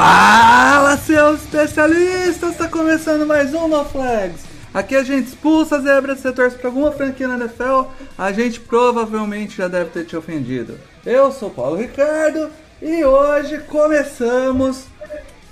Fala, 0.00 0.96
seus 0.96 1.42
especialistas! 1.42 2.52
Está 2.52 2.68
começando 2.68 3.26
mais 3.26 3.52
um 3.52 3.66
No 3.66 3.84
Flags. 3.84 4.42
Aqui 4.72 4.94
a 4.94 5.02
gente 5.02 5.26
expulsa 5.26 5.74
a 5.74 5.80
zebra 5.80 6.14
se 6.14 6.30
torce 6.30 6.56
para 6.56 6.68
alguma 6.68 6.92
franquia 6.92 7.26
na 7.26 7.34
NFL, 7.34 7.90
a 8.16 8.30
gente 8.30 8.60
provavelmente 8.60 9.56
já 9.56 9.66
deve 9.66 9.90
ter 9.90 10.04
te 10.04 10.16
ofendido. 10.16 10.78
Eu 11.04 11.32
sou 11.32 11.50
Paulo 11.50 11.74
Ricardo 11.74 12.48
e 12.80 13.04
hoje 13.04 13.58
começamos 13.66 14.84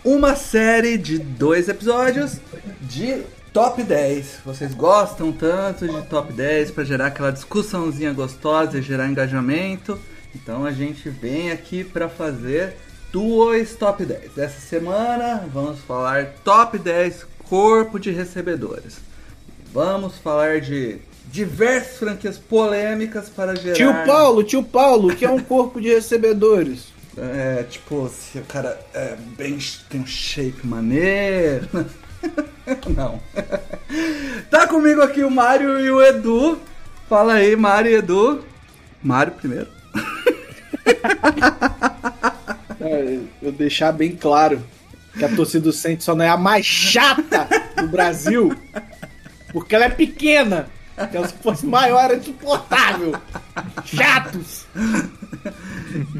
uma 0.04 0.36
série 0.36 0.96
de 0.96 1.18
dois 1.18 1.68
episódios 1.68 2.38
de 2.80 3.24
top 3.52 3.82
10. 3.82 4.42
Vocês 4.44 4.72
gostam 4.72 5.32
tanto 5.32 5.88
de 5.88 6.02
top 6.02 6.32
10 6.32 6.70
para 6.70 6.84
gerar 6.84 7.06
aquela 7.06 7.32
discussãozinha 7.32 8.12
gostosa 8.12 8.78
e 8.78 8.82
gerar 8.82 9.08
engajamento. 9.08 9.98
Então 10.32 10.64
a 10.64 10.70
gente 10.70 11.10
vem 11.10 11.50
aqui 11.50 11.82
para 11.82 12.08
fazer 12.08 12.76
dois 13.16 13.74
top 13.74 14.04
10. 14.04 14.36
Essa 14.36 14.60
semana 14.60 15.48
vamos 15.50 15.80
falar 15.80 16.34
top 16.44 16.76
10 16.76 17.26
corpo 17.48 17.98
de 17.98 18.10
recebedores. 18.10 18.98
Vamos 19.72 20.18
falar 20.18 20.60
de 20.60 20.98
diversas 21.24 21.96
franquias 21.96 22.36
polêmicas 22.36 23.30
para 23.30 23.56
gerar. 23.56 23.74
Tio 23.74 24.04
Paulo, 24.04 24.44
tio 24.44 24.62
Paulo, 24.62 25.08
o 25.08 25.16
que 25.16 25.24
é 25.24 25.30
um 25.30 25.38
corpo 25.38 25.80
de 25.80 25.88
recebedores? 25.88 26.88
É, 27.16 27.62
tipo, 27.62 28.06
se 28.10 28.38
o 28.38 28.44
cara 28.44 28.78
é 28.92 29.16
bem 29.34 29.56
tem 29.88 30.02
um 30.02 30.06
shape 30.06 30.66
maneiro. 30.66 31.66
Não. 32.94 33.18
tá 34.50 34.66
comigo 34.66 35.00
aqui 35.00 35.24
o 35.24 35.30
Mário 35.30 35.80
e 35.80 35.90
o 35.90 36.02
Edu. 36.02 36.58
Fala 37.08 37.34
aí, 37.34 37.56
Mário 37.56 37.92
e 37.92 37.94
Edu. 37.94 38.44
Mário 39.02 39.32
primeiro. 39.32 39.68
É, 42.86 43.18
eu 43.42 43.52
deixar 43.52 43.92
bem 43.92 44.14
claro 44.16 44.62
que 45.18 45.24
a 45.24 45.28
torcida 45.34 45.64
do 45.64 45.72
Saints 45.72 46.04
só 46.04 46.14
não 46.14 46.24
é 46.24 46.28
a 46.28 46.36
mais 46.36 46.64
chata 46.66 47.48
do 47.80 47.88
Brasil, 47.88 48.54
porque 49.52 49.74
ela 49.74 49.86
é 49.86 49.90
pequena. 49.90 50.68
Se 51.10 51.16
ela 51.16 51.28
fosse 51.28 51.66
maior, 51.66 52.04
era 52.04 52.16
insuportável. 52.16 53.14
Chatos. 53.84 54.66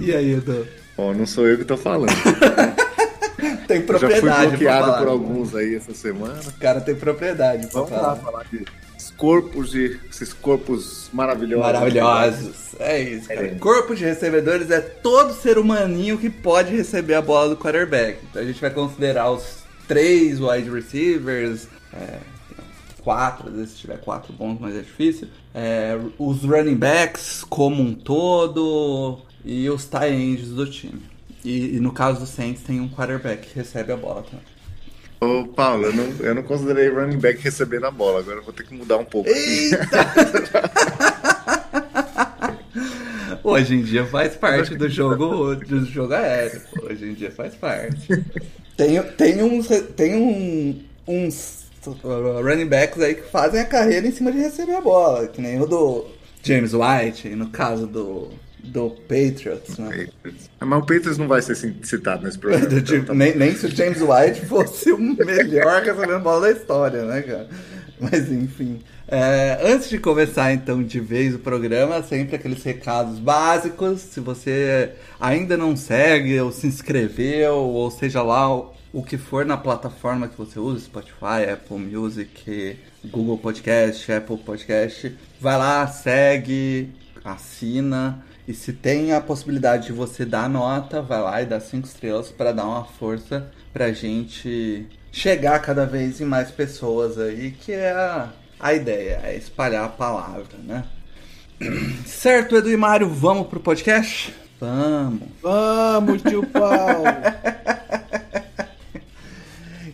E 0.00 0.14
aí, 0.14 0.32
Edu? 0.34 0.66
Bom, 0.96 1.14
não 1.14 1.26
sou 1.26 1.46
eu 1.46 1.58
que 1.58 1.64
tô 1.64 1.76
falando. 1.76 2.12
Tem 3.66 3.80
Eu 3.80 3.86
já 3.86 3.86
propriedade. 3.98 4.40
fui 4.40 4.48
bloqueado 4.50 4.84
falar. 4.86 4.98
por 4.98 5.08
alguns 5.08 5.54
aí 5.54 5.74
essa 5.74 5.92
semana. 5.94 6.40
O 6.46 6.52
cara 6.60 6.80
tem 6.80 6.94
propriedade 6.94 7.66
pra 7.66 7.80
Vamos 7.82 7.90
lá 7.90 7.98
falar. 7.98 8.16
falar 8.16 8.44
de 8.44 8.64
corpos 9.16 9.70
de 9.70 9.98
esses 10.10 10.32
corpos 10.32 11.08
maravilhosos. 11.12 11.72
Maravilhosos. 11.72 12.74
É 12.78 13.00
isso, 13.00 13.28
cara. 13.28 13.46
É. 13.46 13.54
Corpo 13.54 13.94
de 13.94 14.04
recebedores 14.04 14.70
é 14.70 14.80
todo 14.80 15.32
ser 15.32 15.58
humaninho 15.58 16.18
que 16.18 16.28
pode 16.28 16.74
receber 16.74 17.14
a 17.14 17.22
bola 17.22 17.50
do 17.50 17.56
quarterback. 17.56 18.18
Então 18.30 18.42
a 18.42 18.44
gente 18.44 18.60
vai 18.60 18.70
considerar 18.70 19.30
os 19.30 19.64
três 19.88 20.40
wide 20.40 20.70
receivers, 20.70 21.68
é, 21.92 22.18
quatro, 23.02 23.48
às 23.48 23.54
vezes 23.54 23.70
se 23.70 23.78
tiver 23.78 23.98
quatro 23.98 24.32
bons, 24.32 24.58
mas 24.60 24.74
é 24.74 24.80
difícil. 24.80 25.28
É, 25.54 25.98
os 26.18 26.42
running 26.42 26.76
backs 26.76 27.44
como 27.48 27.82
um 27.82 27.94
todo 27.94 29.20
e 29.44 29.68
os 29.70 29.86
tight 29.86 30.12
ends 30.12 30.48
do 30.48 30.66
time. 30.66 31.02
E, 31.44 31.76
e 31.76 31.80
no 31.80 31.92
caso 31.92 32.20
do 32.20 32.26
Saints 32.26 32.62
tem 32.64 32.80
um 32.80 32.88
quarterback 32.88 33.46
que 33.46 33.54
recebe 33.54 33.92
a 33.92 33.96
bola 33.96 34.22
também. 34.22 34.44
Ô, 35.20 35.46
Paulo, 35.46 35.86
eu 35.86 35.92
não, 35.94 36.12
eu 36.20 36.34
não 36.34 36.42
considerei 36.42 36.88
running 36.88 37.18
back 37.18 37.42
recebendo 37.42 37.86
a 37.86 37.90
bola. 37.90 38.20
Agora 38.20 38.38
eu 38.38 38.42
vou 38.42 38.52
ter 38.52 38.64
que 38.64 38.74
mudar 38.74 38.98
um 38.98 39.04
pouco. 39.04 39.30
Hoje 43.42 43.76
em 43.76 43.82
dia 43.82 44.04
faz 44.04 44.34
parte 44.34 44.74
do 44.74 44.88
jogo 44.90 45.54
do 45.54 45.84
jogo 45.86 46.14
aéreo. 46.14 46.60
Hoje 46.82 47.06
em 47.06 47.14
dia 47.14 47.30
faz 47.30 47.54
parte. 47.54 48.08
Tem, 48.76 49.00
tem 49.16 49.42
uns 49.42 49.68
tem 49.96 50.16
um, 50.16 50.82
uns 51.06 51.66
running 52.42 52.66
backs 52.66 53.00
aí 53.00 53.14
que 53.14 53.22
fazem 53.30 53.60
a 53.60 53.64
carreira 53.64 54.06
em 54.06 54.10
cima 54.10 54.32
de 54.32 54.38
receber 54.38 54.74
a 54.74 54.80
bola, 54.80 55.28
que 55.28 55.40
nem 55.40 55.60
o 55.60 55.66
do 55.66 56.06
James 56.42 56.72
White, 56.74 57.28
no 57.30 57.48
caso 57.50 57.86
do 57.86 58.30
do 58.66 58.90
Patriots, 58.90 59.78
né? 59.78 60.08
Mas 60.60 60.78
o 60.78 60.86
Peters 60.86 61.18
não 61.18 61.28
vai 61.28 61.40
ser 61.42 61.54
citado 61.54 62.24
nesse 62.24 62.38
programa. 62.38 62.66
Do 62.68 62.78
então 62.78 63.04
tá 63.04 63.14
nem, 63.14 63.36
nem 63.36 63.54
se 63.54 63.66
o 63.66 63.70
James 63.74 64.00
White 64.00 64.44
fosse 64.46 64.92
o 64.92 64.98
melhor 64.98 65.82
recebendo 65.82 66.20
bola 66.20 66.42
da 66.42 66.50
história, 66.52 67.04
né, 67.04 67.22
cara? 67.22 67.48
Mas 68.00 68.30
enfim. 68.30 68.80
É, 69.08 69.60
antes 69.62 69.88
de 69.88 69.98
começar 69.98 70.52
então 70.52 70.82
de 70.82 70.98
vez 70.98 71.34
o 71.34 71.38
programa, 71.38 72.02
sempre 72.02 72.36
aqueles 72.36 72.62
recados 72.62 73.18
básicos. 73.18 74.00
Se 74.00 74.20
você 74.20 74.90
ainda 75.20 75.56
não 75.56 75.76
segue, 75.76 76.38
ou 76.40 76.50
se 76.50 76.66
inscreveu, 76.66 77.54
ou 77.54 77.90
seja 77.90 78.22
lá 78.22 78.48
o 78.92 79.02
que 79.02 79.16
for 79.16 79.44
na 79.44 79.56
plataforma 79.56 80.26
que 80.26 80.36
você 80.36 80.58
usa, 80.58 80.86
Spotify, 80.86 81.50
Apple 81.52 81.78
Music, 81.78 82.78
Google 83.04 83.38
Podcast, 83.38 84.10
Apple 84.10 84.38
Podcast, 84.38 85.16
vai 85.40 85.56
lá, 85.56 85.86
segue, 85.86 86.88
assina. 87.24 88.24
E 88.46 88.54
se 88.54 88.72
tem 88.72 89.12
a 89.12 89.20
possibilidade 89.20 89.86
de 89.86 89.92
você 89.92 90.24
dar 90.24 90.48
nota, 90.48 91.02
vai 91.02 91.20
lá 91.20 91.42
e 91.42 91.46
dá 91.46 91.58
cinco 91.58 91.86
estrelas 91.86 92.30
para 92.30 92.52
dar 92.52 92.64
uma 92.64 92.84
força 92.84 93.50
pra 93.72 93.92
gente 93.92 94.86
chegar 95.10 95.58
cada 95.60 95.84
vez 95.84 96.20
em 96.20 96.24
mais 96.24 96.50
pessoas 96.50 97.18
aí, 97.18 97.50
que 97.50 97.72
é 97.72 97.90
a, 97.90 98.28
a 98.60 98.72
ideia, 98.72 99.20
é 99.24 99.36
espalhar 99.36 99.84
a 99.84 99.88
palavra, 99.88 100.56
né? 100.62 100.84
Certo, 102.06 102.56
Edu 102.56 102.70
e 102.70 102.76
Mário, 102.76 103.08
vamos 103.08 103.48
pro 103.48 103.58
podcast? 103.58 104.32
Vamos. 104.60 105.28
Vamos, 105.42 106.22
tio 106.22 106.46
Paulo. 106.46 107.04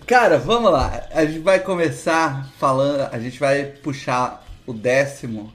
Cara, 0.07 0.39
vamos 0.39 0.71
lá. 0.71 1.05
A 1.13 1.25
gente 1.25 1.39
vai 1.39 1.61
começar 1.61 2.49
falando. 2.59 3.09
A 3.13 3.19
gente 3.19 3.39
vai 3.41 3.65
puxar 3.65 4.45
o 4.67 4.73
décimo 4.73 5.53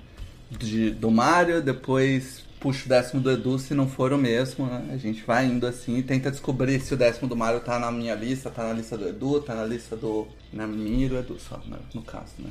de- 0.49 0.91
do 0.91 1.11
Mario, 1.11 1.61
depois 1.61 2.43
puxa 2.59 2.85
o 2.85 2.89
décimo 2.89 3.21
do 3.21 3.31
Edu, 3.31 3.57
se 3.59 3.73
não 3.73 3.87
for 3.87 4.11
o 4.11 4.17
mesmo, 4.17 4.65
né? 4.65 4.81
A 4.93 4.97
gente 4.97 5.23
vai 5.25 5.45
indo 5.45 5.65
assim 5.67 5.97
e 5.97 6.03
tenta 6.03 6.31
descobrir 6.31 6.79
se 6.79 6.93
o 6.93 6.97
décimo 6.97 7.27
do 7.27 7.35
Mario 7.35 7.59
tá 7.59 7.77
na 7.79 7.91
minha 7.91 8.15
lista, 8.15 8.49
tá 8.49 8.63
na 8.63 8.73
lista 8.73 8.97
do 8.97 9.07
Edu, 9.07 9.41
tá 9.41 9.53
na 9.55 9.63
lista 9.65 9.95
do. 9.95 10.27
Na 10.51 10.65
minha 10.65 11.05
e 11.05 11.09
do 11.09 11.17
Edu, 11.17 11.37
só, 11.39 11.57
né? 11.67 11.77
no 11.93 12.01
caso, 12.01 12.33
né? 12.39 12.49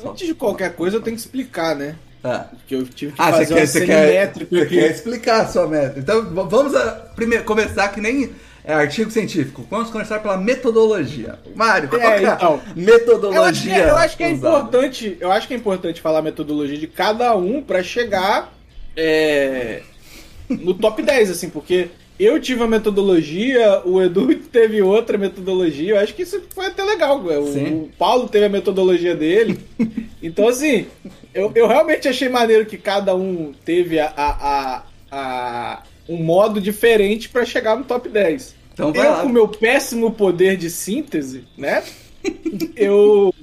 Só- 0.00 0.10
Antes 0.10 0.26
de 0.26 0.34
qualquer 0.34 0.74
coisa, 0.74 0.96
eu 0.96 1.00
tenho 1.02 1.16
que 1.16 1.20
explicar, 1.22 1.74
né? 1.76 1.96
Ah. 2.22 2.46
Porque 2.50 2.74
eu 2.74 2.86
tive 2.86 3.12
que 3.12 3.20
Ah, 3.20 3.32
você 3.32 3.32
fazer 3.32 3.46
quer, 3.46 3.60
uma 3.60 3.66
você, 3.66 3.86
quer, 3.86 4.32
você 4.48 4.66
quer 4.66 4.90
explicar 4.90 5.40
a 5.42 5.46
sua 5.48 5.66
meta. 5.66 5.98
Então 5.98 6.24
vamos 6.48 6.74
a, 6.74 6.92
primeiro 7.14 7.44
começar 7.44 7.88
que 7.88 8.00
nem 8.00 8.30
é 8.64 8.72
artigo 8.72 9.10
científico. 9.10 9.66
Vamos 9.68 9.90
começar 9.90 10.20
pela 10.20 10.38
metodologia. 10.38 11.38
Mário, 11.54 11.88
qual 11.90 12.00
É, 12.00 12.18
que 12.20 12.24
é 12.24 12.32
então. 12.32 12.62
metodologia? 12.74 13.34
Eu 13.34 13.44
acho 13.44 13.66
que, 13.66 13.72
é- 13.74 13.90
eu 13.90 13.96
acho 13.96 14.16
que 14.16 14.22
é 14.24 14.30
importante, 14.30 15.16
eu 15.20 15.30
acho 15.30 15.46
que 15.48 15.52
é 15.52 15.56
importante 15.56 16.00
falar 16.00 16.20
a 16.20 16.22
metodologia 16.22 16.78
de 16.78 16.86
cada 16.86 17.36
um 17.36 17.60
pra 17.62 17.82
chegar 17.82 18.54
é, 18.96 19.82
no 20.48 20.74
top 20.74 21.02
10, 21.02 21.30
assim, 21.30 21.48
porque 21.50 21.88
eu 22.18 22.40
tive 22.40 22.62
a 22.62 22.66
metodologia, 22.66 23.82
o 23.84 24.00
Edu 24.00 24.34
teve 24.52 24.80
outra 24.82 25.18
metodologia, 25.18 25.94
eu 25.94 25.98
acho 25.98 26.14
que 26.14 26.22
isso 26.22 26.42
foi 26.54 26.66
até 26.66 26.82
legal. 26.84 27.20
O, 27.20 27.52
Sim. 27.52 27.66
o 27.66 27.90
Paulo 27.98 28.28
teve 28.28 28.44
a 28.46 28.48
metodologia 28.50 29.14
dele. 29.14 29.58
Então, 30.26 30.48
assim, 30.48 30.86
eu, 31.34 31.52
eu 31.54 31.66
realmente 31.68 32.08
achei 32.08 32.30
maneiro 32.30 32.64
que 32.64 32.78
cada 32.78 33.14
um 33.14 33.52
teve 33.62 33.98
a, 34.00 34.10
a, 34.16 34.82
a- 35.12 35.82
um 36.08 36.16
modo 36.16 36.62
diferente 36.62 37.28
pra 37.28 37.44
chegar 37.44 37.76
no 37.76 37.84
top 37.84 38.08
10. 38.08 38.54
Então 38.72 38.90
eu, 38.94 39.02
lá. 39.02 39.20
com 39.20 39.28
meu 39.28 39.46
péssimo 39.46 40.10
poder 40.12 40.56
de 40.56 40.70
síntese, 40.70 41.44
né? 41.58 41.84
eu. 42.74 43.34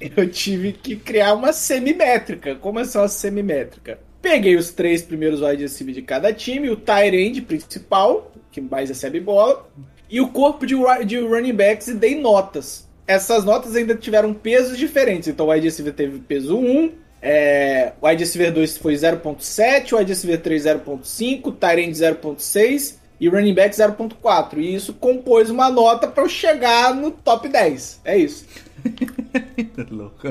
Eu 0.00 0.28
tive 0.30 0.72
que 0.72 0.96
criar 0.96 1.34
uma 1.34 1.52
semimétrica. 1.52 2.54
Como 2.54 2.80
é 2.80 2.84
só 2.84 3.06
semimétrica? 3.06 3.98
Peguei 4.22 4.56
os 4.56 4.70
três 4.70 5.02
primeiros 5.02 5.40
wide 5.42 5.62
receivers 5.62 5.96
de 5.96 6.02
cada 6.02 6.32
time, 6.32 6.70
o 6.70 6.76
tight 6.76 7.40
principal, 7.42 8.32
que 8.50 8.60
mais 8.60 8.88
recebe 8.88 9.20
bola, 9.20 9.68
e 10.08 10.20
o 10.20 10.28
corpo 10.28 10.66
de, 10.66 10.74
de 11.06 11.18
running 11.18 11.54
backs 11.54 11.88
e 11.88 11.94
dei 11.94 12.20
notas. 12.20 12.88
Essas 13.06 13.44
notas 13.44 13.74
ainda 13.76 13.94
tiveram 13.94 14.32
pesos 14.32 14.76
diferentes. 14.76 15.28
Então 15.28 15.46
o 15.46 15.50
wide 15.50 15.66
receiver 15.66 15.92
teve 15.92 16.18
peso 16.20 16.56
1, 16.56 16.92
é, 17.22 17.92
o 18.00 18.06
wide 18.06 18.22
receiver 18.22 18.52
2 18.52 18.78
foi 18.78 18.94
0.7, 18.94 19.92
o 19.92 19.96
wide 19.96 20.12
receiver 20.12 20.40
3 20.40 20.64
0.5, 20.64 21.46
o 21.46 21.52
tight 21.52 21.80
end 21.80 21.92
0.6 21.92 22.99
e 23.20 23.28
running 23.28 23.54
back 23.54 23.76
0.4. 23.76 24.56
E 24.56 24.74
isso 24.74 24.94
compôs 24.94 25.50
uma 25.50 25.70
nota 25.70 26.08
para 26.08 26.24
eu 26.24 26.28
chegar 26.28 26.94
no 26.94 27.10
top 27.10 27.48
10. 27.48 28.00
É 28.04 28.16
isso. 28.16 28.46
Louco. 29.90 30.26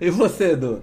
E 0.00 0.10
você, 0.10 0.52
Edu? 0.52 0.82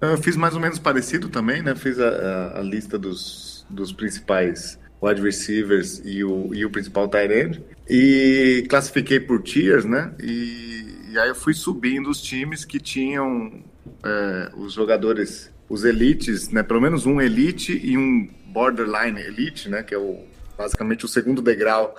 Eu 0.00 0.18
fiz 0.18 0.36
mais 0.36 0.54
ou 0.54 0.60
menos 0.60 0.78
parecido 0.78 1.28
também, 1.28 1.62
né? 1.62 1.74
Fiz 1.76 2.00
a, 2.00 2.08
a, 2.08 2.58
a 2.58 2.62
lista 2.62 2.98
dos, 2.98 3.64
dos 3.70 3.92
principais 3.92 4.78
wide 5.02 5.22
receivers 5.22 6.02
e 6.04 6.24
o, 6.24 6.54
e 6.54 6.64
o 6.64 6.70
principal 6.70 7.08
tight 7.08 7.32
end. 7.32 7.62
E 7.88 8.64
classifiquei 8.68 9.20
por 9.20 9.42
tiers, 9.42 9.84
né? 9.84 10.12
E, 10.20 11.10
e 11.12 11.18
aí 11.18 11.28
eu 11.28 11.34
fui 11.34 11.54
subindo 11.54 12.08
os 12.08 12.20
times 12.20 12.64
que 12.64 12.80
tinham 12.80 13.62
é, 14.04 14.50
os 14.56 14.72
jogadores, 14.72 15.50
os 15.68 15.84
elites, 15.84 16.48
né? 16.48 16.62
Pelo 16.62 16.80
menos 16.80 17.06
um 17.06 17.20
elite 17.20 17.78
e 17.82 17.96
um 17.96 18.28
borderline 18.50 19.20
elite, 19.20 19.68
né? 19.68 19.82
Que 19.82 19.94
é 19.94 19.98
o, 19.98 20.24
basicamente 20.56 21.04
o 21.04 21.08
segundo 21.08 21.40
degrau 21.40 21.94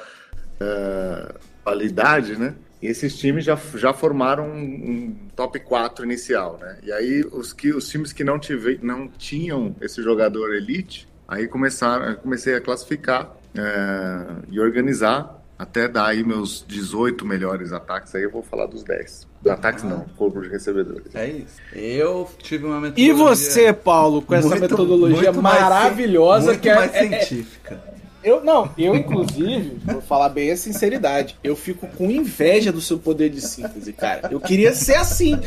uh, 0.62 1.40
qualidade, 1.64 2.38
né? 2.38 2.56
E 2.82 2.88
esses 2.88 3.18
times 3.18 3.46
já, 3.46 3.56
já 3.76 3.94
formaram 3.94 4.50
um, 4.50 4.64
um, 4.64 5.16
top 5.36 5.60
4 5.60 6.04
inicial, 6.04 6.58
né? 6.60 6.80
E 6.82 6.92
aí 6.92 7.24
os, 7.32 7.54
que, 7.54 7.72
os 7.72 7.88
times 7.88 8.12
que 8.12 8.24
não, 8.24 8.40
tive, 8.40 8.80
não 8.82 9.08
tinham 9.08 9.76
esse 9.82 10.02
jogador 10.02 10.54
elite, 10.54 11.08
aí 11.28 11.48
começaram, 11.48 12.16
comecei 12.16 12.56
a 12.56 12.62
classificar 12.62 13.36
é, 13.56 14.26
e 14.50 14.60
organizar 14.60 15.40
até 15.60 15.88
dar 15.88 16.08
aí 16.08 16.24
meus 16.24 16.66
18 16.68 17.24
melhores 17.24 17.72
ataques. 17.72 18.16
Aí 18.16 18.24
eu 18.24 18.32
vou 18.32 18.42
falar 18.42 18.66
dos 18.66 18.84
10. 18.84 19.31
Ataques 19.50 19.84
não, 19.84 20.06
corpo 20.18 20.40
de 20.42 20.50
recebedores. 20.50 21.14
É 21.16 21.28
isso. 21.28 21.56
Eu 21.74 22.30
tive 22.44 22.66
uma 22.66 22.80
metodologia. 22.80 23.12
E 23.12 23.16
você, 23.16 23.74
Paulo, 23.74 24.22
com 24.22 24.36
essa 24.36 24.48
muito- 24.48 24.62
metodologia 24.62 25.32
muito 25.32 25.42
mais 25.42 25.62
maravilhosa 25.62 26.46
muito 26.48 26.60
que 26.62 26.70
é- 26.70 26.76
mais 26.76 26.94
é, 26.94 27.06
é, 27.06 27.20
científica. 27.26 27.92
Eu 28.24 28.44
não, 28.44 28.70
eu 28.78 28.96
inclusive, 28.96 29.80
vou 29.84 30.00
falar 30.00 30.30
bem 30.30 30.52
a 30.52 30.56
sinceridade, 30.58 31.36
eu 31.44 31.56
fico 31.56 31.88
com 31.88 32.12
inveja 32.12 32.72
do 32.72 32.80
seu 32.80 33.00
poder 33.00 33.30
de 33.30 33.42
síntese, 33.42 33.92
cara. 33.94 34.30
Eu 34.32 34.40
queria 34.40 34.76
ser 34.76 34.94
assim. 34.96 35.40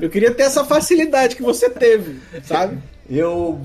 Eu 0.00 0.08
queria 0.08 0.30
ter 0.32 0.44
essa 0.44 0.64
facilidade 0.64 1.36
que 1.36 1.42
você 1.42 1.68
teve, 1.68 2.18
sabe? 2.42 2.78
Eu, 3.08 3.60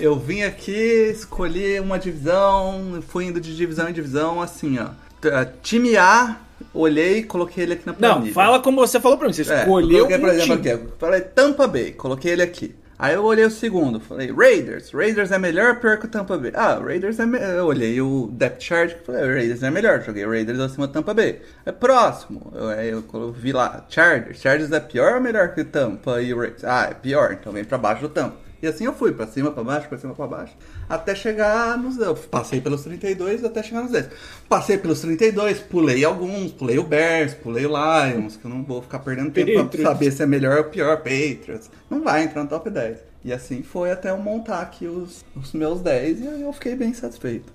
eu 0.00 0.18
vim 0.18 0.42
aqui, 0.42 0.72
escolhi 1.14 1.78
uma 1.78 1.96
divisão, 1.98 3.00
fui 3.08 3.26
indo 3.26 3.40
de 3.40 3.54
divisão 3.56 3.88
em 3.88 3.92
divisão, 3.92 4.42
assim, 4.42 4.76
ó. 4.80 4.88
T- 5.20 5.30
Time 5.62 5.96
A, 5.96 6.36
olhei 6.72 7.18
e 7.18 7.22
coloquei 7.24 7.64
ele 7.64 7.74
aqui 7.74 7.86
na 7.86 7.92
Não, 7.98 8.14
planilha. 8.14 8.32
fala 8.32 8.60
como 8.60 8.80
você 8.86 8.98
falou 9.00 9.18
pra 9.18 9.26
mim. 9.28 9.34
Você 9.34 9.42
É, 9.52 9.60
escolheu 9.60 10.06
coloquei, 10.06 10.18
por 10.18 10.28
um 10.28 10.32
exemplo, 10.32 10.56
time. 10.56 10.70
aqui, 10.72 10.84
eu 10.84 10.92
falei 10.98 11.20
Tampa 11.20 11.66
Bay, 11.66 11.92
coloquei 11.92 12.32
ele 12.32 12.42
aqui. 12.42 12.74
Aí 12.96 13.12
eu 13.14 13.24
olhei 13.24 13.44
o 13.44 13.50
segundo, 13.50 13.98
falei 13.98 14.32
Raiders, 14.32 14.92
Raiders 14.92 15.32
é 15.32 15.38
melhor 15.38 15.70
ou 15.70 15.76
pior 15.80 15.98
que 15.98 16.06
o 16.06 16.08
Tampa 16.08 16.38
Bay? 16.38 16.52
Ah, 16.54 16.78
Raiders 16.80 17.18
é 17.18 17.26
melhor. 17.26 17.48
Eu 17.50 17.66
olhei 17.66 18.00
o 18.00 18.28
depth 18.32 18.62
chart, 18.62 18.94
falei 19.04 19.20
Raiders 19.26 19.62
é 19.64 19.70
melhor, 19.70 20.00
joguei 20.00 20.24
Raiders 20.24 20.60
acima 20.60 20.86
do 20.86 20.92
Tampa 20.92 21.12
Bay. 21.12 21.40
É 21.66 21.72
próximo, 21.72 22.52
eu, 22.54 22.68
aí 22.68 22.90
eu 22.90 23.02
vi 23.32 23.52
lá, 23.52 23.84
Chargers, 23.88 24.40
Chargers 24.40 24.70
é 24.70 24.78
pior 24.78 25.14
ou 25.14 25.20
melhor 25.20 25.52
que 25.54 25.62
o 25.62 25.64
Tampa 25.64 26.22
e 26.22 26.32
o 26.32 26.38
Raiders? 26.38 26.62
Ah, 26.64 26.86
é 26.90 26.94
pior, 26.94 27.32
então 27.38 27.52
vem 27.52 27.64
pra 27.64 27.76
baixo 27.78 28.02
do 28.02 28.08
Tampa. 28.08 28.43
E 28.64 28.66
assim 28.66 28.84
eu 28.86 28.92
fui, 28.94 29.12
pra 29.12 29.26
cima, 29.26 29.50
pra 29.50 29.62
baixo, 29.62 29.88
pra 29.88 29.98
cima, 29.98 30.14
pra 30.14 30.26
baixo, 30.26 30.54
até 30.88 31.14
chegar 31.14 31.76
nos. 31.76 31.98
Eu 31.98 32.14
passei 32.14 32.60
pelos 32.60 32.82
32 32.82 33.44
até 33.44 33.62
chegar 33.62 33.82
nos 33.82 33.92
10. 33.92 34.08
Passei 34.48 34.78
pelos 34.78 35.00
32, 35.00 35.58
pulei 35.60 36.04
alguns, 36.04 36.50
pulei 36.52 36.78
o 36.78 36.82
Bears, 36.82 37.34
pulei 37.34 37.66
o 37.66 37.68
Lions, 37.68 38.36
que 38.36 38.44
eu 38.44 38.50
não 38.50 38.62
vou 38.62 38.80
ficar 38.82 39.00
perdendo 39.00 39.30
tempo 39.30 39.52
pra 39.52 39.62
Patriots. 39.64 39.86
saber 39.88 40.10
se 40.12 40.22
é 40.22 40.26
melhor 40.26 40.58
ou 40.58 40.64
pior, 40.64 40.96
Patriots. 40.96 41.70
Não 41.90 42.02
vai 42.02 42.24
entrar 42.24 42.42
no 42.42 42.48
top 42.48 42.70
10. 42.70 42.96
E 43.24 43.32
assim 43.32 43.62
foi 43.62 43.90
até 43.90 44.10
eu 44.10 44.16
montar 44.18 44.60
aqui 44.60 44.86
os, 44.86 45.24
os 45.36 45.52
meus 45.52 45.80
10 45.80 46.20
e 46.20 46.28
aí 46.28 46.42
eu 46.42 46.52
fiquei 46.52 46.74
bem 46.74 46.92
satisfeito. 46.94 47.52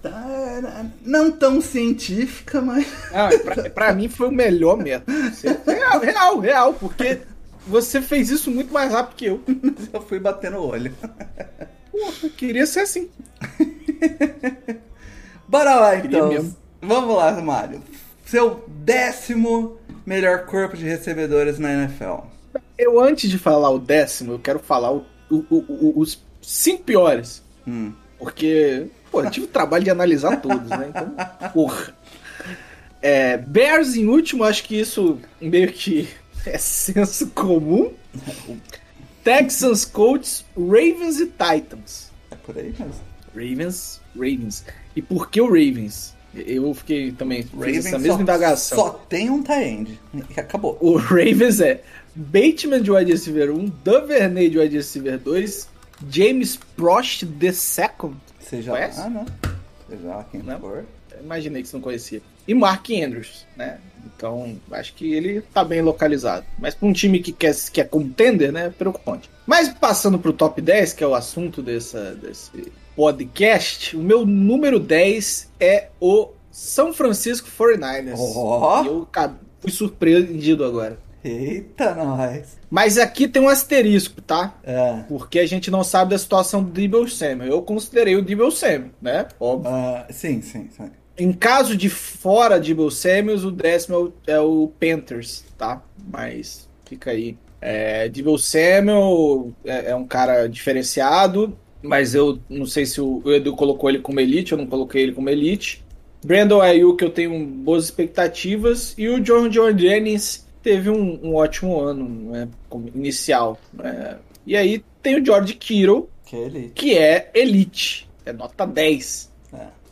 Tá, 0.00 0.86
não 1.04 1.32
tão 1.32 1.60
científica, 1.60 2.60
mas. 2.60 2.86
Ah, 3.12 3.28
pra, 3.44 3.70
pra 3.70 3.92
mim 3.92 4.08
foi 4.08 4.28
o 4.28 4.32
melhor 4.32 4.76
método. 4.76 5.12
Você- 5.30 5.58
Real, 5.66 5.98
real, 6.00 6.38
real, 6.38 6.74
porque 6.74 7.18
você 7.68 8.00
fez 8.02 8.30
isso 8.30 8.50
muito 8.50 8.72
mais 8.72 8.92
rápido 8.92 9.16
que 9.16 9.26
eu. 9.26 9.42
eu 9.92 10.00
fui 10.02 10.18
batendo 10.18 10.58
o 10.58 10.66
olho. 10.66 10.92
Porra, 11.90 12.28
queria 12.36 12.66
ser 12.66 12.80
assim. 12.80 13.08
Bora 15.48 15.74
lá 15.76 15.96
então. 15.96 16.54
Vamos 16.80 17.16
lá, 17.16 17.32
Mário. 17.40 17.82
Seu 18.24 18.64
décimo 18.68 19.78
melhor 20.06 20.44
corpo 20.46 20.76
de 20.76 20.84
recebedores 20.84 21.58
na 21.58 21.72
NFL. 21.72 22.20
Eu, 22.76 23.00
antes 23.00 23.30
de 23.30 23.38
falar 23.38 23.70
o 23.70 23.78
décimo, 23.78 24.32
eu 24.32 24.38
quero 24.38 24.58
falar 24.58 24.92
o- 24.92 25.04
o- 25.30 25.44
o- 25.50 25.98
os 25.98 26.22
cinco 26.42 26.84
piores. 26.84 27.42
Hum. 27.66 27.92
Porque, 28.18 28.86
pô, 29.10 29.22
eu 29.22 29.30
tive 29.30 29.46
o 29.46 29.48
trabalho 29.48 29.84
de 29.84 29.90
analisar 29.90 30.40
todos, 30.40 30.68
né? 30.68 30.90
Então, 30.90 31.50
porra. 31.52 31.94
É, 33.00 33.36
Bears 33.38 33.96
em 33.96 34.06
último, 34.06 34.44
acho 34.44 34.64
que 34.64 34.78
isso 34.78 35.18
meio 35.40 35.72
que 35.72 36.08
é 36.48 36.58
senso 36.58 37.28
comum. 37.28 37.92
Texans, 39.24 39.84
Colts, 39.84 40.44
Ravens 40.56 41.20
e 41.20 41.26
Titans. 41.26 42.10
É 42.30 42.36
por 42.36 42.56
aí 42.56 42.74
mesmo. 42.78 42.94
Ravens, 43.34 44.00
Ravens. 44.14 44.64
E 44.96 45.02
por 45.02 45.30
que 45.30 45.40
o 45.40 45.46
Ravens? 45.46 46.14
Eu 46.34 46.72
fiquei 46.74 47.12
também 47.12 47.42
Ravens 47.54 47.86
essa 47.86 47.98
mesma 47.98 48.16
só, 48.16 48.22
indagação. 48.22 48.78
só 48.78 48.90
tem 48.90 49.30
um 49.30 49.42
tie-end. 49.42 49.98
E 50.14 50.40
acabou. 50.40 50.76
O 50.80 50.96
Ravens 50.96 51.60
é 51.60 51.82
Bateman 52.14 52.82
de 52.82 52.90
wide 52.90 53.12
receiver 53.12 53.50
1, 53.50 53.66
Duvernay 53.84 54.48
de 54.50 54.58
wide 54.58 54.76
receiver 54.76 55.18
2, 55.18 55.68
James 56.10 56.58
Prost 56.76 57.24
the 57.38 57.52
second. 57.52 58.16
Seja 58.40 58.72
Conhece? 58.72 58.98
lá, 59.00 59.10
né? 59.10 59.26
Seja 59.88 60.08
lá 60.08 60.26
quem 60.30 60.42
Não. 60.42 60.58
for. 60.58 60.84
Imaginei 61.22 61.62
que 61.62 61.68
você 61.68 61.76
não 61.76 61.82
conhecia. 61.82 62.22
E 62.48 62.54
Mark 62.54 62.88
Andrews, 62.90 63.46
né? 63.54 63.78
Então, 64.06 64.56
acho 64.72 64.94
que 64.94 65.12
ele 65.12 65.42
tá 65.52 65.62
bem 65.62 65.82
localizado. 65.82 66.46
Mas 66.58 66.74
pra 66.74 66.88
um 66.88 66.92
time 66.92 67.20
que 67.20 67.30
quer, 67.30 67.54
que 67.70 67.80
é 67.80 67.84
contender, 67.84 68.50
né? 68.50 68.66
é 68.66 68.70
Preocupante. 68.70 69.30
Mas 69.46 69.68
passando 69.68 70.18
pro 70.18 70.32
top 70.32 70.60
10, 70.60 70.94
que 70.94 71.04
é 71.04 71.06
o 71.06 71.14
assunto 71.14 71.62
dessa, 71.62 72.14
desse 72.14 72.72
podcast, 72.96 73.96
o 73.96 74.00
meu 74.00 74.26
número 74.26 74.80
10 74.80 75.52
é 75.60 75.88
o 76.00 76.30
São 76.50 76.92
Francisco 76.92 77.48
49ers. 77.48 78.16
Ó. 78.16 78.82
E 78.82 78.86
eu 78.86 79.08
fui 79.60 79.70
surpreendido 79.70 80.64
agora. 80.64 80.98
Eita, 81.22 81.94
nós. 81.94 82.56
Mas 82.70 82.96
aqui 82.96 83.28
tem 83.28 83.42
um 83.42 83.48
asterisco, 83.48 84.22
tá? 84.22 84.54
É. 84.64 85.04
Porque 85.08 85.38
a 85.38 85.46
gente 85.46 85.70
não 85.70 85.84
sabe 85.84 86.12
da 86.12 86.18
situação 86.18 86.62
do 86.62 86.70
Debo 86.70 87.08
Samuel. 87.08 87.50
Eu 87.50 87.62
considerei 87.62 88.16
o 88.16 88.22
Debo 88.22 88.50
Samuel, 88.50 88.90
né? 89.02 89.26
Óbvio. 89.38 89.70
Ah, 89.70 90.06
sim, 90.10 90.40
sim, 90.42 90.68
sim. 90.70 90.90
Em 91.18 91.32
caso 91.32 91.76
de 91.76 91.88
fora 91.88 92.60
Debo 92.60 92.90
Samuels, 92.90 93.44
o 93.44 93.50
décimo 93.50 93.96
é 93.96 93.98
o, 93.98 94.12
é 94.36 94.40
o 94.40 94.72
Panthers, 94.78 95.44
tá? 95.56 95.82
Mas 96.12 96.68
fica 96.86 97.10
aí. 97.10 97.36
É, 97.60 98.08
Debo 98.08 98.38
Samuel 98.38 99.52
é, 99.64 99.90
é 99.90 99.96
um 99.96 100.06
cara 100.06 100.46
diferenciado, 100.46 101.56
mas 101.82 102.14
eu 102.14 102.38
não 102.48 102.66
sei 102.66 102.86
se 102.86 103.00
o, 103.00 103.20
o 103.24 103.32
Edu 103.32 103.54
colocou 103.56 103.90
ele 103.90 103.98
como 103.98 104.20
elite, 104.20 104.52
eu 104.52 104.58
não 104.58 104.66
coloquei 104.66 105.02
ele 105.02 105.12
como 105.12 105.28
elite. 105.28 105.84
Brandon 106.24 106.60
Ayuk 106.60 107.02
eu 107.02 107.10
tenho 107.10 107.46
boas 107.46 107.84
expectativas 107.84 108.94
e 108.98 109.08
o 109.08 109.20
John 109.20 109.48
John 109.48 109.76
Jennings 109.76 110.46
teve 110.62 110.90
um, 110.90 111.18
um 111.22 111.34
ótimo 111.36 111.80
ano 111.80 112.08
né, 112.30 112.48
inicial. 112.94 113.58
né? 113.72 114.18
E 114.46 114.56
aí 114.56 114.82
tem 115.02 115.20
o 115.20 115.24
George 115.24 115.54
Kittle, 115.54 116.08
Que 116.24 116.36
ele. 116.36 116.72
que 116.74 116.96
é 116.96 117.30
elite, 117.34 118.08
é 118.24 118.32
nota 118.32 118.66
10. 118.66 119.27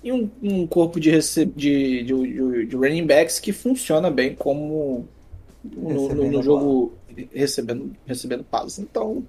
E 0.06 0.12
um, 0.12 0.30
um 0.42 0.66
corpo 0.66 1.00
de, 1.00 1.10
rece- 1.10 1.44
de, 1.46 2.02
de, 2.04 2.14
de- 2.14 2.66
de 2.66 2.76
running 2.76 3.04
backs 3.06 3.40
que 3.40 3.52
funciona 3.52 4.08
bem 4.10 4.34
como 4.34 5.08
no, 5.64 6.08
no- 6.14 6.30
no 6.30 6.42
jogo 6.42 6.92
recebendo, 7.34 7.90
recebendo 8.06 8.44
passes. 8.44 8.78
Então, 8.78 9.24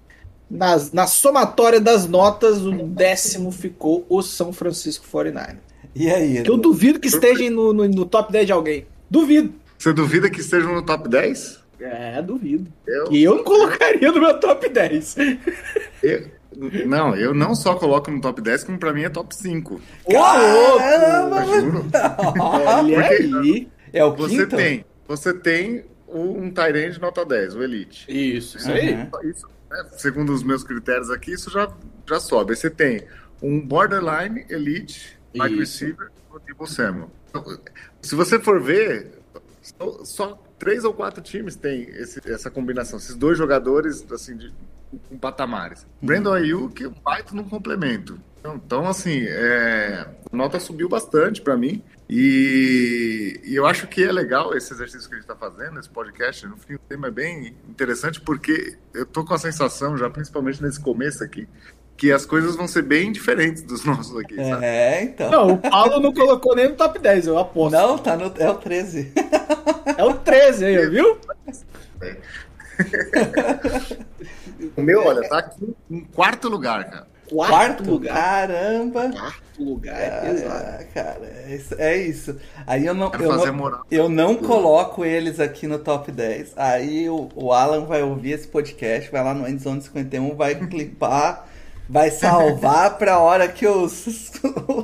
nas, 0.50 0.92
na 0.92 1.08
somatória 1.08 1.80
das 1.82 2.08
notas, 2.08 2.64
o 2.64 2.72
décimo 2.72 3.52
ficou 3.52 4.06
o 4.08 4.22
São 4.22 4.54
Francisco 4.54 5.06
49 5.12 5.58
E 5.96 6.10
aí, 6.12 6.44
Que 6.44 6.50
eu 6.52 6.58
duvido 6.58 7.00
que 7.00 7.08
esteja 7.08 7.50
no, 7.50 7.74
no, 7.74 7.88
no 7.88 8.06
top 8.06 8.32
10 8.32 8.46
de 8.46 8.52
alguém. 8.52 8.86
Duvido. 9.10 9.54
Você 9.80 9.92
duvida 9.94 10.30
que 10.30 10.42
estejam 10.42 10.74
no 10.76 10.84
top 10.86 11.10
10? 11.10 11.60
É, 11.80 12.22
duvido. 12.22 12.72
Eu, 12.86 13.12
E 13.12 13.24
eu 13.24 13.36
não 13.36 13.44
colocaria 13.44 14.12
no 14.12 14.20
meu 14.20 14.40
top 14.40 14.70
10. 14.70 15.16
eu- 16.04 16.37
não, 16.86 17.16
eu 17.16 17.34
não 17.34 17.54
só 17.56 17.76
coloco 17.76 18.10
no 18.10 18.20
top 18.22 18.42
10, 18.42 18.64
como 18.64 18.78
pra 18.80 18.94
mim 18.94 19.04
é 19.04 19.10
top 19.10 19.36
5. 19.36 19.76
Ô, 19.76 20.12
louco! 20.14 20.78
Caramba, 20.80 21.42
Eu 21.46 21.62
juro. 21.62 21.86
Olha 22.40 22.96
Porque- 23.02 23.36
aí. 23.38 23.68
É 23.94 24.04
o 24.04 24.16
Você 24.16 24.38
quinto? 24.38 24.56
tem, 24.56 24.86
você 25.08 25.34
tem 25.34 25.86
um 26.08 26.52
Tyrande 26.52 27.00
nota 27.00 27.26
10, 27.26 27.56
o 27.56 27.64
Elite. 27.64 28.06
Isso, 28.10 28.58
isso 28.58 28.70
aí. 28.72 28.94
Uhum. 28.96 29.30
Isso, 29.30 29.48
né, 29.70 29.86
segundo 29.98 30.34
os 30.34 30.44
meus 30.44 30.64
critérios 30.64 31.10
aqui, 31.10 31.32
isso 31.34 31.50
já, 31.50 31.70
já 32.08 32.20
sobe. 32.20 32.56
Você 32.56 32.70
tem 32.70 33.04
um 33.42 33.60
borderline 33.62 34.46
elite, 34.50 35.18
wide 35.34 35.54
Isso. 35.54 35.60
receiver, 35.84 36.10
o 36.32 36.40
Debo 36.40 36.66
Samuel. 36.68 37.10
Então, 37.30 37.44
Se 38.02 38.16
você 38.16 38.40
for 38.40 38.62
ver, 38.62 39.20
só, 39.62 40.04
só 40.04 40.44
três 40.58 40.84
ou 40.84 40.94
quatro 40.94 41.22
times 41.22 41.56
têm 41.56 41.84
esse- 41.90 42.22
essa 42.26 42.50
combinação, 42.50 42.98
esses 43.00 43.16
dois 43.16 43.38
jogadores 43.38 44.06
assim 44.12 44.36
de 44.38 44.54
com 45.10 45.18
patamares. 45.18 45.86
Brandon 46.02 46.34
Ayuk, 46.34 46.88
baita 47.04 47.36
no 47.36 47.44
complemento. 47.44 48.20
Então, 48.56 48.88
assim, 48.88 49.26
é, 49.28 50.08
a 50.32 50.36
nota 50.36 50.60
subiu 50.60 50.88
bastante 50.88 51.42
para 51.42 51.58
mim. 51.58 51.84
E, 52.10 53.42
e, 53.44 53.56
eu 53.56 53.66
acho 53.66 53.86
que 53.88 54.02
é 54.02 54.12
legal 54.12 54.56
esse 54.56 54.72
exercício 54.72 55.10
que 55.10 55.16
a 55.16 55.18
gente 55.20 55.30
está 55.30 55.36
fazendo, 55.36 55.78
esse 55.78 55.90
podcast. 55.90 56.48
No 56.48 56.56
fim, 56.56 56.76
o 56.76 56.80
tema 56.80 57.08
é 57.08 57.12
bem 57.12 57.54
interessante 57.68 58.22
porque 58.22 58.78
eu 58.94 59.06
tô 59.06 59.26
com 59.26 59.34
a 59.34 59.38
sensação, 59.38 59.98
já 59.98 60.10
principalmente 60.10 60.64
nesse 60.64 60.80
começo 60.80 61.22
aqui, 61.22 61.46
que 61.98 62.12
as 62.12 62.26
coisas 62.26 62.56
vão 62.56 62.68
ser 62.68 62.84
bem 62.84 63.12
diferentes 63.12 63.64
dos 63.64 63.84
nossos 63.84 64.16
aqui. 64.18 64.40
É, 64.40 64.50
sabe? 64.50 65.04
então. 65.04 65.32
Não, 65.32 65.54
o 65.54 65.58
Paulo 65.58 66.00
não 66.00 66.14
colocou 66.14 66.56
nem 66.56 66.70
no 66.70 66.76
top 66.76 67.00
10, 67.00 67.28
eu 67.28 67.38
aposto. 67.40 67.74
Não, 67.74 67.98
tá 67.98 68.16
no, 68.16 68.32
é 68.38 68.50
o 68.50 68.56
13. 68.56 69.12
É 69.98 70.04
o 70.04 70.14
13 70.14 70.66
aí, 70.66 70.90
viu? 70.90 71.18
O 74.76 74.82
meu, 74.82 75.04
olha, 75.06 75.28
tá 75.28 75.40
aqui 75.40 75.76
em 75.90 76.02
quarto 76.02 76.48
lugar, 76.48 76.84
cara. 76.90 77.08
Quarto, 77.30 77.50
Quarto, 77.52 77.92
lugar. 77.92 78.14
caramba. 78.16 79.10
Quarto 79.10 79.64
lugar 79.64 80.00
é 80.02 80.10
pesado. 80.22 80.66
Ah, 80.66 80.84
cara, 80.94 81.26
é 81.46 81.56
isso, 81.56 81.76
é 81.78 81.98
isso. 81.98 82.38
Aí 82.66 82.86
eu 82.86 82.94
não, 82.94 83.10
Quero 83.12 83.24
eu 83.24 83.32
fazer 83.32 83.48
não, 83.48 83.54
moral. 83.54 83.86
eu 83.92 84.08
não 84.08 84.36
coloco 84.36 85.04
eles 85.04 85.38
aqui 85.40 85.68
no 85.68 85.78
top 85.78 86.10
10. 86.10 86.54
Aí 86.56 87.10
o, 87.10 87.28
o 87.36 87.52
Alan 87.52 87.86
vai 87.86 88.02
ouvir 88.02 88.32
esse 88.32 88.48
podcast, 88.48 89.12
vai 89.12 89.22
lá 89.22 89.34
no 89.34 89.48
Endzone 89.48 89.82
51, 89.82 90.36
vai 90.36 90.56
clipar, 90.56 91.50
vai 91.90 92.12
salvar 92.12 92.98
pra 92.98 93.20
hora 93.20 93.48
que 93.48 93.66
os, 93.68 94.32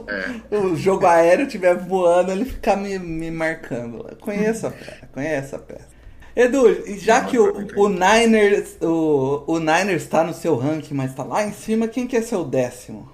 o 0.51 0.75
jogo 0.75 1.05
aéreo 1.05 1.45
estiver 1.45 1.75
voando, 1.75 2.31
ele 2.31 2.45
ficar 2.45 2.75
me, 2.75 2.98
me 2.98 3.29
marcando. 3.29 4.05
Eu 4.10 4.15
conheço 4.17 4.67
a 4.67 4.72
peça, 4.72 5.10
conheço 5.13 5.55
a 5.55 5.60
peça. 5.60 5.93
Edu, 6.36 6.83
já 6.98 7.22
Não, 7.22 7.29
que 7.29 7.38
o, 7.38 7.67
o 7.77 7.89
Niners, 7.89 8.77
o, 8.81 9.43
o 9.45 9.60
Niners 9.60 10.07
tá 10.07 10.24
no 10.24 10.33
seu 10.33 10.55
ranking, 10.55 10.95
mas 10.95 11.13
tá 11.13 11.24
lá 11.24 11.45
em 11.45 11.53
cima, 11.53 11.88
quem 11.88 12.07
que 12.07 12.17
é 12.17 12.22
seu 12.22 12.43
décimo? 12.43 13.12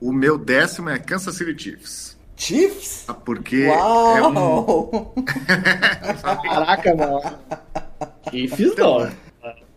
O 0.00 0.12
meu 0.12 0.38
décimo 0.38 0.88
é 0.88 0.98
Kansas 0.98 1.36
City 1.36 1.62
Chiefs. 1.62 2.16
Chiefs? 2.36 3.04
Ah, 3.08 3.14
Porque 3.14 3.64
é 3.64 4.22
um, 4.22 4.32
Uau! 4.32 5.14
Caraca, 6.42 6.94
mano. 6.94 7.20
Que 8.30 8.46
fiz 8.46 8.76
não. 8.76 9.10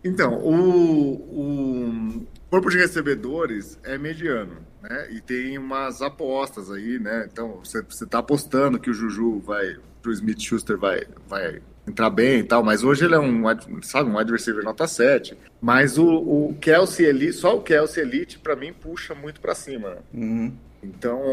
Então, 0.03 0.33
o, 0.39 1.13
o 1.13 2.27
corpo 2.51 2.69
de 2.69 2.77
recebedores 2.77 3.79
é 3.81 3.97
mediano, 3.97 4.57
né? 4.83 5.07
E 5.09 5.21
tem 5.21 5.57
umas 5.57 6.01
apostas 6.01 6.69
aí, 6.69 6.99
né? 6.99 7.27
Então, 7.31 7.61
você, 7.63 7.81
você 7.81 8.05
tá 8.05 8.19
apostando 8.19 8.77
que 8.77 8.89
o 8.89 8.93
Juju 8.93 9.39
vai, 9.39 9.77
o 10.05 10.11
Smith 10.11 10.41
Schuster 10.41 10.77
vai, 10.77 11.05
vai 11.29 11.61
entrar 11.87 12.09
bem 12.09 12.39
e 12.39 12.43
tal, 12.43 12.61
mas 12.61 12.83
hoje 12.83 13.05
ele 13.05 13.15
é 13.15 13.19
um, 13.19 13.41
sabe, 13.81 14.09
um 14.09 14.17
wide 14.17 14.33
receiver 14.33 14.65
nota 14.65 14.85
7. 14.85 15.37
Mas 15.61 15.97
o, 15.97 16.05
o 16.05 16.57
Kelsey 16.59 17.05
Elite, 17.05 17.33
só 17.33 17.55
o 17.55 17.61
Kelsey 17.61 18.03
Elite, 18.03 18.37
pra 18.37 18.53
mim, 18.53 18.73
puxa 18.73 19.15
muito 19.15 19.39
pra 19.39 19.55
cima? 19.55 19.99
Uhum. 20.13 20.53
Então, 20.83 21.23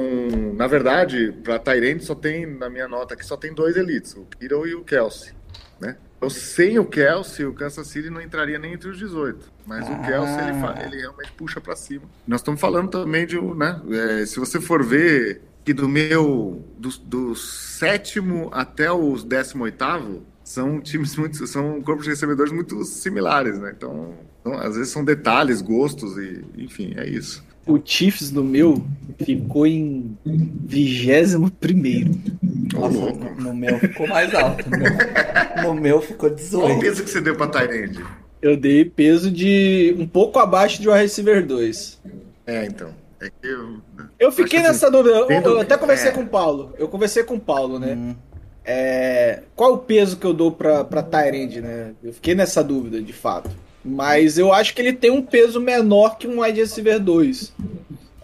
na 0.55 0.69
verdade, 0.69 1.33
para 1.43 1.59
Tyrande 1.59 2.05
só 2.05 2.15
tem, 2.15 2.47
na 2.47 2.71
minha 2.71 2.87
nota 2.87 3.15
aqui, 3.15 3.27
só 3.27 3.37
tem 3.37 3.53
dois 3.53 3.77
elites, 3.77 4.15
o 4.15 4.25
Kittle 4.25 4.69
e 4.69 4.75
o 4.75 4.85
Kelsey, 4.85 5.33
né? 5.81 5.97
Então, 6.17 6.31
sem 6.31 6.79
o 6.79 6.85
Kelsey, 6.85 7.45
o 7.47 7.55
Kansas 7.55 7.89
City 7.89 8.09
não 8.11 8.21
entraria 8.21 8.59
nem 8.59 8.75
entre 8.75 8.89
os 8.89 8.99
18. 8.99 9.58
Mas 9.69 9.87
Ah. 9.87 9.93
o 9.93 10.03
Kelsey, 10.07 10.49
ele, 10.49 10.61
fa- 10.61 10.75
ele 10.85 10.97
realmente 10.97 11.31
puxa 11.37 11.61
para 11.61 11.77
cima. 11.77 12.05
Nós 12.27 12.41
estamos 12.41 12.59
falando 12.61 12.89
também 12.89 13.27
de, 13.27 13.39
um, 13.39 13.55
né? 13.55 13.81
é, 13.91 14.25
se 14.27 14.41
você 14.41 14.61
for 14.61 14.83
ver 14.83 15.43
que 15.65 15.75
do 15.75 15.87
meu, 15.89 16.65
do, 16.79 16.89
do 17.01 17.35
sétimo 17.37 18.49
até 18.53 18.91
os 18.91 19.23
décimo 19.23 19.65
oitavo, 19.65 20.23
são 20.43 20.81
times 20.81 21.15
muito, 21.17 21.47
são 21.47 21.83
corpos 21.83 22.05
de 22.05 22.11
recebedores 22.11 22.51
muito 22.51 22.83
similares, 22.85 23.59
né? 23.59 23.75
Então, 23.77 24.15
então, 24.41 24.55
às 24.59 24.77
vezes 24.77 24.91
são 24.91 25.05
detalhes, 25.05 25.61
gostos 25.61 26.17
e, 26.17 26.43
enfim, 26.57 26.95
é 26.97 27.07
isso. 27.07 27.47
O 27.67 27.79
Chiefs 27.85 28.31
do 28.31 28.43
meu 28.43 28.83
ficou 29.23 29.67
em 29.67 30.17
21 30.25 31.49
primeiro. 31.51 32.13
Nossa, 32.73 32.97
no, 32.99 33.35
no 33.35 33.55
meu 33.55 33.79
ficou 33.79 34.09
mais 34.09 34.35
alto. 34.35 34.65
No 34.71 34.79
meu, 34.79 34.91
no 35.63 35.75
meu 35.81 36.01
ficou 36.01 36.31
Qual 36.31 36.33
o 36.33 36.37
18. 36.37 36.81
peso 36.81 37.05
que 37.05 37.11
você 37.11 37.21
deu 37.21 37.37
pra 37.37 37.47
Tyrande? 37.49 38.03
Eu 38.41 38.57
dei 38.57 38.85
peso 38.85 39.31
de 39.31 39.95
um 39.99 40.07
pouco 40.07 40.39
abaixo 40.39 40.81
de 40.81 40.89
wide 40.89 41.03
receiver 41.03 41.45
2. 41.47 42.01
É, 42.47 42.65
então. 42.67 42.95
É 43.21 43.29
que 43.29 43.49
eu. 43.49 43.79
Eu 44.19 44.31
fiquei 44.31 44.61
Acho 44.61 44.69
nessa 44.69 44.91
dúvida. 44.91 45.17
Eu, 45.17 45.27
tendo- 45.27 45.51
eu 45.51 45.61
até 45.61 45.77
conversei 45.77 46.11
é. 46.11 46.13
com 46.13 46.21
o 46.23 46.27
Paulo. 46.27 46.73
Eu 46.79 46.89
conversei 46.89 47.25
com 47.25 47.35
o 47.35 47.41
Paulo, 47.41 47.79
né? 47.79 47.95
Hum. 47.95 48.15
É, 48.65 49.43
qual 49.57 49.73
o 49.75 49.79
peso 49.79 50.19
que 50.19 50.27
eu 50.27 50.33
dou 50.35 50.53
pra, 50.53 50.85
pra 50.85 51.03
Tyrande, 51.03 51.61
né? 51.61 51.93
Eu 52.03 52.13
fiquei 52.13 52.35
nessa 52.35 52.63
dúvida, 52.63 53.01
de 53.01 53.13
fato. 53.13 53.51
Mas 53.85 54.39
eu 54.39 54.53
acho 54.53 54.75
que 54.75 54.83
ele 54.83 54.93
tem 54.93 55.11
um 55.11 55.23
peso 55.23 55.61
menor 55.61 56.19
que 56.19 56.29
um 56.29 56.43
wide 56.43 56.61
receiver 56.61 57.01
2. 57.01 57.53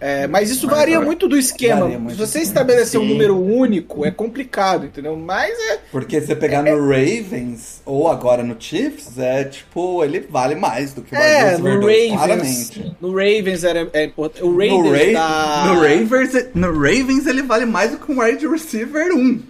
É, 0.06 0.26
mas 0.26 0.50
isso 0.50 0.66
Mas 0.66 0.76
varia 0.76 1.00
muito 1.00 1.26
do 1.26 1.34
esquema. 1.34 1.87
Muito. 1.88 2.11
Se 2.11 2.16
você 2.18 2.40
estabelecer 2.40 3.00
um 3.00 3.04
Sim. 3.04 3.08
número 3.08 3.38
único, 3.42 4.04
é 4.04 4.11
complicado, 4.11 4.84
entendeu? 4.84 5.16
Mas 5.16 5.58
é. 5.70 5.78
Porque 5.90 6.20
se 6.20 6.26
você 6.26 6.37
pegar 6.37 6.62
no 6.62 6.78
Ravens 6.78 7.80
ou 7.87 8.06
agora 8.06 8.42
no 8.42 8.54
Chiefs, 8.61 9.18
é 9.18 9.44
tipo, 9.44 10.04
ele 10.04 10.20
vale 10.20 10.56
mais 10.56 10.92
do 10.92 11.00
que 11.00 11.14
o 11.14 11.18
É, 11.18 11.52
wide 11.56 11.62
no 11.62 11.80
Ravens. 11.80 12.12
claramente. 12.12 12.96
No 13.00 13.08
Ravens 13.12 13.64
era, 13.64 13.88
é 13.94 14.04
importante. 14.04 14.44
O 14.44 14.50
No, 14.50 14.58
Raiders 14.58 15.14
Ra 15.14 15.64
da... 15.64 15.64
no, 15.73 15.80
Ravens, 15.80 16.49
no 16.54 16.66
Ravens 16.73 17.26
ele 17.26 17.42
vale 17.42 17.64
mais 17.64 17.92
do 17.92 17.96
que 17.96 18.12
um 18.12 18.20
wide 18.20 18.46
receiver 18.46 19.11
1. 19.11 19.42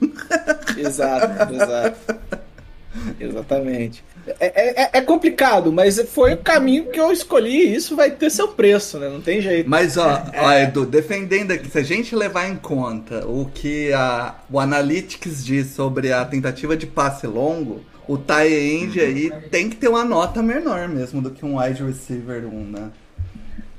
Exato, 0.79 1.53
exato. 1.53 2.15
Exatamente. 3.19 4.05
É, 4.41 4.83
é, 4.85 4.91
é 4.95 5.01
complicado, 5.03 5.73
mas 5.73 6.01
foi 6.11 6.35
o 6.35 6.39
caminho 6.39 6.91
que 6.91 6.99
eu 6.99 7.13
escolhi 7.13 7.67
e 7.69 7.75
isso 7.75 7.95
vai 7.95 8.11
ter 8.11 8.31
seu 8.31 8.49
preço, 8.49 8.99
né? 8.99 9.09
Não 9.09 9.21
tem 9.21 9.41
jeito. 9.41 9.69
Mas 9.69 9.97
ó, 9.97 10.23
É. 10.33 10.41
ó, 10.41 10.53
Edu, 10.53 10.87
defendendo 10.87 11.53
aqui, 11.53 11.69
se 11.71 11.79
a 11.79 11.83
gente 11.83 12.15
levar 12.17 12.49
em 12.49 12.57
conta 12.57 13.27
o 13.27 13.51
que 13.53 13.93
a, 13.93 14.35
o 14.51 14.59
Analytics 14.59 15.45
diz 15.45 15.69
sobre 15.69 16.13
a 16.13 16.25
tentativa 16.25 16.77
de 16.77 16.87
passe 16.87 17.27
longo, 17.27 17.85
o 18.09 18.17
tie 18.19 18.55
end 18.55 19.01
aí 19.01 19.31
tem 19.51 19.69
que 19.69 19.77
ter 19.77 19.89
uma 19.89 20.05
nota 20.05 20.43
menor 20.43 20.89
mesmo 20.89 21.21
do 21.23 21.31
que 21.31 21.45
um 21.45 21.59
wide 21.59 21.83
receiver 21.83 22.47
1, 22.47 22.65
né? 22.71 22.91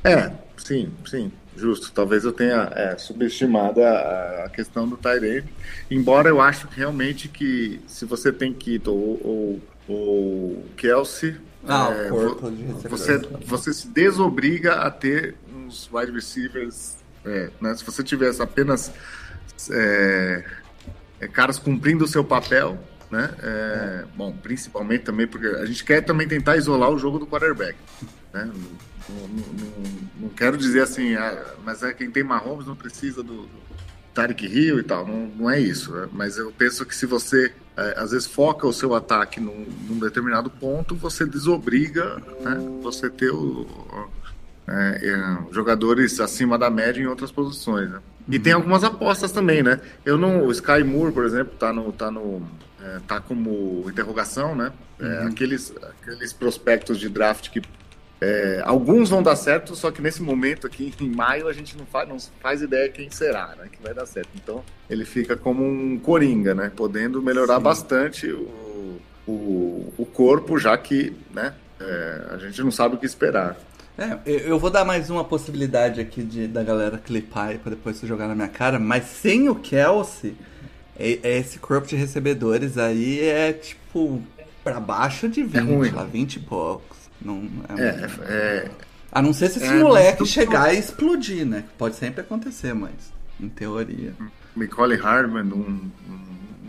É, 0.04 0.32
sim, 0.58 0.92
sim. 1.06 1.32
Justo. 1.56 1.92
Talvez 1.94 2.26
eu 2.26 2.34
tenha 2.34 2.70
é, 2.76 2.98
subestimado 2.98 3.82
a, 3.82 4.44
a 4.46 4.50
questão 4.50 4.88
do 4.88 4.98
Tyrande. 4.98 5.46
Embora 5.90 6.28
eu 6.30 6.42
acho 6.42 6.68
que 6.68 6.78
realmente 6.78 7.30
que 7.30 7.80
se 7.88 8.06
você 8.06 8.32
tem 8.32 8.54
Kito 8.54 8.92
ou, 8.94 9.22
ou, 9.24 9.62
ou 9.88 10.66
Kelsey. 10.78 11.36
Ah, 11.68 11.90
é, 11.92 12.12
o 12.12 12.36
você, 12.90 13.18
você 13.46 13.74
se 13.74 13.88
desobriga 13.88 14.76
a 14.76 14.92
ter 14.92 15.36
uns 15.56 15.90
wide 15.92 16.12
receivers. 16.12 16.98
é, 17.26 17.50
né? 17.60 17.74
Se 17.76 17.84
você 17.84 18.04
tivesse 18.04 18.42
apenas 18.42 18.92
é, 19.72 20.46
é, 21.20 21.28
caras 21.28 21.58
cumprindo 21.58 22.04
o 22.06 22.08
seu 22.08 22.24
papel, 22.24 22.78
né? 23.10 23.34
É, 23.42 24.06
Bom, 24.16 24.32
principalmente 24.38 25.04
também 25.04 25.26
porque 25.28 25.48
a 25.48 25.66
gente 25.66 25.84
quer 25.84 26.02
também 26.02 26.28
tentar 26.28 26.56
isolar 26.58 26.92
o 26.92 27.00
jogo 27.00 27.18
do 27.18 27.26
quarterback, 27.26 27.76
né? 28.34 28.46
Não, 29.10 29.16
não- 29.28 29.28
não- 29.28 30.10
não 30.22 30.30
quero 30.30 30.58
dizer 30.58 30.82
assim, 30.82 31.16
ah, 31.16 31.54
mas 31.64 31.82
é 31.84 31.94
quem 31.94 32.10
tem 32.12 32.24
Mahomes 32.24 32.66
não 32.68 32.76
precisa 32.76 33.22
do, 33.24 33.44
do 33.44 33.50
Tarek 34.16 34.46
Hill 34.46 34.80
e 34.80 34.84
tal, 34.84 35.06
não, 35.06 35.28
não 35.28 35.52
é 35.52 35.60
isso. 35.60 35.94
né? 35.94 36.08
Mas 36.12 36.38
eu 36.38 36.52
penso 36.52 36.86
que 36.86 36.96
se 36.96 37.06
você 37.06 37.54
é, 37.78 37.94
às 37.98 38.12
vezes 38.12 38.26
foca 38.26 38.66
o 38.66 38.74
seu 38.74 38.96
ataque 38.96 39.40
num, 39.40 39.68
num 39.88 40.00
determinado 40.00 40.50
ponto, 40.50 40.96
você 40.96 41.26
desobriga 41.26 42.16
né, 42.40 42.58
você 42.82 43.10
ter 43.10 43.30
o, 43.30 43.68
é, 44.68 45.00
é, 45.04 45.54
jogadores 45.54 46.20
acima 46.22 46.58
da 46.58 46.70
média 46.70 47.02
em 47.02 47.06
outras 47.06 47.32
posições. 47.32 47.90
Né? 47.90 48.00
E 48.30 48.40
tem 48.40 48.54
algumas 48.54 48.84
apostas 48.84 49.32
também, 49.32 49.62
né? 49.62 49.80
Eu 50.06 50.18
não, 50.18 50.46
o 50.48 50.52
Sky 50.52 50.84
Moore, 50.84 51.12
por 51.12 51.26
exemplo, 51.26 51.54
tá 51.60 51.74
no, 51.74 51.92
tá 51.92 52.10
no, 52.10 52.42
é, 52.82 53.00
tá 53.06 53.20
como 53.20 53.84
interrogação, 53.88 54.56
né? 54.56 54.72
É, 54.98 55.24
aqueles, 55.24 55.74
aqueles 56.02 56.32
prospectos 56.32 56.98
de 56.98 57.10
draft 57.10 57.50
que 57.50 57.62
é, 58.26 58.62
alguns 58.66 59.10
vão 59.10 59.22
dar 59.22 59.36
certo, 59.36 59.76
só 59.76 59.92
que 59.92 60.02
nesse 60.02 60.22
momento 60.22 60.66
aqui 60.66 60.92
em 61.00 61.10
maio 61.10 61.48
a 61.48 61.54
gente 61.54 61.78
não 61.78 61.86
faz, 61.86 62.10
não 62.10 62.18
faz 62.42 62.62
ideia 62.62 62.90
quem 62.90 63.10
será, 63.12 63.56
né? 63.58 63.68
Que 63.72 63.82
vai 63.84 63.94
dar 63.94 64.06
certo. 64.06 64.30
Então 64.36 64.64
ele 64.90 65.06
fica 65.06 65.36
como 65.36 65.64
um 65.64 66.00
coringa, 66.00 66.56
né? 66.56 66.72
Podendo 66.76 67.22
melhorar 67.22 67.58
Sim. 67.58 67.64
bastante 67.64 68.28
o, 68.32 69.00
o, 69.28 69.94
o 69.98 70.06
corpo, 70.06 70.58
já 70.58 70.78
que, 70.78 71.14
né? 71.34 71.54
é, 71.80 72.28
a 72.32 72.38
gente 72.38 72.62
não 72.64 72.72
sabe 72.72 72.96
o 72.96 72.98
que 72.98 73.06
esperar. 73.06 73.58
É, 73.98 74.18
eu 74.26 74.58
vou 74.60 74.70
dar 74.70 74.84
mais 74.84 75.10
uma 75.10 75.24
possibilidade 75.24 76.02
aqui 76.02 76.22
de, 76.24 76.48
da 76.48 76.64
galera 76.64 76.98
clipar 76.98 77.58
pra 77.60 77.70
depois 77.70 77.96
você 77.98 78.06
jogar 78.08 78.28
na 78.28 78.36
minha 78.36 78.48
cara, 78.48 78.78
mas 78.80 79.06
sem 79.06 79.48
o 79.48 79.56
Kelsey, 79.56 80.36
é- 81.00 81.20
é 81.24 81.38
esse 81.38 81.60
corpo 81.60 81.88
de 81.88 81.96
recebedores 81.96 82.78
aí 82.78 83.22
é 83.22 83.54
tipo 83.54 84.22
pra 84.64 84.80
baixo 84.80 85.30
de 85.30 85.44
20, 85.44 85.62
ruim. 85.64 85.92
lá, 85.92 86.04
20 86.04 86.36
e 86.36 86.40
poucos. 86.40 86.98
Não, 87.22 87.48
é, 87.78 87.84
É, 87.84 88.08
é, 88.34 88.72
A 89.12 89.22
não 89.22 89.34
ser 89.34 89.50
se 89.50 89.60
esse 89.60 89.68
é, 89.68 89.80
moleque 89.80 90.26
chegar 90.26 90.74
e 90.74 90.80
explodir, 90.80 91.46
né? 91.46 91.64
Pode 91.78 91.96
sempre 91.96 92.22
acontecer, 92.22 92.74
mas 92.74 92.92
em 93.40 93.50
teoria. 93.50 94.14
Macaulay 94.56 94.98
Hardman 94.98 95.44
não, 95.44 95.58
não, 95.58 95.82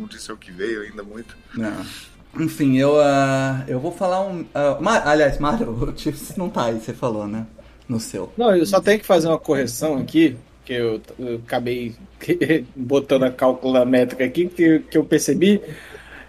não 0.00 0.06
disse 0.06 0.30
o 0.32 0.36
que 0.36 0.50
veio 0.50 0.82
ainda 0.82 1.02
muito. 1.02 1.36
Não. 1.54 1.84
Enfim, 2.38 2.76
eu, 2.76 3.00
ah, 3.00 3.64
eu 3.66 3.80
vou 3.80 3.92
falar 3.92 4.26
um. 4.26 4.44
ah, 4.54 4.78
Ma- 4.80 5.02
aliás, 5.04 5.38
Mário, 5.38 5.70
o 5.72 5.96
Chiefs 5.98 6.36
não 6.36 6.50
tá 6.50 6.66
aí, 6.66 6.74
você 6.80 6.92
falou, 6.92 7.26
né? 7.26 7.46
no 7.88 8.00
seu. 8.00 8.32
Não, 8.36 8.54
eu 8.54 8.66
só 8.66 8.80
tenho 8.80 8.98
que 8.98 9.06
fazer 9.06 9.28
uma 9.28 9.38
correção 9.38 9.96
aqui, 9.96 10.36
que 10.64 10.72
eu, 10.72 11.00
eu 11.20 11.36
acabei 11.36 11.94
botando 12.74 13.22
a 13.22 13.30
cálcula 13.30 13.84
métrica 13.84 14.24
aqui, 14.24 14.48
que, 14.48 14.80
que 14.80 14.98
eu 14.98 15.04
percebi. 15.04 15.60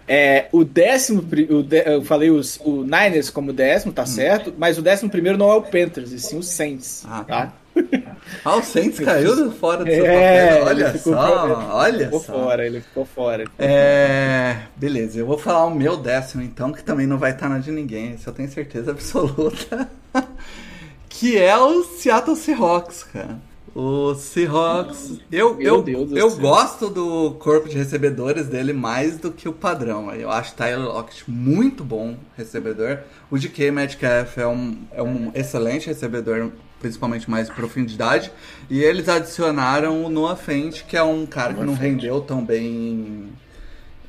É, 0.08 0.46
o 0.52 0.64
décimo, 0.64 1.20
o 1.20 1.62
de, 1.62 1.82
eu 1.84 2.02
falei 2.02 2.30
os, 2.30 2.58
o 2.64 2.82
Niners 2.82 3.28
como 3.28 3.52
décimo, 3.52 3.92
tá 3.92 4.02
hum. 4.02 4.06
certo, 4.06 4.54
mas 4.56 4.78
o 4.78 4.82
décimo 4.82 5.10
primeiro 5.10 5.36
não 5.36 5.50
é 5.50 5.54
o 5.54 5.62
Panthers, 5.62 6.12
e 6.12 6.18
sim 6.18 6.38
o 6.38 6.42
Saints. 6.42 7.04
Ah, 7.06 7.24
tá? 7.24 7.52
Ah, 8.44 8.56
o 8.56 8.62
Saints 8.62 8.98
caiu 8.98 9.52
fora 9.52 9.84
do 9.84 9.90
seu 9.90 10.04
é, 10.04 10.58
papel. 10.58 10.66
Olha 10.66 10.98
só, 10.98 11.44
ele 11.44 11.64
olha 11.72 12.04
ficou 12.06 12.20
só. 12.20 12.32
Fora, 12.32 12.66
ele 12.66 12.80
ficou 12.80 13.04
fora. 13.04 13.42
Ele 13.42 13.50
ficou 13.50 13.66
é, 13.66 14.54
fora. 14.54 14.70
beleza, 14.76 15.18
eu 15.18 15.26
vou 15.26 15.38
falar 15.38 15.66
o 15.66 15.74
meu 15.74 15.96
décimo 15.96 16.42
então, 16.42 16.72
que 16.72 16.82
também 16.82 17.06
não 17.06 17.18
vai 17.18 17.32
estar 17.32 17.48
na 17.48 17.58
de 17.58 17.70
ninguém, 17.70 18.14
isso 18.14 18.28
eu 18.28 18.32
tenho 18.32 18.50
certeza 18.50 18.90
absoluta. 18.90 19.88
que 21.08 21.38
é 21.38 21.56
o 21.56 21.84
Seattle 21.84 22.36
Seahawks, 22.36 23.04
cara. 23.04 23.38
O 23.80 24.12
Seahawks. 24.12 25.20
Eu, 25.30 25.56
eu, 25.60 25.84
eu 26.10 26.36
gosto 26.36 26.90
do 26.90 27.36
corpo 27.38 27.68
de 27.68 27.76
recebedores 27.76 28.48
dele 28.48 28.72
mais 28.72 29.18
do 29.18 29.30
que 29.30 29.48
o 29.48 29.52
padrão. 29.52 30.12
Eu 30.12 30.32
acho 30.32 30.52
Tyler 30.56 30.80
Lockett 30.80 31.30
muito 31.30 31.84
bom 31.84 32.16
recebedor. 32.36 32.98
O 33.30 33.38
DK 33.38 33.70
Metcalf 33.70 34.36
é 34.36 34.48
um, 34.48 34.78
é 34.90 35.00
um 35.00 35.30
excelente 35.32 35.86
recebedor, 35.86 36.50
principalmente 36.80 37.30
mais 37.30 37.46
de 37.46 37.54
profundidade. 37.54 38.32
E 38.68 38.82
eles 38.82 39.08
adicionaram 39.08 40.04
o 40.04 40.08
Noah 40.08 40.34
Fent, 40.34 40.82
que 40.82 40.96
é 40.96 41.02
um 41.04 41.24
cara 41.24 41.54
que 41.54 41.62
não 41.62 41.74
rendeu 41.74 42.20
tão 42.20 42.44
bem 42.44 43.28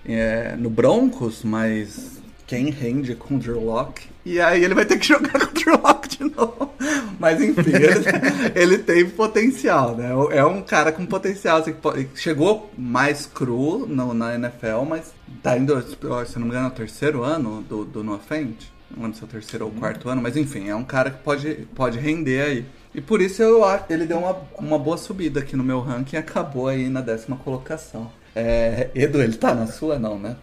é, 0.03 0.55
no 0.57 0.71
Broncos, 0.71 1.43
mas 1.43 2.19
quem 2.47 2.71
rende 2.71 3.13
com 3.13 3.35
o 3.35 3.38
Drew 3.38 3.63
Locke. 3.63 4.07
E 4.29 4.39
aí 4.39 4.63
ele 4.63 4.75
vai 4.75 4.86
ter 4.86 5.00
que 5.00 5.07
jogar 5.07 5.39
com 5.50 5.71
o 5.71 5.81
Locke 5.81 6.17
de 6.17 6.24
novo. 6.24 6.71
Mas 7.19 7.41
enfim, 7.41 7.71
ele, 7.74 8.53
ele 8.53 8.77
tem 8.77 9.09
potencial, 9.09 9.95
né? 9.95 10.12
É 10.31 10.45
um 10.45 10.62
cara 10.62 10.91
com 10.91 11.03
potencial. 11.03 11.57
Assim, 11.57 11.74
chegou 12.13 12.71
mais 12.77 13.25
cru 13.25 13.88
no, 13.88 14.13
na 14.13 14.36
NFL, 14.36 14.83
mas 14.88 15.12
tá 15.41 15.57
indo, 15.57 15.81
se 15.81 16.38
não 16.38 16.45
me 16.45 16.51
engano, 16.51 16.67
é 16.67 16.69
o 16.69 16.74
terceiro 16.74 17.24
ano 17.24 17.63
do, 17.63 17.83
do 17.83 18.03
Noah 18.03 18.19
Fent. 18.19 18.65
Não 18.95 19.03
lembro 19.03 19.17
se 19.17 19.24
é 19.24 19.25
o 19.25 19.29
terceiro 19.29 19.65
ou 19.65 19.71
quarto 19.71 20.07
ano, 20.09 20.21
mas 20.21 20.38
enfim, 20.38 20.69
é 20.69 20.75
um 20.75 20.83
cara 20.83 21.09
que 21.09 21.24
pode, 21.24 21.67
pode 21.74 21.98
render 21.98 22.41
aí. 22.41 22.65
E 22.93 23.01
por 23.01 23.21
isso 23.21 23.41
eu 23.41 23.65
acho 23.65 23.86
ele 23.89 24.05
deu 24.05 24.19
uma, 24.19 24.38
uma 24.59 24.77
boa 24.77 24.98
subida 24.98 25.39
aqui 25.39 25.55
no 25.55 25.63
meu 25.63 25.79
ranking 25.79 26.17
e 26.17 26.19
acabou 26.19 26.67
aí 26.67 26.88
na 26.88 27.01
décima 27.01 27.36
colocação. 27.36 28.12
É, 28.36 28.91
Edu, 28.93 29.24
ele 29.24 29.38
tá 29.38 29.55
na 29.55 29.65
sua, 29.65 29.98
não, 29.98 30.19
né? 30.19 30.36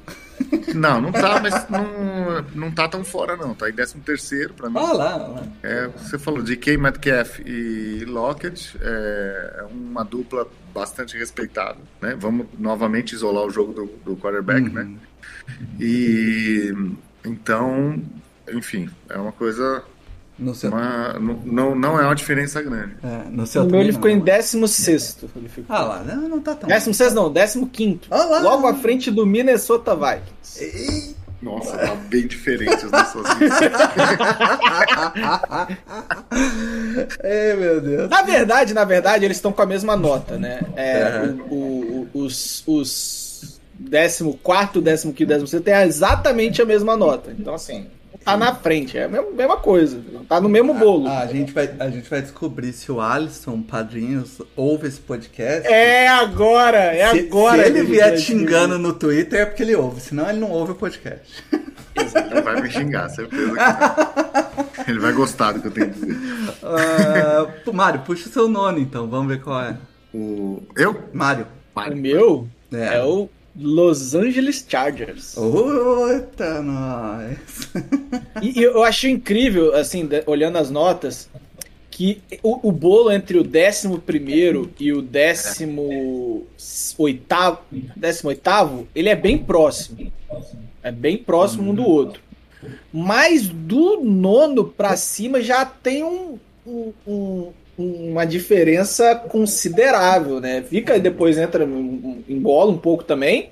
Não, 0.75 1.01
não 1.01 1.13
tá, 1.13 1.41
mas 1.41 1.69
não, 1.69 2.43
não 2.55 2.71
tá 2.71 2.87
tão 2.89 3.03
fora, 3.03 3.37
não. 3.37 3.55
Tá 3.55 3.71
em 3.71 3.73
13 3.73 3.99
terceiro 4.01 4.55
pra 4.55 4.69
mim. 4.69 4.77
Ah 4.79 4.93
lá, 4.93 5.17
lá. 5.17 5.43
É, 5.63 5.89
você 5.89 6.19
falou 6.19 6.43
de 6.43 6.57
K. 6.57 6.77
Metcalf 6.77 7.41
e 7.41 8.05
Lockett, 8.05 8.77
é, 8.81 9.61
é 9.61 9.63
uma 9.65 10.05
dupla 10.05 10.47
bastante 10.75 11.17
respeitável, 11.17 11.83
né? 12.01 12.15
Vamos 12.19 12.47
novamente 12.59 13.15
isolar 13.15 13.45
o 13.45 13.51
jogo 13.51 13.73
do, 13.73 13.87
do 14.05 14.17
quarterback, 14.17 14.69
uhum. 14.69 14.73
né? 14.73 14.91
E 15.81 16.73
então, 17.25 18.03
enfim, 18.53 18.91
é 19.09 19.19
uma 19.19 19.33
coisa 19.33 19.83
no 20.39 20.55
seu... 20.55 20.71
Uma, 20.71 21.15
não, 21.19 21.75
não 21.75 21.99
é 21.99 22.05
uma 22.05 22.15
diferença 22.15 22.61
grande. 22.63 22.95
É, 23.03 23.23
no 23.31 23.47
seu 23.47 23.65
no 23.65 23.71
meu 23.71 23.81
ele 23.81 23.93
ficou 23.93 24.11
em 24.11 24.21
16. 24.21 25.19
Ele 25.35 25.49
ficou. 25.49 25.75
Ah 25.75 25.83
lá, 25.83 26.03
não, 26.03 26.29
não 26.29 26.41
tá 26.41 26.55
tão. 26.55 26.69
16 26.69 27.15
não, 27.15 27.33
15. 27.33 28.01
Ah 28.11 28.25
lá. 28.25 28.41
Logo 28.41 28.67
à 28.67 28.75
frente 28.75 29.11
do 29.11 29.25
Minnesota 29.27 29.97
Vikings. 29.97 30.63
Ei. 30.63 31.17
Nossa, 31.41 31.77
tá 31.77 31.95
bem 32.09 32.27
diferente 32.27 32.73
as 32.73 32.91
nossas 32.91 33.27
Ei, 37.23 37.55
meu 37.55 37.81
Deus. 37.81 38.11
Na 38.11 38.23
verdade, 38.23 38.73
na 38.75 38.85
verdade, 38.85 39.25
eles 39.25 39.37
estão 39.37 39.53
com 39.53 39.63
a 39.63 39.67
mesma 39.67 39.95
nota, 39.97 40.39
né? 40.39 40.61
É, 40.75 41.23
uhum. 41.23 41.41
o, 41.51 42.09
o, 42.15 42.25
os, 42.25 42.65
os 42.67 43.61
14, 44.43 45.13
15, 45.13 45.27
16 45.27 45.63
têm 45.63 45.75
exatamente 45.83 46.63
a 46.63 46.65
mesma 46.65 46.97
nota. 46.97 47.35
Então, 47.39 47.55
assim 47.55 47.87
tá 48.27 48.37
na 48.37 48.53
frente. 48.55 48.99
É 48.99 49.05
a 49.05 49.09
mesma, 49.09 49.31
mesma 49.31 49.57
coisa. 49.57 50.03
Tá 50.29 50.41
no 50.41 50.49
mesmo 50.49 50.75
bolo. 50.75 51.07
A, 51.07 51.21
a, 51.21 51.27
gente 51.29 51.53
vai, 51.53 51.73
a 51.79 51.89
gente 51.89 52.11
vai 52.11 52.21
descobrir 52.21 52.73
se 52.73 52.91
o 52.91 53.01
Alisson 53.01 53.63
Padrinhos 53.63 54.43
ouve 54.57 54.89
esse 54.89 55.01
podcast. 55.01 55.67
É 55.69 56.09
agora! 56.09 56.79
É 56.79 57.09
se, 57.13 57.21
agora! 57.21 57.63
Se 57.63 57.69
ele 57.69 57.85
vier 57.85 58.19
xingando 58.19 58.79
no 58.79 58.93
Twitter 58.93 59.43
é 59.43 59.47
porque 59.47 59.63
ele 59.63 59.77
ouve, 59.77 60.01
senão 60.01 60.29
ele 60.29 60.41
não 60.41 60.51
ouve 60.51 60.73
o 60.73 60.75
podcast. 60.75 61.45
Ele 61.97 62.43
vai 62.43 62.61
me 62.61 62.71
xingar, 62.71 63.09
certeza 63.09 63.55
que 64.85 64.91
Ele 64.91 64.99
vai 64.99 65.15
gostar 65.15 65.53
do 65.53 65.63
que 65.63 65.69
eu 65.69 65.71
tenho 65.71 65.87
a 65.87 65.91
dizer. 65.91 66.17
Uh, 67.67 67.73
Mário, 67.73 68.01
puxa 68.01 68.29
o 68.29 68.33
seu 68.33 68.49
nome 68.49 68.83
então, 68.83 69.09
vamos 69.09 69.29
ver 69.29 69.41
qual 69.41 69.63
é. 69.63 69.79
O. 70.13 70.63
Eu? 70.77 71.05
Mário. 71.15 71.47
O 71.75 71.95
meu 71.95 72.47
é, 72.71 72.99
é 72.99 73.03
o 73.03 73.31
Los 73.59 74.15
Angeles 74.15 74.65
Chargers. 74.69 75.35
Eita, 75.37 76.61
nós! 76.61 77.39
e, 78.43 78.61
e 78.61 78.63
eu 78.63 78.83
acho 78.85 79.09
incrível, 79.09 79.75
assim, 79.75 80.09
olhando 80.27 80.59
as 80.59 80.71
notas, 80.71 81.29
que 81.91 82.21
o, 82.43 82.69
o, 82.69 82.73
bolo 82.73 83.11
entre 83.11 83.39
o 83.39 83.43
11 83.43 83.99
primeiro 84.01 84.71
e 84.79 84.93
o 84.93 85.01
18 85.01 86.47
oitavo, 86.99 87.61
décimo 87.97 88.29
oitavo, 88.29 88.87
ele 88.95 89.09
é 89.09 89.17
bem 89.17 89.39
próximo. 89.39 90.13
É 90.83 90.93
bem 90.93 91.17
próximo 91.17 91.71
um 91.71 91.75
do 91.75 91.85
outro. 91.85 92.21
Mas 92.93 93.49
do 93.49 94.03
nono 94.05 94.65
para 94.65 94.95
cima 94.97 95.41
já 95.41 95.65
tem 95.65 96.05
um, 96.05 96.39
um, 96.67 96.93
um 97.07 97.53
uma 97.79 98.25
diferença 98.25 99.15
considerável, 99.15 100.41
né? 100.41 100.63
Fica 100.63 100.99
depois 100.99 101.37
entra 101.37 101.65
em 101.65 102.41
bola 102.41 102.73
um 102.73 102.79
pouco 102.79 103.05
também, 103.05 103.51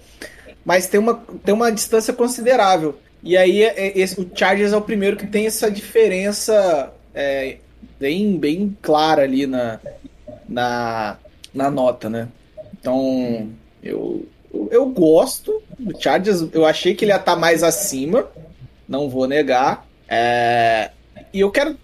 mas 0.64 0.86
tem 0.86 0.98
uma, 0.98 1.22
tem 1.44 1.54
uma 1.54 1.70
distância 1.70 2.12
considerável. 2.12 2.98
E 3.22 3.36
aí 3.36 3.62
é, 3.62 3.74
é, 3.76 3.98
esse, 3.98 4.20
o 4.20 4.30
Chargers 4.34 4.72
é 4.72 4.76
o 4.76 4.82
primeiro 4.82 5.16
que 5.16 5.26
tem 5.26 5.46
essa 5.46 5.70
diferença 5.70 6.92
é, 7.14 7.56
bem, 7.98 8.36
bem 8.38 8.76
clara 8.80 9.22
ali 9.22 9.46
na, 9.46 9.80
na, 10.48 11.18
na 11.52 11.70
nota, 11.70 12.08
né? 12.08 12.28
Então 12.78 13.50
eu, 13.82 14.26
eu 14.70 14.86
gosto 14.86 15.62
do 15.78 16.00
Chargers, 16.00 16.46
eu 16.52 16.64
achei 16.64 16.94
que 16.94 17.04
ele 17.04 17.12
ia 17.12 17.16
estar 17.16 17.34
tá 17.34 17.38
mais 17.38 17.62
acima, 17.62 18.26
não 18.88 19.08
vou 19.08 19.26
negar. 19.26 19.86
É, 20.08 20.90
e 21.32 21.40
eu 21.40 21.50
quero 21.50 21.76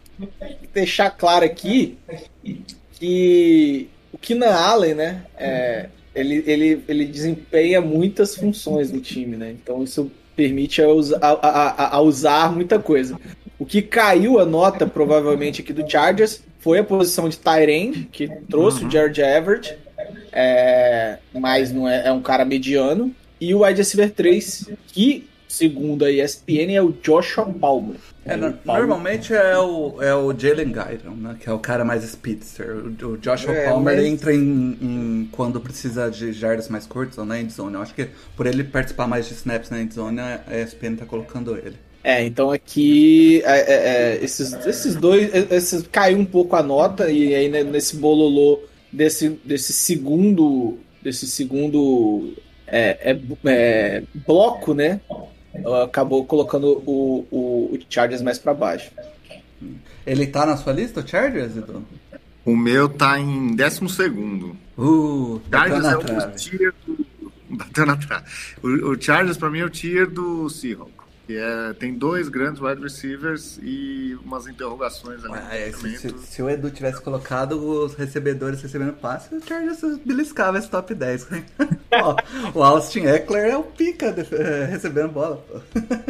deixar 0.73 1.11
claro 1.11 1.45
aqui 1.45 1.99
que 2.99 3.89
o 4.13 4.19
Keenan 4.19 4.53
Allen, 4.53 4.95
né, 4.95 5.23
é, 5.37 5.89
ele, 6.15 6.43
ele, 6.47 6.85
ele 6.89 7.05
desempenha 7.05 7.81
muitas 7.81 8.35
funções 8.35 8.91
no 8.91 9.01
time, 9.01 9.37
né? 9.37 9.51
Então 9.51 9.83
isso 9.83 10.11
permite 10.35 10.83
a, 10.83 10.87
a, 11.21 11.31
a, 11.33 11.97
a 11.97 12.01
usar 12.01 12.53
muita 12.53 12.79
coisa. 12.79 13.19
O 13.59 13.67
que 13.67 13.83
caiu 13.83 14.39
a 14.39 14.47
nota, 14.47 14.87
provavelmente, 14.87 15.61
aqui 15.61 15.73
do 15.73 15.89
Chargers 15.89 16.43
foi 16.61 16.79
a 16.79 16.85
posição 16.85 17.29
de 17.29 17.39
Tyrande, 17.39 18.09
que 18.11 18.29
trouxe 18.49 18.83
uhum. 18.83 18.89
o 18.89 18.91
George 18.91 19.21
Everett, 19.21 19.77
é, 20.33 21.19
mas 21.35 21.71
não 21.73 21.89
é, 21.89 22.07
é 22.09 22.13
um 22.13 22.23
cara 22.23 22.45
mediano, 22.45 23.15
e 23.41 23.55
o 23.55 23.63
wide 23.63 23.79
receiver 23.79 24.11
3, 24.11 24.71
que, 24.89 25.29
segundo 25.51 26.05
a 26.05 26.11
ESPN, 26.13 26.73
é 26.73 26.81
o 26.81 26.93
Joshua 26.93 27.45
Palmer. 27.45 27.97
É, 28.25 28.37
normalmente 28.37 29.35
é 29.35 29.59
o, 29.59 30.01
é 30.01 30.15
o 30.15 30.33
Jalen 30.33 30.73
Guyton, 30.73 31.17
né? 31.17 31.37
Que 31.41 31.49
é 31.49 31.53
o 31.53 31.59
cara 31.59 31.85
mais 31.85 32.05
speedster. 32.05 32.77
O, 32.77 33.07
o 33.09 33.19
Joshua 33.19 33.53
é, 33.53 33.69
Palmer 33.69 33.97
mas... 33.97 34.07
entra 34.07 34.33
em, 34.33 34.79
em, 34.81 35.29
quando 35.33 35.61
precisa 35.61 36.09
de 36.09 36.33
jardas 36.33 36.69
mais 36.69 36.87
curtos 36.87 37.19
ou 37.19 37.25
na 37.25 37.41
endzone. 37.41 37.75
Eu 37.75 37.83
acho 37.83 37.93
que 37.93 38.07
por 38.37 38.47
ele 38.47 38.63
participar 38.63 39.09
mais 39.09 39.27
de 39.27 39.35
snaps 39.35 39.71
na 39.71 39.83
endzone, 39.83 40.21
a 40.21 40.57
ESPN 40.57 40.95
tá 40.95 41.05
colocando 41.05 41.57
ele. 41.57 41.77
É, 42.05 42.25
então 42.25 42.53
aqui 42.53 43.43
é, 43.45 43.59
é, 43.59 43.75
é, 43.75 44.25
esses, 44.25 44.55
esses 44.65 44.95
dois 44.95 45.31
esses, 45.51 45.87
caiu 45.89 46.19
um 46.19 46.25
pouco 46.25 46.55
a 46.55 46.63
nota 46.63 47.11
e 47.11 47.35
aí 47.35 47.49
né, 47.49 47.63
nesse 47.63 47.97
bololô 47.97 48.61
desse, 48.91 49.29
desse 49.45 49.75
segundo 49.75 50.79
desse 51.03 51.27
segundo 51.27 52.35
é, 52.67 53.13
é, 53.13 53.21
é 53.45 54.03
bloco, 54.27 54.73
né? 54.73 55.01
Acabou 55.85 56.25
colocando 56.25 56.83
o, 56.87 57.27
o, 57.31 57.75
o 57.75 57.79
Chargers 57.89 58.23
mais 58.23 58.39
para 58.39 58.55
baixo. 58.55 58.91
Ele 60.07 60.27
tá 60.27 60.47
na 60.47 60.57
sua 60.57 60.73
lista, 60.73 61.01
o 61.01 61.07
Chargers, 61.07 61.57
Edu? 61.57 61.85
O 62.45 62.57
meu 62.57 62.89
tá 62.89 63.19
em 63.19 63.55
12 63.55 63.89
segundo. 63.89 64.57
Uh, 64.77 65.41
Chargers 65.51 65.85
é 65.85 65.97
o 65.97 66.31
tier 66.33 66.75
do... 66.87 67.07
Bateu 67.51 67.85
na 67.85 67.97
trave. 67.97 68.25
O, 68.63 68.69
o 68.93 69.01
Chargers, 69.01 69.37
pra 69.37 69.51
mim, 69.51 69.59
é 69.59 69.65
o 69.65 69.71
tier 69.71 70.09
do 70.09 70.49
Seahawks. 70.49 71.00
Que 71.31 71.39
é, 71.39 71.73
tem 71.75 71.95
dois 71.95 72.29
grandes 72.29 72.61
wide 72.61 72.83
receivers 72.83 73.57
e 73.63 74.19
umas 74.25 74.49
interrogações 74.49 75.25
ali. 75.25 75.35
Ah, 75.37 75.79
se, 75.79 75.97
se, 75.97 76.19
se, 76.19 76.43
o 76.43 76.51
Edu 76.51 76.71
tivesse 76.71 77.01
colocado 77.01 77.53
os 77.53 77.95
recebedores 77.95 78.61
recebendo 78.61 78.95
passe, 78.95 79.33
o 79.33 79.41
Chargers 79.41 79.79
beliscava 80.05 80.59
esse 80.59 80.69
top 80.69 80.93
10. 80.93 81.29
o 82.53 82.61
Austin 82.65 83.07
Eckler 83.07 83.45
é 83.45 83.57
o 83.57 83.63
pica 83.63 84.13
de, 84.13 84.23
é, 84.35 84.65
recebendo 84.65 85.13
bola. 85.13 85.37
Pô. 85.37 85.61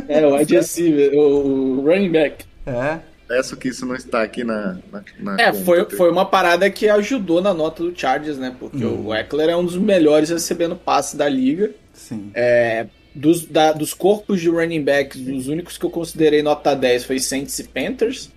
É, 0.09 0.27
o 0.27 0.35
wide 0.35 0.55
receiver, 0.55 1.13
o 1.15 1.83
running 1.83 2.13
back. 2.13 2.47
É. 2.65 3.01
Peço 3.29 3.59
que 3.59 3.69
isso 3.69 3.85
não 3.85 3.97
está 3.97 4.23
aqui 4.23 4.43
na. 4.43 4.79
na, 4.91 5.05
na 5.19 5.43
É, 5.43 5.53
foi, 5.53 5.85
foi 5.85 6.11
uma 6.11 6.25
parada 6.25 6.71
que 6.71 6.89
ajudou 6.89 7.43
na 7.43 7.53
nota 7.53 7.83
do 7.83 7.93
Chargers, 7.95 8.39
né? 8.39 8.57
Porque 8.59 8.87
Hum. 8.87 9.09
o 9.09 9.15
Eckler 9.15 9.51
é 9.51 9.57
um 9.57 9.67
dos 9.67 9.77
melhores 9.77 10.31
recebendo 10.31 10.77
passe 10.77 11.15
da 11.15 11.29
liga. 11.29 11.73
Sim. 11.93 12.31
É, 12.35 12.87
dos, 13.14 13.44
da- 13.44 13.73
dos 13.73 13.92
corpos 13.94 14.40
de 14.40 14.49
running 14.49 14.83
backs, 14.83 15.20
os 15.27 15.49
únicos 15.49 15.77
que 15.79 15.85
eu 15.85 15.90
considerei 15.90 16.42
nota 16.42 16.75
10 16.75 17.05
foi 17.05 17.18
Saints 17.18 17.59
e 17.59 17.64
Panthers. 17.64 18.31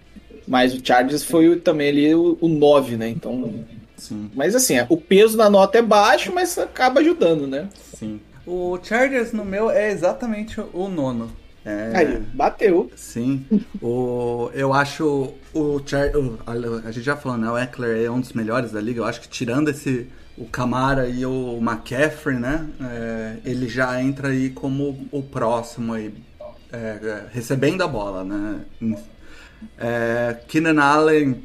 Mas 0.47 0.73
o 0.73 0.81
Chargers 0.85 1.23
foi 1.23 1.47
o- 1.49 1.59
também 1.59 1.89
ali 1.89 2.13
o, 2.15 2.37
o 2.41 2.47
9, 2.47 2.97
né? 2.97 3.09
Então. 3.09 3.53
Sim, 3.95 4.29
Mas 4.35 4.53
assim, 4.55 4.75
é, 4.75 4.85
o 4.89 4.97
peso 4.97 5.37
da 5.37 5.49
nota 5.49 5.77
é 5.77 5.81
baixo, 5.81 6.33
mas 6.33 6.57
acaba 6.57 6.99
ajudando, 6.99 7.47
né? 7.47 7.69
sim. 7.97 8.19
O 8.45 8.77
Chargers 8.83 9.31
no 9.31 9.45
meu 9.45 9.69
é 9.71 9.89
exatamente 9.89 10.59
o 10.73 10.89
nono. 10.89 11.31
É, 11.63 11.91
Aí, 11.95 12.17
bateu. 12.33 12.91
Sim. 12.93 13.45
O, 13.81 14.49
eu 14.53 14.73
acho 14.73 15.33
o, 15.53 15.79
Char, 15.85 16.11
o 16.13 16.37
a, 16.45 16.51
a 16.89 16.91
gente 16.91 17.05
já 17.05 17.15
falou, 17.15 17.37
né? 17.37 17.49
O 17.49 17.57
Eckler 17.57 18.03
é 18.05 18.11
um 18.11 18.19
dos 18.19 18.33
melhores 18.33 18.71
da 18.73 18.81
liga. 18.81 18.99
Eu 18.99 19.05
acho 19.05 19.21
que 19.21 19.29
tirando 19.29 19.69
esse 19.69 20.07
o 20.37 20.45
Camara 20.45 21.07
e 21.07 21.25
o 21.25 21.59
McCaffrey, 21.61 22.37
né? 22.37 22.67
é, 22.81 23.37
ele 23.45 23.67
já 23.67 24.01
entra 24.01 24.29
aí 24.29 24.49
como 24.49 25.07
o 25.11 25.21
próximo 25.21 25.93
aí, 25.93 26.13
é, 26.71 27.25
recebendo 27.31 27.83
a 27.83 27.87
bola, 27.87 28.23
né? 28.23 28.61
É, 29.77 30.37
Keenan 30.47 30.81
Allen, 30.81 31.43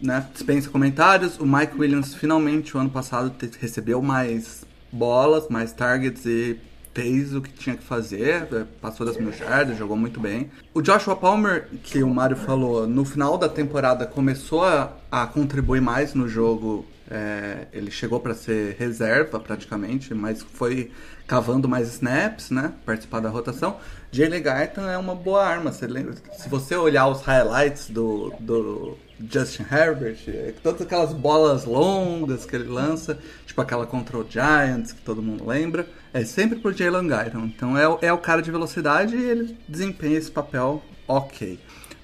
né? 0.00 0.26
Dispensa 0.32 0.68
comentários. 0.68 1.38
O 1.38 1.46
Mike 1.46 1.76
Williams 1.78 2.14
finalmente 2.14 2.76
o 2.76 2.80
ano 2.80 2.90
passado 2.90 3.34
recebeu 3.58 4.02
mais 4.02 4.64
bolas, 4.92 5.48
mais 5.48 5.72
targets 5.72 6.24
e 6.26 6.58
fez 6.96 7.34
o 7.34 7.42
que 7.42 7.52
tinha 7.52 7.76
que 7.76 7.84
fazer, 7.84 8.48
é, 8.50 8.64
passou 8.80 9.04
das 9.04 9.18
mil 9.18 9.30
jardas, 9.30 9.76
jogou 9.76 9.98
muito 9.98 10.18
bem. 10.18 10.50
O 10.72 10.80
Joshua 10.80 11.14
Palmer, 11.14 11.68
que 11.82 12.02
o 12.02 12.08
Mário 12.08 12.38
falou, 12.38 12.86
no 12.86 13.04
final 13.04 13.36
da 13.36 13.50
temporada 13.50 14.06
começou 14.06 14.64
a, 14.64 14.92
a 15.10 15.26
contribuir 15.26 15.82
mais 15.82 16.14
no 16.14 16.26
jogo. 16.26 16.86
É, 17.10 17.66
ele 17.72 17.90
chegou 17.90 18.20
para 18.20 18.34
ser 18.34 18.76
reserva 18.78 19.38
praticamente, 19.40 20.12
mas 20.14 20.42
foi 20.42 20.90
cavando 21.26 21.68
mais 21.68 21.88
snaps, 21.94 22.50
né? 22.50 22.72
Participar 22.84 23.20
da 23.20 23.28
rotação. 23.28 23.76
Jalen 24.12 24.42
Guyton 24.42 24.88
é 24.88 24.96
uma 24.96 25.14
boa 25.14 25.44
arma. 25.44 25.72
Lembra- 25.82 26.14
se 26.36 26.48
você 26.48 26.74
olhar 26.76 27.06
os 27.08 27.20
highlights 27.22 27.90
do, 27.90 28.32
do 28.40 28.96
Justin 29.30 29.64
Herbert, 29.70 30.18
é, 30.28 30.52
todas 30.62 30.82
aquelas 30.82 31.12
bolas 31.12 31.64
longas 31.64 32.44
que 32.46 32.54
ele 32.54 32.68
lança, 32.68 33.18
tipo 33.44 33.60
aquela 33.60 33.86
contra 33.86 34.16
o 34.18 34.26
Giants, 34.28 34.92
que 34.92 35.02
todo 35.02 35.22
mundo 35.22 35.46
lembra, 35.46 35.86
é 36.14 36.24
sempre 36.24 36.58
pro 36.58 36.72
Jalen 36.72 37.08
Guyton. 37.08 37.44
Então 37.46 37.76
é, 37.76 38.06
é 38.06 38.12
o 38.12 38.18
cara 38.18 38.40
de 38.40 38.50
velocidade 38.50 39.16
e 39.16 39.24
ele 39.24 39.58
desempenha 39.68 40.18
esse 40.18 40.30
papel 40.30 40.82
ok. 41.08 41.58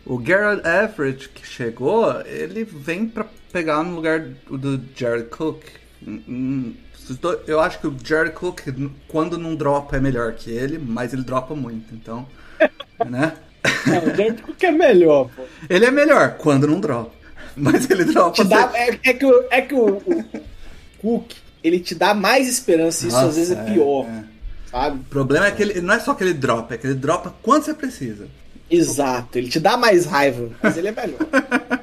O 0.05 0.19
Garrett 0.19 0.67
Everett, 0.67 1.29
que 1.29 1.47
chegou, 1.47 2.21
ele 2.23 2.65
vem 2.65 3.07
pra 3.07 3.25
pegar 3.53 3.83
no 3.83 3.95
lugar 3.95 4.21
do- 4.51 4.83
Jared 4.97 5.29
Cook. 5.29 5.63
Hum, 6.07 6.23
hum, 6.29 6.75
Eu 7.47 7.61
acho 7.61 7.79
que 7.79 7.87
o 7.87 7.97
Jared 8.03 8.35
Cook, 8.35 8.61
quando 9.09 9.37
não 9.37 9.55
dropa, 9.55 9.97
é 9.97 10.01
melhor 10.01 10.33
que 10.33 10.51
ele, 10.51 10.79
mas 10.79 11.13
ele 11.13 11.23
dropa 11.23 11.55
muito, 11.55 11.95
então. 11.95 12.27
né? 13.07 13.35
Não, 13.87 14.13
o 14.13 14.17
Jared 14.17 14.43
Cook 14.43 14.63
é 14.63 14.71
melhor, 14.71 15.29
pô. 15.35 15.43
Ele 15.69 15.85
é 15.85 15.91
melhor 15.91 16.37
quando 16.39 16.67
não 16.67 16.81
dropa. 16.81 17.13
Mas 17.57 17.91
ele 17.91 18.05
dropa. 18.05 18.45
Dá, 18.45 18.71
é, 18.75 18.99
é 19.05 19.15
que, 19.15 19.27
o, 19.27 19.45
é 19.51 19.61
que 19.61 19.75
o, 19.75 19.97
o 19.97 20.25
Cook, 20.99 21.33
ele 21.63 21.81
te 21.81 21.95
dá 21.95 22.15
mais 22.15 22.49
esperança 22.49 23.05
e 23.05 23.09
isso 23.09 23.17
às 23.17 23.37
vezes 23.37 23.57
é 23.57 23.63
pior, 23.65 24.07
é. 24.07 24.25
sabe? 24.71 25.01
O 25.01 25.05
problema 25.05 25.47
é 25.47 25.51
que 25.51 25.63
ele 25.63 25.81
não 25.81 25.95
é 25.95 26.01
só 26.01 26.15
que 26.15 26.25
ele 26.25 26.35
dropa, 26.35 26.75
é 26.75 26.79
que 26.79 26.87
ele 26.87 26.95
dropa 26.95 27.35
quando 27.43 27.65
você 27.65 27.75
precisa. 27.75 28.27
Exato, 28.71 29.37
ele 29.37 29.49
te 29.49 29.61
dá 29.61 29.77
mais 29.77 30.07
raiva, 30.07 30.49
mas 30.63 30.79
ele 30.79 30.89
é 30.89 30.93
melhor. 30.93 31.19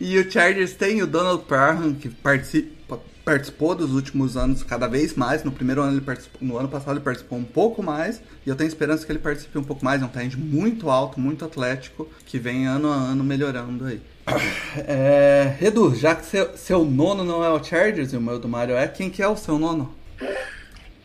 E 0.00 0.18
o 0.18 0.30
Chargers 0.30 0.72
tem 0.72 1.02
o 1.02 1.06
Donald 1.06 1.44
Parham, 1.44 1.94
que 1.94 2.08
participa, 2.08 3.00
participou 3.24 3.74
dos 3.74 3.92
últimos 3.92 4.36
anos 4.36 4.62
cada 4.62 4.86
vez 4.86 5.14
mais. 5.14 5.44
No 5.44 5.52
primeiro 5.52 5.82
ano 5.82 5.92
ele 5.92 6.00
participou, 6.00 6.46
no 6.46 6.58
ano 6.58 6.68
passado 6.68 6.96
ele 6.96 7.04
participou 7.04 7.38
um 7.38 7.44
pouco 7.44 7.82
mais. 7.82 8.20
E 8.44 8.48
eu 8.48 8.56
tenho 8.56 8.68
esperança 8.68 9.04
que 9.04 9.12
ele 9.12 9.18
participe 9.18 9.58
um 9.58 9.64
pouco 9.64 9.84
mais. 9.84 10.02
É 10.02 10.04
um 10.04 10.08
talento 10.08 10.38
muito 10.38 10.90
alto, 10.90 11.18
muito 11.18 11.44
atlético, 11.44 12.08
que 12.26 12.38
vem 12.38 12.66
ano 12.66 12.88
a 12.88 12.94
ano 12.94 13.24
melhorando 13.24 13.86
aí. 13.86 14.00
É, 14.76 15.56
Edu, 15.60 15.94
já 15.94 16.14
que 16.14 16.26
seu, 16.26 16.56
seu 16.56 16.84
nono 16.84 17.24
não 17.24 17.44
é 17.44 17.48
o 17.48 17.62
Chargers 17.62 18.12
e 18.12 18.16
o 18.16 18.20
meu 18.20 18.38
do 18.38 18.48
Mario 18.48 18.76
é, 18.76 18.88
quem 18.88 19.08
que 19.08 19.22
é 19.22 19.28
o 19.28 19.36
seu 19.36 19.58
nono? 19.58 19.94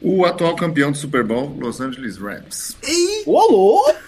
O 0.01 0.25
atual 0.25 0.55
campeão 0.55 0.91
do 0.91 0.97
Super 0.97 1.23
Bowl, 1.23 1.55
Los 1.59 1.81
Angeles 1.81 2.17
Rams. 2.17 2.75
Ô, 3.25 3.51
louco! 3.51 3.99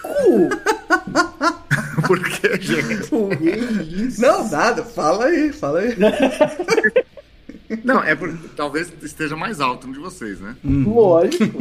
Por 2.06 2.22
que, 2.22 2.60
gente? 2.60 4.20
Não, 4.20 4.48
nada, 4.50 4.84
fala 4.84 5.26
aí, 5.26 5.52
fala 5.52 5.80
aí. 5.80 5.96
Não, 7.84 8.02
é 8.02 8.14
porque 8.14 8.48
talvez 8.54 8.92
esteja 9.02 9.34
mais 9.34 9.60
alto 9.60 9.86
no 9.86 9.94
de 9.94 9.98
vocês, 9.98 10.38
né? 10.40 10.56
Lógico. 10.62 11.58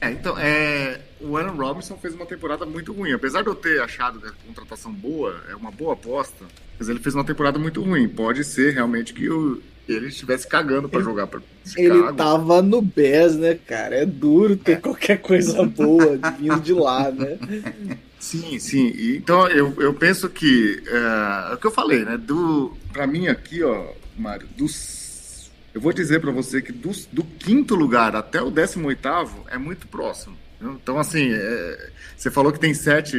É, 0.00 0.12
então, 0.12 0.38
é, 0.38 1.00
o 1.20 1.36
Aaron 1.36 1.56
Robinson 1.56 1.96
fez 1.96 2.14
uma 2.14 2.26
temporada 2.26 2.64
muito 2.64 2.92
ruim. 2.92 3.12
Apesar 3.12 3.42
de 3.42 3.48
eu 3.48 3.54
ter 3.54 3.82
achado 3.82 4.20
que 4.20 4.28
a 4.28 4.32
contratação 4.46 4.92
boa, 4.92 5.34
é 5.48 5.56
uma 5.56 5.72
boa 5.72 5.94
aposta, 5.94 6.44
mas 6.78 6.88
ele 6.88 7.00
fez 7.00 7.14
uma 7.14 7.24
temporada 7.24 7.58
muito 7.58 7.82
ruim. 7.82 8.08
Pode 8.08 8.44
ser 8.44 8.74
realmente 8.74 9.12
que 9.12 9.28
o, 9.28 9.60
ele 9.88 10.08
estivesse 10.08 10.46
cagando 10.46 10.88
pra 10.88 11.00
jogar 11.00 11.28
Chicago. 11.64 12.06
Ele 12.06 12.12
tava 12.14 12.62
no 12.62 12.80
Bears, 12.80 13.36
né, 13.36 13.58
cara? 13.66 13.96
É 13.96 14.06
duro 14.06 14.56
ter 14.56 14.80
qualquer 14.80 15.18
coisa 15.20 15.64
boa 15.64 16.18
vindo 16.38 16.60
de 16.60 16.72
lá, 16.72 17.10
né? 17.10 17.38
Sim, 18.20 18.58
sim. 18.58 18.92
Então 19.16 19.48
eu, 19.48 19.74
eu 19.80 19.94
penso 19.94 20.28
que 20.28 20.82
é, 20.86 21.52
é 21.52 21.54
o 21.54 21.58
que 21.58 21.66
eu 21.66 21.70
falei, 21.70 22.04
né? 22.04 22.18
Do, 22.18 22.76
pra 22.92 23.06
mim 23.06 23.28
aqui, 23.28 23.62
ó, 23.62 23.94
Mário, 24.16 24.46
dos, 24.56 25.50
eu 25.72 25.80
vou 25.80 25.92
dizer 25.92 26.20
pra 26.20 26.30
você 26.30 26.60
que 26.60 26.70
dos- 26.72 27.06
do, 27.06 27.24
quinto 27.24 27.74
lugar 27.74 28.14
até 28.14 28.42
o 28.42 28.50
décimo 28.50 28.88
oitavo 28.88 29.44
é 29.48 29.56
muito 29.56 29.88
próximo. 29.88 30.36
Então, 30.60 30.98
assim, 30.98 31.30
é, 31.32 31.90
você 32.16 32.30
falou 32.30 32.52
que 32.52 32.60
tem 32.60 32.74
sete 32.74 33.16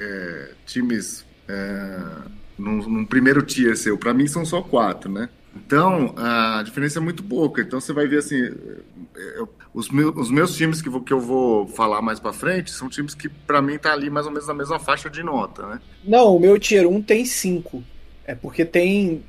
é, 0.00 0.54
times 0.64 1.26
num, 2.58 2.76
num 2.88 3.04
primeiro 3.04 3.42
tier 3.42 3.76
seu. 3.76 3.98
Pra 3.98 4.14
mim 4.14 4.26
são 4.26 4.44
só 4.44 4.62
quatro, 4.62 5.10
né? 5.10 5.28
Então, 5.54 6.14
a 6.16 6.62
diferença 6.64 6.98
é 6.98 7.02
muito 7.02 7.22
pouca. 7.22 7.62
Então, 7.62 7.80
você 7.80 7.92
vai 7.92 8.06
ver 8.06 8.18
assim, 8.18 8.40
eu- 9.36 9.48
os, 9.74 9.88
meus, 9.90 10.14
os 10.16 10.30
meus 10.30 10.54
times 10.56 10.80
que, 10.80 10.88
vou- 10.88 11.00
que 11.02 11.12
eu 11.12 11.20
vou 11.20 11.66
falar 11.68 12.00
mais 12.00 12.18
pra 12.20 12.32
frente 12.32 12.70
são 12.70 12.88
times 12.88 13.14
que 13.14 13.28
pra 13.28 13.60
mim 13.60 13.76
tá 13.76 13.92
ali 13.92 14.08
mais 14.08 14.24
ou 14.26 14.32
menos 14.32 14.46
na 14.48 14.54
mesma 14.54 14.78
faixa 14.78 15.10
de 15.10 15.22
nota, 15.22 15.66
né? 15.66 15.80
Não, 16.04 16.36
o 16.36 16.40
meu 16.40 16.58
tier 16.58 16.86
1 16.86 17.02
tem 17.02 17.24
5. 17.24 17.82
É 18.26 18.34
porque 18.34 18.64
tem. 18.64 19.22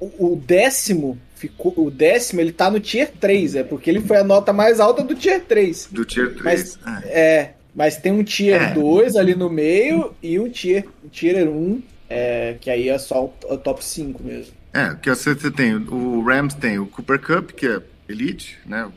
O, 0.00 0.32
o 0.32 0.36
décimo 0.36 1.18
ficou. 1.34 1.74
O 1.76 1.90
décimo 1.90 2.40
ele 2.40 2.52
tá 2.52 2.70
no 2.70 2.80
tier 2.80 3.12
3. 3.20 3.56
É 3.56 3.62
porque 3.64 3.90
ele 3.90 4.00
foi 4.00 4.16
a 4.16 4.24
nota 4.24 4.52
mais 4.52 4.80
alta 4.80 5.02
do 5.02 5.14
tier 5.14 5.44
3. 5.44 5.88
Do 5.90 6.04
tier 6.04 6.34
3. 6.34 6.42
Mas- 6.44 6.78
É. 7.04 7.20
É. 7.20 7.54
Mas 7.74 7.96
tem 7.96 8.10
um 8.10 8.24
tier 8.24 8.70
É. 8.70 8.74
2 8.74 9.14
ali 9.16 9.34
no 9.36 9.48
meio 9.50 10.12
e 10.22 10.40
um 10.40 10.48
tier, 10.48 10.84
tier 11.12 11.46
1, 11.48 11.80
é, 12.08 12.56
que 12.60 12.70
aí 12.70 12.88
é 12.88 12.98
só 12.98 13.26
o, 13.26 13.32
o 13.52 13.56
top 13.58 13.84
5 13.84 14.20
mesmo. 14.22 14.52
É, 14.72 14.94
que 14.96 15.08
você, 15.10 15.34
você 15.34 15.50
tem, 15.50 15.74
o 15.76 16.22
Rams 16.24 16.54
tem 16.54 16.78
o 16.78 16.86
Cooper 16.86 17.20
Cup, 17.20 17.50
que 17.52 17.66
é 17.68 17.80
elite, 18.08 18.58
né? 18.66 18.90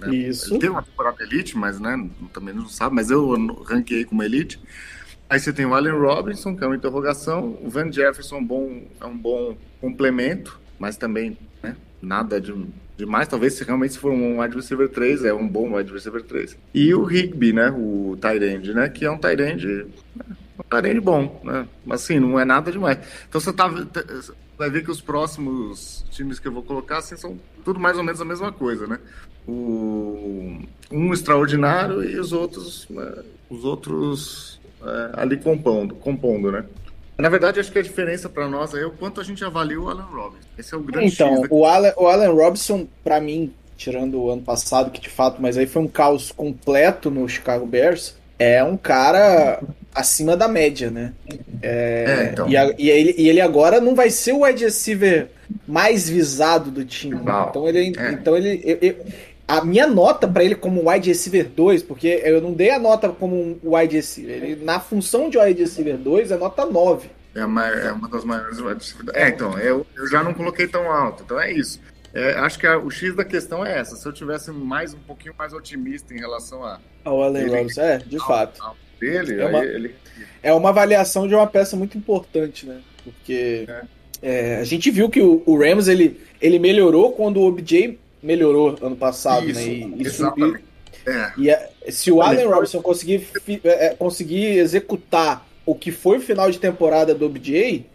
Né? 0.00 0.14
Isso. 0.14 0.52
Ele 0.52 0.60
teve 0.60 0.72
uma 0.72 0.82
temporada 0.82 1.22
elite, 1.22 1.56
mas 1.56 1.78
né, 1.78 2.08
também 2.32 2.54
não 2.54 2.68
sabe, 2.68 2.94
mas 2.94 3.10
eu 3.10 3.30
ranqueei 3.62 4.04
como 4.04 4.22
elite. 4.22 4.60
Aí 5.28 5.38
você 5.38 5.52
tem 5.52 5.64
o 5.64 5.74
Allen 5.74 5.92
Robinson, 5.92 6.56
que 6.56 6.64
é 6.64 6.66
uma 6.66 6.74
interrogação, 6.74 7.56
o 7.62 7.68
Van 7.68 7.90
Jefferson 7.92 8.36
é 8.36 8.38
um 8.38 8.44
bom, 8.44 8.82
é 9.00 9.06
um 9.06 9.16
bom 9.16 9.56
complemento, 9.80 10.58
mas 10.78 10.96
também 10.96 11.38
né, 11.62 11.76
nada 12.02 12.40
de 12.40 12.52
demais. 12.96 13.28
Talvez 13.28 13.54
se 13.54 13.64
realmente 13.64 13.98
for 13.98 14.10
um 14.10 14.40
wide 14.40 14.56
receiver 14.56 14.88
3, 14.88 15.24
é 15.24 15.32
um 15.32 15.46
bom 15.46 15.76
wide 15.76 15.92
receiver 15.92 16.22
3. 16.22 16.56
E 16.74 16.94
o 16.94 17.08
Higby, 17.08 17.52
né, 17.52 17.70
o 17.70 18.18
end, 18.42 18.74
né, 18.74 18.88
que 18.88 19.04
é 19.04 19.10
um 19.10 19.14
end, 19.14 19.66
né, 20.16 20.24
um 20.72 20.86
end 20.86 21.00
bom, 21.00 21.40
né, 21.44 21.66
mas 21.84 22.02
assim, 22.02 22.18
não 22.18 22.38
é 22.38 22.44
nada 22.44 22.72
demais. 22.72 22.98
Então 23.28 23.40
você 23.40 23.52
tá, 23.52 23.70
vai 24.60 24.68
ver 24.68 24.84
que 24.84 24.90
os 24.90 25.00
próximos 25.00 26.04
times 26.10 26.38
que 26.38 26.46
eu 26.46 26.52
vou 26.52 26.62
colocar 26.62 26.98
assim, 26.98 27.16
são 27.16 27.38
tudo 27.64 27.80
mais 27.80 27.96
ou 27.96 28.04
menos 28.04 28.20
a 28.20 28.26
mesma 28.26 28.52
coisa, 28.52 28.86
né? 28.86 28.98
O, 29.48 30.58
um 30.92 31.14
extraordinário 31.14 32.04
e 32.04 32.18
os 32.20 32.34
outros, 32.34 32.86
né, 32.90 33.10
os 33.48 33.64
outros 33.64 34.60
é, 34.82 35.10
ali 35.14 35.38
compondo, 35.38 35.94
compondo, 35.94 36.52
né? 36.52 36.66
Na 37.16 37.30
verdade, 37.30 37.58
acho 37.58 37.72
que 37.72 37.78
a 37.78 37.82
diferença 37.82 38.28
para 38.28 38.48
nós 38.48 38.74
é 38.74 38.84
o 38.84 38.90
quanto 38.90 39.18
a 39.18 39.24
gente 39.24 39.42
avalia 39.42 39.80
o 39.80 39.88
Alan 39.88 40.02
Robinson. 40.02 40.46
Esse 40.58 40.74
é 40.74 40.76
o 40.76 40.82
grande 40.82 41.14
Então, 41.14 41.42
o 41.48 41.64
Allen, 41.64 41.94
o 41.96 42.06
Allen 42.06 42.28
Robinson, 42.28 42.86
pra 43.02 43.18
mim, 43.18 43.54
tirando 43.78 44.20
o 44.20 44.30
ano 44.30 44.42
passado, 44.42 44.90
que 44.90 45.00
de 45.00 45.08
fato, 45.08 45.40
mas 45.40 45.56
aí 45.56 45.66
foi 45.66 45.80
um 45.80 45.88
caos 45.88 46.30
completo 46.32 47.10
no 47.10 47.26
Chicago 47.26 47.64
Bears, 47.64 48.14
é 48.38 48.62
um 48.62 48.76
cara 48.76 49.62
acima 49.94 50.36
da 50.36 50.46
média, 50.48 50.90
né? 50.90 51.12
É, 51.62 52.30
então. 52.32 52.48
E, 52.48 52.56
a- 52.56 52.74
e 52.78 52.90
ele, 52.90 53.14
e 53.18 53.28
ele 53.28 53.40
agora 53.40 53.80
não 53.80 53.94
vai 53.94 54.10
ser 54.10 54.32
o 54.32 54.44
wide 54.44 54.64
receiver 54.64 55.28
mais 55.66 56.08
visado 56.08 56.70
do 56.70 56.84
time. 56.84 57.16
né? 57.16 57.46
Então 57.48 57.68
ele, 57.68 57.92
É. 57.98 58.12
então 58.12 58.36
ele 58.36 58.60
eu- 58.64 58.78
eu- 58.80 58.96
a 59.48 59.64
minha 59.64 59.86
nota 59.86 60.28
para 60.28 60.44
ele 60.44 60.54
como 60.54 60.88
wide 60.88 61.08
receiver 61.08 61.48
2, 61.48 61.82
porque 61.82 62.22
eu 62.24 62.40
não 62.40 62.52
dei 62.52 62.70
a 62.70 62.78
nota 62.78 63.08
como 63.08 63.34
um 63.36 63.58
wide 63.64 63.96
receiver, 63.96 64.42
ele, 64.44 64.64
na 64.64 64.78
função 64.78 65.28
de 65.28 65.38
wide 65.38 65.60
receiver 65.60 65.96
2 65.96 66.30
é 66.30 66.36
nota 66.36 66.64
9. 66.64 67.08
É, 67.34 67.44
uma, 67.44 67.66
é 67.68 67.92
uma 67.92 68.08
das 68.08 68.24
maiores 68.24 68.58
wide 68.60 68.74
receiver. 68.74 69.06
É, 69.14 69.28
então, 69.28 69.58
eu, 69.58 69.86
eu 69.96 70.06
já 70.08 70.22
não 70.22 70.32
coloquei 70.34 70.66
tão 70.66 70.90
alto, 70.90 71.22
então 71.24 71.40
é 71.40 71.52
isso. 71.52 71.80
É, 72.12 72.32
acho 72.34 72.58
que 72.58 72.66
a, 72.66 72.76
o 72.76 72.90
X 72.90 73.14
da 73.14 73.24
questão 73.24 73.64
é 73.64 73.78
essa. 73.78 73.94
Se 73.94 74.04
eu 74.06 74.12
tivesse 74.12 74.50
mais 74.50 74.92
um 74.94 74.98
pouquinho 74.98 75.32
mais 75.38 75.52
otimista 75.52 76.12
em 76.12 76.18
relação 76.18 76.64
a. 76.64 76.80
Ao 77.04 77.22
Allen 77.22 77.46
Robinson, 77.48 77.80
é, 77.82 77.98
de 77.98 78.16
ao- 78.18 78.26
fato. 78.26 78.60
ao 78.62 78.76
dele, 79.00 79.40
É 79.40 79.46
uma- 79.46 79.64
ele. 79.64 79.94
É 80.42 80.52
uma 80.52 80.68
avaliação 80.70 81.26
de 81.28 81.34
uma 81.34 81.46
peça 81.46 81.76
muito 81.76 81.96
importante, 81.98 82.66
né? 82.66 82.78
Porque 83.04 83.66
é, 84.22 84.56
a 84.56 84.64
gente 84.64 84.90
viu 84.90 85.08
que 85.08 85.20
o, 85.20 85.42
o 85.46 85.58
Rams 85.58 85.88
ele, 85.88 86.20
ele 86.40 86.58
melhorou 86.58 87.12
quando 87.12 87.38
o 87.38 87.46
OBJ 87.46 87.98
melhorou 88.22 88.76
ano 88.82 88.96
passado, 88.96 89.48
Isso, 89.48 89.58
né? 89.60 89.66
E, 89.66 89.94
e 89.98 90.06
exatamente. 90.06 90.64
É, 91.06 91.32
E 91.38 91.50
é, 91.50 91.70
se 91.88 92.10
o 92.12 92.20
Allen 92.20 92.46
Robinson 92.46 92.82
conseguir, 92.82 93.26
é, 93.64 93.86
é, 93.86 93.94
conseguir 93.94 94.58
executar 94.58 95.46
o 95.64 95.74
que 95.74 95.90
foi 95.90 96.18
o 96.18 96.20
final 96.20 96.50
de 96.50 96.58
temporada 96.58 97.14
do 97.14 97.24
OBJ, 97.26 97.86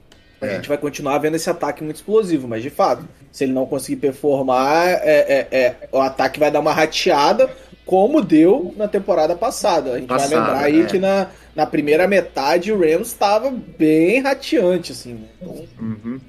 a 0.42 0.46
É. 0.48 0.56
gente 0.56 0.68
vai 0.68 0.78
continuar 0.78 1.18
vendo 1.20 1.36
esse 1.36 1.50
ataque 1.50 1.84
muito 1.84 1.98
explosivo. 1.98 2.48
Mas 2.48 2.64
de 2.64 2.70
fato, 2.72 3.08
se 3.32 3.44
ele 3.44 3.54
não 3.54 3.66
conseguir 3.66 3.98
performar, 3.98 4.88
é, 5.04 5.48
é- 5.52 5.58
é, 5.58 5.76
o 5.92 6.00
ataque 6.00 6.40
vai 6.40 6.50
dar 6.52 6.60
uma 6.60 6.74
rateada, 6.74 7.50
como 7.86 8.22
deu 8.22 8.74
na 8.76 8.88
temporada 8.88 9.36
passada. 9.36 9.94
A 9.94 10.00
gente 10.00 10.08
vai 10.08 10.18
Passada, 10.18 10.36
lembrar 10.36 10.64
aí 10.64 10.82
é. 10.82 10.86
que 10.86 10.98
na, 10.98 11.28
na 11.56 11.66
primeira 11.66 12.08
metade 12.08 12.72
o 12.72 12.80
Rams 12.80 13.08
estava 13.08 13.52
bem 13.52 14.22
rateante, 14.22 14.92
assim. 14.92 15.14
né? 15.14 15.28
Então, 15.42 15.66
Uhum. 15.80 16.20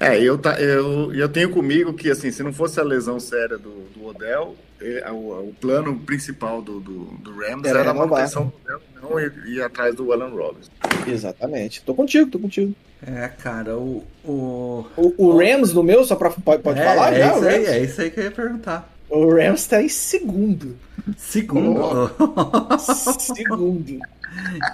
É, 0.00 0.20
eu, 0.22 0.38
tá, 0.38 0.60
eu, 0.60 1.12
eu 1.12 1.28
tenho 1.28 1.50
comigo 1.50 1.92
que, 1.92 2.08
assim, 2.08 2.30
se 2.30 2.40
não 2.42 2.52
fosse 2.52 2.78
a 2.78 2.84
lesão 2.84 3.18
séria 3.18 3.58
do, 3.58 3.88
do 3.92 4.06
Odell, 4.06 4.54
é, 4.80 5.10
o, 5.10 5.48
o 5.48 5.54
plano 5.60 5.98
principal 5.98 6.62
do, 6.62 6.78
do, 6.78 7.04
do 7.20 7.36
Rams 7.36 7.66
Era 7.66 7.80
era, 7.80 7.90
a 7.90 7.94
manutenção 7.94 8.44
do 8.44 8.54
Odell, 8.62 8.80
não 9.02 9.20
ir, 9.20 9.32
ir 9.46 9.60
atrás 9.62 9.96
do 9.96 10.12
Alan 10.12 10.28
Robinson. 10.28 10.70
exatamente. 11.04 11.82
Tô 11.82 11.94
contigo, 11.94 12.30
tô 12.30 12.38
contigo. 12.38 12.72
É, 13.04 13.26
cara, 13.26 13.76
o. 13.76 14.04
o... 14.24 14.86
O, 14.96 15.14
o 15.26 15.36
Rams 15.36 15.72
no 15.72 15.82
meu, 15.82 16.04
só 16.04 16.14
pra, 16.14 16.30
pode, 16.30 16.62
pode 16.62 16.78
é, 16.78 16.84
falar 16.84 17.12
é 17.12 17.18
já? 17.18 17.32
isso 17.32 17.44
o, 17.44 17.48
aí, 17.48 17.66
é 17.66 17.78
isso 17.80 18.00
aí 18.00 18.10
que 18.10 18.20
eu 18.20 18.24
ia 18.24 18.30
perguntar. 18.30 18.97
O 19.10 19.34
Rams 19.34 19.66
tá 19.66 19.82
em 19.82 19.88
segundo. 19.88 20.76
Segundo. 21.16 22.10
Segundo. 23.18 23.98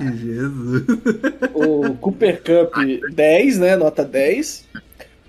Jesus. 0.00 0.82
O 1.54 1.94
Cooper 1.94 2.42
Cup 2.42 2.74
10, 3.12 3.58
né? 3.58 3.76
Nota 3.76 4.04
10. 4.04 4.66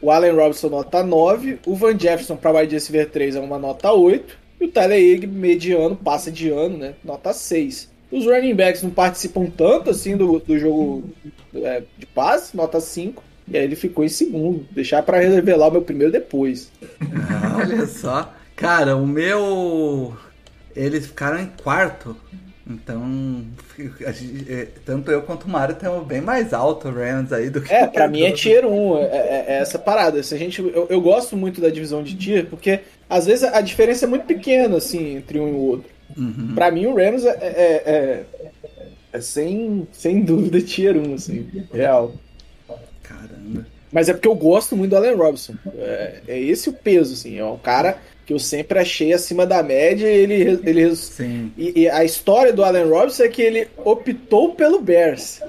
O 0.02 0.12
Allen 0.12 0.36
Robinson, 0.36 0.70
nota 0.70 1.04
9. 1.04 1.60
O 1.66 1.76
Van 1.76 1.98
Jefferson 1.98 2.36
para 2.36 2.60
wide 2.60 2.74
receiver 2.74 3.10
3 3.10 3.36
é 3.36 3.40
uma 3.40 3.58
nota 3.58 3.92
8. 3.92 4.38
E 4.60 4.66
o 4.66 4.72
Tyler 4.72 5.00
Higg, 5.00 5.28
mediano, 5.28 5.96
passa 5.96 6.32
de 6.32 6.50
ano, 6.50 6.78
né? 6.78 6.94
Nota 7.04 7.34
6. 7.34 7.90
Os 8.12 8.26
running 8.26 8.56
backs 8.56 8.82
não 8.82 8.90
participam 8.90 9.48
tanto 9.48 9.90
assim 9.90 10.16
do, 10.16 10.40
do 10.40 10.58
jogo 10.58 11.10
é, 11.54 11.84
de 11.98 12.06
passe, 12.06 12.56
nota 12.56 12.80
5. 12.80 13.24
E 13.48 13.58
aí 13.58 13.64
ele 13.64 13.76
ficou 13.76 14.04
em 14.04 14.10
segundo. 14.10 14.66
Deixar 14.72 15.04
para 15.04 15.20
revelar 15.20 15.68
o 15.68 15.72
meu 15.72 15.82
primeiro 15.82 16.12
depois. 16.12 16.72
Ah, 17.30 17.58
Olha 17.60 17.86
só. 17.86 18.34
Cara, 18.56 18.96
o 18.96 19.06
meu. 19.06 20.16
Eles 20.76 21.08
ficaram 21.08 21.40
em 21.40 21.48
quarto. 21.64 22.16
Então, 22.68 23.46
gente- 24.12 24.52
é, 24.52 24.68
tanto 24.84 25.12
eu 25.12 25.22
quanto 25.22 25.44
o 25.44 25.50
Mário 25.50 25.76
temos 25.76 26.04
bem 26.08 26.20
mais 26.20 26.52
alto 26.52 26.88
o 26.88 26.92
Rams 26.92 27.32
aí 27.32 27.50
do 27.50 27.62
que 27.62 27.72
É, 27.72 27.86
pra 27.86 28.08
mim 28.08 28.24
é 28.24 28.30
todo. 28.30 28.38
tier 28.40 28.66
1, 28.66 28.98
é, 28.98 29.02
é- 29.04 29.46
é 29.50 29.54
essa 29.60 29.78
parada. 29.78 30.22
Se 30.24 30.34
a 30.34 30.38
gente, 30.38 30.62
eu, 30.62 30.88
eu 30.90 31.00
gosto 31.00 31.38
muito 31.38 31.62
da 31.62 31.70
divisão 31.70 32.02
de 32.02 32.16
tier, 32.16 32.48
porque 32.48 32.80
às 33.08 33.28
vezes 33.28 33.44
a 33.44 33.62
diferença 33.62 34.06
é 34.06 34.08
muito 34.08 34.26
pequena, 34.26 34.78
assim, 34.78 35.16
entre 35.18 35.40
um 35.40 35.48
e 35.48 35.52
o 35.52 35.58
outro. 35.58 35.90
Uhum. 36.18 36.54
Pra 36.56 36.72
mim 36.72 36.88
o 36.88 36.96
Rams 36.96 37.24
é, 37.24 37.30
é, 37.40 37.84
é- 37.86 38.24
é 39.14 39.22
sem, 39.22 39.88
sem 39.92 40.22
dúvida 40.22 40.60
tier 40.60 40.98
1, 40.98 41.14
assim, 41.14 41.48
real. 41.72 42.16
Caramba. 43.04 43.68
Mas 43.92 44.10
é 44.10 44.14
porque 44.14 44.28
eu 44.28 44.36
gosto 44.36 44.76
muito 44.76 44.90
do 44.90 44.98
Allen 44.98 45.16
Robinson. 45.16 45.54
É, 45.78 46.22
é 46.28 46.40
esse 46.40 46.68
o 46.70 46.74
peso, 46.74 47.14
assim. 47.14 47.38
É 47.38 47.46
um 47.46 47.58
cara 47.58 47.98
que 48.26 48.34
eu 48.34 48.40
sempre 48.40 48.80
achei 48.80 49.14
acima 49.14 49.46
da 49.46 49.62
média 49.62 50.08
e 50.08 50.16
ele, 50.16 50.60
ele 50.64 50.96
Sim, 50.96 51.52
e, 51.58 51.82
e 51.82 51.90
a 51.90 52.04
história 52.04 52.52
do 52.52 52.64
Allen 52.64 52.90
Robinson 52.90 53.24
é 53.24 53.30
que 53.30 53.42
ele 53.42 53.68
optou 53.78 54.56
pelo 54.56 54.80
Bears. 54.82 55.42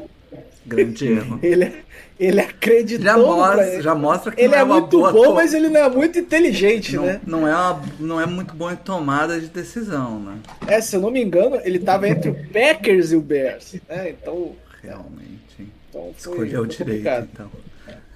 grande 0.66 1.06
erro. 1.12 1.38
Ele, 1.42 1.72
ele 2.18 2.40
acreditou 2.40 3.04
Já 3.04 3.16
mostra, 3.16 3.82
já 3.82 3.94
mostra 3.94 4.32
que 4.32 4.40
Ele 4.40 4.54
é, 4.54 4.58
é 4.58 4.64
muito 4.64 4.98
bom, 5.00 5.12
to- 5.12 5.34
mas 5.34 5.52
ele 5.54 5.68
não 5.68 5.80
é 5.80 5.88
muito 5.88 6.18
inteligente, 6.18 6.96
não, 6.96 7.04
né? 7.06 7.20
não, 7.26 7.46
é 7.48 7.54
uma- 7.54 7.82
não 8.00 8.20
é 8.20 8.26
muito 8.26 8.54
bom 8.54 8.70
em 8.70 8.76
tomada 8.76 9.38
de 9.40 9.46
decisão, 9.48 10.18
né? 10.20 10.36
É, 10.66 10.80
se 10.80 10.96
eu 10.96 11.00
não 11.00 11.10
me 11.10 11.22
engano, 11.22 11.58
ele 11.64 11.78
tava 11.78 12.08
entre 12.08 12.30
o 12.30 12.34
Packers 12.52 13.12
e 13.12 13.16
o 13.16 13.20
Bears. 13.20 13.74
Né? 13.88 14.10
Então, 14.10 14.52
Realmente. 14.82 15.68
então 15.90 16.10
Escolheu 16.16 16.64
direito, 16.66 16.86
complicado. 16.88 17.28
então. 17.32 17.50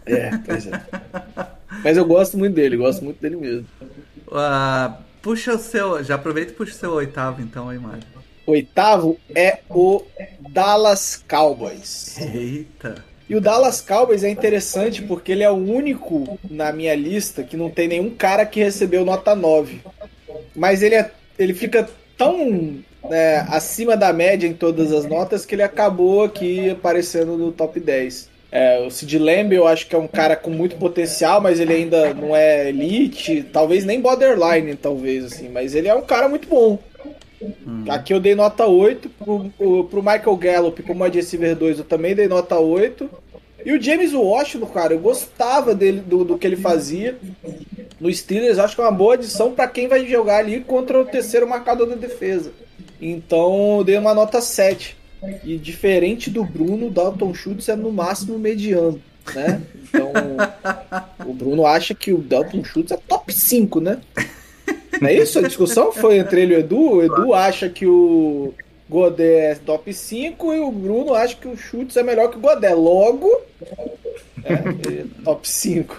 É, 0.06 0.30
pois 0.44 0.66
é. 0.66 0.80
Mas 1.84 1.96
eu 1.96 2.04
gosto 2.04 2.36
muito 2.38 2.54
dele, 2.54 2.76
gosto 2.76 3.04
muito 3.04 3.20
dele 3.20 3.36
mesmo. 3.36 3.66
Ah, 4.32 4.98
puxa 5.22 5.54
o 5.54 5.58
seu. 5.58 6.02
Já 6.02 6.14
aproveita 6.14 6.52
e 6.52 6.54
puxa 6.54 6.72
o 6.72 6.76
seu 6.76 6.92
oitavo, 6.92 7.40
então, 7.42 7.68
aí, 7.68 7.78
Mário. 7.78 8.02
Oitavo 8.46 9.18
é 9.34 9.60
o 9.68 10.02
Dallas 10.50 11.24
Cowboys. 11.28 12.18
Eita. 12.20 13.04
E 13.28 13.36
o 13.36 13.40
Dallas 13.40 13.80
Cowboys 13.80 14.24
é 14.24 14.28
interessante 14.28 15.02
porque 15.02 15.30
ele 15.30 15.44
é 15.44 15.50
o 15.50 15.54
único 15.54 16.36
na 16.50 16.72
minha 16.72 16.96
lista 16.96 17.44
que 17.44 17.56
não 17.56 17.70
tem 17.70 17.86
nenhum 17.86 18.10
cara 18.10 18.44
que 18.44 18.60
recebeu 18.60 19.04
nota 19.04 19.36
9. 19.36 19.82
Mas 20.56 20.82
ele, 20.82 20.96
é, 20.96 21.12
ele 21.38 21.54
fica 21.54 21.88
tão 22.18 22.82
né, 23.08 23.46
acima 23.48 23.96
da 23.96 24.12
média 24.12 24.48
em 24.48 24.52
todas 24.52 24.92
as 24.92 25.06
notas 25.06 25.46
que 25.46 25.54
ele 25.54 25.62
acabou 25.62 26.24
aqui 26.24 26.70
aparecendo 26.70 27.36
no 27.38 27.52
top 27.52 27.78
10. 27.78 28.28
É, 28.52 28.80
o 28.84 28.90
Sid 28.90 29.16
Lamb 29.18 29.54
eu 29.54 29.66
acho 29.66 29.86
que 29.86 29.94
é 29.94 29.98
um 29.98 30.08
cara 30.08 30.34
com 30.34 30.50
muito 30.50 30.76
potencial, 30.76 31.40
mas 31.40 31.60
ele 31.60 31.72
ainda 31.72 32.12
não 32.14 32.34
é 32.34 32.68
elite, 32.68 33.44
talvez 33.52 33.84
nem 33.84 34.00
borderline, 34.00 34.74
talvez, 34.74 35.24
assim, 35.24 35.48
mas 35.48 35.74
ele 35.74 35.86
é 35.88 35.94
um 35.94 36.02
cara 36.02 36.28
muito 36.28 36.48
bom. 36.48 36.78
Aqui 37.88 38.12
eu 38.12 38.20
dei 38.20 38.34
nota 38.34 38.66
8. 38.66 39.08
Pro, 39.08 39.50
pro- 39.56 39.84
pro 39.84 40.02
Michael 40.02 40.36
Gallup, 40.36 40.82
como 40.82 41.04
wide 41.04 41.16
receiver 41.18 41.54
2, 41.56 41.78
eu 41.78 41.84
também 41.84 42.14
dei 42.14 42.28
nota 42.28 42.58
8. 42.58 43.08
E 43.64 43.72
o 43.72 43.80
James 43.80 44.12
Washington, 44.14 44.66
cara, 44.66 44.94
eu 44.94 44.98
gostava 44.98 45.74
dele, 45.74 46.00
do, 46.00 46.24
do 46.24 46.36
que 46.38 46.46
ele 46.46 46.56
fazia. 46.56 47.16
No 48.00 48.12
Steelers, 48.12 48.58
acho 48.58 48.74
que 48.74 48.80
é 48.80 48.84
uma 48.84 48.90
boa 48.92 49.14
adição 49.14 49.52
para 49.52 49.68
quem 49.68 49.86
vai 49.86 50.06
jogar 50.06 50.38
ali 50.38 50.60
contra 50.60 50.98
o 51.00 51.04
terceiro 51.04 51.46
marcador 51.48 51.86
da 51.86 51.94
defesa. 51.94 52.52
Então 53.00 53.78
eu 53.78 53.84
dei 53.84 53.96
uma 53.98 54.12
nota 54.14 54.40
7. 54.40 54.96
E 55.44 55.56
diferente 55.58 56.30
do 56.30 56.44
Bruno, 56.44 56.90
Dalton 56.90 57.34
Schultz 57.34 57.68
é 57.68 57.76
no 57.76 57.92
máximo 57.92 58.38
mediano, 58.38 59.00
né? 59.34 59.60
Então 59.84 60.12
o 61.26 61.32
Bruno 61.34 61.66
acha 61.66 61.94
que 61.94 62.12
o 62.12 62.18
Dalton 62.18 62.64
Schultz 62.64 62.92
é 62.92 62.96
top 62.96 63.32
5, 63.32 63.80
né? 63.80 63.98
Não 65.00 65.08
é 65.08 65.14
isso? 65.14 65.38
A 65.38 65.42
discussão 65.42 65.92
foi 65.92 66.18
entre 66.18 66.42
ele 66.42 66.54
e 66.54 66.56
o 66.56 66.60
Edu. 66.60 66.80
O 66.92 67.02
Edu 67.02 67.34
acha 67.34 67.68
que 67.68 67.86
o 67.86 68.54
Godet 68.88 69.22
é 69.40 69.54
top 69.54 69.92
5 69.92 70.54
e 70.54 70.60
o 70.60 70.70
Bruno 70.70 71.14
acha 71.14 71.36
que 71.36 71.48
o 71.48 71.56
Schultz 71.56 71.96
é 71.96 72.02
melhor 72.02 72.30
que 72.30 72.36
o 72.36 72.40
Godet. 72.40 72.74
Logo, 72.74 73.30
é, 74.44 74.52
é 74.52 75.04
top 75.24 75.48
5. 75.48 75.96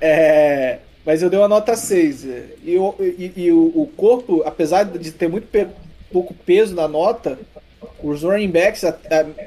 É, 0.00 0.78
mas 1.04 1.22
eu 1.22 1.30
dei 1.30 1.38
uma 1.38 1.48
nota 1.48 1.76
6. 1.76 2.24
E, 2.64 2.76
o- 2.78 2.94
e- 3.00 3.32
e 3.36 3.52
o 3.52 3.88
corpo, 3.96 4.42
apesar 4.44 4.84
de 4.84 5.10
ter 5.12 5.28
muito 5.28 5.46
pe- 5.48 5.66
pouco 6.12 6.34
peso 6.34 6.74
na 6.74 6.88
nota, 6.88 7.38
os 8.02 8.22
running 8.22 8.50
backs, 8.50 8.84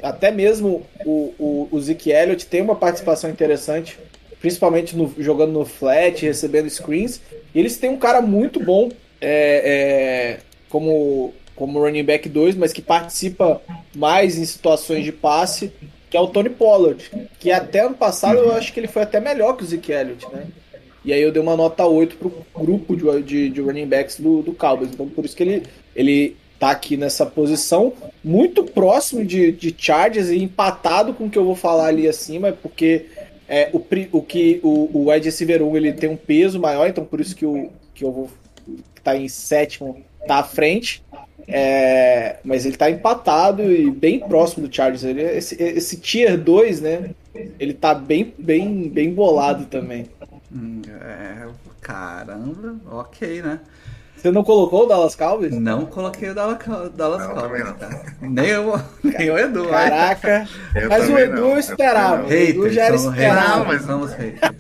até 0.03 0.31
mesmo 0.31 0.85
o, 1.05 1.33
o, 1.39 1.67
o 1.71 1.81
Zeke 1.81 2.11
Elliott 2.11 2.45
tem 2.45 2.61
uma 2.61 2.75
participação 2.75 3.29
interessante, 3.29 3.97
principalmente 4.39 4.95
no- 4.95 5.13
jogando 5.17 5.51
no 5.53 5.65
flat, 5.65 6.25
recebendo 6.25 6.69
screens. 6.69 7.21
E 7.53 7.59
eles 7.59 7.77
têm 7.77 7.89
um 7.89 7.97
cara 7.97 8.21
muito 8.21 8.59
bom 8.59 8.89
é, 9.19 9.63
é, 9.63 10.39
como, 10.69 11.33
como 11.55 11.79
running 11.79 12.03
back 12.03 12.27
2, 12.27 12.55
mas 12.55 12.73
que 12.73 12.81
participa 12.81 13.61
mais 13.95 14.37
em 14.37 14.45
situações 14.45 15.03
de 15.03 15.11
passe, 15.11 15.71
que 16.09 16.17
é 16.17 16.19
o 16.19 16.27
Tony 16.27 16.49
Pollard. 16.49 17.09
Que 17.39 17.51
até 17.51 17.81
ano 17.81 17.95
passado 17.95 18.39
eu 18.39 18.53
acho 18.53 18.73
que 18.73 18.79
ele 18.79 18.87
foi 18.87 19.03
até 19.03 19.19
melhor 19.19 19.55
que 19.55 19.63
o 19.63 19.67
Zeke 19.67 19.91
Elliott, 19.91 20.27
né? 20.33 20.47
E 21.03 21.11
aí 21.11 21.21
eu 21.21 21.31
dei 21.31 21.41
uma 21.41 21.57
nota 21.57 21.85
8 21.85 22.15
pro 22.15 22.31
grupo 22.55 22.95
de, 22.95 23.23
de, 23.23 23.49
de 23.49 23.61
running 23.61 23.87
backs 23.87 24.19
do, 24.19 24.41
do 24.43 24.53
Cowboys. 24.53 24.91
Então 24.93 25.07
por 25.07 25.25
isso 25.25 25.35
que 25.35 25.41
ele, 25.41 25.63
ele 25.95 26.37
tá 26.62 26.69
aqui 26.69 26.95
nessa 26.95 27.26
posição, 27.26 27.91
muito 28.24 28.63
próximo 28.63 29.26
de, 29.26 29.52
de 29.52 29.74
Chargers 29.76 30.30
e 30.30 30.43
empatado 30.43 31.12
com 31.12 31.26
o 31.26 31.30
que 31.30 31.39
eu 31.39 31.43
vou 31.43 31.56
falar 31.56 31.88
ali 31.88 32.08
acima, 32.08 32.52
porque 32.52 33.08
é, 33.50 33.71
o, 33.74 33.84
o 34.12 34.21
que 34.21 34.60
o, 34.62 34.88
o 34.93 35.10
wide 35.10 35.26
receiver 35.26 35.63
1 35.63 35.76
ele 35.76 35.91
tem 35.91 36.08
um 36.08 36.15
peso 36.15 36.60
maior, 36.60 36.88
então 36.88 37.04
por 37.04 37.19
isso 37.19 37.36
que, 37.36 37.47
o, 37.47 37.71
que 37.95 38.06
eu 38.06 38.12
vou 38.12 38.30
tá 39.04 39.17
em 39.17 39.28
sétimo, 39.28 40.04
tá 40.28 40.36
à 40.36 40.43
frente. 40.43 41.04
É, 41.47 42.38
mas 42.43 42.63
ele 42.67 42.78
tá 42.78 42.91
empatado 42.91 43.63
e 43.63 43.89
bem 43.89 44.19
próximo 44.19 44.67
do 44.67 44.74
Chargers. 44.74 45.04
Ele, 45.04 45.24
esse, 45.24 45.56
esse 45.62 45.97
tier 45.97 46.38
2, 46.38 46.80
né? 46.80 47.10
Ele 47.60 47.74
tá 47.74 47.95
bem, 47.95 48.32
bem, 48.38 48.88
bem 48.88 49.12
bolado 49.12 49.65
também. 49.65 50.06
Hum, 50.54 50.84
É, 50.88 51.47
caramba, 51.82 52.76
ok, 52.86 53.41
né? 53.41 53.60
Você 54.21 54.31
não 54.31 54.43
colocou 54.43 54.84
o 54.84 54.86
Dallas 54.86 55.15
Cowboys? 55.15 55.51
Não 55.51 55.86
coloquei 55.88 56.29
o 56.29 56.36
Dallas, 56.36 56.60
Dallas 56.93 57.21
Não, 57.27 57.34
Cowboys, 57.34 57.63
também 57.63 57.63
não. 57.63 57.73
cara. 57.73 58.15
Nem, 58.21 58.45
eu, 58.49 58.79
nem 59.03 59.31
o 59.31 59.38
Edu. 59.39 59.67
Caraca. 59.67 60.47
Eu 60.75 60.89
Mas 60.89 61.10
o 61.10 61.17
Edu 61.17 61.41
não, 61.41 61.57
esperava. 61.57 62.21
O 62.21 62.23
também 62.25 62.49
Edu 62.49 62.60
Haters, 62.62 62.75
já 62.75 62.84
era 62.84 62.95
esperado. 62.95 63.63
haters, 63.63 63.86
Não, 63.88 63.99
mas- 63.99 64.13
haters. 64.13 64.51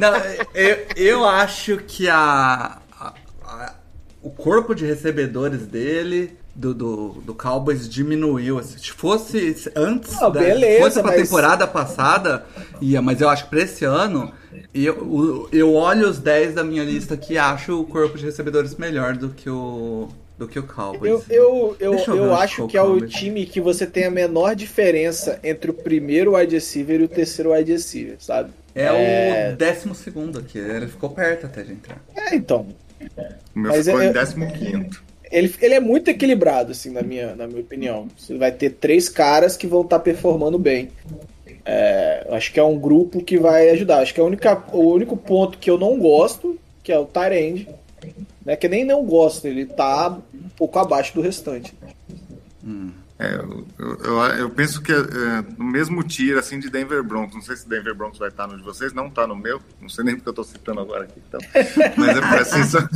Não, 0.00 0.16
eu, 0.54 0.86
eu 0.96 1.24
acho 1.28 1.76
que 1.78 2.08
a, 2.08 2.78
a- 3.00 3.12
a- 3.44 3.74
o 4.22 4.30
corpo 4.30 4.74
de 4.74 4.84
recebedores 4.84 5.66
dele, 5.68 6.36
do, 6.56 6.72
do, 6.74 7.08
do 7.24 7.34
Cowboys, 7.34 7.88
diminuiu. 7.88 8.58
assim. 8.58 8.78
Se 8.78 8.90
fosse 8.92 9.54
se 9.54 9.70
antes, 9.76 10.18
da, 10.18 10.30
beleza, 10.30 10.82
fosse 10.82 11.02
pra 11.02 11.12
mas- 11.12 11.22
temporada 11.22 11.66
passada, 11.66 12.46
ia, 12.80 13.02
mas 13.02 13.20
eu 13.20 13.28
acho 13.28 13.44
que 13.44 13.50
pra 13.50 13.60
esse 13.60 13.84
ano, 13.84 14.32
eu, 14.74 15.48
eu 15.52 15.74
olho 15.74 16.08
os 16.08 16.18
10 16.18 16.54
da 16.54 16.64
minha 16.64 16.82
lista 16.82 17.14
aqui 17.14 17.34
e 17.34 17.38
acho 17.38 17.80
o 17.80 17.84
corpo 17.84 18.16
de 18.16 18.24
recebedores 18.24 18.74
melhor 18.76 19.16
do 19.16 19.28
que 19.28 19.50
o, 19.50 20.08
do 20.38 20.48
que 20.48 20.58
o 20.58 20.62
Cowboys. 20.62 21.10
Eu, 21.12 21.24
eu, 21.28 21.76
eu, 21.78 21.90
Deixa 21.92 22.10
eu 22.12 22.34
acho 22.34 22.66
que 22.66 22.76
é 22.76 22.82
o 22.82 23.06
time 23.06 23.44
que 23.44 23.60
você 23.60 23.86
tem 23.86 24.04
a 24.04 24.10
menor 24.10 24.54
diferença 24.54 25.38
entre 25.44 25.70
o 25.70 25.74
primeiro 25.74 26.36
wide 26.36 26.54
receiver 26.54 27.00
e 27.00 27.04
o 27.04 27.08
terceiro 27.08 27.52
wide 27.52 27.70
receiver, 27.70 28.16
sabe? 28.18 28.50
É, 28.74 29.52
o 29.52 29.56
décimo 29.56 29.94
segundo 29.94 30.38
aqui, 30.38 30.58
ele 30.58 30.86
ficou 30.86 31.08
perto 31.10 31.46
até 31.46 31.62
de 31.62 31.72
entrar. 31.72 31.98
É, 32.14 32.34
então. 32.34 32.66
O 33.54 33.58
meu 33.58 33.72
Mas 33.72 33.86
ficou 33.86 34.00
é- 34.02 34.06
em 34.08 34.12
15 34.12 34.34
Ele, 35.30 35.52
ele 35.60 35.74
é 35.74 35.80
muito 35.80 36.08
equilibrado, 36.08 36.72
assim, 36.72 36.90
na 36.90 37.02
minha, 37.02 37.34
na 37.34 37.46
minha 37.46 37.60
opinião. 37.60 38.08
Você 38.16 38.36
vai 38.36 38.52
ter 38.52 38.70
três 38.70 39.08
caras 39.08 39.56
que 39.56 39.66
vão 39.66 39.82
estar 39.82 39.98
performando 39.98 40.58
bem. 40.58 40.90
É, 41.64 42.26
acho 42.30 42.52
que 42.52 42.60
é 42.60 42.62
um 42.62 42.78
grupo 42.78 43.22
que 43.22 43.36
vai 43.36 43.70
ajudar. 43.70 43.98
Acho 43.98 44.14
que 44.14 44.20
é 44.20 44.22
única, 44.22 44.62
o 44.72 44.92
único 44.92 45.16
ponto 45.16 45.58
que 45.58 45.68
eu 45.68 45.76
não 45.76 45.98
gosto, 45.98 46.58
que 46.82 46.92
é 46.92 46.98
o 46.98 47.04
Tyrande, 47.04 47.68
né, 48.44 48.54
que 48.54 48.68
nem 48.68 48.84
não 48.84 49.04
gosto, 49.04 49.46
ele 49.46 49.66
tá 49.66 50.16
um 50.32 50.48
pouco 50.56 50.78
abaixo 50.78 51.12
do 51.14 51.20
restante. 51.20 51.74
É, 53.18 53.34
eu, 53.34 53.66
eu, 53.78 54.18
eu- 54.38 54.50
penso 54.50 54.82
que 54.82 54.92
é, 54.92 54.96
no 55.56 55.64
mesmo 55.64 56.02
tier 56.02 56.36
assim 56.36 56.58
de 56.58 56.68
Denver 56.68 57.02
Broncos. 57.02 57.34
Não 57.34 57.42
sei 57.42 57.56
se 57.56 57.66
Denver 57.66 57.94
Broncos 57.94 58.18
vai 58.18 58.28
estar 58.28 58.46
no 58.46 58.56
de 58.56 58.62
vocês, 58.62 58.92
não 58.92 59.06
está 59.06 59.26
no 59.26 59.34
meu. 59.34 59.60
Não 59.80 59.88
sei 59.88 60.04
nem 60.04 60.16
porque 60.16 60.28
eu 60.28 60.32
estou 60.32 60.44
citando 60.44 60.80
agora 60.80 61.04
aqui. 61.04 61.22
Então. 61.26 61.40
Mas 61.96 62.16
é 62.16 62.40
assim, 62.40 62.62
são, 62.64 62.88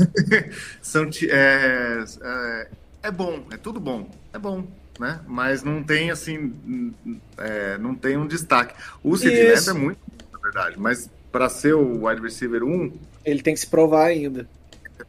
são 0.82 1.10
é, 1.30 2.04
é, 2.22 2.68
é 3.04 3.10
bom, 3.10 3.46
é 3.50 3.56
tudo 3.56 3.80
bom, 3.80 4.10
é 4.32 4.38
bom, 4.38 4.66
né? 4.98 5.20
Mas 5.26 5.62
não 5.62 5.82
tem 5.82 6.10
assim, 6.10 6.92
é, 7.38 7.78
não 7.78 7.94
tem 7.94 8.18
um 8.18 8.26
destaque. 8.26 8.74
O 9.02 9.16
Sid 9.16 9.42
Lamb 9.42 9.54
Isso. 9.54 9.70
é 9.70 9.72
muito, 9.72 9.98
bom, 10.06 10.26
na 10.34 10.38
verdade. 10.38 10.78
Mas 10.78 11.08
para 11.32 11.48
ser 11.48 11.74
o 11.74 12.06
wide 12.06 12.20
receiver 12.20 12.62
1, 12.62 12.92
Ele 13.24 13.40
tem 13.42 13.54
que 13.54 13.60
se 13.60 13.66
provar 13.66 14.06
ainda. 14.08 14.46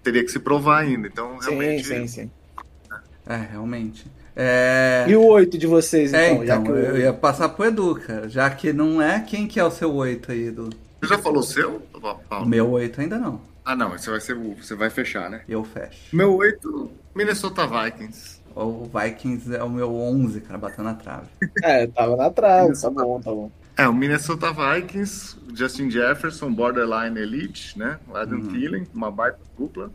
teria 0.01 0.23
que 0.23 0.31
se 0.31 0.39
provar 0.39 0.79
ainda. 0.83 1.05
Então 1.07 1.41
Sim, 1.41 1.49
realmente 1.49 1.85
sim, 1.85 2.07
sim. 2.07 2.31
É, 3.25 3.35
realmente. 3.35 4.05
É... 4.35 5.05
E 5.07 5.15
o 5.15 5.25
oito 5.25 5.57
de 5.57 5.67
vocês, 5.67 6.13
É, 6.13 6.31
então? 6.31 6.45
já 6.45 6.55
então, 6.55 6.63
que 6.63 6.71
o- 6.71 6.75
eu 6.77 6.97
ia 6.97 7.13
passar 7.13 7.49
pro 7.49 7.65
Edu, 7.65 7.95
cara. 7.95 8.29
Já 8.29 8.49
que 8.49 8.71
não 8.71 9.01
é, 9.01 9.19
quem 9.19 9.47
que 9.47 9.59
é 9.59 9.63
o 9.63 9.71
seu 9.71 9.93
8 9.93 10.31
aí, 10.31 10.47
Edu? 10.47 10.69
Você 11.01 11.07
já 11.09 11.17
falou 11.17 11.39
o 11.39 11.43
seu, 11.43 11.81
O 12.31 12.45
meu 12.45 12.69
8 12.71 13.01
ainda 13.01 13.17
não. 13.17 13.41
Ah, 13.65 13.75
não, 13.75 13.95
esse 13.95 14.09
vai 14.09 14.19
ser 14.19 14.35
o, 14.35 14.55
você 14.55 14.75
vai 14.75 14.89
fechar, 14.89 15.29
né? 15.29 15.41
Eu 15.47 15.63
fecho. 15.63 16.15
Meu 16.15 16.35
8, 16.35 16.91
Minnesota 17.15 17.67
Vikings. 17.67 18.39
O 18.55 18.85
Vikings 18.85 19.55
é 19.55 19.63
o 19.63 19.69
meu 19.69 19.93
11, 19.95 20.41
cara, 20.41 20.57
bateu 20.57 20.83
na 20.83 20.93
trave. 20.93 21.27
É, 21.63 21.87
tava 21.87 22.15
na 22.15 22.29
trave, 22.29 22.73
tá 22.79 22.89
bom, 22.89 23.21
tá 23.21 23.31
bom. 23.31 23.51
É, 23.77 23.87
o 23.87 23.93
Minnesota 23.93 24.51
Vikings, 24.51 25.37
Justin 25.53 25.89
Jefferson, 25.89 26.51
borderline 26.51 27.19
elite, 27.19 27.77
né? 27.79 27.97
O 28.09 28.15
Adam 28.15 28.41
Thielen, 28.41 28.87
uma 28.93 29.09
baita 29.09 29.39
dupla. 29.57 29.89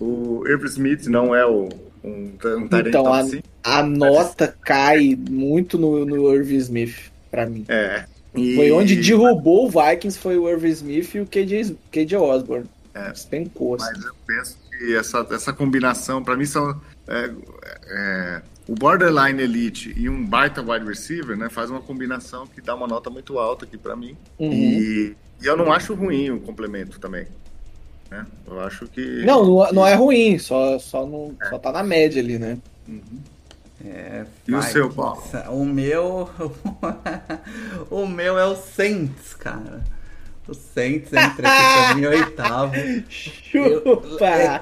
O 0.00 0.44
Irv 0.46 0.64
Smith 0.66 1.06
não 1.06 1.34
é 1.34 1.46
o, 1.46 1.68
um, 2.04 2.32
um 2.44 2.68
Então, 2.86 3.12
a, 3.12 3.24
5. 3.24 3.42
A 3.62 3.82
nota 3.82 4.54
cai 4.62 5.16
muito 5.30 5.78
no, 5.78 6.04
no 6.04 6.34
Irv 6.34 6.52
Smith, 6.52 7.10
pra 7.30 7.46
mim. 7.46 7.64
É. 7.68 8.04
E- 8.34 8.56
Foi 8.56 8.72
onde 8.72 8.96
derrubou 8.96 9.66
o 9.66 9.70
Vikings, 9.70 10.18
foi 10.18 10.36
o 10.38 10.48
Irv 10.48 10.64
Smith 10.66 11.14
e 11.14 11.20
o 11.20 11.26
KJ, 11.26 11.76
KJ 11.90 12.16
Osborne. 12.16 12.66
É. 12.94 13.10
Despencou, 13.10 13.74
assim. 13.76 13.86
Mas 13.94 14.04
eu 14.04 14.14
penso 14.26 14.58
que 14.70 14.96
essa, 14.96 15.26
essa 15.30 15.52
combinação, 15.52 16.22
pra 16.22 16.36
mim, 16.36 16.44
são. 16.44 16.78
é, 17.08 17.30
é, 17.86 18.42
o 18.68 18.74
borderline 18.74 19.42
elite 19.42 19.92
e 19.96 20.08
um 20.08 20.24
baita 20.24 20.62
wide 20.62 20.86
receiver, 20.86 21.36
né? 21.36 21.48
Faz 21.50 21.68
uma 21.70 21.80
combinação 21.80 22.46
que 22.46 22.60
dá 22.60 22.74
uma 22.74 22.86
nota 22.86 23.10
muito 23.10 23.38
alta 23.38 23.64
aqui 23.64 23.76
pra 23.76 23.96
mim. 23.96 24.16
Uhum. 24.38 24.52
E, 24.52 25.16
e 25.42 25.46
eu 25.46 25.56
não 25.56 25.72
acho 25.72 25.94
ruim 25.94 26.30
o 26.30 26.40
complemento 26.40 26.98
também. 27.00 27.26
Né? 28.10 28.24
Eu 28.46 28.60
acho 28.60 28.86
que. 28.86 29.24
Não, 29.24 29.44
não, 29.44 29.72
não 29.72 29.86
é 29.86 29.94
ruim, 29.94 30.38
só, 30.38 30.78
só, 30.78 31.06
não, 31.06 31.34
só 31.50 31.58
tá 31.58 31.72
na 31.72 31.82
média 31.82 32.22
ali, 32.22 32.38
né? 32.38 32.58
É, 33.84 34.24
E 34.46 34.54
o 34.54 34.62
seu, 34.62 34.90
Paulo? 34.90 35.22
O 35.50 35.64
meu. 35.64 36.30
o 37.90 38.06
meu 38.06 38.38
é 38.38 38.46
o 38.46 38.54
Saints, 38.54 39.34
cara. 39.34 39.82
O 40.46 40.54
Saints 40.54 41.12
entra 41.12 41.48
aqui 41.48 41.94
mim 41.94 42.06
oitavo. 42.06 42.74
Chupa! 43.08 44.26
é, 44.26 44.60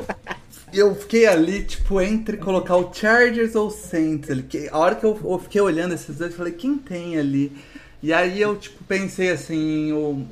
Eu 0.73 0.95
fiquei 0.95 1.27
ali, 1.27 1.65
tipo, 1.65 2.01
entre 2.01 2.37
colocar 2.37 2.77
o 2.77 2.93
Chargers 2.93 3.55
ou 3.55 3.69
o 3.69 3.71
Saints. 3.71 4.31
Ele, 4.31 4.47
a 4.71 4.79
hora 4.79 4.95
que 4.95 5.05
eu, 5.05 5.19
eu 5.23 5.39
fiquei 5.39 5.61
olhando 5.61 5.95
esses 5.95 6.17
dois, 6.17 6.31
eu 6.31 6.37
falei, 6.37 6.53
quem 6.53 6.77
tem 6.79 7.19
ali? 7.19 7.53
E 8.03 8.13
aí 8.13 8.41
eu, 8.41 8.57
tipo, 8.57 8.83
pensei 8.85 9.31
assim, 9.31 9.93
o, 9.93 10.27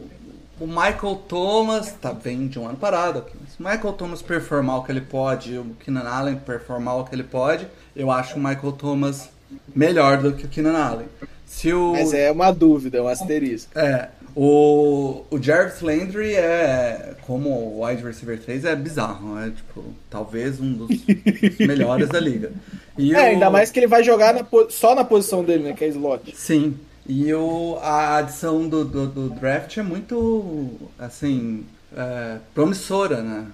o 0.61 0.67
Michael 0.67 1.17
Thomas, 1.29 1.93
tá, 1.93 2.13
vem 2.13 2.49
de 2.49 2.59
um 2.59 2.67
ano 2.67 2.79
parado 2.79 3.19
aqui, 3.19 3.37
mas 3.41 3.59
o 3.59 3.63
Michael 3.63 3.93
Thomas 3.95 4.23
performar 4.23 4.79
o 4.79 4.85
que 4.85 4.93
ele 4.93 5.01
pode, 5.03 5.57
o 5.59 5.77
Keenan 5.81 6.09
Allen 6.09 6.37
performar 6.37 6.97
o 6.99 7.05
que 7.05 7.15
ele 7.15 7.25
pode, 7.25 7.67
eu 7.99 8.11
acho 8.11 8.37
o 8.37 8.39
Michael 8.39 8.73
Thomas 8.73 9.29
melhor 9.75 10.19
do 10.23 10.33
que 10.33 10.47
o 10.47 10.49
Keenan 10.49 10.79
Allen. 10.79 11.07
Se 11.45 11.73
o... 11.73 11.93
Mas 11.93 12.15
é 12.15 12.31
uma 12.31 12.51
dúvida, 12.53 12.99
é 12.99 13.03
um 13.03 13.09
asterisco. 13.09 13.77
É, 13.79 14.09
o, 14.37 15.25
o 15.31 15.43
Jarvis 15.43 15.81
Landry 15.81 16.35
é, 16.35 17.15
como 17.23 17.49
o 17.51 17.85
wide 17.85 18.03
receiver 18.03 18.39
3, 18.41 18.65
é 18.67 18.77
bizarro. 18.77 19.39
É, 19.39 19.51
tipo, 19.51 19.83
talvez 20.09 20.61
um 20.61 20.73
dos 20.75 20.89
melhores 21.59 22.09
da 22.09 22.21
liga. 22.21 22.53
E 22.97 23.15
É, 23.15 23.19
o- 23.19 23.21
ainda 23.25 23.51
mais 23.51 23.71
que 23.71 23.79
ele 23.81 23.87
vai 23.87 24.05
jogar 24.05 24.35
na 24.35 24.45
só 24.71 24.95
na 24.95 25.05
posição 25.05 25.43
dele, 25.43 25.65
né? 25.65 25.73
Que 25.73 25.85
é 25.85 25.89
slot. 25.89 26.35
Sim. 26.37 26.77
E 27.07 27.33
o, 27.33 27.79
a 27.81 28.19
adição 28.19 28.69
do, 28.69 28.85
do, 28.85 29.07
do 29.07 29.31
draft 29.31 29.79
é 29.79 29.83
muito, 29.83 30.69
assim, 30.99 31.65
é, 31.97 32.37
promissora, 32.55 33.23
né? 33.23 33.47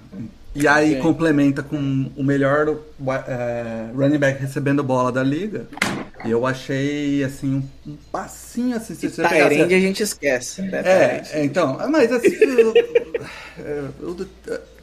E 0.54 0.68
aí 0.68 0.94
Sim. 0.94 1.00
complementa 1.00 1.62
com 1.62 2.10
o 2.16 2.22
melhor 2.22 2.78
é, 3.26 3.86
running 3.94 4.18
back 4.18 4.40
recebendo 4.40 4.82
bola 4.84 5.10
da 5.10 5.22
liga. 5.22 5.66
E 6.24 6.30
eu 6.30 6.46
achei, 6.46 7.22
assim, 7.24 7.56
um, 7.86 7.90
um 7.92 7.96
passinho, 8.10 8.76
assim, 8.76 8.94
se 8.94 9.08
pegasse- 9.10 9.34
Tyrande 9.56 9.74
a 9.74 9.80
gente 9.80 10.02
esquece. 10.02 10.62
Né, 10.62 10.80
é, 10.84 11.22
é, 11.40 11.44
então, 11.44 11.76
ah, 11.78 11.88
mas 11.88 12.10
assim, 12.10 12.34
eu, 12.34 12.72
eu, 13.58 14.16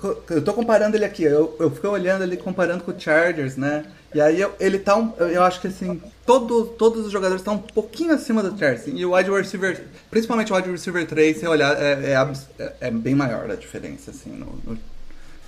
eu- 0.03 0.23
eu 0.29 0.41
tô 0.43 0.53
comparando 0.53 0.95
ele 0.97 1.05
aqui, 1.05 1.23
eu, 1.23 1.55
eu 1.59 1.71
fiquei 1.71 1.89
olhando 1.89 2.23
ele 2.23 2.37
comparando 2.37 2.83
com 2.83 2.91
o 2.91 2.99
Chargers, 2.99 3.55
né? 3.57 3.85
E 4.13 4.19
aí 4.21 4.45
ele 4.59 4.77
tá, 4.77 4.95
um, 4.97 5.13
eu 5.19 5.41
acho 5.43 5.61
que 5.61 5.67
assim, 5.67 6.01
todo, 6.25 6.65
todos 6.65 7.05
os 7.05 7.11
jogadores 7.11 7.41
estão 7.41 7.55
um 7.55 7.59
pouquinho 7.59 8.13
acima 8.13 8.43
do 8.43 8.57
Chargers. 8.57 8.83
E 8.93 9.05
o 9.05 9.15
wide 9.15 9.31
receiver, 9.31 9.83
principalmente 10.09 10.51
o 10.51 10.55
wide 10.55 10.69
receiver 10.69 11.07
3, 11.07 11.37
se 11.37 11.47
olhar, 11.47 11.75
é, 11.81 12.11
é, 12.11 12.63
é- 12.63 12.73
é 12.81 12.91
bem 12.91 13.15
maior 13.15 13.49
a 13.49 13.55
diferença, 13.55 14.11
assim, 14.11 14.31
no, 14.31 14.47
no, 14.65 14.77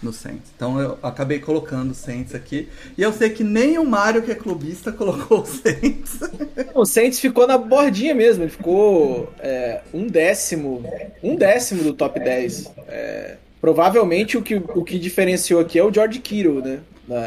no 0.03 0.11
Saints. 0.13 0.51
Então 0.55 0.79
eu 0.79 0.97
acabei 1.01 1.39
colocando 1.39 1.91
o 1.91 1.95
Saints 1.95 2.35
aqui. 2.35 2.67
E 2.97 3.01
eu 3.01 3.11
sei 3.13 3.29
que 3.29 3.43
nem 3.43 3.77
o 3.77 3.85
Mário, 3.85 4.21
que 4.21 4.31
é 4.31 4.35
clubista, 4.35 4.91
colocou 4.93 5.41
o 5.41 5.45
Saints. 5.45 6.19
O 6.75 6.85
Saints 6.85 7.19
ficou 7.19 7.47
na 7.47 7.57
bordinha 7.57 8.13
mesmo, 8.13 8.43
ele 8.43 8.51
ficou 8.51 9.31
é, 9.39 9.81
um 9.93 10.07
décimo, 10.07 10.83
um 11.23 11.35
décimo 11.35 11.83
do 11.83 11.93
top 11.93 12.19
10. 12.19 12.71
É, 12.87 13.35
provavelmente 13.61 14.37
o 14.37 14.41
que, 14.41 14.55
o 14.55 14.83
que 14.83 14.99
diferenciou 14.99 15.59
aqui 15.61 15.79
é 15.79 15.83
o 15.83 15.93
George 15.93 16.19
Kittle, 16.19 16.61
né? 16.61 16.79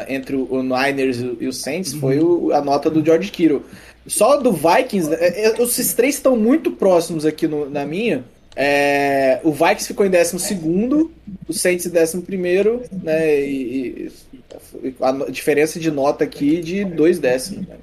Entre 0.09 0.35
o, 0.35 0.63
Niners 0.63 1.17
e 1.39 1.47
o- 1.47 1.53
Saints 1.53 1.93
foi 1.93 2.19
o- 2.19 2.51
a 2.51 2.61
nota 2.61 2.89
do 2.89 3.05
George 3.05 3.29
Kittle. 3.31 3.61
Só 4.07 4.37
do 4.37 4.51
Vikings, 4.51 5.09
né, 5.09 5.17
é, 5.19 5.47
é, 5.49 5.61
esses 5.61 5.93
três 5.93 6.15
estão 6.15 6.35
muito 6.35 6.71
próximos 6.71 7.25
aqui 7.25 7.47
no- 7.47 7.69
na 7.69 7.85
minha. 7.85 8.23
É, 8.59 9.39
o 9.43 9.51
Vikings 9.51 9.85
ficou 9.85 10.03
em 10.03 10.09
décimo 10.09 10.39
segundo, 10.39 11.11
o 11.47 11.53
Saints 11.53 11.85
em 11.85 11.91
décimo 11.91 12.23
primeiro, 12.23 12.81
né? 13.03 13.39
E, 13.39 14.09
e 14.83 14.95
a 14.99 15.11
diferença 15.29 15.79
de 15.79 15.91
nota 15.91 16.23
aqui 16.23 16.59
de 16.59 16.83
dois 16.83 17.19
décimos. 17.19 17.67
né? 17.67 17.77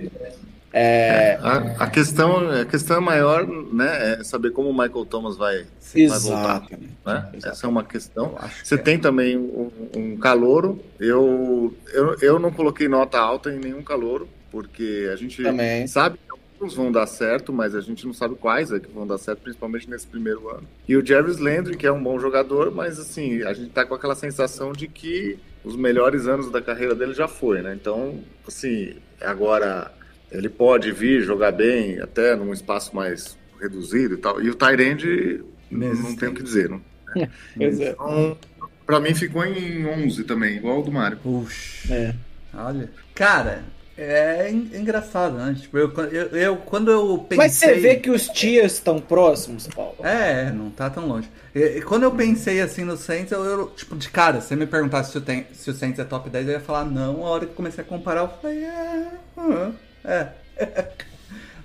É, 0.77 1.39
A, 1.41 1.85
a 1.85 1.87
questão, 1.89 2.51
a 2.51 2.65
questão 2.65 3.01
maior, 3.01 3.47
né, 3.47 4.19
é 4.19 4.25
saber 4.25 4.51
como 4.51 4.69
o 4.71 4.73
Michael 4.73 5.07
Thomas 5.07 5.37
vai, 5.37 5.65
vai 5.95 6.19
voltar. 6.19 6.67
Né? 7.07 7.29
Essa 7.45 7.67
é 7.67 7.71
uma 7.71 7.85
questão. 7.85 8.35
Você 8.61 8.75
que 8.75 8.81
é. 8.81 8.85
tem 8.85 8.99
também 8.99 9.37
um, 9.39 9.71
um 9.97 10.17
calouro. 10.17 10.85
Eu, 10.99 11.73
eu, 11.93 12.17
eu 12.21 12.39
não 12.41 12.51
coloquei 12.51 12.89
nota 12.89 13.19
alta 13.21 13.53
em 13.53 13.61
nenhum 13.61 13.83
calouro, 13.83 14.29
porque 14.51 15.09
a 15.13 15.15
gente 15.15 15.41
Também. 15.41 15.87
sabe 15.87 16.19
que 16.19 16.29
é 16.29 16.34
alguns 16.55 16.75
vão 16.75 16.91
dar 16.91 17.07
certo, 17.07 17.53
mas 17.53 17.75
a 17.75 17.81
gente 17.81 18.07
não 18.07 18.15
sabe 18.15 18.35
quais 18.35 18.73
é 18.73 18.81
que 18.81 18.91
vão 18.91 19.07
dar 19.07 19.19
certo, 19.19 19.41
principalmente 19.41 19.89
nesse 19.89 20.07
primeiro 20.07 20.49
ano. 20.49 20.67
E 20.89 20.97
o 20.97 21.05
Jarvis 21.05 21.39
Landry, 21.39 21.77
que 21.77 21.87
é 21.87 21.93
um 21.93 22.03
bom 22.03 22.19
jogador, 22.19 22.71
mas 22.71 22.99
assim, 22.99 23.43
a 23.43 23.53
gente 23.53 23.71
tá 23.71 23.85
com 23.85 23.95
aquela 23.95 24.15
sensação 24.15 24.73
de 24.73 24.89
que 24.89 25.39
os 25.63 25.77
melhores 25.77 26.27
anos 26.27 26.51
da 26.51 26.63
carreira 26.63 26.95
dele 26.95 27.15
já 27.15 27.29
foi, 27.29 27.63
né? 27.63 27.75
Então, 27.75 28.21
assim, 28.47 28.95
agora 29.21 29.93
ele 30.31 30.49
pode 30.49 30.93
vir 30.93 31.23
jogar 31.23 31.53
bem, 31.53 32.01
até 32.01 32.35
num 32.37 32.53
espaço 32.53 32.95
mais 32.95 33.37
reduzido 33.61 34.15
e 34.15 34.19
tal. 34.19 34.41
E 34.43 34.51
o 34.51 34.55
Tyrande, 34.55 35.43
não 35.71 36.17
tem 36.17 36.29
o 36.29 36.35
que 36.35 36.43
dizer, 36.43 36.69
não. 36.69 36.81
Né? 37.15 37.31
Pois 37.57 37.81
é. 37.81 37.91
Então, 37.91 38.39
pra 38.85 39.01
mim 39.01 39.15
ficou 39.15 39.45
em 39.45 39.87
11 39.87 40.25
também, 40.25 40.57
igual 40.57 40.81
o 40.81 40.83
do 40.83 40.93
Mário. 40.93 41.19
Puxa. 41.19 41.95
É. 41.95 42.15
Olha. 42.53 42.91
Cara, 43.15 43.65
é 43.97 44.51
en- 44.51 44.71
engraçado, 44.75 45.37
né? 45.37 45.57
Tipo, 45.61 45.79
eu, 45.79 45.93
eu, 46.11 46.27
eu- 46.37 46.57
quando 46.57 46.91
eu 46.91 47.19
pensei. 47.19 47.37
Mas 47.37 47.53
você 47.53 47.75
vê 47.75 47.97
que 47.97 48.11
os 48.11 48.29
tiers 48.29 48.75
estão 48.75 48.99
próximos, 48.99 49.67
Paulo. 49.69 49.97
É, 50.03 50.51
não 50.51 50.71
tá 50.71 50.91
tão 50.91 51.07
longe. 51.07 51.29
E, 51.55 51.81
quando 51.83 52.03
eu 52.03 52.11
pensei 52.13 52.61
assim 52.61 52.83
no 52.85 52.97
Saints, 52.97 53.31
eu, 53.33 53.45
eu, 53.45 53.67
tipo, 53.69 53.95
de 53.97 54.09
cara, 54.09 54.41
se 54.41 54.49
você 54.49 54.57
me 54.57 54.67
perguntasse 54.67 55.13
se 55.13 55.19
o, 55.19 55.21
tem, 55.21 55.47
se 55.53 55.71
o 55.71 55.75
Saints 55.75 55.99
é 56.01 56.05
top 56.05 56.29
10, 56.29 56.47
eu 56.49 56.53
ia 56.55 56.61
falar 56.61 56.85
não. 56.85 57.25
A 57.25 57.31
hora 57.31 57.47
que 57.47 57.53
eu 57.53 57.57
comecei 57.57 57.85
a 57.85 57.87
comparar, 57.87 58.23
eu 58.23 58.29
falei, 58.43 58.65
é. 58.65 59.09
ah, 59.37 59.71
É. 60.05 60.29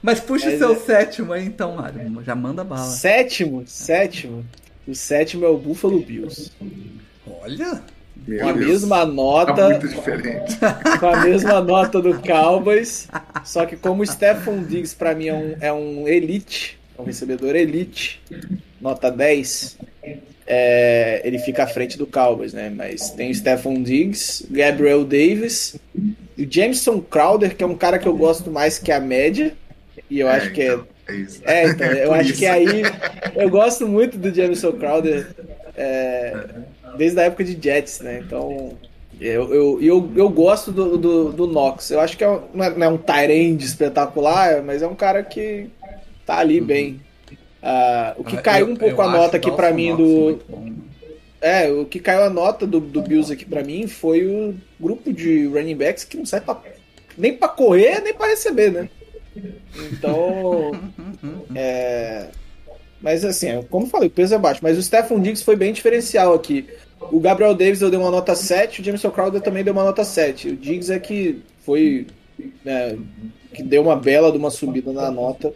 Mas 0.01 0.19
puxa 0.21 0.49
o 0.49 0.57
seu 0.57 0.71
é- 0.73 0.75
sétimo 0.79 1.33
aí 1.33 1.45
então, 1.45 1.75
Mário. 1.75 2.23
Já 2.23 2.33
manda 2.35 2.63
bala. 2.63 2.83
Sétimo, 2.85 3.63
sétimo. 3.67 4.45
O 4.87 4.95
sétimo 4.95 5.45
é 5.45 5.49
o 5.49 5.57
Buffalo 5.57 5.99
Bills. 5.99 6.51
Olha! 7.41 7.81
Meu 8.27 8.39
Com 8.39 8.47
a 8.49 8.53
Deus. 8.53 8.65
mesma 8.67 8.97
Tá 8.99 9.05
nota, 9.05 9.69
muito 9.69 9.87
diferente. 9.87 10.57
com 10.99 11.05
a 11.07 11.17
mesma 11.25 11.61
nota 11.61 12.01
do 12.01 12.19
Cowboys. 12.21 13.07
Só 13.43 13.65
que 13.65 13.75
como 13.75 14.03
o 14.03 14.07
Stephon 14.07 14.63
Diggs 14.63 14.95
pra 14.95 15.15
mim 15.15 15.27
é 15.27 15.33
um, 15.33 15.55
é 15.61 15.73
um 15.73 16.07
elite, 16.07 16.77
é 16.97 17.01
um 17.01 17.05
recebedor 17.05 17.55
elite, 17.55 18.21
nota 18.79 19.09
10, 19.11 19.77
é, 20.45 21.21
ele 21.23 21.39
fica 21.39 21.63
à 21.63 21.67
frente 21.67 21.97
do 21.97 22.05
Cowboys, 22.07 22.53
né? 22.53 22.71
Mas 22.75 23.11
tem 23.11 23.29
o 23.31 23.35
Stephon 23.35 23.81
Diggs, 23.81 24.45
Gabriel 24.49 25.03
Davis, 25.03 25.75
e 26.37 26.43
o 26.43 26.47
Jameson 26.51 27.01
Crowder, 27.01 27.55
que 27.55 27.63
é 27.63 27.67
um 27.67 27.75
cara 27.75 27.99
que 27.99 28.07
eu 28.07 28.15
gosto 28.15 28.49
mais 28.51 28.79
que 28.79 28.91
a 28.91 28.99
média. 28.99 29.53
E 30.09 30.19
eu 30.19 30.27
acho 30.27 30.51
que 30.51 30.61
é 30.61 30.73
então, 30.73 30.87
é 31.07 31.15
isso. 31.15 31.41
É, 31.45 31.67
então, 31.67 31.87
eu 31.87 32.13
acho 32.15 32.29
isso. 32.31 32.39
que 32.39 32.45
aí. 32.47 32.81
Eu 33.35 33.49
gosto 33.49 33.87
muito 33.87 34.17
do 34.17 34.33
Jameson 34.33 34.71
Crowder 34.73 35.27
é, 35.77 36.35
desde 36.97 37.19
a 37.19 37.23
época 37.23 37.43
de 37.43 37.57
Jets, 37.61 37.99
né? 38.01 38.21
Então. 38.25 38.77
Eu, 39.19 39.53
eu, 39.53 39.81
eu, 39.81 40.11
eu 40.15 40.29
gosto 40.29 40.71
do, 40.71 40.97
do, 40.97 41.31
do 41.33 41.45
Knox. 41.47 41.91
Eu 41.91 41.99
acho 41.99 42.17
que 42.17 42.23
é, 42.23 42.29
um- 42.29 42.41
não 42.53 42.63
é, 42.63 42.69
não 42.69 42.87
é 42.87 42.89
um 42.89 42.97
Tyrande 42.97 43.65
espetacular, 43.65 44.63
mas 44.63 44.81
é 44.81 44.87
um 44.87 44.95
cara 44.95 45.21
que 45.23 45.67
tá 46.25 46.37
ali 46.37 46.61
bem. 46.61 47.01
Ah, 47.61 48.13
o 48.17 48.23
que 48.23 48.37
caiu 48.37 48.67
um 48.67 48.75
pouco 48.77 49.01
a 49.01 49.11
nota 49.11 49.35
aqui 49.35 49.51
pra 49.51 49.73
mim 49.73 49.93
do. 49.95 50.39
É, 51.41 51.69
o 51.69 51.85
que 51.85 51.99
caiu 51.99 52.23
a 52.23 52.29
nota 52.29 52.65
do, 52.65 52.79
do 52.79 53.01
Bills 53.01 53.31
aqui 53.31 53.43
pra 53.45 53.61
mim 53.63 53.87
foi 53.87 54.25
o 54.25 54.55
grupo 54.79 55.11
de 55.11 55.47
running 55.47 55.75
backs 55.75 56.03
que 56.05 56.15
não 56.17 56.25
sai 56.25 56.39
pra, 56.41 56.57
nem 57.17 57.33
pra 57.35 57.47
correr, 57.49 58.01
nem 58.01 58.13
pra 58.13 58.27
receber, 58.27 58.71
né? 58.71 58.89
Então. 59.91 60.71
é, 61.55 62.27
Mas 63.01 63.23
assim, 63.23 63.47
é, 63.47 63.63
como 63.69 63.85
eu 63.85 63.89
falei, 63.89 64.07
o 64.07 64.11
peso 64.11 64.35
é 64.35 64.37
baixo. 64.37 64.59
Mas 64.61 64.77
o 64.77 64.83
Stephon 64.83 65.19
Diggs 65.19 65.43
foi 65.43 65.55
bem 65.55 65.71
diferencial 65.73 66.33
aqui. 66.33 66.67
O 67.11 67.19
Gabriel 67.19 67.55
Davis 67.55 67.81
eu 67.81 67.89
dei 67.89 67.99
uma 67.99 68.11
nota 68.11 68.35
7, 68.35 68.81
o 68.81 68.83
Jameson 68.83 69.09
Crowder 69.09 69.41
também 69.41 69.63
deu 69.63 69.73
uma 69.73 69.85
nota 69.85 70.03
7. 70.03 70.49
O 70.49 70.57
Diggs 70.57 70.91
é 70.91 70.99
que 70.99 71.41
foi. 71.65 72.07
né, 72.63 72.97
que 73.53 73.63
deu 73.63 73.81
uma 73.81 73.95
bela 73.95 74.31
de 74.31 74.37
uma 74.37 74.51
subida 74.51 74.91
na 74.93 75.11
nota. 75.11 75.53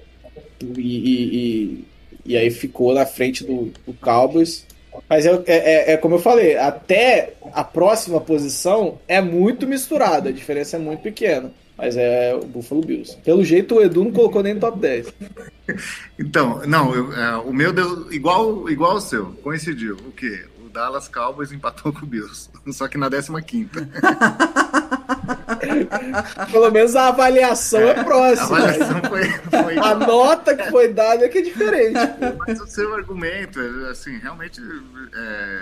E, 0.61 0.65
e, 0.81 1.35
e- 1.37 1.85
e 2.25 2.37
aí 2.37 2.49
ficou 2.51 2.93
na 2.93 3.05
frente 3.05 3.43
do, 3.43 3.71
do 3.85 3.93
Cowboys. 4.01 4.65
Mas 5.09 5.25
é, 5.25 5.31
é- 5.45 5.91
é- 5.91 5.93
é 5.93 5.97
como 5.97 6.15
eu 6.15 6.19
falei, 6.19 6.55
até 6.57 7.33
a 7.51 7.63
próxima 7.63 8.21
posição 8.21 8.99
é 9.07 9.19
muito 9.21 9.67
misturada, 9.67 10.29
a 10.29 10.31
diferença 10.31 10.77
é 10.77 10.79
muito 10.79 11.01
pequena. 11.01 11.51
Mas 11.77 11.97
é 11.97 12.35
o 12.35 12.45
Buffalo 12.45 12.81
Bills. 12.81 13.17
Pelo 13.23 13.43
jeito, 13.43 13.75
o 13.75 13.81
Edu 13.81 14.03
não 14.03 14.11
colocou 14.11 14.43
nem 14.43 14.53
no 14.53 14.59
top 14.59 14.77
10. 14.79 15.13
Então, 16.19 16.61
não, 16.67 16.93
eu- 16.93 17.13
é, 17.13 17.37
o 17.37 17.53
meu 17.53 17.71
deu 17.71 18.11
igual, 18.11 18.69
igual 18.69 18.91
ao 18.91 19.01
seu, 19.01 19.27
coincidiu. 19.41 19.95
O 20.05 20.11
quê? 20.11 20.43
O 20.63 20.67
Dallas 20.69 21.07
Cowboys 21.07 21.51
empatou 21.53 21.93
com 21.93 22.03
o 22.03 22.05
Bills, 22.05 22.49
só 22.73 22.87
que 22.89 22.97
na 22.97 23.09
15 23.09 23.69
Pelo 26.51 26.71
menos 26.71 26.95
a 26.95 27.07
avaliação 27.07 27.79
é, 27.79 27.99
A 27.99 28.03
próxima. 28.03 28.57
avaliação 28.57 29.01
foi, 29.09 29.23
foi 29.49 29.77
A 29.77 29.95
nota 29.95 30.55
que 30.55 30.69
foi 30.69 30.89
dada 30.89 31.25
é 31.25 31.29
que 31.29 31.39
é 31.39 31.41
diferente. 31.41 31.99
Mas 32.45 32.59
o 32.59 32.67
seu 32.67 32.93
argumento, 32.93 33.59
é, 33.59 33.91
assim, 33.91 34.17
realmente 34.17 34.61
é, 35.15 35.61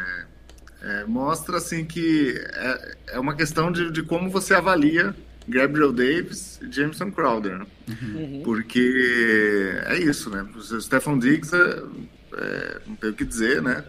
é, 0.84 1.04
mostra 1.06 1.58
assim 1.58 1.86
que 1.86 2.36
é, 2.54 2.96
é 3.14 3.20
uma 3.20 3.36
questão 3.36 3.72
de, 3.72 3.92
de 3.92 4.04
como 4.04 4.30
você 4.30 4.54
avalia 4.54 5.14
Gabriel 5.48 5.92
Davis 5.92 6.60
e 6.62 6.72
Jameson 6.72 7.12
Crowder, 7.12 7.58
né? 7.60 7.66
Uhum. 7.90 8.42
porque 8.44 9.74
é 9.88 9.98
isso, 10.00 10.30
né? 10.30 10.46
O 10.56 10.82
Stephon 10.82 11.18
Diggs 11.20 11.54
é, 11.56 11.84
é, 12.38 12.78
não 12.88 12.96
tem 12.96 13.10
o 13.10 13.14
que 13.14 13.26
dizer, 13.26 13.62
né? 13.62 13.84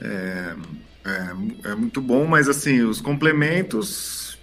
É, 0.00 0.54
é, 1.04 1.70
é 1.70 1.74
muito 1.74 2.00
bom, 2.00 2.26
mas 2.26 2.48
assim 2.48 2.82
os 2.82 3.00
complementos 3.00 4.38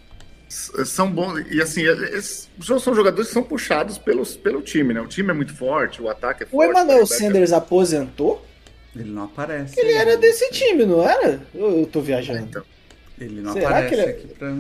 são 0.50 1.12
bons 1.12 1.44
e 1.52 1.62
assim 1.62 1.84
esses 1.86 2.50
são 2.64 2.96
jogadores 2.96 3.28
que 3.28 3.34
são 3.34 3.44
puxados 3.44 3.98
pelos, 3.98 4.36
pelo 4.36 4.62
time, 4.62 4.94
né? 4.94 5.02
O 5.02 5.08
time 5.08 5.30
é 5.30 5.34
muito 5.34 5.54
forte, 5.54 6.02
o 6.02 6.10
ataque 6.10 6.44
é 6.44 6.46
O 6.46 6.50
forte. 6.50 6.70
Emmanuel 6.72 7.00
quarterback 7.00 7.14
é 7.24 7.28
Sanders 7.28 7.52
aposentou? 7.54 8.46
Ele 8.96 9.12
não 9.12 9.26
aparece. 9.26 9.80
Ele 9.80 9.92
era 9.92 10.18
desse 10.18 10.50
time, 10.52 10.84
não 10.86 11.08
era? 11.08 11.40
Eu, 11.54 11.82
eu 11.82 11.86
tô 11.86 12.02
viajando. 12.02 12.40
Então, 12.40 12.64
Ele 13.20 13.42
não 13.42 13.54
Será 13.54 13.70
aparece 13.70 13.90
que 13.90 14.02
ele 14.02 14.02
é- 14.02 14.10
aqui 14.12 14.28
pra. 14.34 14.56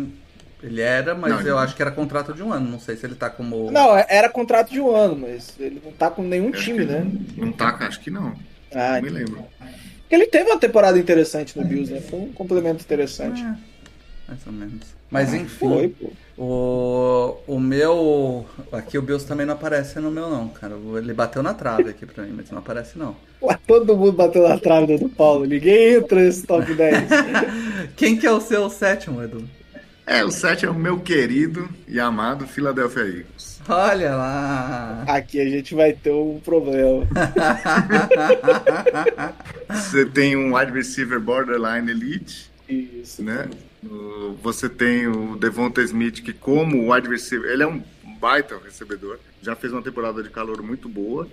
Ele 0.61 0.81
era, 0.81 1.13
mas 1.13 1.31
Não, 1.31 1.41
eu 1.41 1.55
não. 1.55 1.59
acho 1.59 1.75
que 1.75 1.81
era 1.81 1.91
contrato 1.91 2.33
de 2.33 2.41
um 2.41 2.51
ano. 2.51 2.69
Não 2.69 2.79
sei 2.79 2.95
se 2.95 3.05
ele 3.05 3.15
tá 3.15 3.29
como. 3.29 3.69
Não, 3.71 3.95
era 3.95 4.27
contrato 4.27 4.71
de 4.71 4.81
um 4.81 4.95
ano, 4.95 5.15
mas 5.15 5.53
ele 5.59 5.81
não 5.83 5.91
tá 5.91 6.09
com 6.09 6.23
nenhum 6.23 6.49
acho 6.49 6.63
time, 6.63 6.83
né? 6.85 7.05
Não 7.35 7.51
tá, 7.51 7.77
acho 7.81 7.99
que 7.99 8.09
não. 8.09 8.33
Ah, 8.73 8.95
não 8.95 9.03
me 9.03 9.09
lembro. 9.09 9.45
ele 10.09 10.25
teve 10.25 10.49
uma 10.49 10.59
temporada 10.59 10.97
interessante 10.97 11.57
no 11.59 11.63
Bills, 11.65 11.93
né? 11.93 12.01
Foi 12.01 12.19
um 12.19 12.33
complemento 12.33 12.83
interessante. 12.83 13.41
É, 13.41 13.55
mais 14.27 14.47
ou 14.47 14.51
menos. 14.53 14.97
Mas 15.09 15.33
enfim, 15.33 15.45
Foi, 15.47 15.87
pô. 15.89 16.11
o, 16.37 17.37
o 17.55 17.59
meu. 17.59 18.45
Aqui 18.71 18.97
o 18.97 19.01
Bills 19.01 19.25
também 19.25 19.45
não 19.45 19.53
aparece 19.53 19.99
no 19.99 20.11
meu, 20.11 20.29
não, 20.29 20.49
cara. 20.49 20.75
Ele 20.97 21.13
bateu 21.13 21.41
na 21.41 21.53
trave 21.53 21.91
aqui 21.91 22.05
pra 22.05 22.23
mim, 22.23 22.33
mas 22.35 22.49
não 22.51 22.57
aparece, 22.59 22.97
não. 22.97 23.15
Ué, 23.41 23.57
todo 23.65 23.95
mundo 23.95 24.11
bateu 24.13 24.45
na 24.47 24.57
trave 24.57 24.97
do 24.97 25.07
Paulo. 25.07 25.45
Ninguém 25.45 25.93
entra 25.93 26.19
nesse 26.19 26.45
top 26.45 26.73
10. 26.73 27.03
Quem 27.95 28.17
que 28.17 28.25
é 28.25 28.31
o 28.31 28.41
seu 28.41 28.69
sétimo, 28.69 29.23
Edu? 29.23 29.47
É, 30.09 30.23
o 30.23 30.31
7 30.31 30.65
é 30.65 30.69
o 30.69 30.73
meu 30.73 31.01
querido 31.01 31.67
e 31.85 31.99
amado 31.99 32.47
Philadelphia 32.47 33.01
Eagles. 33.03 33.59
Olha 33.67 34.15
lá! 34.15 35.03
Aqui 35.05 35.41
a 35.41 35.49
gente 35.49 35.75
vai 35.75 35.91
ter 35.91 36.11
um 36.13 36.39
problema. 36.39 37.05
Você 39.69 40.05
tem 40.05 40.37
um 40.37 40.55
wide 40.57 40.71
receiver 40.71 41.19
borderline 41.19 41.91
elite, 41.91 42.49
Isso. 42.69 43.21
né? 43.21 43.49
Você 44.41 44.69
tem 44.69 45.07
o 45.07 45.35
Devonta 45.35 45.81
Smith, 45.81 46.21
que 46.23 46.31
como 46.31 46.93
wide 46.93 47.09
receiver, 47.09 47.51
ele 47.51 47.63
é 47.63 47.67
um 47.67 47.83
baita 48.19 48.57
recebedor, 48.63 49.19
já 49.41 49.55
fez 49.57 49.73
uma 49.73 49.81
temporada 49.81 50.23
de 50.23 50.29
calor 50.29 50.61
muito 50.63 50.87
boa. 50.87 51.27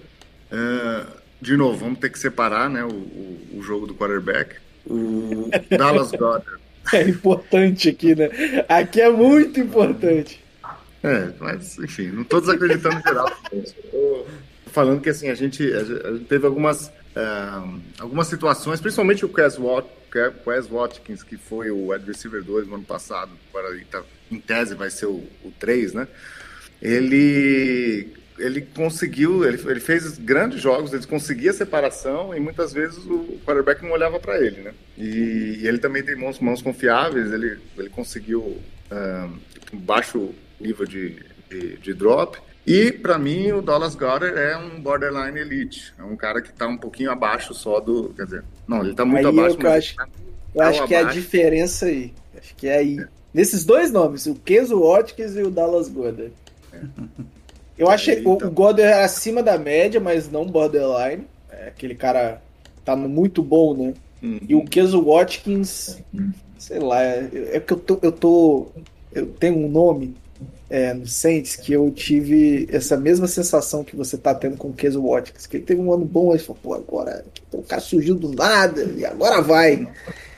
É, 0.50 1.06
de 1.40 1.56
novo, 1.56 1.78
vamos 1.78 1.98
ter 2.00 2.10
que 2.10 2.18
separar 2.18 2.68
né, 2.68 2.82
o, 2.84 2.88
o- 2.88 3.58
o 3.58 3.62
jogo 3.62 3.86
do 3.86 3.94
quarterback. 3.94 4.56
O 4.86 5.48
Dallas 5.76 6.10
Goddard. 6.10 6.63
É 6.92 7.02
importante 7.02 7.88
aqui, 7.88 8.14
né? 8.14 8.28
Aqui 8.68 9.00
é 9.00 9.08
muito 9.10 9.58
importante. 9.60 10.42
É, 11.02 11.28
mas 11.38 11.78
enfim, 11.78 12.08
não 12.08 12.22
estou 12.22 12.40
desacreditando 12.40 13.00
geral. 13.02 13.30
Falando 14.66 15.00
que 15.00 15.10
assim, 15.10 15.28
a 15.28 15.34
gente, 15.34 15.62
a 15.72 15.84
gente- 15.84 16.24
teve 16.24 16.46
algumas, 16.46 16.90
ah, 17.14 17.66
algumas 17.98 18.26
situações, 18.26 18.80
principalmente 18.80 19.24
o 19.24 19.28
Quez 19.28 19.56
Wat- 19.58 19.86
Watkins, 20.66 21.22
que 21.22 21.36
foi 21.36 21.70
o 21.70 21.88
wide 21.90 22.06
receiver 22.06 22.42
2 22.42 22.66
no 22.66 22.74
ano 22.76 22.84
passado, 22.84 23.30
tá- 23.90 24.02
em 24.30 24.38
tese 24.40 24.74
vai 24.74 24.90
ser 24.90 25.06
o, 25.06 25.22
o 25.44 25.52
3, 25.58 25.92
né? 25.92 26.08
Ele, 26.82 28.08
ele 28.38 28.62
conseguiu, 28.62 29.44
ele, 29.44 29.60
ele 29.70 29.80
fez 29.80 30.18
grandes 30.18 30.60
jogos, 30.60 30.92
ele 30.92 31.06
conseguia 31.06 31.52
separação 31.52 32.34
e 32.36 32.40
muitas 32.40 32.72
vezes 32.72 32.98
o 33.06 33.38
quarterback 33.46 33.82
não 33.82 33.92
olhava 33.92 34.18
para 34.18 34.38
ele, 34.44 34.60
né? 34.62 34.72
E, 34.98 35.60
e 35.62 35.68
ele 35.68 35.78
também 35.78 36.02
tem 36.02 36.16
mãos, 36.16 36.40
mãos 36.40 36.60
confiáveis, 36.60 37.32
ele, 37.32 37.58
ele 37.78 37.88
conseguiu 37.90 38.58
um 39.72 39.78
baixo 39.78 40.30
nível 40.60 40.86
de, 40.86 41.16
de, 41.50 41.76
de 41.78 41.94
drop. 41.94 42.38
E 42.66 42.90
para 42.92 43.18
mim 43.18 43.52
o 43.52 43.60
Dallas 43.60 43.94
Goddard 43.94 44.38
é 44.38 44.56
um 44.56 44.80
borderline 44.80 45.38
elite, 45.38 45.92
é 45.98 46.02
um 46.02 46.16
cara 46.16 46.40
que 46.40 46.50
tá 46.52 46.66
um 46.66 46.78
pouquinho 46.78 47.10
abaixo 47.10 47.52
só 47.52 47.78
do, 47.78 48.14
quer 48.16 48.24
dizer, 48.24 48.44
não, 48.66 48.82
ele 48.84 48.94
tá 48.94 49.04
muito 49.04 49.28
Aí 49.28 49.36
é 49.36 49.40
abaixo, 49.40 49.58
eu 49.60 49.70
acho- 49.70 49.96
tá 49.96 50.08
Eu 50.54 50.62
acho 50.62 50.86
que 50.86 50.94
é 50.94 50.98
a 50.98 51.00
abaixo. 51.02 51.20
diferença 51.20 51.86
aí. 51.86 52.14
Acho 52.38 52.54
que 52.56 52.66
é 52.66 52.78
aí. 52.78 53.04
Nesses 53.34 53.64
dois 53.64 53.90
nomes, 53.92 54.26
o 54.26 54.34
Kenzo 54.34 54.80
Watkins 54.80 55.36
e 55.36 55.42
o 55.42 55.50
Dallas 55.50 55.88
Goddard. 55.88 56.32
Eu 57.76 57.88
achei 57.90 58.16
É, 58.16 58.18
o, 58.28 58.34
então. 58.34 58.48
o 58.48 58.50
Goddard 58.50 58.82
é 58.92 59.04
acima 59.04 59.42
da 59.42 59.58
média, 59.58 60.00
mas 60.00 60.30
não 60.30 60.46
borderline. 60.46 61.26
É, 61.50 61.68
aquele 61.68 61.94
cara 61.94 62.40
tá 62.84 62.94
muito 62.96 63.42
bom, 63.42 63.74
né? 63.76 63.94
Uhum. 64.22 64.40
E 64.48 64.54
o 64.54 64.64
Keso 64.64 65.02
Watkins, 65.04 65.98
sei 66.58 66.78
lá, 66.78 67.02
é, 67.02 67.28
é 67.52 67.60
que 67.60 67.72
eu 67.72 67.78
tô, 67.78 67.98
eu 68.02 68.12
tô. 68.12 68.68
Eu 69.12 69.26
tenho 69.26 69.56
um 69.58 69.68
nome 69.68 70.16
é, 70.68 70.92
no 70.94 71.06
Saints 71.06 71.56
que 71.56 71.72
eu 71.72 71.90
tive 71.90 72.66
essa 72.70 72.96
mesma 72.96 73.26
sensação 73.26 73.84
que 73.84 73.94
você 73.94 74.16
tá 74.16 74.34
tendo 74.34 74.56
com 74.56 74.68
o 74.68 74.72
Keso 74.72 75.02
Watkins. 75.02 75.46
Que 75.46 75.58
ele 75.58 75.64
teve 75.64 75.80
um 75.80 75.92
ano 75.92 76.04
bom, 76.04 76.32
aí 76.32 76.38
falou, 76.38 76.58
pô, 76.62 76.74
agora 76.74 77.24
o 77.52 77.62
cara 77.62 77.80
surgiu 77.80 78.14
do 78.14 78.32
nada 78.32 78.82
e 78.96 79.04
agora 79.04 79.40
vai. 79.40 79.86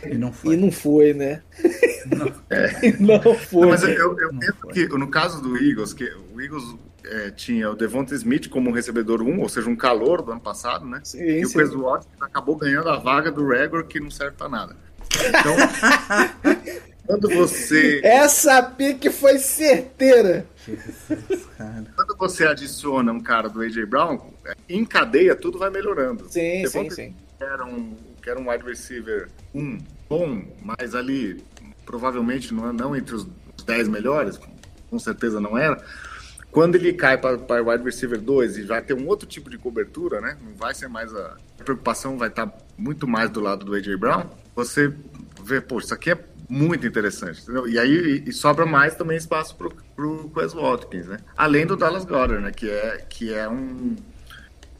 E 0.04 0.14
não 0.16 0.32
foi. 0.32 0.54
E 0.54 0.56
não 0.58 0.70
foi, 0.72 1.14
né? 1.14 1.40
E 2.82 3.02
não 3.02 3.34
foi. 3.34 3.62
Não, 3.62 3.68
mas 3.70 3.82
eu, 3.82 3.90
eu, 3.90 4.18
eu 4.18 4.32
Não 4.32 4.38
penso 4.38 4.54
foi. 4.60 4.72
que 4.72 4.86
no 4.88 5.08
caso 5.08 5.40
do 5.42 5.56
Eagles, 5.56 5.92
que 5.92 6.04
o 6.34 6.40
Eagles 6.40 6.76
é, 7.06 7.30
tinha 7.30 7.70
o 7.70 7.76
Devonta 7.76 8.14
Smith 8.14 8.48
como 8.48 8.72
recebedor 8.72 9.22
1, 9.22 9.40
ou 9.40 9.48
seja, 9.48 9.68
um 9.68 9.76
calor 9.76 10.22
do 10.22 10.32
ano 10.32 10.40
passado, 10.40 10.86
né? 10.86 11.00
Sim, 11.04 11.22
e 11.22 11.44
o 11.44 11.48
sim. 11.48 11.58
Chris 11.58 11.72
Watkins 11.72 12.20
acabou 12.20 12.56
ganhando 12.56 12.88
a 12.88 12.96
vaga 12.96 13.30
do 13.30 13.46
Regor, 13.46 13.86
que 13.86 14.00
não 14.00 14.10
serve 14.10 14.36
pra 14.36 14.48
nada. 14.48 14.76
Então, 15.28 15.56
quando 17.06 17.28
você 17.28 18.00
Essa 18.04 18.62
pique 18.62 19.10
foi 19.10 19.38
certeira. 19.38 20.46
Jesus, 20.66 21.48
quando 21.94 22.16
você 22.18 22.46
adiciona 22.46 23.12
um 23.12 23.20
cara 23.20 23.48
do 23.48 23.60
AJ 23.60 23.86
Brown, 23.86 24.18
é, 24.44 24.54
em 24.68 24.84
cadeia 24.84 25.36
tudo 25.36 25.58
vai 25.58 25.70
melhorando. 25.70 26.24
Sim, 26.24 26.56
sim, 26.56 26.62
Devonta 26.62 26.94
sim. 26.94 27.14
que 27.38 27.44
era 27.44 27.64
um, 27.64 27.96
era 28.26 28.40
um 28.40 28.50
wide 28.50 28.64
receiver 28.64 29.28
um, 29.54 29.78
bom, 30.08 30.42
mas 30.62 30.94
ali 30.94 31.42
provavelmente 31.84 32.52
não, 32.52 32.72
não 32.72 32.96
entre 32.96 33.14
os 33.14 33.26
10 33.64 33.88
melhores, 33.88 34.38
com 34.90 34.98
certeza 34.98 35.40
não 35.40 35.56
era. 35.56 35.82
Quando 36.56 36.76
ele 36.76 36.94
cai 36.94 37.18
para 37.18 37.62
wide 37.62 37.84
receiver 37.84 38.18
2 38.18 38.56
e 38.56 38.62
vai 38.62 38.80
ter 38.80 38.94
um 38.94 39.06
outro 39.08 39.28
tipo 39.28 39.50
de 39.50 39.58
cobertura, 39.58 40.22
né? 40.22 40.38
Não 40.42 40.54
vai 40.54 40.74
ser 40.74 40.88
mais 40.88 41.14
a, 41.14 41.36
a 41.60 41.62
preocupação, 41.62 42.16
vai 42.16 42.28
estar 42.28 42.50
muito 42.78 43.06
mais 43.06 43.28
do 43.28 43.40
lado 43.40 43.62
do 43.62 43.74
AJ 43.74 43.94
Brown. 43.96 44.24
Você 44.54 44.90
vê, 45.44 45.60
pô, 45.60 45.78
isso 45.78 45.92
aqui 45.92 46.12
é 46.12 46.18
muito 46.48 46.86
interessante. 46.86 47.42
entendeu? 47.42 47.68
E 47.68 47.78
aí 47.78 48.24
e 48.26 48.32
sobra 48.32 48.64
mais 48.64 48.94
também 48.94 49.18
espaço 49.18 49.54
pro, 49.54 49.70
pro 49.94 50.30
Quez 50.30 50.54
Watkins, 50.54 51.08
né? 51.08 51.18
Além 51.36 51.66
do 51.66 51.76
Dallas 51.76 52.06
Goddard, 52.06 52.42
né? 52.42 52.50
Que 52.52 52.70
é, 52.70 53.04
que 53.06 53.34
é 53.34 53.46
um 53.46 53.94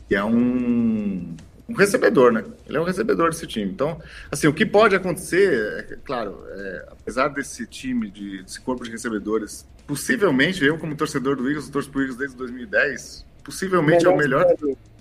que 0.09 0.15
é 0.15 0.25
um, 0.25 1.37
um 1.69 1.75
recebedor, 1.75 2.33
né? 2.33 2.45
Ele 2.67 2.77
é 2.77 2.81
um 2.81 2.85
recebedor 2.85 3.31
desse 3.31 3.47
time. 3.47 3.71
Então, 3.71 4.01
assim, 4.31 4.47
o 4.47 4.53
que 4.53 4.65
pode 4.65 4.95
acontecer, 4.95 5.87
é, 5.91 5.97
claro, 6.05 6.45
é, 6.49 6.89
apesar 6.91 7.29
desse 7.29 7.67
time, 7.67 8.11
de, 8.11 8.43
desse 8.43 8.61
corpo 8.61 8.85
de 8.85 8.91
recebedores, 8.91 9.67
possivelmente, 9.87 10.65
eu 10.65 10.79
como 10.79 10.95
torcedor 10.97 11.37
do 11.37 11.49
Eagles, 11.49 11.69
torço 11.69 11.91
pro 11.91 12.01
Eagles 12.01 12.17
desde 12.17 12.37
2010, 12.37 13.25
possivelmente 13.45 14.07
é 14.07 14.09
o 14.09 14.17
melhor... 14.17 14.47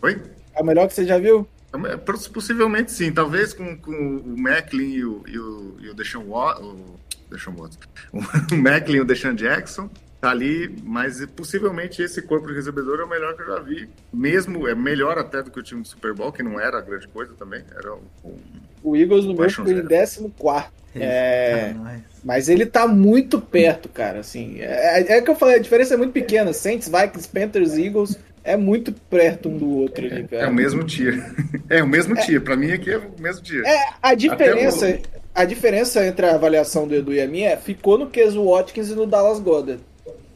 Oi? 0.02 0.22
É 0.56 0.62
o 0.62 0.66
melhor 0.66 0.88
que 0.88 0.94
você 0.94 1.06
já 1.06 1.18
viu? 1.18 1.48
É, 1.88 1.98
poss- 1.98 2.28
Possivelmente 2.28 2.92
sim, 2.92 3.12
talvez 3.12 3.54
com, 3.54 3.76
com 3.78 3.92
o 3.92 4.36
Macklin 4.40 4.92
e 4.92 5.06
o, 5.06 5.24
e 5.28 5.38
o, 5.38 5.78
e 5.82 5.90
o 5.90 5.94
Deshaun 5.94 6.30
Watson, 6.30 6.64
o 6.64 7.00
Deshaun 7.30 7.56
Watson, 7.56 7.80
o 8.54 8.56
Macklin 8.56 8.98
e 8.98 9.02
o 9.02 9.06
Deshaun 9.06 9.36
Jackson, 9.36 9.90
tá 10.22 10.30
ali, 10.32 10.74
mas 10.84 11.24
possivelmente 11.36 12.02
esse 12.02 12.22
corpo 12.22 12.48
de 12.48 12.54
recebedor 12.54 13.00
é 13.00 13.04
o 13.04 13.10
melhor 13.10 13.36
que 13.36 13.42
eu 13.44 13.48
já 13.48 13.60
vi, 13.60 13.88
mesmo, 14.14 14.68
é 14.68 14.74
melhor 14.74 15.18
até 15.18 15.44
do 15.44 15.52
que 15.52 15.60
o 15.60 15.64
time 15.64 15.82
do 15.82 15.88
Super 15.88 16.14
Bowl, 16.14 16.32
que 16.32 16.42
não 16.44 16.60
era 16.60 16.82
grande 16.82 17.08
coisa 17.08 17.34
também, 17.38 17.64
era 17.78 17.94
um, 17.94 18.00
um- 18.24 18.38
O 18.84 18.96
Eagles 18.96 19.26
no 19.26 19.34
meu 19.36 19.50
ficou 19.50 19.66
em 19.66 19.76
zero. 19.76 19.88
14. 19.88 20.32
É, 20.98 21.68
Eita, 21.68 21.80
nós. 21.80 22.02
mas 22.24 22.48
ele 22.50 22.66
tá 22.66 22.88
muito 22.88 23.42
perto, 23.42 23.90
cara. 23.90 24.20
Assim, 24.20 24.62
é, 24.62 25.18
é 25.18 25.22
que 25.22 25.30
eu 25.30 25.36
falei, 25.36 25.56
a 25.56 25.60
diferença 25.60 25.94
é 25.94 25.98
muito 25.98 26.14
pequena. 26.14 26.54
Saints, 26.54 26.88
Vikings, 26.88 27.28
Panthers, 27.28 27.74
Eagles 27.78 28.18
é 28.46 28.56
muito 28.56 28.94
perto 28.94 29.50
um 29.50 29.58
do 29.58 29.70
outro 29.70 30.06
ali, 30.06 30.22
é 30.22 30.24
cara. 30.24 30.50
o 30.50 30.54
mesmo 30.54 30.84
tier. 30.86 31.22
É 31.70 31.84
o 31.84 31.88
mesmo 31.88 32.16
tier, 32.16 32.40
pra 32.42 32.56
mim 32.56 32.72
aqui 32.72 32.92
é 32.92 32.98
o 32.98 33.12
mesmo 33.20 33.44
tier. 33.44 33.66
É, 33.66 33.78
a 34.02 34.14
diferença, 34.14 35.00
a 35.34 35.44
diferença 35.44 36.06
entre 36.06 36.26
a 36.28 36.36
avaliação 36.36 36.88
do 36.88 36.96
Edu 36.96 37.12
e 37.12 37.20
a 37.20 37.28
minha 37.28 37.50
é, 37.50 37.58
ficou 37.58 37.98
no 37.98 38.08
Keso 38.08 38.42
Watkins 38.46 38.90
e 38.90 38.96
no 38.96 39.06
Dallas 39.06 39.40
Goddard. 39.40 39.82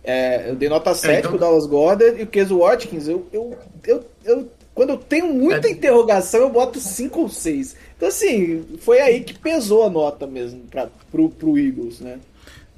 É, 0.09 0.49
eu 0.49 0.55
dei 0.55 0.67
nota 0.69 0.93
7 0.93 1.19
então- 1.19 1.31
pro 1.31 1.39
Dallas 1.39 1.65
Goddard 1.67 2.19
e 2.19 2.23
o 2.23 2.27
Keso 2.27 2.57
Watkins, 2.59 3.07
eu, 3.07 3.25
eu, 3.31 3.55
eu, 3.85 4.03
eu- 4.25 4.47
quando 4.73 4.89
eu 4.91 4.97
tenho 4.97 5.27
muita 5.33 5.67
É. 5.67 5.71
interrogação, 5.71 6.39
eu 6.39 6.49
boto 6.49 6.79
5 6.79 7.21
ou 7.21 7.29
6. 7.29 7.75
Então, 7.97 8.07
assim, 8.07 8.63
foi 8.79 8.99
aí 9.01 9.21
que 9.21 9.37
pesou 9.37 9.83
a 9.83 9.89
nota 9.89 10.25
mesmo 10.25 10.61
pra, 10.71 10.87
pro, 11.11 11.29
pro 11.29 11.57
Eagles, 11.59 11.99
né? 11.99 12.17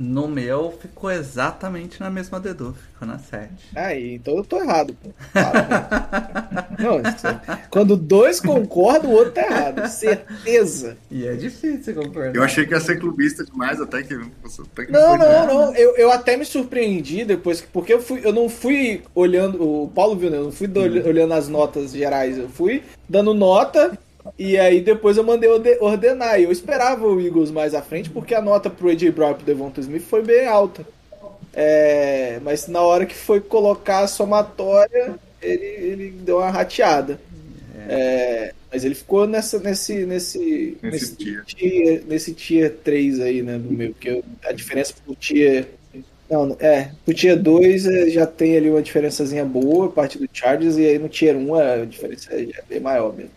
No 0.03 0.27
meu 0.27 0.73
ficou 0.81 1.11
exatamente 1.11 1.99
na 1.99 2.09
mesma 2.09 2.39
dedo, 2.39 2.75
ficou 2.91 3.07
na 3.07 3.19
7. 3.19 3.51
Aí, 3.75 4.15
então 4.15 4.35
eu 4.35 4.43
tô 4.43 4.57
errado, 4.59 4.95
pô. 5.01 5.09
Para. 5.31 6.67
Não, 6.79 6.99
isso- 7.01 7.67
quando 7.69 7.95
dois 7.95 8.39
concordam, 8.39 9.11
o 9.11 9.13
outro 9.13 9.33
tá 9.33 9.43
errado. 9.43 9.87
Certeza. 9.87 10.97
E 11.11 11.27
é 11.27 11.33
difícil 11.35 11.93
concordar. 11.93 12.35
Eu 12.35 12.41
achei 12.43 12.65
que 12.65 12.73
ia 12.73 12.79
ser 12.79 12.99
clubista 12.99 13.43
demais, 13.43 13.79
até 13.79 14.01
que, 14.01 14.13
até 14.15 14.85
que 14.85 14.91
Não, 14.91 15.11
não, 15.11 15.17
nada. 15.17 15.53
não. 15.53 15.75
Eu, 15.75 15.95
eu 15.95 16.11
até 16.11 16.35
me 16.35 16.45
surpreendi 16.45 17.23
depois, 17.23 17.61
que- 17.61 17.67
porque 17.67 17.93
eu, 17.93 18.01
fui, 18.01 18.21
eu 18.23 18.33
não 18.33 18.49
fui 18.49 19.03
olhando. 19.13 19.61
O 19.61 19.87
Paulo 19.93 20.15
viu, 20.15 20.31
né? 20.31 20.37
Eu 20.37 20.45
não 20.45 20.51
fui 20.51 20.65
do- 20.67 20.79
olhando 20.81 21.33
as 21.35 21.47
notas 21.47 21.91
gerais. 21.91 22.37
Eu 22.39 22.49
fui 22.49 22.81
dando 23.07 23.33
nota 23.35 23.97
e 24.37 24.57
aí 24.57 24.81
depois 24.81 25.17
eu 25.17 25.23
mandei 25.23 25.49
orde- 25.49 25.77
ordenar. 25.81 26.39
E 26.39 26.43
eu 26.43 26.51
esperava 26.51 27.05
o 27.07 27.19
Eagles 27.21 27.51
mais 27.51 27.73
à 27.73 27.81
frente, 27.81 28.09
porque 28.09 28.33
a 28.35 28.41
nota 28.41 28.69
pro 28.69 28.89
AJ 28.89 29.11
Brown 29.11 29.31
e 29.31 29.35
pro 29.35 29.45
Devonta 29.45 29.81
Smith 29.81 30.03
foi 30.03 30.23
bem 30.23 30.47
alta. 30.47 30.85
É, 31.53 32.39
mas 32.43 32.67
na 32.67 32.81
hora 32.81 33.05
que 33.05 33.15
foi 33.15 33.41
colocar 33.41 33.99
a 34.01 34.07
somatória, 34.07 35.15
ele, 35.41 35.65
ele 35.65 36.11
deu 36.11 36.37
uma 36.37 36.49
rateada. 36.49 37.19
É, 37.87 38.53
mas 38.71 38.83
ele 38.85 38.95
ficou 38.95 39.27
nessa, 39.27 39.59
nesse, 39.59 40.05
nesse, 40.05 40.77
Nesse 40.81 41.15
tier. 41.15 41.45
tier, 41.45 42.03
nesse 42.07 42.33
tier 42.33 42.71
3 42.83 43.19
aí, 43.19 43.41
né, 43.41 43.57
do 43.57 43.71
meu, 43.71 43.91
porque 43.91 44.09
eu- 44.09 44.23
a 44.43 44.51
diferença 44.53 44.93
pro 45.05 45.15
tier 45.15 45.67
não, 46.29 46.55
é, 46.59 46.91
pro 47.05 47.13
tier 47.13 47.37
2 47.41 47.85
é, 47.85 48.09
já 48.09 48.25
tem 48.25 48.55
ali 48.57 48.69
uma 48.69 48.81
diferençazinha 48.81 49.45
boa, 49.45 49.87
a 49.87 49.89
parte 49.91 50.17
do 50.17 50.27
Chargers, 50.33 50.77
e 50.77 50.85
aí 50.85 50.99
no 50.99 51.09
tier 51.09 51.35
1 51.37 51.55
a 51.55 51.85
diferença 51.85 52.33
é 52.33 52.43
é 52.43 52.63
bem 52.69 52.79
maior 52.79 53.13
mesmo. 53.15 53.31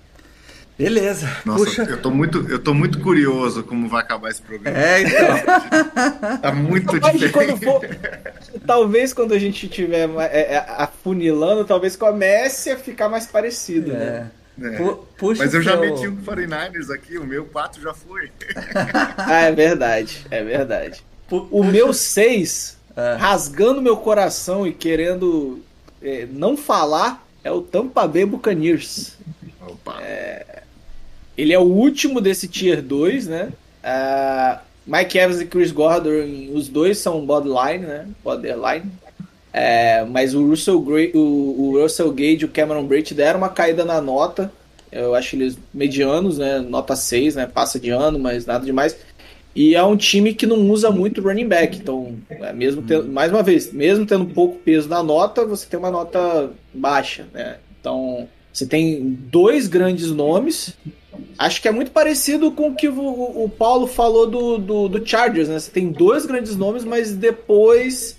Beleza. 0.77 1.31
Nossa, 1.45 1.65
Puxa. 1.65 1.83
eu 1.85 2.03
tô, 2.03 2.11
muito, 2.11 2.51
eu 2.51 2.59
tô 2.59 2.75
muito 2.75 2.99
curioso 3.01 3.63
como 3.63 3.89
vai 3.89 4.03
acabar 4.03 4.31
esse 4.31 4.43
programa. 4.43 4.77
É, 4.77 5.03
então. 5.03 6.39
Tá 6.43 6.53
muito 6.53 7.01
Talvez 7.01 7.31
quando 7.31 7.55
diferente. 7.55 7.65
for, 7.65 8.61
talvez 8.67 9.13
quando 9.13 9.33
a 9.35 9.39
gente 9.39 9.69
tiver 9.69 10.09
é, 10.33 10.55
é, 10.55 10.65
afunilando, 10.77 11.65
talvez 11.65 11.95
comece 11.97 12.71
a 12.71 12.77
ficar 12.77 13.09
mais 13.09 13.27
parecido, 13.27 13.93
né? 13.93 14.31
É. 14.61 14.67
É. 14.67 14.71
Pu- 14.77 15.07
Puxa 15.19 15.43
Mas 15.45 15.55
eu 15.55 15.63
já 15.63 15.73
seu- 15.73 15.81
meti 15.81 16.07
um 16.09 16.17
49ers 16.17 16.91
aqui, 16.93 17.19
o 17.19 17.27
meu 17.27 17.45
4 17.47 17.81
já 17.83 17.95
foi. 17.95 18.31
Ah, 19.17 19.43
é 19.43 19.53
verdade, 19.53 20.27
é 20.31 20.43
verdade. 20.45 21.05
O 21.31 21.41
puxa- 21.41 21.71
meu 21.73 21.93
6, 21.93 22.77
É. 22.97 23.15
rasgando 23.17 23.81
meu 23.83 23.97
coração 23.97 24.67
e 24.67 24.73
querendo 24.73 25.61
é, 26.03 26.27
não 26.31 26.57
falar, 26.57 27.25
é 27.43 27.51
o 27.51 27.61
Tampa 27.63 28.07
Bay 28.07 28.25
Buccaneers. 28.25 29.17
Opa. 29.67 29.99
Ele 31.37 31.53
é 31.53 31.59
o 31.59 31.63
último 31.63 32.21
desse 32.21 32.49
Tier 32.49 32.83
2, 32.83 33.27
né? 33.27 33.53
Ah, 33.83 34.61
Mike 34.87 35.19
Evans 35.19 35.41
e 35.41 35.47
Chris 35.47 35.73
Gordon, 35.73 36.11
os 36.53 36.69
dois 36.69 36.99
são 36.99 37.25
borderline, 37.25 37.87
né? 37.87 38.07
Borderline. 38.23 38.91
É, 39.53 40.05
mas 40.05 40.35
o 40.35 40.49
Russell, 40.49 40.81
Gray, 40.81 41.13
o, 41.15 41.19
o 41.19 41.81
Russell 41.81 42.11
Gage 42.13 42.43
e 42.43 42.45
o 42.45 42.49
Cameron 42.49 42.85
Brate 42.85 43.15
deram 43.15 43.39
uma 43.39 43.49
caída 43.49 43.85
na 43.85 44.01
nota. 44.01 44.53
Eu 44.91 45.15
acho 45.15 45.37
eles 45.37 45.57
medianos, 45.73 46.39
né? 46.39 46.59
Nota 46.59 46.97
6, 46.97 47.37
né? 47.37 47.47
Passa 47.47 47.79
de 47.79 47.91
ano, 47.91 48.19
mas 48.19 48.47
nada 48.47 48.65
demais. 48.65 48.97
E 49.55 49.77
é 49.77 49.83
um 49.85 49.97
time 49.97 50.35
que 50.35 50.47
não 50.47 50.69
usa 50.71 50.91
muito 50.91 51.23
running 51.23 51.47
back. 51.47 51.79
Então, 51.79 52.17
é, 52.29 52.53
mesmo 52.53 52.83
tendo, 52.83 53.09
mais 53.09 53.31
uma 53.31 53.43
vez, 53.43 53.73
mesmo 53.73 54.05
tendo 54.05 54.27
pouco 54.27 54.59
peso 54.59 54.89
na 54.89 55.03
nota, 55.03 55.45
você 55.45 55.67
tem 55.67 55.79
uma 55.79 55.91
nota 55.91 56.51
baixa, 56.73 57.27
né? 57.33 57.59
Então, 57.81 58.29
você 58.55 58.65
tem 58.67 59.03
dois 59.31 59.67
grandes 59.67 60.11
nomes. 60.13 60.75
Acho 61.37 61.61
que 61.61 61.69
é 61.69 61.73
muito 61.73 61.91
parecido 61.91 62.51
com 62.53 62.69
o 62.69 62.75
que 62.75 62.89
o, 62.89 63.45
o- 63.45 63.49
Paulo 63.49 63.87
falou 63.89 64.27
do, 64.27 64.57
do, 64.59 64.89
do 64.89 65.07
Chargers, 65.07 65.49
né? 65.49 65.59
Você 65.59 65.71
tem 65.71 65.91
dois 65.91 66.25
grandes 66.25 66.57
nomes, 66.57 66.85
mas 66.85 67.13
depois 67.13 68.17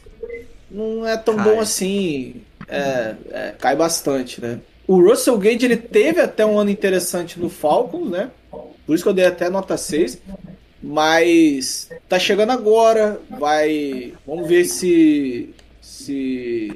não 0.69 1.07
é 1.07 1.15
tão 1.17 1.35
Cai. 1.37 1.45
bom 1.55 1.59
assim. 1.61 2.35
É, 2.67 3.15
é, 3.31 3.55
cai 3.57 3.75
bastante, 3.75 4.41
né? 4.41 4.59
O 4.87 4.99
Russell 5.01 5.37
Gage 5.37 5.65
ele 5.65 5.77
teve 5.77 6.19
até 6.21 6.45
um 6.45 6.59
ano 6.59 6.69
interessante 6.69 7.39
no 7.39 7.49
Falcons, 7.49 8.09
né? 8.09 8.29
Por 8.85 8.93
isso 8.93 9.03
que 9.03 9.09
eu 9.09 9.13
dei 9.13 9.25
até 9.25 9.49
nota 9.49 9.77
6. 9.77 10.19
Mas 10.81 11.89
tá 12.07 12.19
chegando 12.19 12.51
agora, 12.51 13.19
vai. 13.39 14.13
Vamos 14.27 14.47
ver 14.47 14.65
se. 14.65 15.49
Se. 15.81 16.71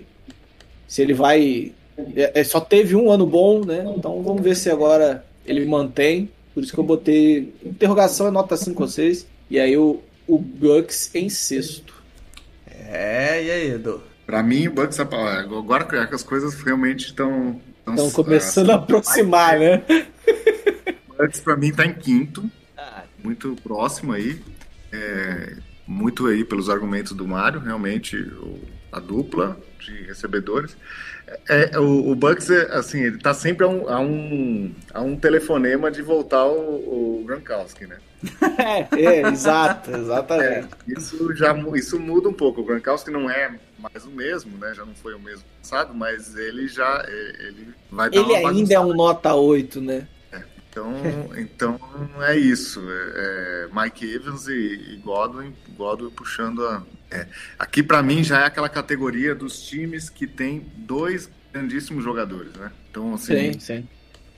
Se 0.88 1.02
ele 1.02 1.14
vai. 1.14 1.72
É, 2.16 2.40
é, 2.40 2.44
só 2.44 2.60
teve 2.60 2.96
um 2.96 3.12
ano 3.12 3.26
bom, 3.26 3.64
né? 3.64 3.86
Então 3.96 4.22
vamos 4.24 4.42
ver 4.42 4.56
se 4.56 4.70
agora 4.70 5.26
ele 5.46 5.66
mantém. 5.66 6.30
Por 6.54 6.64
isso 6.64 6.74
que 6.74 6.80
eu 6.80 6.84
botei. 6.84 7.54
Interrogação 7.64 8.28
é 8.28 8.32
nota 8.32 8.58
5 8.58 8.82
ou 8.82 8.88
6. 8.88 9.28
E 9.50 9.60
aí 9.60 9.78
o, 9.78 10.02
o 10.28 10.38
Bucks 10.38 11.14
em 11.14 11.30
sexto. 11.30 11.94
É, 12.68 13.44
e 13.44 13.52
aí, 13.52 13.72
Edu? 13.72 14.02
Pra 14.26 14.44
mim, 14.44 14.68
o 14.68 14.74
Bucks 14.74 15.00
agora 15.00 15.86
que 15.86 16.16
as 16.16 16.24
coisas 16.24 16.56
realmente 16.62 17.08
estão. 17.08 17.60
Estão 17.88 18.12
começando 18.12 18.70
a 18.70 18.76
aproximar, 18.76 19.58
né? 19.58 19.84
O 21.10 21.18
Bucks 21.18 21.40
pra 21.40 21.56
mim 21.56 21.72
tá 21.72 21.86
em 21.86 21.94
quinto. 21.94 22.50
Muito 23.24 23.56
próximo 23.64 24.14
aí. 24.14 24.42
É, 24.92 25.58
muito 25.86 26.28
aí 26.28 26.44
pelos 26.44 26.70
argumentos 26.70 27.14
do 27.14 27.28
Mário, 27.28 27.60
realmente, 27.60 28.16
o, 28.16 28.60
a 28.92 29.00
dupla 29.00 29.60
de 29.80 30.04
recebedores. 30.04 30.76
É, 31.48 31.72
é, 31.74 31.80
o, 31.80 32.12
o 32.12 32.16
Bucks, 32.16 32.50
é, 32.50 32.76
assim, 32.76 33.02
ele 33.02 33.20
tá 33.20 33.34
sempre 33.34 33.66
a 33.66 33.68
um, 33.68 33.90
a 33.90 34.00
um, 34.00 34.76
a 34.94 35.02
um 35.02 35.16
telefonema 35.16 35.92
de 35.92 36.02
voltar 36.02 36.46
o, 36.46 37.20
o 37.20 37.24
Gronkowski, 37.26 37.86
né? 37.86 37.98
é, 38.92 39.02
é, 39.02 39.28
exato, 39.28 39.92
exatamente. 39.92 40.68
É, 40.88 40.94
isso 40.98 41.34
já 41.36 41.56
isso 41.76 42.00
muda 42.00 42.30
um 42.30 42.34
pouco. 42.34 42.62
O 42.62 42.64
Gronkowski 42.66 43.12
não 43.12 43.30
é 43.30 43.58
mais 43.78 44.06
o 44.06 44.10
mesmo, 44.10 44.58
né? 44.58 44.74
Já 44.74 44.86
não 44.86 44.96
foi 44.96 45.14
o 45.14 45.20
mesmo 45.20 45.44
passado, 45.62 45.94
mas 45.94 46.36
ele 46.36 46.68
já 46.68 47.06
é, 47.08 47.48
ele 47.48 47.74
vai 47.92 48.10
dar 48.10 48.18
Ele 48.18 48.36
ainda 48.36 48.74
é 48.74 48.80
um 48.80 48.94
nota 48.94 49.34
8, 49.34 49.82
né? 49.82 50.08
É, 50.32 50.42
então, 50.70 50.94
então 51.38 51.80
é 52.22 52.38
isso. 52.38 52.82
Mike 53.72 54.14
Evans 54.14 54.48
e, 54.48 54.94
e, 54.94 54.98
Godwin, 54.98 55.54
Godwin 55.78 56.10
puxando 56.10 56.66
a. 56.66 56.84
aqui 57.58 57.82
para 57.82 58.02
mim 58.04 58.24
já 58.24 58.42
é 58.42 58.46
aquela 58.46 58.70
categoria 58.70 59.34
dos 59.34 59.62
times 59.62 60.10
que 60.10 60.28
tem 60.28 60.66
dois 60.76 61.30
grandíssimos 61.52 62.04
jogadores, 62.04 62.54
né? 62.54 62.72
Então 62.90 63.14
assim. 63.14 63.54
Sim, 63.54 63.60
sim 63.60 63.88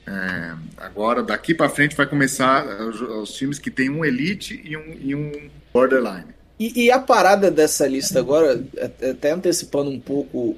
é, 0.06 0.54
agora, 0.76 1.22
daqui 1.22 1.54
para 1.54 1.68
frente, 1.68 1.94
vai 1.94 2.06
começar 2.06 2.66
os, 2.82 3.00
os, 3.00 3.32
times 3.34 3.58
que 3.58 3.70
tem 3.70 3.88
um 3.88 4.04
elite 4.04 4.60
e 4.64 4.76
um, 4.76 4.96
e 5.00 5.14
um 5.14 5.48
borderline. 5.72 6.26
E, 6.58 6.84
e, 6.84 6.90
a 6.90 6.98
parada 6.98 7.50
dessa 7.50 7.86
lista 7.86 8.18
agora, 8.18 8.62
até 9.10 9.30
antecipando 9.30 9.90
um 9.90 10.00
pouco, 10.00 10.56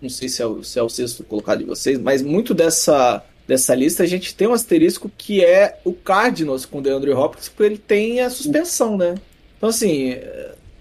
não 0.00 0.08
sei 0.08 0.28
se 0.28 0.40
é, 0.40 0.46
o, 0.46 0.62
se 0.62 0.78
é 0.78 0.82
o 0.82 0.88
sexto 0.88 1.24
colocado 1.24 1.60
de 1.60 1.64
vocês, 1.64 1.98
mas 1.98 2.22
muito 2.22 2.54
dessa, 2.54 3.24
dessa 3.46 3.74
lista 3.74 4.02
a 4.02 4.06
gente 4.06 4.34
tem 4.34 4.46
um 4.46 4.54
asterisco 4.54 5.10
que 5.16 5.44
é 5.44 5.80
o 5.84 5.92
Cardinals 5.92 6.64
com 6.64 6.78
o 6.78 6.82
DeAndre 6.82 7.12
Hopkins, 7.12 7.48
porque 7.48 7.64
ele 7.64 7.78
tem 7.78 8.20
a 8.20 8.30
suspensão, 8.30 8.96
né? 8.96 9.16
Então, 9.56 9.68
assim, 9.68 10.16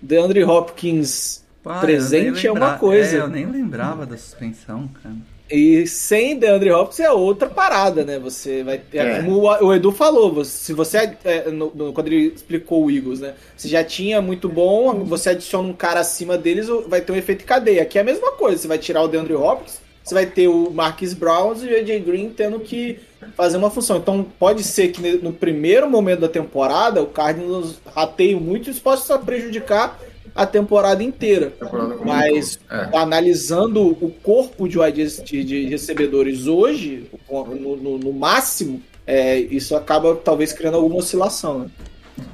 DeAndre 0.06 0.44
Hopkins 0.44 1.44
Pá, 1.64 1.80
presente 1.80 2.46
é 2.46 2.52
uma 2.52 2.78
coisa. 2.78 3.18
É, 3.18 3.20
eu 3.22 3.28
nem 3.28 3.46
lembrava 3.46 4.06
da 4.06 4.16
suspensão, 4.16 4.88
cara. 5.02 5.16
E 5.50 5.86
sem 5.86 6.38
DeAndre 6.38 6.72
Hopkins 6.72 7.00
é 7.00 7.12
outra 7.12 7.50
parada, 7.50 8.04
né? 8.04 8.20
Você 8.20 8.64
vai 8.64 8.78
ter. 8.78 8.98
É. 9.00 9.22
Como 9.22 9.42
o 9.42 9.74
Edu 9.74 9.92
falou, 9.92 10.44
se 10.44 10.74
você. 10.74 11.16
É, 11.24 11.50
no, 11.50 11.72
no, 11.74 11.94
quando 11.94 12.08
ele 12.08 12.34
explicou 12.34 12.86
o 12.86 12.92
Eagles, 12.92 13.20
né? 13.20 13.34
Você 13.56 13.68
já 13.68 13.84
tinha 13.84 14.22
muito 14.22 14.48
bom, 14.48 15.04
você 15.04 15.32
adiciona 15.32 15.68
um 15.68 15.74
cara 15.74 16.00
acima 16.00 16.38
deles, 16.38 16.68
vai 16.88 17.02
ter 17.02 17.12
um 17.12 17.16
efeito 17.16 17.46
cadeia. 17.46 17.82
Aqui 17.82 17.98
é 17.98 18.02
a 18.02 18.06
mesma 18.06 18.32
coisa. 18.32 18.60
Você 18.60 18.68
vai 18.68 18.78
tirar 18.78 19.04
o 19.04 19.08
DeAndre 19.08 19.34
Hopkins, 19.34 19.82
você 20.04 20.14
vai 20.14 20.26
ter 20.26 20.48
o 20.48 20.70
Marquis 20.72 21.14
Brown 21.14 21.56
e 21.56 21.74
o 21.74 21.78
AJ 21.78 22.04
Green 22.04 22.30
tendo 22.30 22.60
que 22.60 23.00
fazer 23.36 23.58
uma 23.58 23.70
função. 23.70 23.98
Então 23.98 24.26
pode 24.38 24.64
ser 24.64 24.90
que 24.90 25.18
no 25.18 25.32
primeiro 25.32 25.90
momento 25.90 26.22
da 26.22 26.30
temporada 26.30 27.02
o 27.02 27.08
Cardinals 27.08 27.80
rateie 27.94 28.36
muito 28.36 28.68
e 28.68 28.72
isso 28.72 28.82
possa 28.82 29.18
prejudicar 29.18 30.00
a 30.36 30.46
temporada 30.46 31.02
inteira. 31.02 31.52
Temporada 31.52 31.96
Mas 32.04 32.60
é. 32.70 32.98
analisando 32.98 33.82
o 33.82 34.12
corpo 34.22 34.68
de, 34.68 34.78
de, 35.24 35.44
de 35.44 35.66
recebedores 35.66 36.46
hoje, 36.46 37.10
no, 37.30 37.76
no, 37.78 37.98
no 37.98 38.14
máximo, 38.14 38.82
é, 39.08 39.38
isso 39.38 39.76
acaba 39.76 40.16
talvez 40.16 40.52
criando 40.52 40.76
alguma 40.76 40.98
oscilação. 40.98 41.60
Né? 41.60 41.70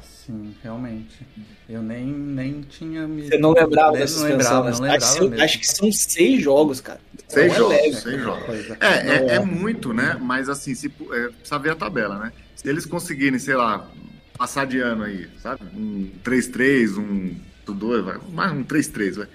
Sim, 0.02 0.56
realmente. 0.64 1.20
Eu 1.72 1.82
nem, 1.82 2.06
nem 2.06 2.62
tinha 2.64 3.08
me. 3.08 3.30
Você 3.30 3.38
não 3.38 3.54
lembrava 3.54 3.94
dessa 3.94 4.20
não 4.20 4.30
lembrava, 4.30 4.72
não 4.72 4.80
lembrava 4.82 4.96
acho, 4.98 5.34
acho, 5.42 5.60
que 5.60 5.68
são 5.68 5.90
seis 5.90 6.44
jogos, 6.44 6.82
cara. 6.82 7.00
Seis 7.30 7.56
jogos, 7.56 7.78
é 7.78 7.92
seis 7.94 8.22
jogos. 8.22 8.44
É, 8.82 9.08
é, 9.08 9.36
é, 9.36 9.40
muito, 9.40 9.94
né? 9.94 10.18
Mas 10.20 10.50
assim, 10.50 10.76
se, 10.76 10.88
é, 10.88 11.30
precisa 11.30 11.58
ver 11.60 11.70
a 11.70 11.76
tabela, 11.76 12.20
né? 12.20 12.34
Se 12.56 12.68
eles 12.68 12.86
conseguirem, 12.86 13.40
sei 13.40 13.56
lá, 13.56 13.90
passar 14.38 14.68
de 14.68 14.80
ano 14.80 15.04
aí, 15.04 15.30
sabe? 15.42 15.64
Um 15.74 16.10
3-3, 16.26 16.98
um 16.98 17.36
2, 17.66 18.04
vai, 18.04 18.18
mais 18.34 18.52
um 18.52 18.66
3-3, 18.66 19.14
vai. 19.14 19.28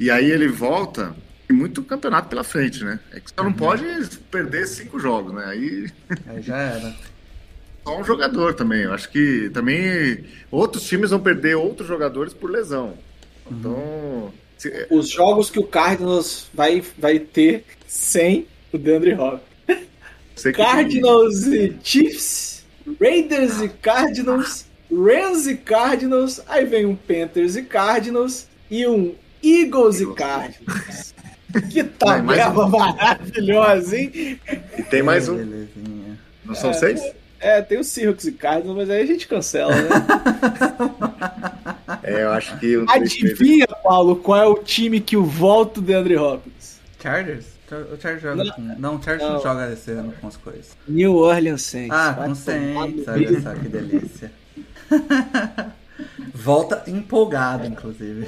E 0.00 0.10
aí 0.10 0.30
ele 0.30 0.48
volta 0.48 1.14
e 1.50 1.52
muito 1.52 1.82
campeonato 1.82 2.28
pela 2.28 2.42
frente, 2.42 2.82
né? 2.82 2.98
É 3.12 3.20
que 3.20 3.28
só 3.28 3.42
não 3.42 3.50
uhum. 3.50 3.52
pode 3.52 3.84
perder 4.30 4.66
cinco 4.66 4.98
jogos, 4.98 5.34
né? 5.34 5.44
Aí. 5.46 5.92
Aí 6.26 6.40
já 6.40 6.56
era. 6.56 6.94
Só 7.84 8.00
um 8.00 8.04
jogador 8.04 8.54
também. 8.54 8.82
Eu 8.82 8.92
acho 8.92 9.10
que 9.10 9.50
também 9.50 10.24
outros 10.50 10.84
times 10.84 11.10
vão 11.10 11.20
perder 11.20 11.54
outros 11.56 11.86
jogadores 11.86 12.32
por 12.32 12.50
lesão. 12.50 12.94
Uhum. 13.50 13.58
Então. 13.58 14.32
Se... 14.58 14.86
Os 14.90 15.10
jogos 15.10 15.50
que 15.50 15.58
o 15.58 15.66
Cardinals 15.66 16.48
vai, 16.54 16.82
vai 16.98 17.18
ter 17.18 17.64
sem 17.86 18.46
o 18.72 18.78
DeAndre 18.78 19.14
Hopkins. 19.14 20.56
Cardinals 20.56 21.46
e 21.46 21.76
Chiefs, 21.82 22.64
Raiders 23.00 23.60
e 23.60 23.68
Cardinals 23.68 24.66
Rams 24.90 25.46
e 25.46 25.56
Cardinals, 25.56 26.40
aí 26.46 26.64
vem 26.64 26.86
um 26.86 26.94
Panthers 26.94 27.56
e 27.56 27.62
Cardinals 27.62 28.46
e 28.70 28.86
um 28.86 29.14
Eagles, 29.42 30.00
Eagles. 30.00 30.00
e 30.00 30.14
Cardinals. 30.14 31.14
que 31.70 31.84
tabela 31.98 32.66
um... 32.66 32.70
maravilhosa, 32.70 33.96
hein? 33.96 34.40
E 34.78 34.82
tem 34.84 35.02
mais 35.02 35.28
um. 35.28 35.66
Não 36.44 36.54
são 36.54 36.70
é, 36.70 36.74
seis? 36.74 37.00
É, 37.44 37.60
tem 37.60 37.78
o 37.78 37.84
Seahawks 37.84 38.24
e 38.24 38.32
Cardinals, 38.32 38.74
mas 38.74 38.88
aí 38.88 39.02
a 39.02 39.06
gente 39.06 39.28
cancela, 39.28 39.70
né? 39.74 39.88
é, 42.02 42.22
eu 42.22 42.32
acho 42.32 42.58
que... 42.58 42.82
Adivinha, 42.88 43.66
Paulo, 43.82 44.16
qual 44.16 44.40
é 44.40 44.46
o 44.46 44.54
time 44.54 44.98
que 44.98 45.14
o 45.14 45.22
volta 45.22 45.78
do 45.78 45.94
Andre 45.94 46.16
Hopkins? 46.16 46.80
Chargers? 46.98 47.44
O 47.70 48.00
Chargers 48.00 48.22
joga 48.22 48.44
não, 48.44 48.52
com... 48.54 48.62
Não, 48.62 48.96
o 48.96 49.02
Chargers 49.02 49.28
não. 49.28 49.34
não 49.34 49.42
joga 49.42 49.72
esse 49.74 49.90
ano 49.90 50.14
com 50.18 50.26
as 50.26 50.38
coisas. 50.38 50.70
New 50.88 51.16
Orleans 51.16 51.60
Saints. 51.60 51.94
Ah, 51.94 52.14
com 52.14 52.34
Saints, 52.34 53.08
olha 53.08 53.40
só 53.42 53.54
que 53.54 53.68
delícia. 53.68 54.32
volta 56.32 56.82
empolgado, 56.86 57.66
inclusive. 57.66 58.26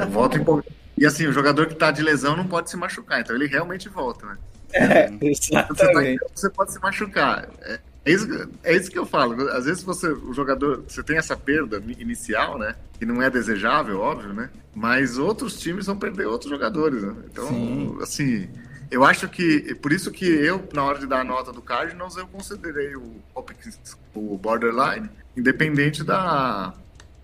É, 0.00 0.06
volta 0.06 0.38
empolgado. 0.38 0.72
E 0.96 1.04
assim, 1.04 1.26
o 1.26 1.32
jogador 1.32 1.66
que 1.66 1.74
tá 1.74 1.90
de 1.90 2.02
lesão 2.02 2.36
não 2.36 2.46
pode 2.46 2.70
se 2.70 2.76
machucar, 2.76 3.20
então 3.20 3.34
ele 3.34 3.48
realmente 3.48 3.88
volta, 3.88 4.26
né? 4.26 4.38
É, 4.72 5.10
exatamente. 5.20 6.20
Você, 6.20 6.20
tá, 6.20 6.32
você 6.36 6.50
pode 6.50 6.72
se 6.72 6.80
machucar. 6.80 7.48
É, 7.62 7.80
é, 8.04 8.12
isso, 8.12 8.48
é 8.62 8.74
isso 8.74 8.90
que 8.90 8.98
eu 8.98 9.06
falo. 9.06 9.48
Às 9.50 9.64
vezes 9.64 9.82
você, 9.82 10.08
o 10.08 10.32
jogador, 10.32 10.84
você 10.86 11.02
tem 11.02 11.16
essa 11.16 11.36
perda 11.36 11.82
inicial, 11.98 12.58
né? 12.58 12.74
Que 12.98 13.06
não 13.06 13.22
é 13.22 13.30
desejável, 13.30 14.00
óbvio, 14.00 14.32
né? 14.32 14.50
Mas 14.74 15.18
outros 15.18 15.58
times 15.58 15.86
vão 15.86 15.96
perder 15.96 16.26
outros 16.26 16.50
jogadores, 16.50 17.02
né? 17.02 17.14
Então, 17.30 17.48
Sim. 17.48 17.98
assim, 18.00 18.48
eu 18.90 19.04
acho 19.04 19.28
que, 19.28 19.74
por 19.76 19.92
isso 19.92 20.10
que 20.10 20.26
eu, 20.26 20.68
na 20.72 20.84
hora 20.84 20.98
de 20.98 21.06
dar 21.06 21.20
a 21.20 21.24
nota 21.24 21.52
do 21.52 21.62
Cardinals, 21.62 22.16
eu 22.16 22.26
considerei 22.26 22.94
o 22.96 23.16
Hopkins, 23.34 23.78
o 24.14 24.36
borderline, 24.36 25.08
independente 25.36 26.02
da, 26.04 26.74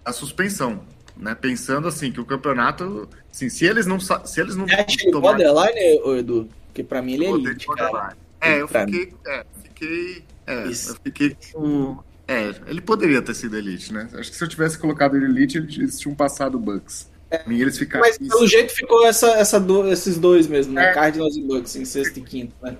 da 0.04 0.12
suspensão. 0.12 0.82
Né? 1.16 1.34
Pensando 1.34 1.88
assim, 1.88 2.12
que 2.12 2.20
o 2.20 2.24
campeonato. 2.24 3.08
Assim, 3.30 3.48
se 3.48 3.66
eles 3.66 3.86
não. 3.86 3.98
Se 3.98 4.40
eles 4.40 4.54
não 4.54 4.66
é, 4.68 4.84
tomar... 5.10 5.32
borderline, 5.32 6.18
Edu? 6.18 6.48
Porque 6.66 6.84
pra 6.84 7.02
mim 7.02 7.14
ele 7.14 7.26
é 7.26 7.30
elite, 7.30 7.66
cara. 7.66 8.16
É, 8.40 8.60
eu 8.60 8.68
fiquei. 8.68 9.12
É, 9.26 9.46
fiquei. 9.64 10.24
É, 10.48 10.66
eu 10.66 10.96
fiquei 11.04 11.36
com. 11.52 11.98
É, 12.26 12.54
ele 12.66 12.80
poderia 12.80 13.22
ter 13.22 13.34
sido 13.34 13.56
elite, 13.56 13.92
né? 13.92 14.08
Acho 14.14 14.30
que 14.30 14.36
se 14.36 14.44
eu 14.44 14.48
tivesse 14.48 14.78
colocado 14.78 15.16
ele 15.16 15.26
elite, 15.26 15.58
eles 15.58 15.98
tinham 15.98 16.14
passado 16.14 16.58
Bucks. 16.58 17.08
É, 17.30 17.46
mim, 17.46 17.60
eles 17.60 17.78
ficaram. 17.78 18.06
Mas 18.06 18.18
pelo 18.18 18.46
jeito 18.46 18.72
ficou 18.74 19.06
essa, 19.06 19.28
essa 19.32 19.60
do, 19.60 19.90
esses 19.90 20.18
dois 20.18 20.46
mesmo, 20.46 20.72
né? 20.72 20.90
É. 20.90 20.94
Cardinals 20.94 21.36
e 21.36 21.42
Bucks 21.42 21.76
em 21.76 21.84
sexto 21.84 22.18
e 22.18 22.22
quinto, 22.22 22.54
né? 22.62 22.76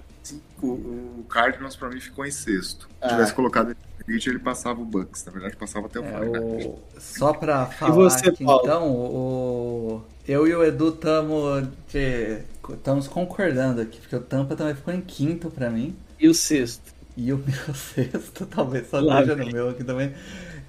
O, 0.63 0.67
o 0.67 1.27
Cardinals 1.29 1.77
pra 1.77 1.89
mim 1.89 2.01
ficou 2.01 2.27
em 2.27 2.31
sexto. 2.31 2.87
Se 2.87 2.89
ah. 3.01 3.09
tivesse 3.09 3.33
colocado 3.33 3.77
ele 4.09 4.39
passava 4.39 4.81
o 4.81 4.85
Bucks, 4.85 5.25
na 5.27 5.33
verdade 5.33 5.57
passava 5.57 5.87
até 5.87 6.01
o 6.01 6.05
é, 6.05 6.41
o... 6.41 6.79
Só 6.99 7.35
pra 7.35 7.67
falar 7.67 7.93
você, 7.93 8.31
aqui, 8.31 8.43
então, 8.43 8.91
o... 8.91 10.03
eu 10.27 10.47
e 10.47 10.55
o 10.55 10.65
Edu 10.65 10.89
estamos 10.89 11.69
de... 11.93 12.39
estamos 12.71 13.07
concordando 13.07 13.83
aqui, 13.83 14.01
porque 14.01 14.17
o 14.17 14.21
Tampa 14.21 14.57
também 14.57 14.75
ficou 14.75 14.95
em 14.95 15.01
quinto 15.03 15.51
pra 15.51 15.69
mim. 15.69 15.95
E 16.19 16.27
o 16.27 16.35
sexto? 16.35 16.95
E 17.19 17.33
o 17.33 17.39
meu 17.45 17.75
sexto, 17.75 18.47
talvez 18.47 18.89
só 18.89 19.01
esteja 19.01 19.35
no 19.35 19.51
meu 19.51 19.71
aqui 19.71 19.83
também. 19.83 20.15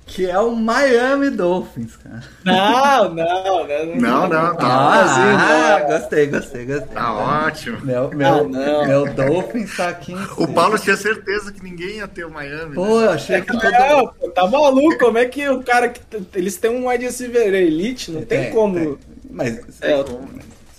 Que 0.08 0.28
é 0.28 0.40
o 0.40 0.56
Miami 0.56 1.30
Dolphins, 1.30 1.96
cara. 1.98 2.24
Não, 2.44 3.14
não, 3.14 3.68
não. 3.68 3.96
Não, 3.96 4.22
não, 4.28 4.56
tá 4.56 4.66
ah, 4.66 5.76
ah, 5.76 5.80
gostei, 5.82 6.26
gostei, 6.26 6.66
gostei. 6.66 6.88
Tá 6.88 7.14
ótimo. 7.46 7.86
Meu, 7.86 8.10
meu, 8.10 8.28
ah, 8.28 8.44
não. 8.44 8.88
meu 8.88 9.14
Dolphins 9.14 9.78
tá 9.78 9.90
aqui 9.90 10.14
em 10.14 10.28
O 10.38 10.48
Paulo 10.48 10.80
tinha 10.80 10.98
certeza 10.98 11.54
que 11.54 11.64
ninguém 11.64 11.98
ia 11.98 12.08
ter 12.08 12.26
o 12.26 12.32
Miami. 12.32 12.74
Pô, 12.74 13.00
né? 13.00 13.06
eu 13.06 13.12
achei 13.12 13.42
que 13.42 13.52
todo... 13.52 13.70
Não, 13.70 14.08
pô, 14.08 14.32
tá 14.32 14.48
maluco, 14.48 14.98
como 14.98 15.20
é 15.20 15.26
que 15.26 15.48
o 15.48 15.62
cara 15.62 15.90
que... 15.90 16.02
Eles 16.34 16.58
têm 16.58 16.72
um 16.72 16.90
wide 16.90 17.06
receiver 17.06 17.54
elite, 17.54 18.10
não 18.10 18.24
tem, 18.24 18.46
tem 18.46 18.52
como... 18.52 18.74
Tem. 18.74 18.98
Mas, 19.30 19.60
é, 19.82 20.04
como, 20.04 20.28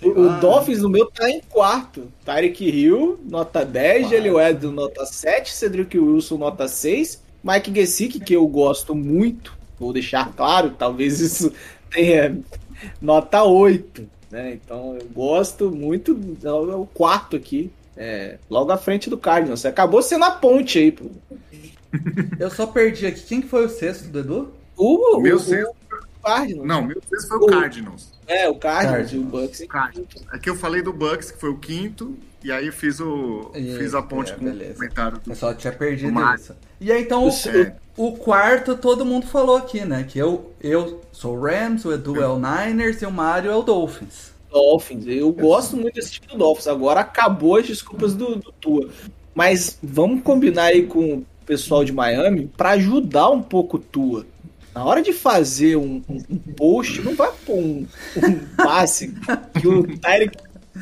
né? 0.02 0.08
O, 0.08 0.20
o 0.20 0.40
Dolphins 0.40 0.80
no 0.80 0.88
meu 0.88 1.06
tá 1.06 1.28
em 1.30 1.40
quarto. 1.40 2.04
Tyreek 2.24 2.64
Hill, 2.68 3.18
nota 3.24 3.64
10, 3.64 4.08
Jelly 4.08 4.28
Edson, 4.38 4.70
nota 4.72 5.04
7, 5.06 5.52
Cedric 5.52 5.98
Wilson, 5.98 6.36
nota 6.38 6.66
6, 6.68 7.22
Mike 7.42 7.74
Gesicki, 7.74 8.20
que 8.20 8.34
eu 8.34 8.46
gosto 8.46 8.94
muito, 8.94 9.56
vou 9.78 9.92
deixar 9.92 10.32
claro, 10.34 10.70
talvez 10.78 11.20
isso 11.20 11.52
tenha 11.90 12.38
nota 13.00 13.42
8. 13.44 14.08
né? 14.30 14.52
Então 14.54 14.96
eu 14.96 15.06
gosto 15.14 15.70
muito. 15.70 16.18
É 16.44 16.50
o 16.52 16.86
quarto 16.86 17.36
aqui. 17.36 17.70
É, 17.96 18.38
logo 18.48 18.70
à 18.72 18.78
frente 18.78 19.10
do 19.10 19.18
Cardinals. 19.18 19.66
Acabou 19.66 20.00
sendo 20.00 20.24
a 20.24 20.30
ponte 20.30 20.78
aí. 20.78 20.92
Pô. 20.92 21.06
Eu 22.38 22.50
só 22.50 22.66
perdi 22.66 23.06
aqui. 23.06 23.20
Quem 23.22 23.42
que 23.42 23.48
foi 23.48 23.66
o 23.66 23.68
sexto, 23.68 24.04
Dudu? 24.08 24.48
O, 24.76 25.16
O 25.18 25.20
meu 25.20 25.36
o- 25.36 25.38
sexto- 25.40 25.74
Cardinals. 26.22 26.66
Não, 26.68 26.82
meu 26.82 27.00
sexto 27.08 27.28
foi 27.28 27.38
o 27.38 27.42
O- 27.44 27.46
Cardinals. 27.46 28.12
É, 28.26 28.48
o 28.48 28.54
Cardinals, 28.54 28.96
Cardinals. 28.96 29.12
e 29.12 29.18
o 29.18 29.22
Bucks. 29.42 29.66
Cardinals. 29.68 30.08
Aqui 30.30 30.50
eu 30.50 30.54
falei 30.56 30.82
do 30.82 30.92
Bucks, 30.92 31.30
que 31.30 31.38
foi 31.40 31.50
o 31.50 31.56
quinto, 31.58 32.16
e 32.44 32.50
aí 32.52 32.66
eu 32.66 32.72
fiz, 32.72 33.00
o, 33.00 33.50
E- 33.54 33.76
fiz 33.76 33.94
a 33.94 34.02
ponte 34.02 34.32
é, 34.32 34.34
com 34.36 34.44
beleza. 34.44 34.72
o 34.72 34.74
comentário 34.76 35.18
do 35.18 35.30
Eu 35.30 35.34
só 35.34 35.52
tinha 35.54 35.72
perdido 35.72 36.12
isso. 36.34 36.54
E 36.80 36.90
aí, 36.92 37.02
então, 37.02 37.26
o, 37.26 37.30
É. 37.30 37.76
o 37.96 38.12
quarto 38.12 38.76
todo 38.76 39.04
mundo 39.04 39.26
falou 39.26 39.56
aqui, 39.56 39.84
né? 39.84 40.04
Que 40.08 40.18
eu, 40.18 40.52
eu 40.60 41.00
sou 41.12 41.36
o 41.36 41.40
Rams, 41.42 41.84
o 41.84 41.92
Edu 41.92 42.20
é 42.22 42.26
o 42.28 42.36
Niners 42.38 43.02
e 43.02 43.06
o 43.06 43.10
Mario 43.10 43.50
é 43.50 43.56
o 43.56 43.62
Dolphins. 43.62 44.30
Dolphins. 44.50 45.04
Eu 45.06 45.30
gosto 45.32 45.76
muito 45.76 45.94
desse 45.94 46.12
time 46.12 46.26
do 46.32 46.38
Dolphins. 46.38 46.66
Agora 46.66 47.00
acabou 47.00 47.56
as 47.56 47.66
desculpas 47.66 48.14
do, 48.14 48.36
do 48.36 48.52
Tua. 48.60 48.88
Mas 49.34 49.78
vamos 49.82 50.22
combinar 50.22 50.64
aí 50.64 50.86
com 50.86 51.18
o 51.18 51.26
pessoal 51.46 51.84
de 51.84 51.92
Miami 51.92 52.50
para 52.56 52.70
ajudar 52.70 53.30
um 53.30 53.42
pouco 53.42 53.76
o 53.76 53.80
Tua. 53.80 54.26
Na 54.74 54.84
hora 54.84 55.02
de 55.02 55.12
fazer 55.12 55.76
um, 55.76 56.02
um- 56.08 56.22
um 56.30 56.38
post, 56.56 57.00
não 57.02 57.14
vai 57.14 57.30
pôr 57.44 57.56
um, 57.58 57.86
um 58.16 58.32
passe 58.56 59.12
que 59.60 59.66
o 59.66 59.82
Tyreek 59.98 60.36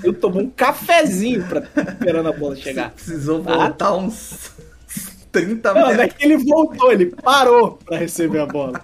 eu 0.05 0.13
tomou 0.13 0.43
um 0.43 0.51
cafezinho 0.51 1.45
pra, 1.49 1.63
esperando 1.93 2.29
a 2.29 2.33
bola 2.33 2.55
chegar. 2.57 2.91
Precisou 2.91 3.43
Tá. 3.43 3.57
voltar 3.57 3.97
uns 3.97 4.51
30 5.33 5.73
Não, 5.75 5.81
não 5.95 6.03
é 6.03 6.09
que 6.09 6.25
ele 6.25 6.37
voltou, 6.37 6.93
ele 6.93 7.07
parou 7.07 7.79
pra 7.85 7.97
receber 7.99 8.41
a 8.41 8.47
bola. 8.47 8.81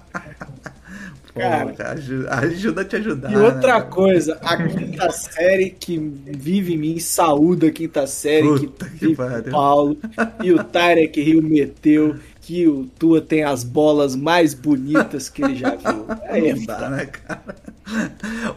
Pô, 1.34 1.40
cara. 1.40 1.72
cara, 1.72 2.00
ajuda, 2.40 2.80
a 2.82 2.84
te 2.84 2.96
ajudar. 2.96 3.32
E 3.32 3.36
outra 3.36 3.74
né? 3.80 3.86
coisa, 3.90 4.38
a 4.40 4.56
quinta 4.68 5.10
série 5.10 5.70
que 5.70 5.98
vive 5.98 6.74
em 6.74 6.78
mim, 6.78 6.98
saúda 7.00 7.66
a 7.66 7.70
quinta 7.72 8.06
série 8.06 8.46
Puta 8.46 8.88
que 8.88 9.08
que 9.08 9.50
Paulo. 9.50 9.98
E 10.42 10.52
o 10.52 10.62
Tarek 10.62 11.20
Rio 11.20 11.42
meteu 11.42 12.14
que 12.46 12.68
o 12.68 12.84
Tua 12.98 13.20
tem 13.22 13.42
as 13.42 13.64
bolas 13.64 14.14
mais 14.14 14.52
bonitas 14.52 15.28
que 15.30 15.42
ele 15.42 15.56
já 15.56 15.74
viu. 15.76 16.06
É 16.24 16.52
Não 16.54 16.64
dá, 16.66 16.90
né, 16.90 17.06
cara? 17.06 17.56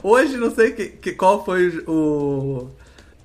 Hoje, 0.03 0.35
não 0.37 0.53
sei 0.53 0.71
que, 0.71 0.87
que- 0.89 1.13
qual 1.13 1.43
foi 1.45 1.83
o, 1.87 2.67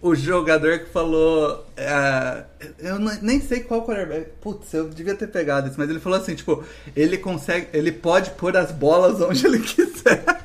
o 0.01 0.15
jogador 0.15 0.81
que 0.81 0.91
falou. 0.91 1.67
é, 1.77 2.45
eu 2.79 2.99
não- 2.99 3.17
nem 3.23 3.41
sei 3.41 3.61
qual 3.61 3.85
quarterback. 3.85 4.31
Putz, 4.41 4.73
eu 4.73 4.89
devia 4.89 5.15
ter 5.15 5.27
pegado 5.29 5.67
isso, 5.69 5.77
mas 5.79 5.91
ele 5.91 5.99
falou 6.01 6.19
assim: 6.21 6.35
tipo, 6.35 6.63
ele 6.95 7.19
consegue. 7.19 7.67
Ele 7.73 7.91
pode 7.91 8.31
pôr 8.33 8.57
as 8.57 8.71
bolas 8.71 9.21
onde 9.21 9.45
ele 9.47 9.59
quiser. 9.61 10.42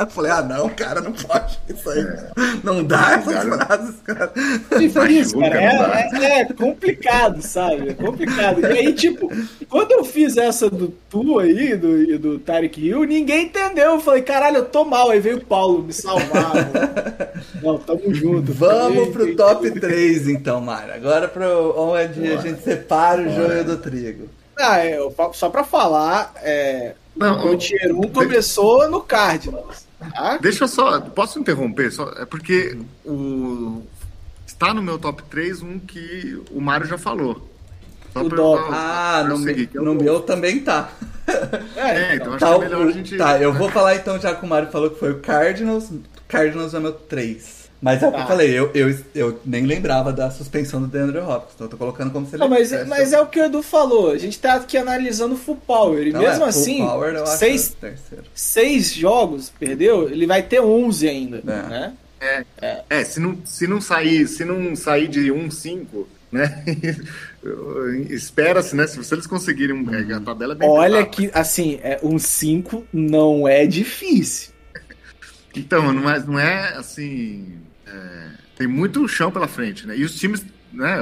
Aí 0.00 0.06
eu 0.06 0.10
falei, 0.10 0.30
ah 0.30 0.40
não, 0.40 0.66
cara, 0.70 1.02
não 1.02 1.12
pode 1.12 1.58
isso 1.68 1.90
aí. 1.90 2.06
Não 2.64 2.82
dá 2.82 3.16
essas 3.18 3.34
Cara. 3.34 3.66
frases, 3.66 3.94
cara. 4.02 4.32
Isso, 5.10 5.38
Machuca, 5.38 5.50
cara, 5.60 6.00
é, 6.00 6.24
é- 6.24 6.40
é 6.40 6.44
complicado, 6.54 7.42
sabe? 7.42 7.90
É 7.90 7.92
complicado. 7.92 8.60
E 8.62 8.66
aí, 8.66 8.94
tipo, 8.94 9.28
quando 9.68 9.92
eu 9.92 10.02
fiz 10.02 10.38
essa 10.38 10.70
do 10.70 10.88
Tu 11.10 11.38
aí, 11.38 11.76
do, 11.76 12.02
e 12.02 12.16
do 12.16 12.38
Tarek 12.38 12.80
Hill, 12.80 13.04
ninguém 13.04 13.44
entendeu. 13.44 13.92
Eu 13.92 14.00
falei, 14.00 14.22
caralho, 14.22 14.56
eu 14.58 14.64
tô 14.64 14.86
mal. 14.86 15.10
Aí 15.10 15.20
veio 15.20 15.36
o 15.36 15.44
Paulo 15.44 15.82
me 15.82 15.92
salvar. 15.92 16.52
Não, 17.62 17.76
tamo 17.76 18.14
junto. 18.14 18.52
Vamos 18.54 19.10
pro 19.10 19.26
ei, 19.28 19.36
top 19.36 19.70
3, 19.70 20.28
então, 20.28 20.62
Mário. 20.62 20.94
Agora 20.94 21.28
pro 21.28 21.74
onde 21.78 22.32
a 22.32 22.38
gente 22.38 22.62
separa 22.62 23.20
o 23.20 23.28
joio 23.34 23.64
do 23.64 23.76
trigo. 23.76 24.28
Ah, 24.58 24.78
é, 24.78 24.96
eu 24.98 25.14
só 25.34 25.50
pra 25.50 25.62
falar, 25.64 26.32
é, 26.42 26.94
Não, 27.14 27.44
o 27.46 27.56
Tier 27.56 27.94
1 27.94 28.00
começou 28.12 28.88
no 28.88 29.00
Cardinals. 29.02 29.89
Tá? 30.12 30.38
Deixa 30.38 30.64
eu 30.64 30.68
só. 30.68 31.00
Posso 31.00 31.38
interromper? 31.38 31.90
Só, 31.92 32.10
é 32.16 32.24
porque 32.24 32.76
o, 33.04 33.82
está 34.46 34.72
no 34.72 34.82
meu 34.82 34.98
top 34.98 35.22
3 35.24 35.62
um 35.62 35.78
que 35.78 36.40
o 36.50 36.60
Mário 36.60 36.86
já 36.86 36.96
falou. 36.98 37.48
Só 38.12 38.22
O 38.22 38.28
pra- 38.28 38.42
Ah, 38.72 39.24
no, 39.28 39.38
me- 39.38 39.44
seguir, 39.44 39.70
é 39.74 39.78
no 39.80 39.94
meu 39.94 40.20
também 40.20 40.60
tá. 40.60 40.90
É, 41.76 42.16
então 42.16 42.34
acho 42.34 42.40
Tá, 42.40 42.46
que 42.48 42.52
é 42.54 42.56
o- 42.56 42.60
melhor 42.60 42.86
a 42.88 42.90
gente. 42.90 43.16
tá, 43.16 43.38
eu 43.40 43.52
vou 43.52 43.70
falar 43.70 43.94
então, 43.94 44.18
já 44.18 44.34
que 44.34 44.44
o 44.44 44.48
Mário 44.48 44.70
falou 44.70 44.90
que 44.90 44.98
foi 44.98 45.12
o 45.12 45.20
Cardinals. 45.20 45.90
Cardinals 46.26 46.74
é 46.74 46.80
meu 46.80 46.92
3. 46.92 47.59
Mas 47.82 48.02
é 48.02 48.08
o 48.08 48.10
que 48.10 48.16
eu 48.16 48.20
Tá. 48.20 48.26
falei, 48.26 48.50
eu, 48.50 48.70
eu, 48.74 48.94
eu 49.14 49.40
nem 49.44 49.64
lembrava 49.64 50.12
da 50.12 50.30
suspensão 50.30 50.82
do 50.82 50.86
DeAndre 50.86 51.18
Hopkins. 51.18 51.54
Então 51.54 51.66
eu 51.66 51.70
tô 51.70 51.76
colocando 51.78 52.10
como 52.10 52.26
se 52.26 52.34
ele 52.34 52.42
Não, 52.42 52.48
mas, 52.50 52.68
tivesse- 52.68 52.88
mas 52.90 53.12
é 53.14 53.20
o 53.20 53.26
que 53.26 53.40
o 53.40 53.44
Edu 53.46 53.62
falou. 53.62 54.10
A 54.10 54.18
gente 54.18 54.38
tá 54.38 54.54
aqui 54.54 54.76
analisando 54.76 55.34
o 55.34 55.38
full 55.38 55.56
power. 55.56 56.06
E 56.06 56.12
Não, 56.12 56.20
mesmo 56.20 56.34
é, 56.44 56.52
full 56.52 56.60
assim, 56.62 56.78
power, 56.78 57.26
seis, 57.26 57.74
seis 58.34 58.92
jogos, 58.92 59.50
perdeu, 59.58 60.10
ele 60.10 60.26
vai 60.26 60.42
ter 60.42 60.60
11 60.60 61.08
ainda. 61.08 61.38
É. 61.38 61.42
Né? 61.68 61.92
É, 62.90 63.02
se 63.02 63.18
não, 63.18 63.38
se 63.46 63.66
não 63.66 63.80
sair, 63.80 64.28
se 64.28 64.44
não 64.44 64.76
sair 64.76 65.08
de 65.08 65.32
1-5, 65.32 66.06
né? 66.30 66.62
Espera-se, 68.10 68.76
né? 68.76 68.86
Se, 68.86 68.98
eles 69.14 69.26
conseguirem. 69.26 69.74
um- 69.74 69.94
é, 69.94 70.14
A 70.14 70.20
tabela 70.20 70.52
é 70.52 70.56
bem 70.56 70.68
Olha 70.68 70.90
pesada. 71.06 71.10
que, 71.10 71.30
assim, 71.32 71.78
é, 71.82 71.98
um 72.02 72.18
5 72.18 72.84
não 72.92 73.48
é 73.48 73.64
difícil. 73.66 74.50
Então, 75.56 75.92
não 75.92 76.08
é, 76.10 76.20
não 76.20 76.38
é 76.38 76.74
assim. 76.76 77.54
É, 77.90 78.30
tem 78.56 78.66
muito 78.66 79.06
chão 79.08 79.30
pela 79.30 79.48
frente, 79.48 79.86
né? 79.86 79.96
E 79.96 80.04
os 80.04 80.14
times, 80.14 80.44
né? 80.72 80.98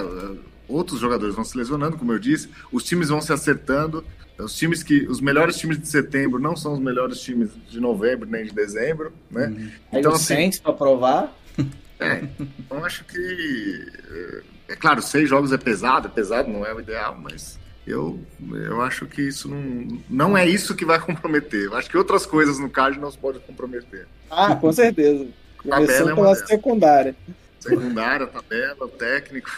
Outros 0.66 1.00
jogadores 1.00 1.34
vão 1.34 1.44
se 1.44 1.56
lesionando, 1.56 1.96
como 1.96 2.12
eu 2.12 2.18
disse, 2.18 2.48
os 2.70 2.84
times 2.84 3.08
vão 3.08 3.20
se 3.20 3.32
acertando. 3.32 4.04
Os 4.38 4.54
times 4.54 4.82
que. 4.82 5.06
Os 5.08 5.20
melhores 5.20 5.56
times 5.56 5.78
de 5.78 5.88
setembro 5.88 6.38
não 6.38 6.56
são 6.56 6.74
os 6.74 6.78
melhores 6.78 7.20
times 7.20 7.50
de 7.68 7.80
novembro 7.80 8.28
nem 8.28 8.44
de 8.44 8.52
dezembro, 8.52 9.12
né? 9.30 9.52
Aí 9.92 10.00
Então, 10.00 10.12
o 10.12 10.14
assim, 10.14 10.34
Saints 10.34 10.60
pra 10.60 10.72
provar. 10.72 11.36
é, 11.98 12.24
então 12.58 12.84
acho 12.84 13.04
que. 13.04 13.86
É, 14.10 14.72
é 14.72 14.76
claro, 14.76 15.02
seis 15.02 15.28
jogos 15.28 15.50
é 15.52 15.58
pesado, 15.58 16.06
é 16.06 16.10
pesado, 16.10 16.50
não 16.50 16.64
é 16.64 16.72
o 16.72 16.80
ideal, 16.80 17.18
mas 17.20 17.58
eu, 17.86 18.20
eu 18.52 18.82
acho 18.82 19.06
que 19.06 19.22
isso 19.22 19.48
não. 19.48 20.00
Não 20.08 20.38
é 20.38 20.46
isso 20.46 20.74
que 20.76 20.84
vai 20.84 21.00
comprometer. 21.04 21.64
Eu 21.64 21.74
acho 21.74 21.90
que 21.90 21.96
outras 21.96 22.24
coisas 22.26 22.58
no 22.58 22.70
Cardinals 22.70 23.16
podem 23.16 23.40
comprometer. 23.40 24.06
Ah, 24.30 24.54
com 24.54 24.70
certeza. 24.70 25.26
Tabela 25.68 26.10
é 26.12 26.14
pela 26.14 26.32
delas. 26.34 26.46
secundária. 26.48 27.14
Secundária, 27.60 28.26
tabela, 28.26 28.76
o 28.84 28.88
técnico. 28.88 29.50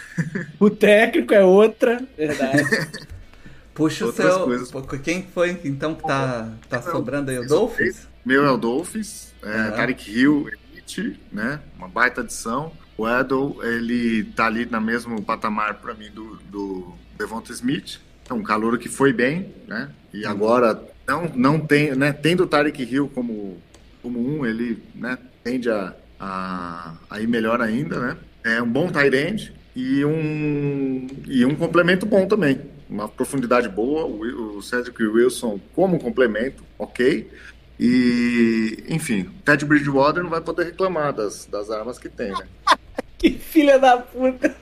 O 0.59 0.71
técnico 0.71 1.35
é 1.35 1.45
outra, 1.45 2.03
verdade. 2.17 2.65
Puxa 3.75 4.05
o 4.05 4.09
outras 4.09 4.35
seu. 4.35 4.45
coisas. 4.45 4.71
Quem 5.03 5.23
foi 5.23 5.59
então 5.65 5.95
que 5.95 6.03
tá, 6.03 6.51
tá 6.69 6.77
Não, 6.81 6.93
sobrando 6.93 7.31
aí? 7.31 7.39
O 7.39 7.47
Dolphins? 7.47 8.07
Meu 8.25 8.45
é 8.45 8.51
o 8.51 8.57
Dolphins, 8.57 9.33
é, 9.43 9.49
Aham. 9.49 9.71
Tarek 9.73 10.11
Hill, 10.11 10.51
Elite, 10.75 11.19
né? 11.33 11.61
Uma 11.79 11.89
baita 11.89 12.21
adição. 12.21 12.73
O 12.99 13.09
Edel, 13.09 13.57
ele 13.63 14.25
tá 14.37 14.45
ali 14.47 14.67
na 14.67 14.79
mesmo 14.81 15.23
patamar 15.23 15.75
para 15.75 15.95
mim 15.95 16.11
do, 16.11 16.37
do 16.51 16.93
Devonta 17.17 17.51
Smith. 17.53 17.99
É 18.29 18.35
um 18.35 18.43
calouro 18.43 18.79
que 18.79 18.89
foi 18.91 19.13
bem, 19.13 19.55
né? 19.67 19.91
E 20.13 20.25
Uhum. 20.25 20.31
agora 20.31 20.83
não, 21.07 21.25
não 21.35 21.61
tem, 21.61 21.95
né? 21.95 22.13
Tendo 22.13 22.43
o 22.43 22.47
Tarek 22.47 22.83
Hill 22.83 23.11
como, 23.15 23.59
como 24.03 24.19
um, 24.19 24.47
ele 24.47 24.83
né, 24.95 25.19
tende 25.43 25.71
a, 25.71 25.95
a, 26.19 26.95
a 27.09 27.21
ir 27.21 27.27
melhor 27.27 27.61
ainda, 27.61 27.99
né? 27.99 28.17
É 28.45 28.63
um 28.63 28.69
bom 28.69 28.91
tight 28.91 29.17
end 29.17 29.53
e 29.75 30.05
um, 30.05 31.07
e 31.27 31.45
um 31.45 31.55
complemento 31.55 32.07
bom 32.07 32.27
também. 32.27 32.61
Uma 32.89 33.09
profundidade 33.09 33.69
boa, 33.69 34.05
o, 34.05 34.59
o 34.59 34.63
Cedric 34.63 35.03
Wilson 35.03 35.61
como 35.75 35.99
complemento, 35.99 36.65
ok. 36.79 37.31
E, 37.79 38.85
enfim, 38.89 39.23
o 39.23 39.43
Ted 39.43 39.65
Bridgewater 39.65 40.23
não 40.23 40.31
vai 40.31 40.41
poder 40.41 40.65
reclamar 40.65 41.15
das, 41.15 41.47
das 41.47 41.71
armas 41.71 41.99
que 41.99 42.09
tem, 42.09 42.31
né? 42.31 42.47
que 43.17 43.31
filha 43.31 43.79
da 43.79 43.97
puta. 43.97 44.55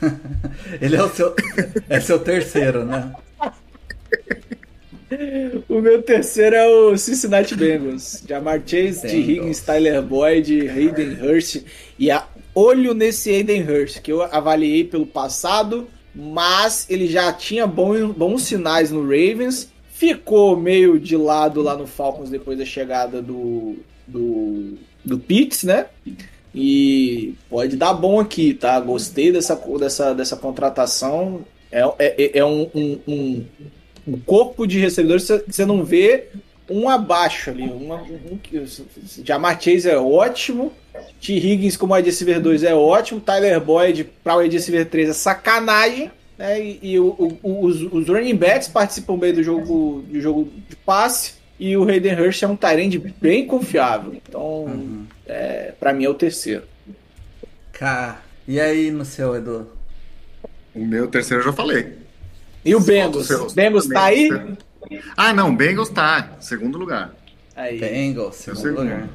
Ele 0.80 0.96
é 0.96 1.02
o 1.02 1.08
seu. 1.10 1.34
é 1.88 2.00
seu 2.00 2.18
terceiro, 2.18 2.84
né? 2.84 3.12
O 5.68 5.80
meu 5.80 6.02
terceiro 6.02 6.54
é 6.56 6.66
o 6.66 6.96
Cincinnati 6.96 7.54
Bengals. 7.54 8.22
Jamar 8.28 8.60
Chase. 8.64 9.02
Bengals. 9.02 9.28
Higgins, 9.28 9.60
Tyler 9.60 10.02
Boyd, 10.02 10.68
Hayden 10.68 11.16
Hurst. 11.22 11.64
E 11.98 12.10
a 12.10 12.26
olho 12.54 12.94
nesse 12.94 13.32
Hayden 13.32 13.62
Hurst, 13.62 14.00
que 14.00 14.12
eu 14.12 14.22
avaliei 14.22 14.84
pelo 14.84 15.06
passado, 15.06 15.88
mas 16.14 16.86
ele 16.90 17.06
já 17.06 17.32
tinha 17.32 17.66
bom- 17.66 18.08
bons 18.08 18.42
sinais 18.42 18.90
no 18.90 19.02
Ravens. 19.02 19.70
Ficou 19.92 20.56
meio 20.56 20.98
de 20.98 21.16
lado 21.16 21.62
lá 21.62 21.76
no 21.76 21.86
Falcons 21.86 22.30
depois 22.30 22.58
da 22.58 22.64
chegada 22.64 23.20
do, 23.20 23.76
do, 24.06 24.74
do 25.04 25.18
Pitts, 25.18 25.64
né? 25.64 25.86
E 26.54 27.34
pode 27.48 27.76
dar 27.76 27.94
bom 27.94 28.20
aqui, 28.20 28.54
tá? 28.54 28.78
Gostei 28.80 29.32
dessa, 29.32 29.54
dessa, 29.78 30.14
dessa 30.14 30.36
contratação. 30.36 31.44
É, 31.70 31.82
é, 31.98 32.38
é 32.38 32.44
um, 32.44 32.68
um, 32.74 32.98
um, 33.06 33.44
um 34.14 34.18
corpo 34.20 34.66
de 34.66 34.78
recebedores 34.78 35.26
que 35.46 35.52
você 35.52 35.64
não 35.66 35.84
vê 35.84 36.26
um 36.70 36.88
abaixo 36.88 37.50
ali. 37.50 37.62
Uma, 37.64 37.96
um, 38.02 38.38
que- 38.42 38.62
Jamar 39.24 39.60
Chase 39.60 39.88
é 39.88 39.96
ótimo. 39.98 40.72
T. 41.20 41.34
Higgins 41.34 41.76
como 41.76 41.94
wide 41.94 42.08
receiver 42.10 42.40
2 42.40 42.62
é 42.62 42.74
ótimo. 42.74 43.20
Tyler 43.20 43.60
Boyd 43.60 44.04
para 44.22 44.36
wide 44.36 44.56
receiver 44.56 44.86
3 44.86 45.10
é 45.10 45.12
sacanagem. 45.12 46.10
Né? 46.36 46.60
E, 46.60 46.78
e 46.82 46.98
o- 46.98 47.36
o- 47.42 47.64
os, 47.64 47.82
os 47.92 48.06
running 48.08 48.36
backs 48.36 48.68
participam 48.68 49.16
bem 49.18 49.32
do 49.32 49.42
jogo, 49.42 50.04
do 50.08 50.20
jogo 50.20 50.48
de 50.68 50.76
passe. 50.76 51.32
E 51.58 51.76
o 51.76 51.88
Hayden 51.88 52.14
Hurst 52.20 52.42
é 52.42 52.46
um 52.46 52.54
Tyrande 52.54 52.98
bem 53.20 53.46
confiável. 53.46 54.14
Então, 54.14 55.06
é, 55.26 55.72
para 55.80 55.92
mim 55.92 56.04
é 56.04 56.08
o 56.08 56.14
terceiro. 56.14 56.62
Cá. 57.72 58.22
E 58.46 58.60
aí 58.60 58.90
no 58.90 59.04
seu, 59.04 59.34
Edu? 59.34 59.66
O 60.74 60.84
meu 60.84 61.08
terceiro 61.08 61.42
eu 61.42 61.46
já 61.46 61.52
falei. 61.52 61.94
E 62.64 62.74
o 62.74 62.80
Bengals? 62.80 63.28
Bengals 63.54 63.86
tá 63.88 64.04
aí? 64.04 64.28
Ah, 65.16 65.32
não, 65.32 65.54
Bengals 65.54 65.88
tá. 65.88 66.36
Segundo 66.40 66.78
lugar. 66.78 67.14
Aí. 67.56 67.78
Bengals, 67.78 68.36
Seu 68.36 68.54
segundo 68.54 68.80
segundo. 68.80 68.92
lugar. 68.94 69.08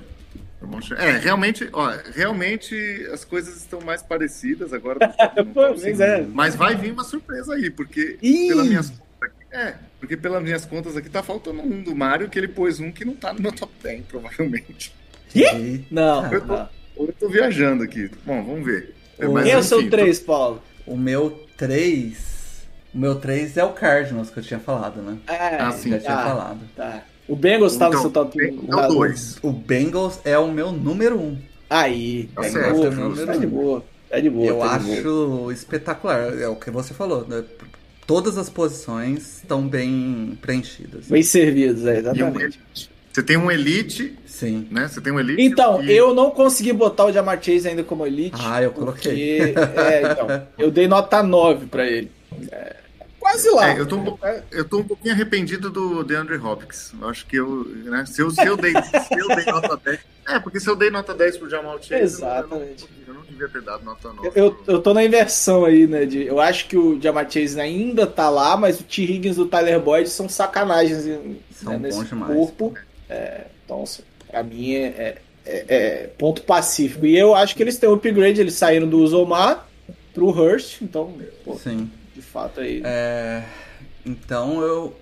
É, 0.98 1.18
realmente, 1.18 1.68
ó, 1.74 1.94
realmente 2.16 2.74
as 3.12 3.26
coisas 3.26 3.58
estão 3.58 3.82
mais 3.82 4.02
parecidas 4.02 4.72
agora. 4.72 4.98
do 5.00 5.14
que 5.14 5.36
no 5.44 5.46
Pô, 5.54 5.66
é. 6.02 6.22
Mas 6.34 6.56
vai 6.56 6.74
vir 6.76 6.94
uma 6.94 7.04
surpresa 7.04 7.54
aí, 7.56 7.70
porque 7.70 8.18
Ih! 8.22 8.48
pelas 8.48 8.68
minhas 8.68 8.90
contas 8.90 9.06
aqui, 9.22 9.36
é, 9.52 9.76
porque 10.00 10.16
pelas 10.18 10.42
minhas 10.42 10.66
contas 10.66 10.96
aqui 10.96 11.10
tá 11.10 11.22
faltando 11.22 11.62
um 11.62 11.84
do 11.84 11.94
Mario 11.94 12.30
que 12.30 12.40
ele 12.40 12.48
pôs 12.48 12.80
um 12.80 12.92
que 12.94 13.04
não 13.04 13.14
tá 13.14 13.34
no 13.34 13.42
meu 13.42 13.52
top 13.52 13.74
10, 13.84 14.04
provavelmente. 14.08 14.94
E- 15.36 15.82
Não, 15.92 16.32
Eu 16.32 16.42
tô, 16.42 16.48
não. 16.48 16.70
eu 16.98 17.14
tô 17.20 17.28
viajando 17.28 17.84
aqui. 17.84 18.10
Bom, 18.26 18.42
vamos 18.44 18.66
ver. 18.66 18.96
É, 19.20 19.28
mas, 19.28 19.44
Quem 19.44 19.54
é 19.54 19.58
o 19.58 19.64
seu 19.64 19.82
enfim, 19.82 19.90
3, 19.90 20.20
Paulo? 20.22 20.64
O 20.88 20.96
meu 20.96 21.46
3. 21.58 22.33
O 22.94 22.98
meu 22.98 23.16
3 23.16 23.58
é 23.58 23.64
o 23.64 23.70
Cardinals 23.72 24.30
que 24.30 24.40
eu 24.40 24.44
tinha 24.44 24.60
falado, 24.60 25.02
né? 25.02 25.18
É, 25.28 25.56
Ah, 25.58 25.72
sim. 25.72 25.90
Já 25.92 26.00
tinha 26.00 26.16
tá, 26.16 26.24
falado. 26.24 26.60
tá. 26.76 27.04
O 27.28 27.36
Bengals 27.36 27.76
tá 27.78 27.86
no 27.86 27.92
Então, 27.92 28.02
seu 28.02 28.12
top 28.12 28.38
Bengals 28.38 28.70
é 28.70 28.74
o 28.74 28.78
tá 28.78 28.88
no- 28.88 28.94
dois. 28.94 29.38
O 29.42 29.52
Bengals 29.52 30.20
é 30.26 30.38
o 30.38 30.48
meu 30.52 30.72
número 30.72 31.18
1. 31.20 31.38
Aí, 31.70 32.30
Tá 32.36 32.42
tá 32.42 32.48
de 32.50 32.54
boa, 32.54 32.66
é 32.66 32.90
o 32.90 32.92
número 32.92 33.26
tá 33.26 33.36
de 33.38 33.48
um. 33.48 33.50
boa. 33.50 33.84
De 34.22 34.30
boa. 34.30 34.46
Eu 34.46 34.60
tá 34.60 34.78
de 34.78 35.02
boa. 35.02 35.46
acho 35.48 35.52
espetacular. 35.52 36.34
É 36.40 36.48
o 36.48 36.56
que 36.56 36.70
você 36.70 36.94
falou. 36.94 37.26
né? 37.28 37.44
Todas 38.06 38.38
as 38.38 38.50
posições 38.50 39.38
estão 39.38 39.66
bem 39.68 40.38
preenchidas. 40.42 41.08
Bem 41.08 41.24
servidos, 41.24 41.86
é, 41.86 41.94
um 41.94 41.98
exatamente. 41.98 42.60
Você 43.12 43.24
tem 43.24 43.38
um 43.38 43.50
Elite, 43.50 44.14
Sim. 44.26 44.68
né? 44.70 44.88
Você 44.88 45.00
tem 45.00 45.14
um 45.14 45.20
Elite. 45.20 45.42
Então, 45.42 45.82
e- 45.84 45.92
eu 45.92 46.14
não 46.14 46.30
consegui 46.32 46.74
botar 46.74 47.06
o 47.06 47.12
Jamar 47.14 47.42
Chase 47.42 47.68
ainda 47.70 47.84
como 47.84 48.06
elite. 48.06 48.36
Ah, 48.40 48.62
eu 48.62 48.72
coloquei. 48.72 49.54
Porque, 49.54 49.80
é, 49.80 50.12
então, 50.12 50.48
eu 50.60 50.70
dei 50.70 50.88
nota 50.88 51.24
9 51.24 51.66
pra 51.68 51.86
ele. 51.88 52.12
É, 52.52 52.76
quase 53.24 53.50
lá. 53.52 53.70
É, 53.72 53.80
eu, 53.80 53.86
tô 53.86 53.96
um, 53.96 54.04
pouco- 54.04 54.28
eu 54.52 54.66
tô 54.68 54.78
um 54.80 54.84
pouquinho 54.84 55.14
arrependido 55.14 55.70
do 55.70 56.04
DeAndre 56.04 56.36
Hopkins. 56.38 56.92
Eu 57.00 57.08
acho 57.10 57.26
que 57.26 57.38
eu, 57.38 57.64
né, 57.86 58.06
se 58.06 58.22
eu, 58.22 58.30
se 58.30 58.46
eu, 58.46 58.58
dei, 58.58 58.74
se 58.74 59.14
eu 59.20 59.28
dei 59.36 59.46
nota 59.46 59.78
10. 59.84 60.00
É, 60.28 60.40
porque 60.40 60.60
se 60.60 60.70
eu 60.70 60.76
dei 60.76 60.90
nota 60.90 61.14
10 61.14 61.38
pro 61.38 61.50
Jamal 61.50 61.78
Chase, 61.82 61.92
eu 61.94 62.00
não- 62.00 62.04
Exatamente. 62.04 62.84
Eu, 62.84 63.14
não, 63.14 63.14
eu 63.14 63.14
não 63.16 63.22
devia 63.24 63.48
ter 63.48 63.62
dado 63.62 63.84
nota 63.86 64.12
9. 64.12 64.32
Eu, 64.36 64.58
eu 64.68 64.82
tô 64.82 64.94
na 64.94 65.04
inversão 65.04 65.64
aí, 65.66 65.88
né? 65.88 66.06
De, 66.06 66.24
eu 66.26 66.40
acho 66.40 66.68
que 66.68 66.78
o 66.78 67.00
Jamar 67.02 67.30
Chase 67.32 67.60
ainda 67.60 68.06
tá 68.06 68.30
lá, 68.30 68.56
mas 68.58 68.80
o 68.80 68.84
T. 68.84 69.04
Higgins 69.04 69.38
e 69.38 69.42
o 69.42 69.46
Tyler 69.46 69.80
Boyd 69.80 70.10
são 70.10 70.28
sacanagens 70.28 71.06
né, 71.06 71.36
São 71.52 71.80
nesse 71.80 71.98
bons 72.00 72.10
demais. 72.10 72.34
corpo. 72.36 72.74
É, 73.10 73.46
então, 73.66 73.84
assim, 73.84 74.04
pra 74.30 74.44
mim 74.44 74.74
é, 74.76 74.86
é- 74.88 75.18
é- 75.46 75.66
é 75.76 76.08
ponto 76.18 76.42
pacífico. 76.44 77.06
E 77.06 77.18
eu 77.18 77.34
acho 77.36 77.56
que 77.56 77.64
eles 77.64 77.78
têm 77.78 77.90
um 77.90 77.94
upgrade, 77.94 78.40
eles 78.42 78.54
saíram 78.56 78.88
do 78.88 79.00
Uzomar 79.00 79.68
pro 80.14 80.30
Hurst, 80.30 80.82
então, 80.82 81.14
pô, 81.44 81.58
Sim. 81.58 81.90
De 82.14 82.22
fato 82.22 82.60
aí. 82.62 82.82
É, 82.86 83.44
então 84.06 84.62
eu. 84.62 84.94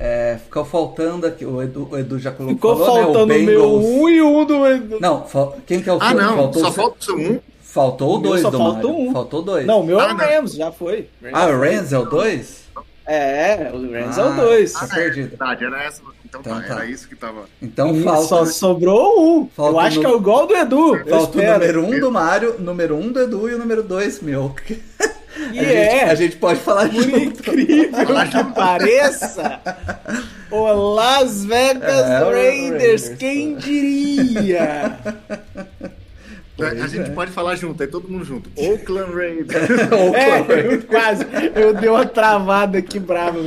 É, 0.00 0.38
ficou 0.44 0.64
faltando 0.64 1.26
aqui. 1.26 1.44
O 1.44 1.60
Edu, 1.60 1.88
o 1.90 1.98
Edu 1.98 2.18
já 2.20 2.30
colocou. 2.30 2.54
Ficou 2.54 2.76
falou, 2.86 3.02
faltando 3.14 3.26
né, 3.26 3.34
o 3.36 3.42
meu 3.42 3.62
Bengals. 3.62 3.84
1 3.84 4.08
e 4.10 4.22
um 4.22 4.44
do. 4.44 5.00
Não, 5.00 5.26
fal- 5.26 5.56
quem 5.66 5.82
que 5.82 5.90
é 5.90 5.92
o 5.92 5.98
Ah, 6.00 6.08
seu? 6.10 6.16
não, 6.16 6.36
faltou 6.36 6.62
só 6.62 6.68
o 6.68 6.72
falta 6.72 6.96
o 7.00 7.02
seu 7.04 7.16
1. 7.16 7.40
Faltou 7.62 8.08
o 8.12 8.16
O 8.16 8.20
meu 8.20 8.30
2 8.30 8.42
só 8.42 8.50
do 8.50 8.58
faltou 8.58 8.92
Mario. 8.92 9.08
um. 9.08 9.12
Faltou 9.12 9.42
dois. 9.42 9.66
Não, 9.66 9.80
o 9.80 9.84
meu 9.84 10.00
é 10.00 10.04
Ah, 10.04 10.06
o 10.06 10.16
não. 10.16 10.24
Rams, 10.24 10.54
já 10.54 10.70
foi. 10.72 11.08
Ah, 11.32 11.46
o 11.48 11.60
Rams 11.60 11.92
é 11.92 11.98
o 11.98 12.04
2? 12.06 12.68
É, 13.06 13.70
o 13.72 13.90
Rams 13.92 14.16
é 14.18 14.20
Ah, 14.20 14.26
o 14.26 14.36
2. 14.36 14.72
Tá 14.72 14.88
Ah, 14.92 15.00
é 15.00 15.10
verdade, 15.10 15.64
era 15.64 15.82
essa. 15.84 16.00
Então, 16.24 16.40
Então 16.42 16.60
tá, 16.60 16.66
tá. 16.66 16.74
era 16.74 16.86
isso 16.86 17.08
que 17.08 17.16
tava. 17.16 17.44
Então 17.60 17.94
E 17.96 18.02
falta. 18.02 18.26
Só 18.26 18.44
sobrou 18.46 19.20
um. 19.40 19.48
Falta 19.48 19.72
eu 19.72 19.80
acho 19.80 19.96
no- 19.96 20.00
que 20.02 20.06
é 20.06 20.10
o 20.14 20.20
gol 20.20 20.46
do 20.46 20.54
Edu. 20.54 20.96
eu 20.96 21.06
Falta 21.06 21.38
o 21.38 21.42
número 21.42 21.84
1 21.84 21.94
um 21.96 22.00
do 22.00 22.12
Mário, 22.12 22.54
número 22.60 22.96
1 22.96 23.00
um 23.00 23.12
do 23.12 23.20
Edu 23.20 23.48
e 23.50 23.54
o 23.54 23.58
número 23.58 23.82
2 23.82 24.20
meu. 24.22 24.54
E 25.52 25.58
a, 25.58 25.62
gente, 25.62 25.72
é, 25.74 26.04
a 26.10 26.14
gente 26.14 26.36
pode 26.36 26.60
falar 26.60 26.88
por 26.88 27.02
junto. 27.02 27.18
incrível 27.18 27.90
que 28.30 28.54
pareça, 28.54 29.60
o 30.50 30.72
Las 30.94 31.44
Vegas 31.44 31.82
É, 32.06 32.18
Raiders, 32.18 32.70
Raiders. 32.70 33.08
quem 33.18 33.56
diria? 33.56 34.98
Pois 36.56 36.82
a 36.82 36.86
gente 36.88 37.10
é. 37.10 37.14
pode 37.14 37.30
falar 37.30 37.54
junto, 37.54 37.80
aí 37.82 37.88
todo 37.88 38.08
mundo 38.08 38.24
junto. 38.24 38.50
Oakland 38.56 39.12
Raiders. 39.14 39.68
É, 40.14 40.74
eu 40.74 40.82
quase, 40.82 41.24
eu 41.54 41.72
dei 41.74 41.88
uma 41.88 42.04
travada 42.04 42.78
aqui 42.78 42.98
brava. 42.98 43.38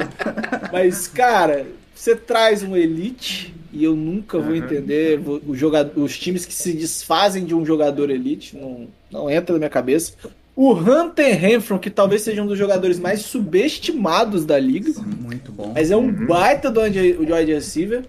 Mas, 0.72 1.08
cara, 1.08 1.66
você 1.94 2.16
traz 2.16 2.64
um 2.64 2.76
Elite 2.78 3.54
e 3.74 3.84
eu 3.84 3.96
nunca 3.96 4.40
vou 4.40 4.56
entender 4.56 5.18
vo- 5.20 5.42
o 5.46 5.54
jogador, 5.56 6.02
os 6.02 6.18
times 6.18 6.46
que 6.46 6.54
se 6.54 6.72
desfazem 6.74 7.44
de 7.46 7.54
um 7.54 7.66
jogador 7.66 8.10
Elite, 8.10 8.56
não, 8.56 8.88
não 9.12 9.30
entra 9.30 9.52
na 9.54 9.60
minha 9.60 9.70
cabeça. 9.70 10.14
O 10.56 10.74
Hunter 10.74 11.40
Renfro, 11.40 11.80
que 11.80 11.90
talvez 11.90 12.22
seja 12.24 12.42
um 12.44 12.48
dos 12.48 12.58
jogadores 12.58 13.00
mais 13.00 13.22
subestimados 13.22 14.46
da 14.46 14.60
liga, 14.60 14.92
Muito 15.02 15.52
bom. 15.52 15.72
mas 15.74 15.90
é 15.92 15.96
um 15.96 16.12
baita 16.26 16.70
do 16.70 16.82
wide 16.82 17.54
receiver. 17.54 18.04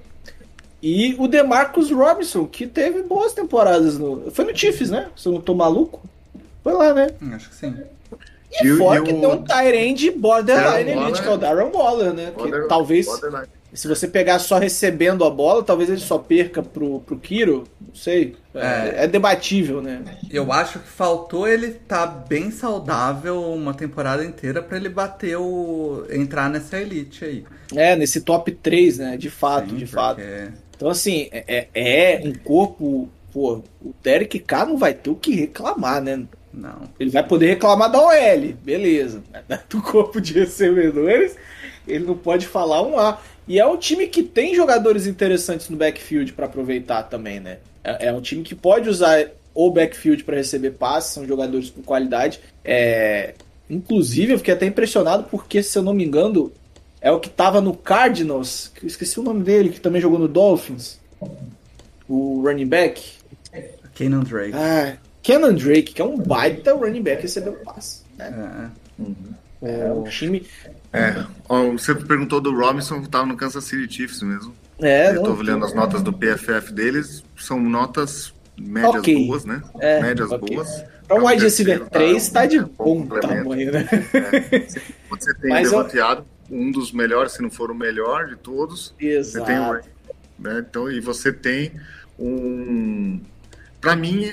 E 0.83 1.15
o 1.19 1.29
DeMarcus 1.29 1.91
Robinson, 1.93 2.45
que 2.45 2.67
teve 2.67 3.03
boas 3.03 3.33
temporadas 3.33 3.97
no. 3.97 4.31
Foi 4.33 4.45
no 4.45 4.57
Chiefs, 4.57 4.91
né? 4.91 5.09
Se 5.15 5.29
eu 5.29 5.33
não 5.33 5.41
tô 5.41 5.55
maluco. 5.55 6.03
Foi 6.65 6.73
lá, 6.73 6.93
né? 6.93 7.09
Hum, 7.23 7.31
Acho 7.35 7.49
que 7.51 7.55
sim. 7.55 7.75
E, 8.61 8.67
E 8.67 8.73
o- 8.73 8.79
fora 8.79 9.01
e 9.01 9.05
que 9.05 9.13
tem 9.15 9.27
um 9.27 9.43
Tyrande 9.45 10.11
borderline 10.11 10.95
Waller. 10.95 11.23
que 11.23 11.29
é 11.29 11.31
o 11.31 11.37
Darren 11.39 11.71
Waller, 11.73 12.13
né? 12.13 12.27
Que 12.37 12.43
Border- 12.43 12.67
talvez, 12.67 13.07
borderline. 13.07 13.47
Se 13.73 13.89
você 13.89 14.07
pegar 14.07 14.39
só 14.39 14.59
recebendo 14.59 15.25
a 15.25 15.31
bola, 15.31 15.63
talvez 15.63 15.89
ele 15.89 16.01
só 16.01 16.19
perca 16.19 16.63
pro, 16.63 17.01
pro 17.01 17.19
Kiro. 17.19 17.65
Não 17.81 17.95
sei. 17.95 18.37
É, 18.55 19.05
é 19.05 19.09
debatível, 19.09 19.81
né? 19.81 20.03
Eu 20.31 20.53
acho 20.53 20.79
que 20.79 20.89
faltou 20.89 21.49
ele 21.49 21.69
estar 21.69 22.07
bem 22.07 22.51
saudável 22.51 23.41
uma 23.53 23.73
temporada 23.73 24.25
inteira 24.25 24.63
pra 24.63 24.77
ele 24.77 24.89
bater 24.89 25.37
o. 25.37 26.05
entrar 26.11 26.51
nessa 26.51 26.79
elite 26.79 27.25
aí. 27.25 27.45
É, 27.75 27.97
nesse 27.97 28.21
top 28.21 28.53
3, 28.53 28.99
né? 28.99 29.17
De 29.17 29.31
fato, 29.31 29.71
Sim, 29.71 29.77
de 29.77 29.87
fato. 29.87 30.21
Então, 30.77 30.91
assim, 30.91 31.29
é, 31.33 31.69
é 31.75 32.21
um 32.25 32.35
corpo. 32.35 33.09
Pô, 33.33 33.63
o 33.81 33.95
Derek 34.03 34.39
K 34.41 34.67
não 34.67 34.77
vai 34.77 34.93
ter 34.93 35.09
o 35.09 35.15
que 35.15 35.35
reclamar, 35.35 36.03
né? 36.03 36.27
Não. 36.53 36.83
Ele 37.01 37.09
vai 37.09 37.27
poder 37.27 37.47
reclamar 37.47 37.91
da 37.91 37.99
OL, 37.99 38.53
beleza. 38.63 39.23
Do 39.71 39.81
corpo 39.81 40.21
de 40.21 40.35
recebedores, 40.35 41.35
ele 41.87 42.05
não 42.05 42.17
pode 42.17 42.47
falar 42.47 42.83
um 42.83 42.99
A. 42.99 43.21
E 43.47 43.59
é 43.59 43.67
um 43.67 43.77
time 43.77 44.07
que 44.07 44.23
tem 44.23 44.55
jogadores 44.55 45.07
interessantes 45.07 45.69
no 45.69 45.77
backfield 45.77 46.33
para 46.33 46.47
aproveitar 46.47 47.03
também, 47.05 47.41
né? 47.41 47.59
É, 47.83 48.07
é 48.07 48.13
um 48.13 48.21
time 48.21 48.43
que 48.43 48.55
pode 48.55 48.89
usar 48.89 49.29
o 49.55 49.71
backfield 49.71 50.25
para 50.25 50.37
receber 50.37 50.73
passes, 50.73 51.13
são 51.13 51.27
jogadores 51.27 51.71
com 51.71 51.83
qualidade. 51.83 52.41
É... 52.65 53.35
Inclusive, 53.69 54.33
eu 54.33 54.39
fiquei 54.39 54.55
até 54.55 54.67
impressionado 54.67 55.25
porque, 55.25 55.63
se 55.63 55.77
eu 55.77 55.83
não 55.83 55.95
me 55.95 56.05
engano, 56.05 56.53
é 57.01 57.11
o 57.11 57.19
que 57.19 57.29
tava 57.29 57.61
no 57.61 57.75
Cardinals, 57.75 58.71
que 58.75 58.85
eu 58.85 58.89
esqueci 58.89 59.19
o 59.19 59.23
nome 59.23 59.43
dele, 59.43 59.71
que 59.71 59.81
também 59.81 60.01
jogou 60.01 60.19
no 60.19 60.29
Dolphins. 60.29 61.01
O 62.09 62.43
running 62.45 62.67
back. 62.67 63.03
Kenan 63.95 64.21
Drake. 64.21 64.53
Ah, 64.55 64.97
Kenan 65.23 65.55
Drake, 65.55 65.95
que 65.95 66.03
é 66.03 66.05
um 66.05 66.17
baita 66.19 66.75
running 66.75 67.03
back 67.03 67.23
recebendo 67.23 67.57
passe. 67.65 68.03
né? 68.17 68.71
É. 69.63 69.87
É 69.87 69.93
um 69.93 70.05
time. 70.05 70.47
É, 70.93 71.25
você 71.73 71.95
perguntou 71.95 72.41
do 72.41 72.55
Robinson, 72.55 73.01
que 73.03 73.09
tava 73.09 73.27
no 73.27 73.37
Kansas 73.37 73.65
City 73.65 73.93
Chiefs 73.93 74.23
mesmo. 74.23 74.55
É, 74.81 75.11
eu 75.17 75.23
tô 75.23 75.31
não, 75.31 75.39
olhando 75.39 75.65
as 75.65 75.73
notas 75.75 76.03
do 76.03 76.13
PFF 76.13 76.73
deles, 76.73 77.25
são 77.39 77.59
notas 77.61 78.35
médias 78.59 78.97
Ok. 78.97 79.27
boas, 79.27 79.45
né? 79.45 79.63
É, 79.81 80.03
médias 80.03 80.31
ok. 80.31 80.55
boas. 80.57 80.85
Pra 81.07 81.17
um 81.17 81.29
É 81.29 81.33
wide 81.33 81.45
receiver 81.45 81.79
terceiro, 81.81 81.91
3 82.13 82.29
tá 82.31 82.47
de 82.47 82.61
bom 82.61 83.07
tamanho, 83.07 83.73
né? 83.73 83.89
Você 85.11 85.35
tem 85.35 85.51
Mas 85.51 85.71
o 85.71 85.75
eu- 85.75 85.79
Devanteado, 85.79 86.25
um 86.51 86.71
dos 86.71 86.93
melhores, 86.93 87.33
se 87.33 87.43
não 87.43 87.51
for 87.51 87.71
o 87.71 87.75
melhor 87.75 88.27
de 88.27 88.37
todos. 88.37 88.95
Você 88.99 89.07
Exato. 89.07 89.47
tem 89.47 89.59
o 89.59 89.81
né? 90.39 90.65
Então, 90.69 90.91
e 90.91 91.01
você 91.01 91.33
tem 91.33 91.73
um. 92.19 93.21
Pra 93.81 93.95
mim, 93.97 94.31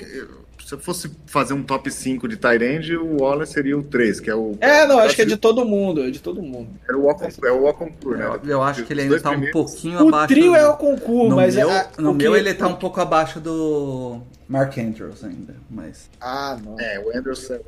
se 0.70 0.74
eu 0.76 0.78
fosse 0.78 1.10
fazer 1.26 1.52
um 1.52 1.64
top 1.64 1.90
5 1.90 2.28
de 2.28 2.36
Tyrande, 2.36 2.96
o 2.96 3.16
Waller 3.22 3.44
seria 3.44 3.76
o 3.76 3.82
3, 3.82 4.20
que 4.20 4.30
é 4.30 4.34
o. 4.36 4.56
É, 4.60 4.86
não, 4.86 5.00
acho 5.00 5.16
que 5.16 5.22
é 5.22 5.24
de 5.24 5.36
todo 5.36 5.64
mundo, 5.64 6.00
é 6.04 6.10
de 6.10 6.20
todo 6.22 6.40
mundo. 6.40 6.68
Era 6.88 6.96
o 6.96 7.10
Ocon, 7.10 7.28
é 7.44 7.50
o 7.50 7.66
Oconcourt, 7.66 8.16
né? 8.18 8.24
Eu, 8.44 8.50
eu 8.50 8.62
acho 8.62 8.84
que 8.84 8.92
ele 8.92 9.02
ainda 9.02 9.20
tá 9.20 9.30
um 9.30 9.32
primeiros- 9.32 9.52
pouquinho 9.52 10.04
O 10.04 10.08
abaixo. 10.08 10.28
trio 10.28 10.52
do- 10.52 10.56
é 10.56 10.68
o 10.68 10.76
concurso, 10.76 11.28
no 11.30 11.34
mas 11.36 11.56
meu, 11.56 11.68
é, 11.70 11.88
no 11.98 12.10
o 12.12 12.14
meu 12.14 12.32
que- 12.32 12.38
ele 12.38 12.54
tá 12.54 12.68
um 12.68 12.76
pouco 12.76 13.00
abaixo 13.00 13.40
do 13.40 14.20
Mark 14.48 14.78
Andrews 14.78 15.24
ainda, 15.24 15.56
mas 15.68 16.08
Ah, 16.20 16.56
não. 16.64 16.78
É, 16.78 17.00
o 17.00 17.16
Anderson. 17.18 17.58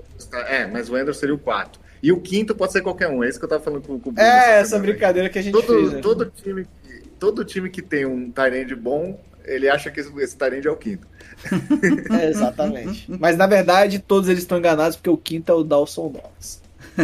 É, 0.48 0.66
mas 0.66 0.88
o 0.88 0.94
Anderson 0.94 1.18
seria 1.18 1.34
o 1.34 1.38
4. 1.38 1.80
E 2.00 2.12
o 2.12 2.20
quinto 2.20 2.54
pode 2.54 2.70
ser 2.72 2.82
qualquer 2.82 3.08
um, 3.08 3.24
é 3.24 3.28
isso 3.28 3.38
que 3.38 3.44
eu 3.44 3.48
tava 3.48 3.62
falando 3.64 3.82
com, 3.84 3.98
com 3.98 4.10
o 4.10 4.12
Bruno. 4.12 4.28
É, 4.28 4.60
essa 4.60 4.76
aí. 4.76 4.82
brincadeira 4.82 5.28
que 5.28 5.38
a 5.40 5.42
gente 5.42 5.52
Todo, 5.54 5.66
fez, 5.66 5.92
né? 5.92 6.00
todo, 6.00 6.26
time, 6.26 6.64
que- 6.64 7.08
todo 7.18 7.44
time 7.44 7.68
que 7.68 7.82
tem 7.82 8.06
um 8.06 8.30
Tyrande 8.30 8.74
bom, 8.76 9.18
ele 9.44 9.68
acha 9.68 9.90
que 9.90 10.00
esse, 10.00 10.36
Tyrande 10.36 10.68
é 10.68 10.70
o 10.70 10.76
quinto. 10.76 11.06
É, 12.20 12.28
exatamente. 12.28 13.06
Mas 13.18 13.36
na 13.36 13.46
verdade, 13.46 13.98
todos 13.98 14.28
eles 14.28 14.42
estão 14.42 14.58
enganados 14.58 14.96
porque 14.96 15.10
o 15.10 15.16
quinto 15.16 15.50
é 15.50 15.54
o 15.54 15.64
Dawson 15.64 16.12
Knox. 16.12 16.60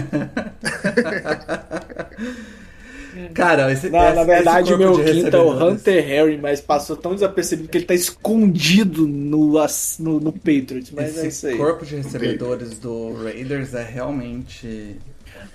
Cara, 3.34 3.72
esse, 3.72 3.88
Na, 3.90 4.06
esse- 4.06 4.16
na 4.16 4.24
verdade, 4.24 4.68
esse 4.68 4.74
o 4.74 4.78
meu 4.78 4.92
quinto 5.04 5.36
é 5.36 5.40
o. 5.40 5.68
Hunter 5.70 6.06
Harry, 6.06 6.38
mas 6.38 6.60
passou 6.60 6.96
tão 6.96 7.14
desapercebido 7.14 7.68
que 7.68 7.78
ele 7.78 7.84
tá 7.86 7.94
escondido 7.94 9.06
no, 9.06 9.54
no, 9.98 10.20
no 10.20 10.32
Patriots. 10.32 10.90
Mas 10.92 11.16
é 11.16 11.26
isso 11.26 11.26
Esse 11.26 11.46
aí. 11.48 11.56
corpo 11.56 11.84
de 11.84 11.96
recebedores 11.96 12.78
do 12.78 13.14
Raiders 13.24 13.74
é 13.74 13.82
realmente. 13.82 14.96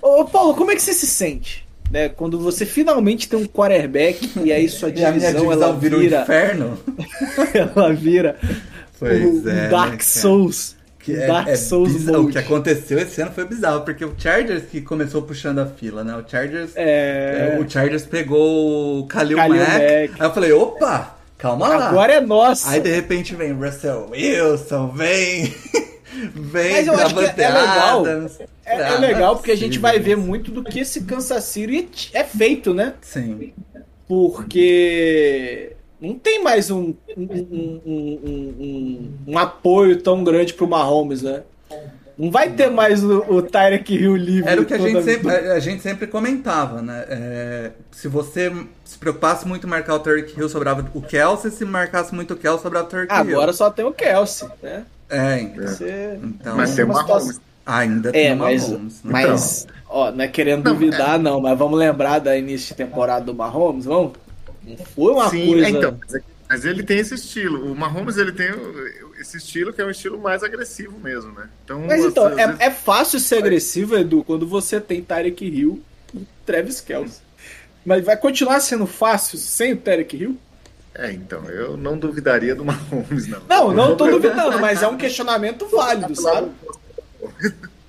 Ô, 0.02 0.24
Paulo, 0.24 0.54
como 0.54 0.72
é 0.72 0.74
que 0.74 0.82
você 0.82 0.92
se 0.92 1.06
sente? 1.06 1.66
Né, 1.90 2.08
quando 2.08 2.38
você 2.40 2.66
finalmente 2.66 3.28
tem 3.28 3.38
um 3.38 3.46
quarterback 3.46 4.28
e 4.42 4.52
aí 4.52 4.68
sua 4.68 4.88
a 4.90 4.92
minha 4.92 5.12
divisão, 5.12 5.30
divisão 5.42 5.52
ela 5.52 5.72
vira 5.76 5.96
um 5.96 6.00
vira, 6.00 6.22
inferno? 6.22 6.78
ela 7.54 7.92
vira 7.92 8.36
Pois 8.98 9.22
um 9.22 9.48
é, 9.48 9.52
né, 9.52 9.68
Dark 9.68 9.90
cara? 9.90 10.02
Souls. 10.02 10.76
Que 10.98 11.12
um 11.12 11.20
é, 11.20 11.26
Dark 11.26 11.48
é 11.48 11.56
Souls 11.56 11.92
bizarro. 11.92 12.18
O 12.18 12.22
mode. 12.22 12.32
que 12.32 12.38
aconteceu 12.38 12.98
esse 12.98 13.20
ano 13.20 13.30
foi 13.32 13.44
bizarro, 13.46 13.82
porque 13.82 14.04
o 14.04 14.14
Chargers 14.16 14.64
que 14.64 14.80
começou 14.80 15.22
puxando 15.22 15.58
a 15.58 15.66
fila, 15.66 16.02
né? 16.02 16.16
O 16.16 16.28
Chargers. 16.28 16.70
É, 16.74 17.58
O 17.60 17.68
Chargers 17.70 18.06
pegou 18.06 19.00
o 19.00 19.06
Khalil, 19.06 19.36
Khalil 19.36 19.56
Mack. 19.56 19.70
Mack. 19.72 20.14
Aí 20.20 20.26
eu 20.28 20.32
falei, 20.32 20.52
opa, 20.52 21.16
calma 21.36 21.68
lá. 21.68 21.88
agora 21.90 22.14
é 22.14 22.20
nossa. 22.20 22.70
Aí 22.70 22.80
de 22.80 22.90
repente 22.90 23.34
vem 23.34 23.52
Russell 23.52 24.08
Wilson, 24.10 24.88
vem. 24.96 25.54
Vem 26.34 26.72
Mas 26.72 26.86
eu 26.86 26.94
acho 26.94 27.14
que 27.14 27.24
é- 27.24 27.48
legal. 27.48 28.06
É, 28.66 28.94
é 28.94 28.98
legal 28.98 29.36
porque 29.36 29.50
a 29.50 29.56
gente 29.56 29.78
vai 29.78 29.98
ver 29.98 30.16
muito 30.16 30.50
do 30.50 30.62
que 30.62 30.80
esse 30.80 31.02
Kansas 31.02 31.44
City 31.44 32.10
é 32.12 32.24
feito, 32.24 32.72
né? 32.72 32.94
Sim. 33.00 33.52
Porque 34.06 35.72
não 36.00 36.14
tem 36.18 36.42
mais 36.42 36.70
um, 36.70 36.94
um, 37.16 37.80
um, 37.86 39.10
um- 39.26 39.38
apoio 39.38 40.00
tão 40.00 40.22
grande 40.22 40.54
pro 40.54 40.68
Mahomes, 40.68 41.22
né? 41.22 41.42
Não 42.16 42.30
vai 42.30 42.50
ter 42.50 42.70
mais 42.70 43.02
o, 43.02 43.18
o 43.28 43.42
Tyreek 43.42 43.92
Hill 43.92 44.14
livre. 44.14 44.48
Era 44.48 44.60
o 44.60 44.64
que 44.64 44.74
a 44.74 44.78
gente 44.78 45.02
sempre, 45.02 45.30
a, 45.30 45.58
gente 45.58 45.82
sempre 45.82 46.06
comentava, 46.06 46.80
né? 46.80 47.04
É, 47.08 47.70
se 47.90 48.06
você 48.06 48.52
se 48.84 48.96
preocupasse 48.96 49.48
muito 49.48 49.66
em 49.66 49.70
marcar 49.70 49.96
o 49.96 49.98
Turk 49.98 50.38
Hill, 50.38 50.48
sobrava 50.48 50.88
o 50.94 51.02
Kelsey. 51.02 51.50
Se 51.50 51.64
marcasse 51.64 52.14
muito 52.14 52.34
o 52.34 52.36
Kelsey, 52.36 52.62
sobrava 52.62 52.86
o 52.86 52.88
Turk 52.88 53.12
Hill. 53.12 53.18
Agora 53.18 53.52
só 53.52 53.68
tem 53.68 53.84
o 53.84 53.92
Kelsey, 53.92 54.48
né? 54.62 54.84
É, 55.08 55.40
então. 55.40 55.66
Você- 55.66 56.18
então 56.22 56.56
Mas 56.56 56.74
tem 56.74 56.84
uma 56.84 56.94
Mahomes. 57.02 57.40
ainda 57.66 58.12
tem 58.12 58.26
É, 58.28 58.32
uma 58.34 58.44
mas, 58.44 58.68
Mahomes, 58.68 58.94
né? 59.04 59.12
mas 59.12 59.66
ó, 59.88 60.10
não 60.10 60.24
é 60.24 60.28
querendo 60.28 60.64
duvidar, 60.64 61.18
não, 61.18 61.40
mas 61.40 61.58
vamos 61.58 61.78
lembrar 61.78 62.18
da 62.18 62.36
início 62.36 62.68
de 62.68 62.74
temporada 62.74 63.24
do 63.24 63.34
Mahomes, 63.34 63.84
vamos? 63.84 64.12
Não 64.66 64.76
foi 64.78 65.12
uma 65.12 65.28
Sim, 65.30 65.46
coisa. 65.46 65.66
é, 65.66 65.70
então. 65.70 65.98
mas 66.00 66.14
é- 66.14 66.20
Mas 66.48 66.64
ele 66.64 66.82
tem 66.82 66.98
esse 66.98 67.14
estilo. 67.14 67.72
O 67.72 67.74
Mahomes 67.74 68.16
ele 68.18 68.30
tem 68.30 68.48
esse 69.20 69.38
estilo 69.38 69.72
que 69.72 69.80
é 69.80 69.84
um 69.84 69.90
estilo 69.90 70.18
mais 70.20 70.42
agressivo 70.42 70.98
mesmo, 71.00 71.32
né? 71.32 71.48
Então, 71.64 71.80
Mas 71.86 72.04
então, 72.04 72.26
às 72.26 72.34
vezes- 72.36 72.60
é, 72.60 72.64
é 72.66 72.70
fácil 72.70 73.18
ser 73.18 73.36
agressivo, 73.38 73.96
Edu, 73.96 74.22
quando 74.22 74.46
você 74.46 74.78
tem 74.80 75.02
Tyreek 75.02 75.44
Hill 75.46 75.82
e 76.14 76.20
Travis 76.46 76.80
Kelce. 76.80 77.20
Mas 77.84 78.04
vai 78.04 78.16
continuar 78.16 78.60
sendo 78.60 78.86
fácil 78.86 79.38
sem 79.38 79.72
o 79.72 79.76
Tyreek 79.76 80.16
Hill? 80.16 80.36
É, 80.94 81.12
então, 81.12 81.44
eu 81.50 81.76
não 81.76 81.98
duvidaria 81.98 82.54
do 82.54 82.64
Mahomes, 82.64 83.26
não. 83.26 83.42
Não, 83.48 83.72
não 83.72 83.96
tô 83.96 84.06
duvidando, 84.10 84.60
mas 84.60 84.82
é 84.82 84.86
um 84.86 84.96
questionamento 84.96 85.66
válido, 85.66 86.14
sabe? 86.14 86.50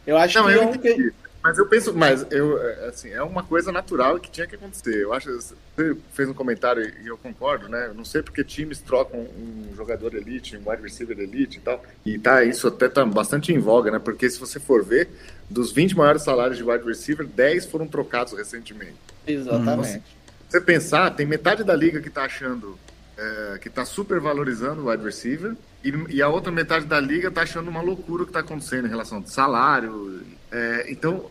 Eu 0.08 0.18
acho 0.18 0.40
Não, 0.40 0.46
que 0.46 0.54
eu 0.54 0.62
é 0.62 0.66
um 0.66 0.74
entendi. 0.74 1.14
Mas 1.44 1.60
eu 1.60 1.68
penso, 1.68 1.94
mas 1.94 2.26
eu, 2.32 2.60
é, 2.60 2.88
assim, 2.88 3.12
é 3.12 3.22
uma 3.22 3.44
coisa 3.44 3.72
natural 3.72 4.20
que 4.20 4.32
tinha 4.32 4.48
que 4.48 4.56
acontecer. 4.56 4.96
Eu 4.96 5.14
acho, 5.14 5.32
você 5.32 5.96
fez 6.12 6.28
um 6.28 6.34
comentário 6.34 6.92
e 7.04 7.06
eu 7.06 7.16
concordo, 7.20 7.70
né? 7.70 7.86
Eu 7.86 7.94
não 7.94 8.04
sei 8.04 8.24
porque 8.24 8.44
times 8.44 8.82
trocam 8.82 9.20
um 9.20 9.76
jogador 9.76 10.16
elite, 10.16 10.58
um 10.58 10.68
wide 10.68 10.82
receiver 10.82 11.20
elite 11.20 11.60
e 11.60 11.62
tal. 11.62 11.84
E 12.04 12.18
tá, 12.18 12.44
isso 12.44 12.68
até 12.68 12.90
tá 12.90 13.06
bastante 13.06 13.54
em 13.54 13.60
voga, 13.60 13.92
né? 13.92 14.00
Porque 14.00 14.28
se 14.28 14.40
você 14.40 14.60
for 14.60 14.84
ver, 14.84 15.08
dos 15.48 15.72
20 15.72 15.96
maiores 15.96 16.24
salários 16.24 16.58
de 16.58 16.64
wide 16.64 16.84
receiver, 16.84 17.28
10 17.28 17.68
foram 17.68 17.86
trocados 17.86 18.34
recentemente. 18.34 18.96
Exatamente. 19.28 20.02
você 20.50 20.60
pensar, 20.60 21.12
tem 21.12 21.28
metade 21.28 21.64
da 21.64 21.76
liga 21.76 22.02
que 22.02 22.10
tá 22.10 22.24
achando 22.24 22.76
é, 23.18 23.58
que 23.60 23.70
tá 23.70 23.86
super 23.86 24.20
valorizando 24.20 24.82
o 24.82 24.90
wide 24.90 25.04
receiver 25.04 25.56
e, 25.84 25.94
e 26.16 26.22
a 26.22 26.28
outra 26.28 26.52
metade 26.52 26.86
da 26.86 27.00
liga 27.00 27.30
tá 27.32 27.42
achando 27.44 27.70
uma 27.70 27.82
loucura 27.82 28.24
o 28.24 28.26
que 28.26 28.32
tá 28.34 28.40
acontecendo 28.40 28.88
em 28.88 28.90
relação 28.90 29.22
de 29.22 29.32
salário. 29.32 30.22
É, 30.52 30.86
então, 30.90 31.26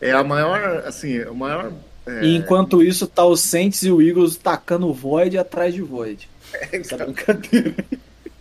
é 0.00 0.12
a 0.12 0.24
maior, 0.24 0.84
assim, 0.86 1.20
o 1.22 1.34
maior. 1.34 1.72
é, 2.06 2.24
E 2.24 2.34
enquanto 2.36 2.82
isso, 2.82 3.06
tá 3.06 3.24
o 3.24 3.36
Saints 3.36 3.82
e 3.82 3.90
o 3.90 4.00
Eagles 4.00 4.36
tacando 4.36 4.92
Void 4.92 5.36
atrás 5.36 5.74
de 5.74 5.82
Void. 5.82 6.28
Essa 6.72 6.94
então, 6.94 7.12
brincadeira. 7.12 7.74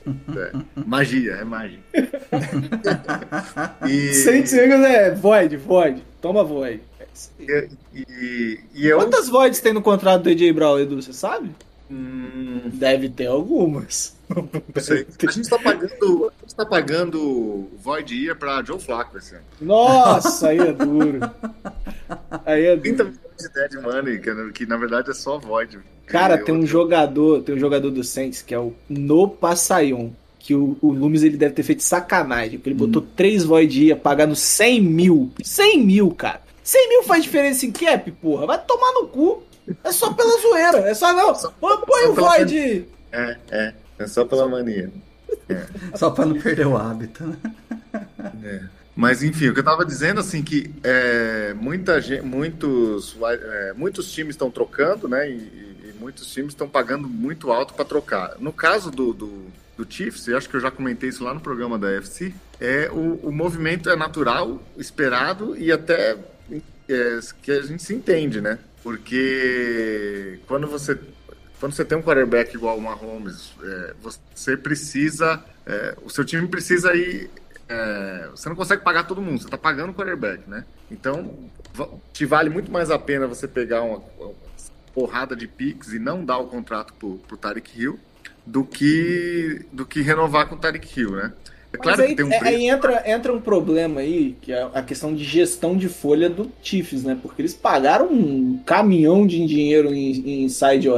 é, 0.08 0.52
magia, 0.86 1.34
é 1.34 1.44
magia. 1.44 1.80
e, 3.88 4.14
Saints 4.14 4.54
e 4.54 4.60
Eagles 4.60 4.86
é 4.86 5.12
Void, 5.14 5.58
Void. 5.58 6.04
Toma 6.22 6.44
Void. 6.44 6.82
É 7.00 7.08
e, 7.40 7.68
e, 7.94 8.60
e 8.74 8.88
eu. 8.88 8.98
Quantas 8.98 9.28
Voids 9.28 9.60
tem 9.60 9.74
no 9.74 9.82
contrato 9.82 10.24
do 10.24 10.30
AJ 10.30 10.54
Brown, 10.54 10.80
Edu? 10.80 11.02
Você 11.02 11.12
sabe? 11.12 11.52
Hum, 11.92 12.62
Deve 12.74 13.10
ter 13.10 13.28
algumas. 13.28 14.16
não 14.30 14.48
sei. 14.82 15.08
A 15.28 15.32
gente 15.32 15.50
tá 15.50 15.58
pagando. 15.58 16.32
A 16.38 16.42
gente 16.42 16.56
tá 16.56 16.66
pagando 16.66 17.68
Void 17.82 18.16
Year 18.16 18.36
pra 18.38 18.64
Joe 18.64 18.80
Flacco 18.80 19.18
esse 19.18 19.36
ano. 19.36 19.44
Nossa, 19.60 20.50
aí 20.50 20.60
é 20.60 20.72
duro. 20.72 21.20
Aí 22.46 22.66
é 22.66 22.78
30 22.78 23.04
duro. 23.04 23.16
milhões 23.18 23.38
de 23.38 23.50
dead 23.54 23.84
money, 23.84 24.20
que, 24.20 24.52
que 24.54 24.66
na 24.66 24.78
verdade 24.78 25.10
é 25.10 25.14
só 25.14 25.38
Void. 25.40 25.80
Cara, 26.06 26.38
tem 26.38 26.56
um 26.56 26.66
jogador, 26.66 27.44
tem 27.44 27.56
um 27.56 27.60
jogador 27.60 27.92
do 27.92 28.04
Saints 28.04 28.42
que 28.42 28.54
é 28.54 28.60
o 28.60 28.74
No 28.88 29.28
Passayon. 29.28 30.10
Que 30.40 30.56
o, 30.56 30.78
o 30.82 30.92
Loomis 30.92 31.22
ele 31.24 31.38
deve 31.38 31.54
ter 31.54 31.64
feito 31.64 31.84
sacanagem. 31.84 32.58
Porque 32.58 32.70
ele 32.70 32.78
botou 32.80 33.02
três 33.16 33.44
Void 33.44 33.86
ia 33.86 33.96
pagando 33.96 34.36
100 34.36 34.82
mil. 34.82 35.32
100 35.44 35.84
mil, 35.86 36.12
cara. 36.12 36.42
100 36.64 36.90
mil 36.90 37.04
faz 37.04 37.24
diferença 37.24 37.66
em 37.66 37.72
cap, 37.72 38.12
porra. 38.14 38.46
Vai 38.46 38.64
tomar 38.64 38.92
no 38.94 39.08
cu. 39.08 39.44
É 39.84 39.92
só 39.92 40.14
pela 40.14 40.42
zoeira. 40.42 40.80
É 40.90 40.94
só 40.94 41.14
não. 41.14 41.34
Só- 41.36 41.52
Põe 41.52 41.78
só 42.04 42.10
o 42.12 42.14
Void. 42.16 42.88
É, 43.12 43.38
é. 43.52 43.74
É 44.00 44.08
só 44.08 44.24
pela 44.26 44.48
mania. 44.48 44.90
Só 45.96 46.10
pra 46.12 46.26
não 46.26 46.40
perder 46.40 46.68
o 46.68 46.78
hábito, 46.78 47.24
né? 47.26 47.38
É. 48.44 48.62
Mas 48.96 49.24
enfim, 49.24 49.48
o 49.50 49.54
que 49.54 49.60
eu 49.60 49.64
tava 49.64 49.86
dizendo 49.86 50.20
assim 50.20 50.44
que 50.44 50.74
é, 50.84 51.54
muita 51.54 52.02
gente, 52.02 52.22
muitos, 52.24 53.16
é, 53.22 53.74
muitos 53.76 54.12
times 54.12 54.34
estão 54.36 54.52
trocando, 54.52 55.08
né? 55.08 55.30
E, 55.30 55.34
e 55.36 55.96
muitos 56.00 56.32
times 56.32 56.50
estão 56.54 56.68
pagando 56.68 57.08
muito 57.08 57.52
alto 57.52 57.74
para 57.74 57.86
trocar. 57.86 58.36
No 58.40 58.52
caso 58.52 58.92
do, 58.92 59.14
do, 59.14 59.46
do 59.78 59.88
Chiefs, 59.90 60.28
eu 60.28 60.38
acho 60.38 60.50
que 60.50 60.56
eu 60.56 60.60
já 60.62 60.70
comentei 60.72 61.10
isso 61.10 61.24
lá 61.24 61.34
no 61.34 61.40
programa 61.40 61.78
da 61.80 61.90
FC, 61.92 62.34
é 62.60 62.90
o, 62.92 63.20
o 63.24 63.32
movimento 63.32 63.90
é 63.90 63.96
natural, 63.96 64.62
esperado 64.78 65.56
e 65.58 65.72
até 65.72 66.18
é, 66.90 67.20
que 67.42 67.52
a 67.52 67.62
gente 67.62 67.82
se 67.84 67.94
entende, 67.94 68.42
né? 68.42 68.60
Porque 68.84 70.40
quando 70.48 70.68
você 70.68 71.00
quando 71.60 71.74
você 71.74 71.84
tem 71.84 71.98
um 71.98 72.02
quarterback 72.02 72.56
igual 72.56 72.78
o 72.78 72.82
Mahomes, 72.82 73.54
é, 73.62 73.94
você 74.02 74.56
precisa, 74.56 75.44
é, 75.66 75.98
o 76.02 76.10
seu 76.10 76.24
time 76.24 76.48
precisa 76.48 76.96
ir 76.96 77.30
é, 77.70 78.30
você 78.32 78.50
não 78.50 78.56
consegue 78.56 78.84
pagar 78.84 79.04
todo 79.04 79.22
mundo, 79.22 79.38
você 79.38 79.46
está 79.46 79.58
pagando 79.58 79.92
o 79.92 79.94
quarterback, 79.94 80.50
né? 80.50 80.66
Então, 80.90 81.38
te 82.12 82.26
vale 82.26 82.50
muito 82.50 82.72
mais 82.72 82.90
a 82.90 82.98
pena 82.98 83.28
você 83.28 83.48
pegar 83.48 83.84
uma, 83.84 84.02
uma 84.18 84.34
porrada 84.92 85.36
de 85.36 85.48
picks 85.48 85.94
e 85.94 86.00
não 86.00 86.26
dar 86.26 86.40
o 86.40 86.48
contrato 86.48 86.94
pro, 86.96 87.20
pro 87.20 87.38
Tarek 87.38 87.80
Hill 87.80 88.00
do 88.44 88.66
que, 88.66 89.68
do 89.72 89.86
que 89.86 90.02
renovar 90.02 90.48
com 90.48 90.56
o 90.56 90.58
Tarek 90.58 91.00
Hill, 91.00 91.12
né? 91.12 91.32
É 91.72 91.78
claro 91.78 91.98
Mas 92.00 92.06
que 92.08 92.12
aí, 92.12 92.16
tem 92.16 92.26
um 92.26 92.34
é- 92.34 92.40
preço. 92.40 92.56
aí 92.56 92.68
entra, 92.68 93.04
entra 93.06 93.32
um 93.34 93.40
problema 93.40 94.02
aí, 94.02 94.36
que 94.42 94.52
é 94.52 94.68
a 94.74 94.82
questão 94.82 95.14
de 95.14 95.24
gestão 95.24 95.78
de 95.78 95.88
folha 95.88 96.28
do 96.30 96.52
Chiefs, 96.64 97.04
né? 97.04 97.18
Porque 97.22 97.42
eles 97.42 97.54
pagaram 97.54 98.08
um 98.08 98.60
caminhão 98.66 99.26
de 99.28 99.46
dinheiro 99.46 99.94
em, 99.94 100.44
em 100.46 100.50
side 100.50 100.90
OL. 100.90 100.98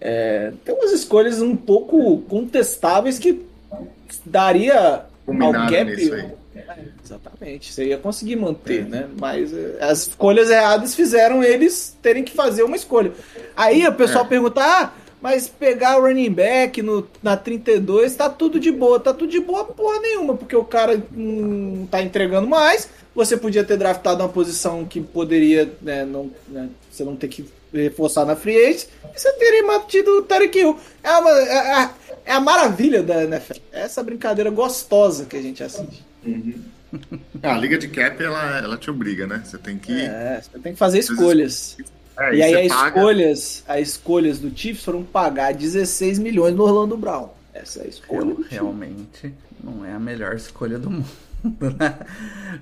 é, 0.00 0.52
tem 0.64 0.74
umas 0.74 0.92
escolhas 0.92 1.42
um 1.42 1.54
pouco 1.56 2.18
contestáveis 2.22 3.18
que 3.18 3.42
daria 4.24 4.74
ao 4.76 5.06
Combinado 5.26 5.72
cap. 5.72 5.84
nisso 5.84 6.14
aí. 6.14 6.28
Exatamente, 7.04 7.72
você 7.72 7.86
ia 7.86 7.98
conseguir 7.98 8.36
manter, 8.36 8.84
né? 8.86 9.08
Mas 9.18 9.52
é, 9.54 9.76
as 9.80 10.08
escolhas 10.08 10.50
erradas 10.50 10.94
fizeram 10.94 11.42
eles 11.42 11.96
terem 12.02 12.22
que 12.24 12.32
fazer 12.32 12.62
uma 12.62 12.76
escolha. 12.76 13.12
Aí 13.56 13.86
o 13.86 13.92
pessoal 13.92 14.24
É. 14.24 14.28
pergunta: 14.28 14.60
ah, 14.62 14.92
mas 15.20 15.48
pegar 15.48 15.98
o 15.98 16.02
running 16.02 16.30
back 16.32 16.80
no, 16.82 17.06
na 17.22 17.36
32 17.36 18.14
tá 18.16 18.28
tudo 18.30 18.58
de 18.60 18.70
boa. 18.70 19.00
Tá 19.00 19.12
tudo 19.12 19.30
de 19.30 19.40
boa 19.40 19.64
porra 19.64 20.00
nenhuma, 20.00 20.36
porque 20.36 20.54
o 20.56 20.64
cara 20.64 21.02
não 21.12 21.86
tá 21.86 22.02
entregando 22.02 22.46
mais. 22.46 22.88
Você 23.14 23.36
podia 23.36 23.64
ter 23.64 23.76
draftado 23.76 24.22
uma 24.22 24.28
posição 24.28 24.84
que 24.84 25.00
poderia, 25.00 25.72
né, 25.82 26.04
não, 26.04 26.30
né, 26.48 26.68
você 26.90 27.02
não 27.02 27.16
ter 27.16 27.28
que 27.28 27.44
reforçar 27.72 28.24
na 28.24 28.36
free 28.36 28.56
agent, 28.64 28.86
e 29.14 29.18
você 29.18 29.32
teria 29.32 29.66
mantido 29.66 30.18
o 30.18 30.22
Tarek 30.22 30.56
Hill. 30.58 30.78
É, 31.02 31.10
uma, 31.12 31.30
é, 31.30 31.58
a- 31.74 31.94
é 32.24 32.32
a 32.32 32.40
maravilha 32.40 33.02
da 33.02 33.24
NFL. 33.24 33.58
É 33.72 33.80
essa 33.82 34.02
brincadeira 34.02 34.50
gostosa 34.50 35.24
que 35.24 35.36
a 35.36 35.42
gente 35.42 35.62
assiste. 35.62 36.04
Ah, 37.42 37.54
a 37.54 37.58
liga 37.58 37.76
de 37.76 37.86
cap, 37.86 38.22
ela, 38.22 38.60
ela 38.60 38.78
te 38.78 38.90
obriga, 38.90 39.26
né? 39.26 39.42
Você 39.44 39.58
tem 39.58 39.76
que. 39.76 39.92
É, 39.92 40.40
você 40.40 40.58
tem 40.58 40.72
que 40.72 40.78
fazer 40.78 41.00
escolhas. 41.00 41.76
É, 42.18 42.34
e 42.34 42.42
aí 42.42 42.66
as 42.66 42.72
paga- 42.72 42.96
escolhas, 42.98 43.64
as 43.68 43.88
escolhas 43.88 44.38
do 44.38 44.50
Chiefs 44.56 44.84
foram 44.84 45.02
pagar 45.04 45.54
16 45.54 46.18
milhões 46.18 46.54
no 46.54 46.64
Orlando 46.64 46.96
Brown. 46.96 47.28
Essa 47.54 47.80
é 47.80 47.84
a 47.84 47.88
escolha. 47.88 48.36
Realmente 48.48 49.34
não 49.62 49.84
é 49.84 49.92
a 49.92 49.98
melhor 49.98 50.34
escolha 50.34 50.78
do 50.78 50.90
mundo. 50.90 51.06
né? 51.78 51.98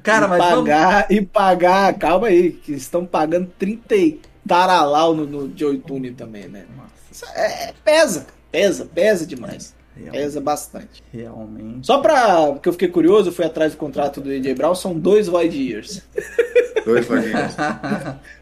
Cara, 0.02 0.26
e 0.26 0.28
mas 0.28 0.38
vamos... 0.38 0.56
pagar 0.68 1.06
e 1.10 1.20
pagar, 1.22 1.94
calma 1.94 2.26
aí, 2.28 2.52
que 2.52 2.72
estão 2.72 3.04
pagando 3.06 3.50
30, 3.58 3.94
e- 3.96 4.20
Daralau 4.44 5.14
no, 5.14 5.26
no 5.26 5.58
Joey 5.58 5.78
Tune 5.78 6.12
também, 6.12 6.46
né? 6.48 6.66
Isso 7.10 7.24
é, 7.34 7.72
pesa, 7.84 8.26
pesa, 8.52 8.84
pesa 8.86 9.26
demais. 9.26 9.74
Realmente. 9.96 10.22
Pesa 10.22 10.40
bastante. 10.40 11.02
Realmente. 11.12 11.86
Só 11.86 11.98
pra. 11.98 12.52
Porque 12.52 12.68
eu 12.68 12.72
fiquei 12.72 12.88
curioso, 12.88 13.32
fui 13.32 13.44
atrás 13.44 13.72
do 13.72 13.78
contrato 13.78 14.20
do 14.20 14.30
AJ 14.30 14.54
Brown, 14.54 14.74
são 14.74 14.94
dois 14.98 15.26
Void 15.26 15.56
Years. 15.56 16.02
Dois 16.86 17.04
vaguinhos. 17.06 17.56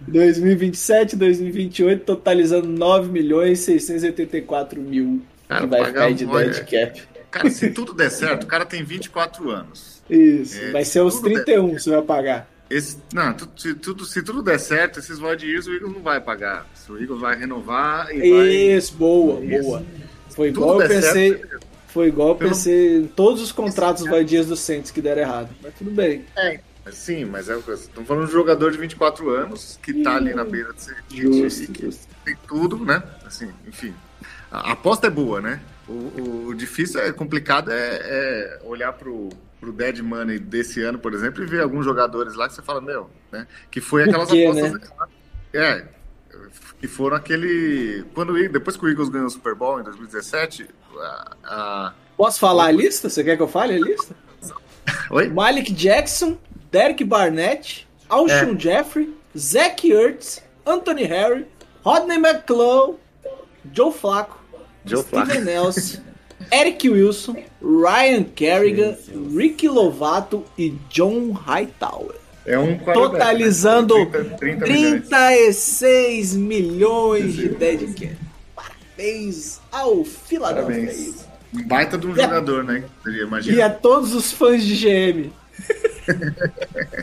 2027 0.06 1.16
2028, 1.16 2.04
totalizando 2.04 2.68
9 2.68 3.10
milhões 3.10 3.60
684 3.60 4.80
mil. 4.80 5.22
Cara, 5.48 5.60
que 5.62 5.66
vai 5.66 5.78
pagar 5.80 5.88
ficar 5.92 6.04
aí 6.04 6.14
de 6.14 6.24
Void- 6.24 6.50
dead 6.64 6.88
cap. 6.90 7.02
Cara, 7.30 7.50
se 7.50 7.70
tudo 7.72 7.94
der 7.94 8.10
certo, 8.10 8.44
o 8.44 8.46
cara 8.46 8.66
tem 8.66 8.82
24 8.84 9.50
anos. 9.50 10.02
Isso, 10.10 10.60
É, 10.62 10.70
vai 10.72 10.84
ser 10.84 11.00
os 11.00 11.14
tudo 11.14 11.32
31 11.32 11.74
que 11.74 11.80
você 11.82 11.90
vai 11.90 12.02
pagar. 12.02 12.50
Esse, 12.68 12.98
não, 13.14 13.32
tu- 13.32 13.48
se, 13.56 13.74
tudo, 13.74 14.04
se 14.04 14.22
tudo 14.22 14.42
der 14.42 14.58
certo, 14.58 14.98
esses 14.98 15.18
Void 15.18 15.46
Years 15.46 15.66
o 15.66 15.72
Eagles 15.72 15.92
não 15.94 16.02
vai 16.02 16.20
pagar. 16.20 16.66
O 16.88 16.96
Eagles 16.98 17.20
vai 17.20 17.38
renovar 17.38 18.10
e 18.14 18.18
vai. 18.30 18.48
Isso, 18.48 18.94
boa, 18.94 19.42
Isso. 19.44 19.62
boa. 19.62 19.82
Foi 20.34 20.52
Tudo 20.52 20.64
igual 20.64 20.82
eu 20.82 20.88
pensei. 20.88 21.38
certo. 21.38 21.66
Foi 21.88 22.08
igual 22.08 22.28
eu 22.30 22.34
pensei 22.36 22.96
em 22.98 23.06
todos 23.06 23.40
os 23.40 23.52
contratos 23.52 24.04
vadios 24.04 24.46
do 24.46 24.56
Saints 24.56 24.90
que 24.90 25.00
deram 25.00 25.22
errado. 25.22 25.50
Mas 25.62 25.74
tudo 25.74 25.90
bem. 25.92 26.24
É, 26.36 26.58
sim, 26.90 27.24
mas 27.24 27.48
é. 27.48 27.56
Estamos 27.56 28.08
falando 28.08 28.24
de 28.26 28.30
um 28.30 28.32
jogador 28.32 28.72
de 28.72 28.78
24 28.78 29.30
anos 29.30 29.78
que 29.82 30.02
tá 30.02 30.16
ali 30.16 30.34
na 30.34 30.44
beira 30.44 30.72
de 30.72 30.82
ser 30.82 30.96
elite 31.10 31.62
e 31.62 31.66
que 31.68 31.82
Justo. 31.86 32.08
tem 32.24 32.36
tudo, 32.48 32.84
né? 32.84 33.00
Assim, 33.24 33.48
enfim. 33.68 33.94
A 34.50 34.72
aposta 34.72 35.06
é 35.06 35.10
boa, 35.10 35.40
né? 35.40 35.60
O, 35.88 35.92
o- 35.92 36.46
o 36.48 36.54
difícil, 36.54 37.00
é 37.00 37.12
complicado, 37.12 37.70
é, 37.70 37.76
é 38.02 38.60
olhar 38.64 38.92
pro, 38.94 39.28
pro 39.60 39.70
Dead 39.72 39.98
Money 40.00 40.38
desse 40.40 40.80
ano, 40.82 40.98
por 40.98 41.12
exemplo, 41.14 41.42
e 41.44 41.46
ver 41.46 41.60
alguns 41.60 41.84
jogadores 41.84 42.34
lá 42.34 42.48
que 42.48 42.54
você 42.54 42.62
fala, 42.62 42.80
meu, 42.80 43.08
né? 43.30 43.46
Que 43.70 43.80
foi 43.80 44.02
aquelas 44.02 44.28
quê, 44.30 44.46
apostas. 44.46 44.72
né? 44.72 44.80
É. 45.52 45.84
Que 46.80 46.86
foram 46.88 47.16
aquele. 47.16 48.04
Quando, 48.14 48.32
depois 48.48 48.76
que 48.76 48.84
o 48.84 48.88
Eagles 48.88 49.08
ganhou 49.08 49.26
o 49.26 49.30
Super 49.30 49.54
Bowl 49.54 49.80
em 49.80 49.84
2017, 49.84 50.68
a- 50.98 51.36
a, 51.44 51.92
Posso 52.16 52.38
falar 52.38 52.66
a 52.66 52.70
lista? 52.70 53.08
Você 53.08 53.24
quer 53.24 53.36
que 53.36 53.42
eu 53.42 53.48
fale 53.48 53.74
a 53.74 53.78
lista? 53.80 54.14
Oi? 55.10 55.28
Malik 55.28 55.72
Jackson, 55.72 56.36
Derek 56.70 57.02
Barnett, 57.04 57.88
Alshon 58.08 58.54
É. 58.54 58.58
Jeffrey, 58.58 59.14
Zach 59.36 59.90
Ertz, 59.90 60.42
Anthony 60.66 61.04
Harry, 61.04 61.46
Rodney 61.84 62.18
McClough, 62.18 62.96
Joe 63.72 63.92
Flacco, 63.92 64.38
Joe 64.84 65.02
Steven 65.02 65.24
Flacco. 65.26 65.40
Nelson, 65.44 66.02
Eric 66.52 66.88
Wilson, 66.88 67.36
Ryan 67.62 68.24
Kerrigan, 68.24 68.96
Ricky 69.34 69.68
Lovato 69.68 70.44
e 70.58 70.70
John 70.90 71.30
Hightower. 71.32 72.14
É 72.46 72.58
um 72.58 72.76
Totalizando 72.78 73.96
né? 73.98 74.04
30, 74.36 74.36
30 74.36 74.66
milhões. 74.66 75.08
36 75.08 76.34
milhões 76.36 77.32
de 77.34 77.48
dead. 77.48 78.16
Parabéns 78.54 79.60
ao 79.72 80.04
Philadelphia 80.04 80.74
Parabéns. 80.76 81.24
Um 81.54 81.62
baita 81.66 81.96
de 81.96 82.06
um 82.06 82.10
E 82.16 82.20
a- 82.20 82.24
jogador, 82.24 82.64
né? 82.64 82.84
Seria, 83.02 83.22
E 83.22 83.26
imagina. 83.26 83.66
a 83.66 83.70
todos 83.70 84.12
os 84.14 84.30
fãs 84.32 84.62
de 84.64 84.74
GM. 84.76 85.32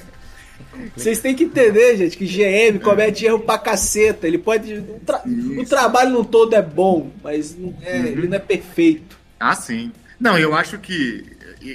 Vocês 0.96 1.20
têm 1.20 1.36
que 1.36 1.44
entender, 1.44 1.98
gente, 1.98 2.18
que 2.18 2.26
GM 2.26 2.80
comete 2.80 3.26
erro 3.26 3.40
pra 3.40 3.58
caceta. 3.58 4.28
Ele 4.28 4.38
pode. 4.38 4.74
O, 4.76 5.00
tra- 5.06 5.24
o 5.26 5.66
trabalho 5.66 6.12
no 6.12 6.26
todo 6.26 6.54
é 6.56 6.62
bom, 6.62 7.12
mas 7.24 7.56
não 7.58 7.74
é- 7.82 7.98
ele 8.08 8.28
não 8.28 8.36
é 8.38 8.40
perfeito. 8.40 9.18
Ah, 9.40 9.56
sim. 9.56 9.92
Não, 10.20 10.38
eu 10.38 10.54
acho 10.56 10.78
que 10.80 11.26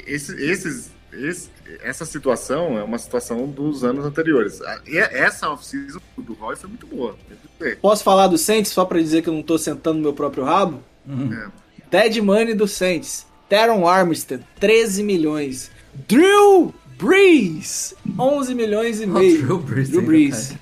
esse- 0.07 0.35
esses, 0.43 0.91
esse- 1.13 1.49
essa 1.83 2.05
situação 2.05 2.79
é 2.79 2.83
uma 2.83 2.99
situação 2.99 3.47
dos 3.47 3.85
anos 3.85 4.05
anteriores. 4.05 4.61
E 4.87 4.99
Essa 4.99 5.51
off-season 5.51 6.01
do 6.19 6.35
Roy 6.35 6.57
foi 6.57 6.69
muito 6.69 6.87
boa. 6.87 7.17
Posso 7.81 8.05
falar 8.05 8.27
do 8.29 8.37
Saints 8.39 8.73
só 8.73 8.85
pra 8.85 9.01
dizer 9.01 9.23
que 9.23 9.29
eu 9.29 9.35
não 9.35 9.43
tô 9.43 9.57
sentando 9.59 9.97
no 9.97 10.03
meu 10.03 10.13
próprio 10.13 10.45
rabo? 10.45 10.83
É. 11.09 11.49
Dead 11.91 12.23
Money 12.23 12.55
do 12.55 12.67
Saints. 12.69 13.27
Teron 13.49 13.87
Armstead, 13.87 14.45
13 14.59 15.03
milhões. 15.03 15.71
Drew 16.09 16.75
Brees, 16.99 17.95
11 18.19 18.55
milhões 18.55 19.01
e 19.01 19.07
meio. 19.07 19.43
Drew 19.43 19.59
Brees, 19.59 19.89
Drew 19.89 20.01
hein, 20.01 20.07
Brees. 20.07 20.55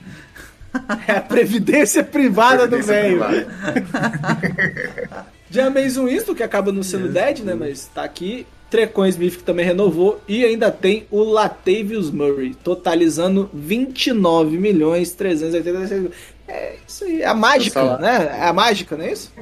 É 1.07 1.12
a 1.12 1.20
previdência 1.20 2.02
privada 2.02 2.66
do 2.66 2.76
Previdência 2.76 3.18
velho. 3.18 3.46
privada. 3.46 5.26
James 5.50 5.96
Winston, 5.96 6.34
que 6.34 6.42
acaba 6.42 6.72
não 6.72 6.82
sendo 6.82 7.09
dead, 7.09 7.40
né? 7.40 7.55
Mas 7.55 7.86
tá 7.86 8.02
aqui. 8.02 8.44
Trecon 8.74 9.06
Smith, 9.06 9.36
que 9.36 9.44
também 9.44 9.64
renovou. 9.64 10.20
E 10.26 10.44
ainda 10.44 10.68
tem 10.68 11.06
o 11.12 11.22
Latavius 11.22 12.10
Murray, 12.10 12.56
totalizando 12.64 13.48
29 13.54 14.58
milhões 14.58 15.12
386 15.12 16.10
É 16.48 16.74
isso 16.86 17.04
aí. 17.04 17.22
É 17.22 17.26
a 17.26 17.34
mágica, 17.34 17.80
salário. 17.80 18.02
né? 18.04 18.36
É 18.40 18.48
a 18.48 18.52
mágica, 18.52 18.96
não 18.96 19.04
é 19.04 19.12
isso? 19.12 19.32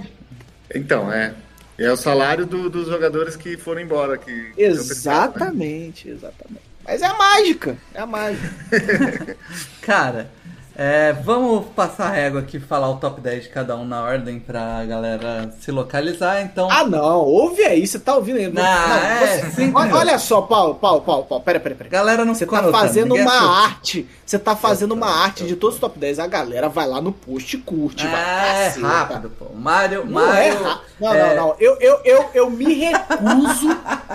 Então, 0.74 1.10
é. 1.10 1.34
É 1.78 1.90
o 1.90 1.96
salário 1.96 2.44
do- 2.44 2.68
dos 2.68 2.88
jogadores 2.88 3.34
que 3.34 3.56
foram 3.56 3.80
embora. 3.80 4.18
Que 4.18 4.30
né? 4.30 4.52
Exatamente, 4.58 6.10
exatamente. 6.10 6.60
Mas 6.84 7.00
é 7.00 7.06
a 7.06 7.14
mágica. 7.14 7.78
É 7.94 8.00
a 8.00 8.06
mágica. 8.06 8.52
Cara, 9.80 10.30
é, 10.76 11.12
vamos 11.12 11.66
passar 11.76 12.06
a 12.06 12.10
régua 12.10 12.40
aqui 12.40 12.56
e 12.56 12.60
falar 12.60 12.88
o 12.90 12.96
top 12.96 13.20
10 13.20 13.44
de 13.44 13.48
cada 13.50 13.76
um 13.76 13.84
na 13.84 14.02
ordem 14.02 14.38
pra 14.40 14.84
galera 14.86 15.52
se 15.60 15.70
localizar. 15.70 16.40
Então, 16.42 16.68
Ah, 16.70 16.84
não. 16.84 17.20
Ouve 17.20 17.62
aí. 17.62 17.86
Você 17.86 17.98
tá 17.98 18.14
ouvindo 18.14 18.38
aí. 18.38 18.50
Não, 18.50 18.62
é, 18.62 19.50
cinco 19.54 19.78
olha, 19.78 19.86
minutos. 19.86 20.08
olha 20.08 20.18
só, 20.18 20.42
Paulo, 20.42 20.74
Paulo, 20.76 21.02
Paulo, 21.02 21.24
Paulo. 21.24 21.44
Pera, 21.44 21.60
pera, 21.60 21.74
pera. 21.74 21.90
galera 21.90 22.24
não 22.24 22.34
Você 22.34 22.46
tá 22.46 22.58
anotando, 22.58 22.78
fazendo 22.78 23.14
uma 23.14 23.62
arte. 23.64 24.08
Você 24.24 24.38
tá 24.38 24.56
fazendo 24.56 24.92
uma 24.92 25.08
arte 25.10 25.44
de 25.44 25.56
todos 25.56 25.74
os 25.76 25.80
top 25.80 25.98
10. 25.98 26.18
A 26.18 26.26
galera 26.26 26.68
vai 26.68 26.86
lá 26.86 27.00
no 27.00 27.12
post 27.12 27.54
e 27.56 27.58
curte. 27.60 28.06
vai. 28.06 28.20
É, 28.20 28.64
Caceta. 28.68 28.86
rápido, 28.86 29.30
pô. 29.38 29.46
Mário, 29.54 30.04
Não 30.06 30.12
Mário. 30.12 30.52
é. 30.66 30.78
Não, 30.98 31.14
é, 31.14 31.34
não, 31.36 31.48
não. 31.48 31.56
Eu, 31.60 31.76
eu, 31.80 32.00
eu, 32.04 32.30
eu 32.32 32.50
me 32.50 32.72
recuso. 32.74 33.68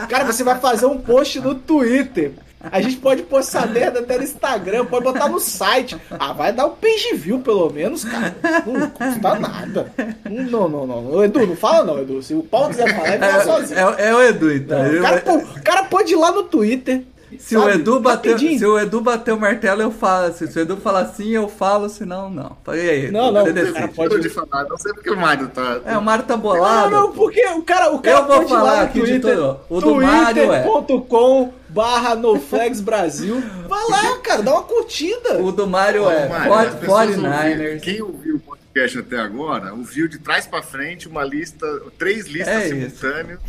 Cara, 0.09 0.25
você 0.25 0.43
vai 0.43 0.59
fazer 0.59 0.85
um 0.85 0.97
post 0.97 1.39
no 1.39 1.53
Twitter. 1.53 2.33
A 2.71 2.81
gente 2.81 2.97
pode 2.97 3.23
postar 3.23 3.67
merda 3.67 3.99
até 3.99 4.17
no 4.17 4.23
Instagram, 4.23 4.85
pode 4.85 5.03
botar 5.03 5.27
no 5.27 5.39
site. 5.39 5.97
Ah, 6.11 6.33
vai 6.33 6.51
dar 6.51 6.65
um 6.65 6.71
page 6.71 7.15
view 7.15 7.39
pelo 7.39 7.69
menos, 7.69 8.03
cara. 8.03 8.35
Não 8.65 8.89
custa 8.89 9.39
nada. 9.39 9.91
Não, 10.29 10.67
não, 10.67 10.87
não. 10.87 11.01
não. 11.01 11.23
Edu, 11.23 11.45
não 11.45 11.55
fala 11.55 11.83
não, 11.83 12.01
Edu. 12.01 12.21
Se 12.21 12.33
o 12.33 12.43
Paulo 12.43 12.69
quiser 12.69 12.95
falar, 12.95 13.09
ele 13.09 13.19
fala 13.19 13.43
sozinho. 13.43 13.79
É, 13.79 14.01
é, 14.03 14.09
é 14.09 14.15
o 14.15 14.21
Edu, 14.23 14.53
então. 14.53 14.83
Não, 14.83 14.99
o, 14.99 15.01
cara, 15.01 15.21
pô, 15.21 15.35
o 15.35 15.63
cara 15.63 15.83
pode 15.83 16.13
ir 16.13 16.15
lá 16.15 16.31
no 16.31 16.43
Twitter. 16.43 17.03
Se, 17.39 17.55
o 17.57 17.69
Edu 17.69 17.99
bater, 17.99 18.31
rapidinho. 18.33 18.59
se 18.59 18.65
o 18.65 18.79
Edu 18.79 19.01
bater 19.01 19.33
o 19.33 19.39
martelo, 19.39 19.81
eu 19.81 19.91
falo. 19.91 20.33
Se, 20.33 20.47
se 20.47 20.57
o 20.57 20.61
Edu 20.61 20.77
falar 20.77 21.05
sim, 21.07 21.29
eu 21.31 21.47
falo, 21.47 21.89
senão 21.89 22.29
não. 22.29 22.57
E 22.75 22.89
aí, 22.89 23.11
Não, 23.11 23.31
não, 23.31 23.41
o 23.41 23.45
cara 23.45 23.53
decide. 23.53 23.87
pode- 23.89 24.09
Pode 24.15 24.29
falar, 24.29 24.63
não 24.65 24.77
sei 24.77 24.93
porque 24.93 25.09
o 25.09 25.17
Mário 25.17 25.47
tá. 25.49 25.81
É, 25.85 25.97
o 25.97 26.01
Mário 26.01 26.25
tá 26.25 26.35
Não, 26.35 26.41
bolado. 26.41 26.89
não, 26.91 27.11
porque 27.11 27.45
o 27.47 27.61
cara, 27.63 27.91
o 27.93 27.99
cara 27.99 28.19
Eu 28.19 28.25
vou 28.27 28.47
falar 28.47 28.77
no 28.77 28.83
aqui 28.83 29.01
de 29.03 29.19
tudo. 29.19 29.59
O 29.69 29.79
do 29.81 29.95
Mário 29.95 30.51
é- 30.51 30.63
twitter.com 30.63 31.53
barra 31.69 32.15
NoFlags 32.15 32.81
Brasil. 32.81 33.41
Vai 33.67 33.83
lá, 33.89 34.17
cara, 34.23 34.41
dá 34.41 34.51
uma 34.53 34.63
curtida. 34.63 35.39
O 35.41 35.51
do 35.51 35.67
Mário 35.67 36.03
Ô, 36.05 36.11
é 36.11 36.27
Mário, 36.27 36.53
as 36.53 36.75
pessoas 36.75 37.09
49ers. 37.15 37.51
ouviram- 37.59 37.79
Quem 37.79 38.01
ouviu 38.01 38.35
o 38.35 38.39
podcast 38.39 38.99
até 38.99 39.17
agora, 39.19 39.73
ouviu 39.73 40.07
de 40.07 40.19
trás 40.19 40.45
pra 40.47 40.61
frente 40.61 41.07
uma 41.07 41.23
lista, 41.23 41.65
três 41.97 42.27
listas 42.27 42.47
É 42.55 42.67
isso. 42.67 42.75
simultâneas. 42.97 43.39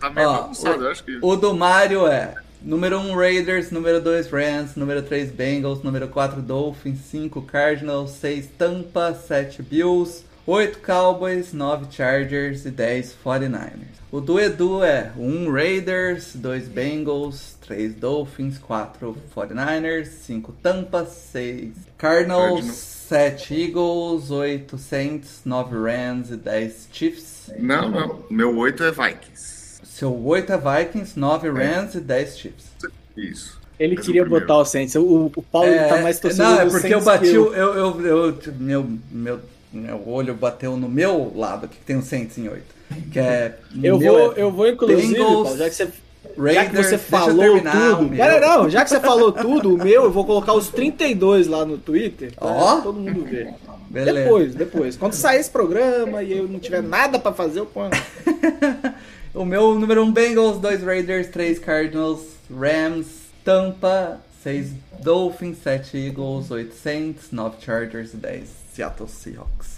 Tá 0.00 0.10
meio 0.10 0.28
Ó, 0.30 0.32
bagunçado, 0.38 0.84
eu 0.84 0.90
acho 0.90 1.04
que. 1.04 1.18
O 1.20 1.36
do 1.36 1.54
Mário 1.54 2.06
é 2.06 2.34
número 2.66 2.98
1 2.98 3.14
Raiders, 3.14 3.70
número 3.70 4.00
2 4.00 4.28
Rams, 4.28 4.74
número 4.74 5.00
3 5.00 5.30
Bengals, 5.30 5.82
número 5.82 6.08
4 6.08 6.42
Dolphins, 6.42 6.98
5 6.98 7.40
Cardinals, 7.42 8.10
6 8.10 8.48
Tampa, 8.58 9.14
7 9.14 9.62
Bills, 9.62 10.24
8 10.44 10.80
Cowboys, 10.80 11.52
9 11.52 11.86
Chargers. 11.90 12.66
E 12.66 12.70
10 12.70 13.16
49ers. 13.24 13.96
O 14.10 14.20
do 14.20 14.40
Edu 14.40 14.82
é 14.82 15.12
1 15.16 15.50
Raiders, 15.50 16.34
2 16.34 16.68
Bengals, 16.68 17.56
3 17.66 17.94
Dolphins, 17.94 18.58
4 18.58 19.16
49ers, 19.34 20.06
5 20.06 20.52
Tampa, 20.62 21.04
6 21.04 21.72
Cardinals, 21.96 22.50
Cardinals. 22.50 22.76
7 22.76 23.54
Eagles, 23.54 24.30
8 24.30 24.78
Saints, 24.78 25.40
9 25.44 25.76
Rams. 25.76 26.30
E 26.30 26.36
10 26.36 26.88
Chiefs. 26.92 27.52
Não, 27.58 27.88
não. 27.88 28.24
Meu 28.28 28.56
8 28.56 28.84
é 28.84 28.90
Vikings. 28.90 29.55
Seu 29.96 30.14
8 30.26 30.52
é 30.52 30.58
Vikings, 30.58 31.18
9 31.18 31.48
Rams 31.48 31.94
e 31.94 32.00
10 32.00 32.38
Chiefs. 32.38 32.66
Isso. 33.16 33.58
Ele 33.80 33.94
é 33.94 33.96
queria 33.98 34.24
o 34.24 34.28
botar 34.28 34.58
o 34.58 34.64
Saints. 34.66 34.94
O, 34.94 35.32
o 35.34 35.42
Paulo 35.42 35.68
ele 35.68 35.84
tá 35.88 36.02
mais 36.02 36.20
torcedor 36.20 36.50
Não, 36.50 36.60
é 36.60 36.66
porque 36.66 36.94
eu 36.94 37.00
bati 37.02 37.30
que 37.30 37.38
o. 37.38 37.54
Eu, 37.54 37.74
eu, 37.74 38.06
eu- 38.06 38.38
meu, 38.58 38.86
meu, 39.10 39.40
meu 39.72 40.02
olho 40.06 40.34
bateu 40.34 40.76
no 40.76 40.86
meu 40.86 41.32
lado 41.34 41.64
aqui, 41.64 41.76
que 41.78 41.84
tem 41.86 41.96
um 41.96 42.02
Saints 42.02 42.36
em 42.36 42.46
8. 42.46 42.62
Que 43.10 43.18
é. 43.18 43.58
Eu 43.82 43.98
vou, 43.98 44.32
é 44.36 44.42
eu 44.42 44.52
vou 44.52 44.68
inclusive, 44.68 45.14
Bengals, 45.14 45.42
Paulo, 45.44 45.56
já 45.56 45.70
que 45.70 45.74
você, 45.74 45.84
já 45.84 45.90
que 46.34 46.40
Raiders, 46.42 46.86
você 46.88 46.94
eu 46.96 46.98
falou 46.98 47.38
terminar 47.38 47.92
o 47.92 47.96
tudo. 47.96 48.08
meu. 48.10 48.18
Pera, 48.18 48.40
não, 48.58 48.68
já 48.68 48.84
que 48.84 48.90
você 48.90 49.00
falou 49.00 49.32
tudo, 49.32 49.74
o 49.74 49.78
meu, 49.78 50.04
eu 50.04 50.10
vou 50.12 50.26
colocar 50.26 50.52
os 50.52 50.68
32 50.68 51.46
lá 51.46 51.64
no 51.64 51.78
Twitter. 51.78 52.34
Pra 52.34 52.46
Ó. 52.48 52.80
todo 52.82 53.00
mundo 53.00 53.24
ver. 53.24 53.54
Beleza. 53.88 54.18
Depois, 54.20 54.54
depois. 54.54 54.96
Quando 54.98 55.14
sair 55.14 55.40
esse 55.40 55.48
programa 55.48 56.22
e 56.22 56.36
eu 56.36 56.46
não 56.46 56.58
tiver 56.58 56.82
nada 56.82 57.18
pra 57.18 57.32
fazer, 57.32 57.60
eu 57.60 57.66
ponho. 57.66 57.90
O 59.36 59.44
meu 59.44 59.78
número 59.78 60.02
1 60.02 60.12
Bengals, 60.12 60.58
2 60.60 60.82
Raiders, 60.82 61.28
3 61.28 61.58
Cardinals, 61.58 62.20
Rams, 62.50 63.06
Tampa, 63.44 64.18
6 64.42 64.70
Dolphins, 65.02 65.58
7 65.62 65.94
Eagles, 65.98 66.50
8 66.50 66.74
Saints, 66.74 67.24
9 67.30 67.56
Chargers 67.60 68.14
e 68.14 68.16
10 68.16 68.48
Seattle 68.74 69.08
Seahawks. 69.08 69.76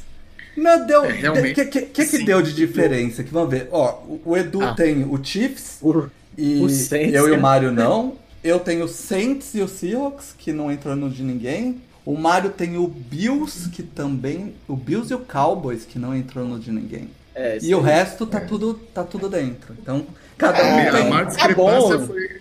Meu 0.57 0.87
Deus, 0.87 1.05
É, 1.07 1.09
o 1.09 1.13
realmente, 1.13 1.55
que, 1.55 1.65
que, 1.67 1.83
que, 1.87 2.07
que 2.07 2.25
deu 2.25 2.41
de 2.41 2.53
diferença? 2.55 3.25
Que 3.25 3.33
vamos 3.33 3.51
ver. 3.51 3.69
Ó, 3.73 3.95
o, 4.07 4.21
o 4.27 4.37
Edu 4.37 4.63
Ah. 4.63 4.75
tem 4.75 5.03
o 5.05 5.23
Chiefs 5.23 5.79
O, 5.83 6.09
e 6.37 6.61
o 6.63 6.69
Saints, 6.69 7.15
eu 7.15 7.29
e 7.29 7.33
o 7.33 7.37
né? 7.37 7.43
Mário 7.43 7.73
não. 7.73 8.15
Eu 8.45 8.61
tenho 8.61 8.85
o 8.85 8.89
Saints 8.89 9.55
e 9.55 9.61
o 9.61 9.67
Seahawks, 9.69 10.35
que 10.39 10.53
não 10.53 10.71
entrou 10.71 10.95
no 10.95 11.11
de 11.11 11.25
ninguém. 11.25 11.81
O 12.07 12.17
Mário 12.17 12.51
tem 12.51 12.77
o 12.79 12.87
Bills, 12.87 13.69
que 13.71 13.83
também. 13.83 14.55
O 14.69 14.77
Bills 14.77 15.13
e 15.13 15.17
o 15.17 15.19
Cowboys, 15.19 15.85
que 15.85 15.99
não 15.99 16.15
entrou 16.15 16.45
no 16.47 16.59
de 16.61 16.71
ninguém. 16.71 17.11
É, 17.39 17.59
E 17.63 17.75
o 17.75 17.81
resto 17.81 18.27
tá 18.27 18.41
tudo, 18.41 18.75
tá 18.95 19.05
tudo 19.05 19.29
dentro. 19.29 19.75
Então, 19.81 20.07
cada 20.37 20.59
A, 20.63 20.67
um 20.67 20.79
a 20.79 20.91
tem. 20.93 21.09
maior 21.11 21.27
discrepância 21.27 21.99
bom. 21.99 22.07
foi. 22.07 22.39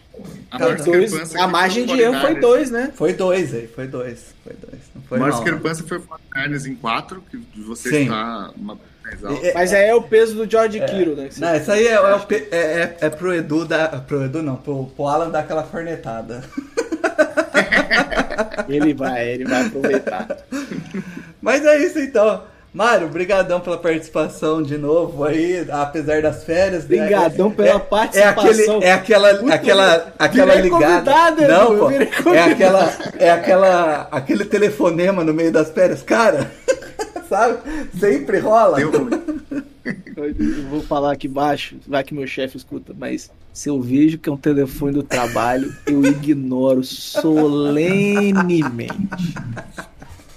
A 0.49 0.60
maior 0.60 0.78
Dois, 0.78 1.36
a 1.36 1.48
margem 1.48 1.86
foi 1.86 1.95
de 1.98 2.02
erro 2.02 2.19
foi 2.22 2.36
49ers. 2.36 2.40
dois, 2.41 2.72
né? 2.72 2.91
Foi 2.95 3.14
dois 3.14 3.53
aí, 3.53 3.68
foi 3.68 3.88
dois. 3.88 4.34
Foi 4.44 4.53
dois. 4.53 4.82
Não 4.95 5.02
A 5.03 5.07
foi 5.07 5.19
maior 5.19 5.32
mal, 5.32 5.40
não. 5.40 5.44
discrepância 5.45 5.86
foi 5.88 5.99
49ers 5.99 6.65
em 6.65 6.76
4, 6.76 7.24
que 7.30 7.61
você 7.61 7.90
Sim. 7.90 8.02
está 8.03 8.52
uma 8.57 8.78
mais 9.03 9.24
alta. 9.26 9.45
É, 9.45 9.53
Mas 9.53 9.74
aí 9.74 9.90
é 9.90 9.95
o 9.95 10.02
peso 10.02 10.36
do 10.36 10.49
George 10.49 10.80
Kittle, 10.80 11.15
né? 11.15 11.28
que 11.28 11.36
você- 11.36 11.41
Não, 11.41 11.56
isso 11.56 11.72
aí 11.72 11.88
é, 11.88 11.91
é, 11.94 11.99
o 12.02 12.15
é, 12.15 12.24
é, 12.52 12.98
é 13.02 13.10
pro 13.10 13.34
Edu 13.34 13.65
dar. 13.65 13.90
Pro 14.06 14.24
Edu 14.24 14.41
não, 14.41 14.56
pro, 14.56 14.86
pro 14.88 15.07
Alan 15.07 15.30
dar 15.30 15.40
aquela 15.41 15.64
cornetada. 15.64 16.44
Ele 18.68 18.94
vai, 18.94 19.30
ele 19.30 19.45
vai 19.45 19.65
aproveitar. 19.65 20.28
Mas 21.41 21.65
é 21.65 21.78
isso 21.86 21.99
então. 21.99 22.44
Mário, 22.73 23.07
brigadão 23.07 23.60
pela 23.60 23.77
participação 23.77 24.61
de 24.61 24.77
novo 24.77 25.23
aí, 25.23 25.65
apesar 25.72 26.22
das 26.22 26.44
férias. 26.44 26.84
né? 26.88 26.98
Brigadão 26.98 27.49
pela 27.49 27.69
é, 27.69 27.76
É, 27.76 27.80
participação. 27.80 28.77
aquele, 28.77 28.85
é 28.85 28.91
aquela, 28.91 29.35
Puta, 29.35 29.53
aquela, 29.53 30.14
aquela 30.19 30.56
virei 30.56 30.69
ligada. 30.69 31.48
Não, 31.48 31.77
pô, 31.80 31.88
virei 31.88 32.10
é 32.34 32.44
aquela, 32.44 32.98
é 33.18 33.31
aquela, 33.31 34.07
aquele 34.11 34.45
telefonema 34.45 35.23
no 35.23 35.34
meio 35.34 35.52
das 35.52 35.72
férias, 35.72 36.03
cara. 36.03 36.52
Sabe? 37.27 37.57
Sempre 37.99 38.39
rola. 38.39 38.80
Ruim. 38.80 39.10
Eu 40.15 40.64
vou 40.69 40.81
falar 40.81 41.14
aqui 41.14 41.27
baixo, 41.27 41.77
vai 41.88 42.03
que 42.03 42.14
meu 42.14 42.27
chefe 42.27 42.57
escuta, 42.57 42.94
mas 42.98 43.30
se 43.53 43.69
eu 43.69 43.81
vejo 43.81 44.18
que 44.18 44.30
é 44.30 44.31
um 44.31 44.38
telefone 44.38 44.94
do 44.94 45.03
trabalho, 45.03 45.73
eu 45.85 46.06
ignoro 46.06 46.84
solenemente. 46.84 48.94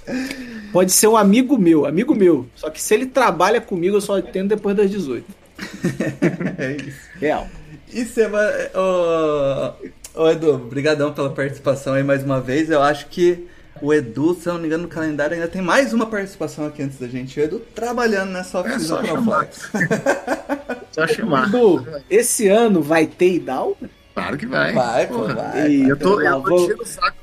Pode 0.72 0.92
ser 0.92 1.08
um 1.08 1.16
amigo 1.16 1.58
meu, 1.58 1.86
amigo 1.86 2.14
meu. 2.14 2.46
Só 2.54 2.70
que 2.70 2.80
se 2.80 2.94
ele 2.94 3.06
trabalha 3.06 3.60
comigo, 3.60 3.96
eu 3.96 4.00
só 4.00 4.18
atendo 4.18 4.48
depois 4.48 4.76
das 4.76 4.90
18. 4.90 5.24
É 6.58 6.72
isso. 6.72 7.00
Real. 7.18 7.46
E 7.92 8.04
semana. 8.04 8.52
Ô, 8.74 10.22
ô 10.22 10.28
Edu, 10.30 10.58
brigadão 10.58 11.12
pela 11.12 11.30
participação 11.30 11.94
aí 11.94 12.02
mais 12.02 12.22
uma 12.22 12.40
vez. 12.40 12.70
Eu 12.70 12.82
acho 12.82 13.06
que 13.08 13.46
o 13.82 13.92
Edu, 13.92 14.34
se 14.34 14.48
eu 14.48 14.54
não 14.54 14.60
me 14.60 14.66
engano, 14.66 14.84
no 14.84 14.88
calendário 14.88 15.34
ainda 15.34 15.48
tem 15.48 15.62
mais 15.62 15.92
uma 15.92 16.06
participação 16.06 16.66
aqui 16.66 16.82
antes 16.82 16.98
da 16.98 17.08
gente. 17.08 17.38
O 17.38 17.42
Edu 17.42 17.60
trabalhando 17.74 18.30
nessa 18.30 18.58
É 18.58 18.60
oficina 18.60 18.80
só 18.84 18.96
Pro 18.98 19.06
chamar. 19.06 19.48
Só 20.92 21.06
chamar. 21.06 21.48
Edu, 21.48 21.86
esse 22.08 22.48
ano 22.48 22.82
vai 22.82 23.06
ter 23.06 23.34
Idal? 23.34 23.76
Claro 24.22 24.38
que 24.38 24.46
vai. 24.46 24.72
Vai, 24.72 25.06
pô, 25.06 25.24
vai. 25.24 25.34
Vai. 25.34 25.90
Eu 25.90 25.96
tô, 25.96 26.20
eu 26.20 26.40
tô 26.42 26.56
enchendo 26.64 26.82
o 26.82 26.86
saco. 26.86 27.16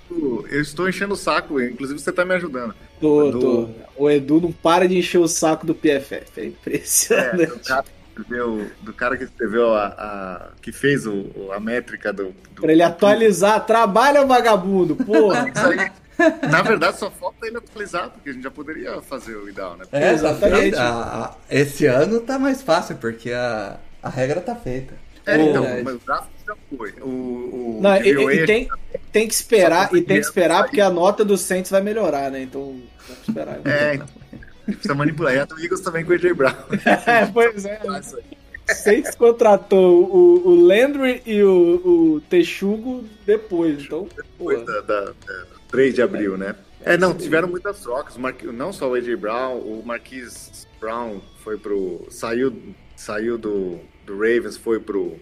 Eu 0.49 0.61
estou 0.61 0.89
enchendo 0.89 1.13
o 1.13 1.17
saco, 1.17 1.61
inclusive 1.61 1.99
você 1.99 2.11
tá 2.11 2.23
me 2.25 2.33
ajudando. 2.35 2.73
Tô, 2.99 3.29
Edu. 3.29 3.39
tô. 3.39 3.69
O 4.03 4.09
Edu 4.09 4.41
não 4.41 4.51
para 4.51 4.87
de 4.87 4.97
encher 4.97 5.19
o 5.19 5.27
saco 5.27 5.65
do 5.65 5.75
PFF. 5.75 6.39
É 6.39 6.41
É, 6.41 6.45
impressionante. 6.45 7.45
do 7.47 7.59
cara 7.59 7.83
que 7.83 8.21
escreveu, 8.21 8.71
do 8.81 8.93
cara 8.93 9.17
que 9.17 9.23
escreveu 9.25 9.73
a, 9.75 9.85
a- 9.87 10.49
que 10.61 10.71
fez 10.71 11.05
o, 11.05 11.25
a 11.53 11.59
métrica 11.59 12.11
do, 12.13 12.33
do 12.55 12.61
Pra 12.61 12.71
ele 12.71 12.81
atualizar. 12.83 13.65
Trabalha, 13.65 14.25
vagabundo, 14.25 14.95
porra. 14.95 15.47
Isso 15.53 15.65
aí, 15.67 15.91
na 16.49 16.61
verdade, 16.63 16.97
só 16.97 17.11
falta 17.11 17.45
ele 17.45 17.57
atualizar, 17.57 18.09
porque 18.09 18.29
a 18.29 18.33
gente 18.33 18.43
já 18.43 18.49
poderia 18.51 19.01
fazer 19.03 19.35
o 19.35 19.47
ideal, 19.47 19.77
né? 19.77 19.85
É, 19.91 19.99
tá 19.99 20.11
Exatamente. 20.13 20.75
A- 20.77 20.89
a- 20.89 21.35
esse 21.49 21.85
ano 21.85 22.19
tá 22.21 22.39
mais 22.39 22.61
fácil, 22.63 22.95
porque 22.95 23.31
a, 23.31 23.77
a 24.01 24.09
regra 24.09 24.41
tá 24.41 24.55
feita. 24.55 24.95
É, 25.25 25.37
Pô, 25.37 25.43
então, 25.43 25.61
verdade. 25.63 25.83
mas 25.83 25.95
o 25.95 25.99
gráfico 26.05 26.31
já 26.47 26.55
foi. 26.77 26.91
O, 27.01 27.07
o 27.07 27.79
Não, 27.81 27.95
e, 27.97 28.09
e 28.09 28.45
tem, 28.45 28.69
tem 29.11 29.27
que 29.27 29.33
esperar, 29.33 29.93
e 29.93 30.01
tem 30.01 30.19
que 30.19 30.25
esperar 30.25 30.63
porque 30.63 30.81
a 30.81 30.89
nota 30.89 31.23
do 31.25 31.37
Saints 31.37 31.69
vai 31.69 31.81
melhorar, 31.81 32.31
né? 32.31 32.41
Então, 32.41 32.81
vamos 33.07 33.27
esperar. 33.27 33.59
É, 33.65 33.95
então, 33.95 34.07
precisa 34.65 34.95
manipular. 34.95 35.35
E 35.35 35.39
a 35.39 35.45
do 35.45 35.59
Eagles 35.61 35.81
também 35.81 36.03
com 36.05 36.11
o 36.11 36.15
AJ 36.15 36.33
Brown. 36.33 36.53
É, 37.05 37.25
pois 37.25 37.65
é. 37.65 37.79
Saints 38.73 39.15
contratou 39.15 40.03
o, 40.03 40.47
o 40.49 40.55
Landry 40.67 41.21
e 41.25 41.41
o, 41.41 42.15
o 42.15 42.21
Texugo 42.29 43.05
depois, 43.25 43.83
então, 43.83 44.07
Depois 44.15 44.65
da, 44.65 44.81
da, 44.81 45.01
da 45.05 45.13
3 45.69 45.93
de 45.95 46.01
abril, 46.01 46.37
né? 46.37 46.55
É, 46.83 46.97
não, 46.97 47.13
tiveram 47.13 47.47
muitas 47.47 47.79
trocas. 47.79 48.17
Mar- 48.17 48.35
Não 48.43 48.71
só 48.71 48.89
o 48.89 48.93
AJ 48.93 49.15
Brown, 49.15 49.57
o 49.57 49.83
Marquise 49.85 50.65
Brown 50.79 51.19
foi 51.43 51.57
pro. 51.57 52.05
saiu, 52.09 52.55
saiu 52.95 53.37
do, 53.37 53.79
do 54.05 54.13
Ravens, 54.13 54.57
foi 54.57 54.79
pro, 54.79 55.17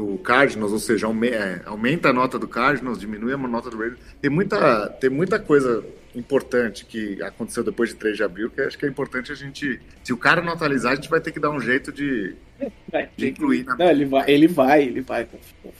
pro 0.00 0.18
Cardinals, 0.18 0.72
ou 0.72 0.78
seja, 0.78 1.06
é, 1.06 1.60
aumenta 1.66 2.08
a 2.08 2.12
nota 2.12 2.38
do 2.38 2.48
Cardinals, 2.48 2.98
diminui 2.98 3.34
a 3.34 3.36
nota 3.36 3.68
do 3.68 3.76
Ravens. 3.76 3.98
Tem 4.20 4.30
muita, 4.30 4.88
tem 4.88 5.10
muita 5.10 5.38
coisa 5.38 5.84
importante 6.14 6.86
que 6.86 7.22
aconteceu 7.22 7.62
depois 7.62 7.90
de 7.90 7.96
3 7.96 8.16
de 8.16 8.22
abril, 8.22 8.50
que 8.50 8.62
acho 8.62 8.78
que 8.78 8.86
é 8.86 8.88
importante 8.88 9.30
a 9.30 9.34
gente. 9.34 9.78
Se 10.02 10.12
o 10.12 10.16
cara 10.16 10.40
não 10.40 10.54
atualizar, 10.54 10.92
a 10.92 10.94
gente 10.94 11.10
vai 11.10 11.20
ter 11.20 11.32
que 11.32 11.38
dar 11.38 11.50
um 11.50 11.60
jeito 11.60 11.92
de, 11.92 12.34
de 13.16 13.28
incluir 13.28 13.64
na 13.64 13.76
Não, 13.76 13.90
ele 13.90 14.06
vai, 14.06 14.30
ele 14.30 14.48
vai, 14.48 14.82
ele 14.82 15.00
vai. 15.02 15.28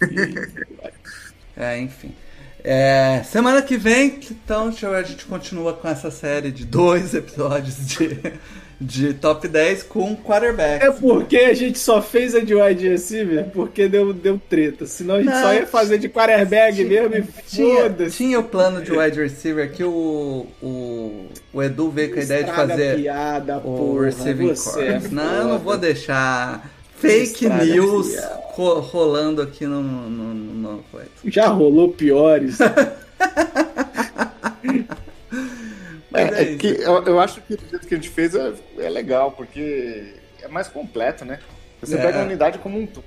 ele 0.02 0.34
vai. 0.80 0.92
É, 1.56 1.78
enfim. 1.78 2.14
É, 2.62 3.22
semana 3.24 3.62
que 3.62 3.78
vem, 3.78 4.20
então, 4.30 4.68
deixa 4.68 4.86
eu 4.86 4.90
ver, 4.90 4.98
a 4.98 5.02
gente 5.02 5.24
continua 5.24 5.72
com 5.72 5.88
essa 5.88 6.10
série 6.10 6.50
de 6.50 6.66
dois 6.66 7.14
episódios 7.14 7.86
de, 7.86 8.20
de 8.80 9.12
top 9.12 9.46
10 9.46 9.82
com 9.82 10.16
quarterback. 10.16 10.82
É 10.84 10.90
porque 10.90 11.36
a 11.36 11.52
gente 11.52 11.78
só 11.78 12.00
fez 12.00 12.34
a 12.34 12.40
de 12.40 12.54
wide 12.54 12.88
receiver 12.88 13.44
porque 13.52 13.86
deu, 13.88 14.12
deu 14.14 14.40
treta. 14.48 14.86
Senão 14.86 15.16
a 15.16 15.18
gente 15.18 15.30
Não, 15.30 15.42
só 15.42 15.52
ia 15.52 15.66
fazer 15.66 15.98
de 15.98 16.08
quarterback 16.08 16.76
tinha- 16.76 16.88
mesmo 17.08 17.14
e 17.16 17.42
Tinha, 17.46 17.82
foda-se. 17.82 18.16
tinha 18.16 18.38
o 18.40 18.44
plano 18.44 18.80
de 18.82 18.90
wide 18.90 19.20
receiver 19.20 19.70
que 19.70 19.84
o, 19.84 20.46
o, 20.62 21.26
o 21.52 21.62
Edu 21.62 21.90
veio 21.90 22.14
com 22.14 22.20
a 22.20 22.22
ideia 22.22 22.44
de 22.44 22.52
fazer 22.52 22.96
piada, 22.96 23.58
o 23.58 23.60
porra, 23.60 24.04
receiving 24.06 24.50
é 24.50 24.54
corps. 24.54 25.10
não, 25.10 25.34
eu 25.36 25.44
não 25.48 25.58
vou 25.58 25.76
deixar 25.76 26.70
fake 26.96 27.48
news 27.48 28.16
rolando 28.56 29.42
aqui 29.42 29.66
no, 29.66 29.82
no, 29.82 30.08
no, 30.08 30.34
no. 30.74 30.84
Já 31.26 31.48
rolou 31.48 31.90
piores. 31.92 32.58
Mas 36.10 36.28
é 36.42 36.56
que 36.56 36.66
eu, 36.80 37.04
eu 37.04 37.20
acho 37.20 37.40
que 37.42 37.54
o 37.54 37.58
jeito 37.70 37.86
que 37.86 37.94
a 37.94 37.96
gente 37.96 38.08
fez 38.10 38.34
é, 38.34 38.52
é 38.78 38.88
legal, 38.88 39.32
porque 39.32 40.14
é 40.42 40.48
mais 40.48 40.68
completo, 40.68 41.24
né? 41.24 41.38
Você 41.80 41.96
É. 41.96 42.00
pega 42.02 42.20
a 42.20 42.24
unidade 42.24 42.58
como 42.58 42.78
um 42.78 42.86
todo. 42.86 43.04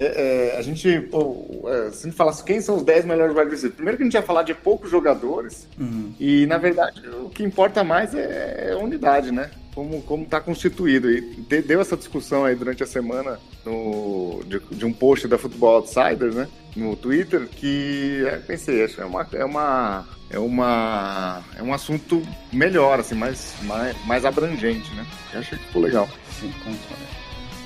É, 0.00 0.50
é, 0.54 0.58
a 0.58 0.62
gente, 0.62 1.00
pô, 1.02 1.46
é, 1.66 1.90
se 1.90 2.06
a 2.06 2.10
gente 2.10 2.16
falasse 2.16 2.42
quem 2.42 2.60
são 2.60 2.76
os 2.76 2.82
10 2.82 3.04
melhores 3.04 3.34
wide 3.36 3.50
receivers, 3.50 3.74
primeiro 3.74 3.96
que 3.96 4.02
a 4.02 4.06
gente 4.06 4.14
ia 4.14 4.22
falar 4.22 4.42
de 4.42 4.52
poucos 4.54 4.90
jogadores, 4.90 5.68
Uhum. 5.78 6.12
e 6.18 6.44
na 6.46 6.58
verdade 6.58 7.02
o 7.08 7.28
que 7.28 7.44
importa 7.44 7.84
mais 7.84 8.14
é, 8.14 8.68
é 8.68 8.72
a 8.72 8.78
unidade, 8.78 9.30
né? 9.30 9.50
Como, 9.74 10.02
como 10.02 10.26
tá 10.26 10.40
constituído. 10.40 11.10
E 11.10 11.20
de- 11.20 11.62
deu 11.62 11.80
essa 11.80 11.96
discussão 11.96 12.44
aí 12.44 12.54
durante 12.54 12.82
a 12.82 12.86
semana 12.86 13.38
no, 13.64 14.42
de, 14.46 14.58
de 14.76 14.84
um 14.84 14.92
post 14.92 15.26
da 15.26 15.38
Futebol 15.38 15.76
Outsiders, 15.76 16.34
né? 16.34 16.46
No 16.76 16.94
Twitter, 16.96 17.48
que 17.48 18.22
é, 18.26 18.36
pensei, 18.36 18.84
acho 18.84 18.96
que 18.96 19.00
é 19.00 19.04
uma, 19.04 19.26
é 19.32 19.44
uma. 19.44 20.06
É 20.30 20.38
uma. 20.38 21.42
É 21.58 21.62
um 21.62 21.72
assunto 21.74 22.22
melhor, 22.52 23.00
assim, 23.00 23.14
mais, 23.14 23.54
mais, 23.62 23.94
mais 24.06 24.24
abrangente, 24.24 24.90
né? 24.94 25.06
Eu 25.34 25.40
achei 25.40 25.58
que 25.58 25.64
ficou 25.66 25.82
legal. 25.82 26.08
Sim, 26.40 26.50
concordo. 26.64 27.04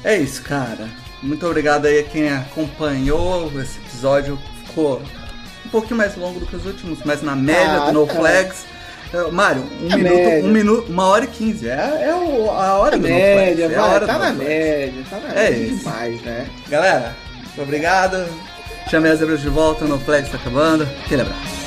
É 0.04 0.16
isso, 0.18 0.42
cara. 0.42 0.88
Muito 1.22 1.46
obrigado 1.46 1.86
aí 1.86 2.00
a 2.00 2.02
quem 2.04 2.28
acompanhou 2.28 3.50
esse 3.60 3.78
episódio. 3.78 4.38
Ficou 4.66 5.00
um 5.64 5.68
pouquinho 5.70 5.96
mais 5.96 6.16
longo 6.16 6.38
do 6.40 6.46
que 6.46 6.56
os 6.56 6.66
últimos, 6.66 6.98
mas 7.04 7.22
na 7.22 7.34
média 7.34 7.82
Ah, 7.82 7.86
do 7.86 7.92
No 7.92 8.06
tá. 8.06 8.14
Flags. 8.14 8.64
É, 9.12 9.30
Mário, 9.30 9.62
um 9.82 9.92
A 9.92 9.96
minuto, 9.96 10.46
um 10.46 10.50
minuto, 10.50 10.92
uma 10.92 11.06
hora 11.06 11.24
e 11.24 11.28
quinze. 11.28 11.68
É, 11.68 12.06
é 12.08 12.14
o- 12.14 12.50
a 12.50 12.74
hora 12.78 12.92
Tá 12.92 12.96
do 12.98 13.02
média. 13.04 13.64
É 13.72 13.76
a 13.76 13.84
hora 13.84 14.06
tá 14.06 14.18
na 14.18 14.32
média, 14.32 15.04
tá 15.08 15.18
na 15.18 15.28
É 15.40 15.50
média 15.50 15.76
demais, 15.76 16.22
né? 16.22 16.46
Galera, 16.68 17.16
muito 17.44 17.62
obrigado. 17.62 18.26
Chamei 18.90 19.10
as 19.12 19.18
zebras 19.18 19.40
de 19.40 19.48
volta, 19.48 19.84
No 19.84 19.98
Flags 19.98 20.30
tá 20.30 20.36
acabando. 20.36 20.88
Aquele 21.04 21.22
abraço. 21.22 21.65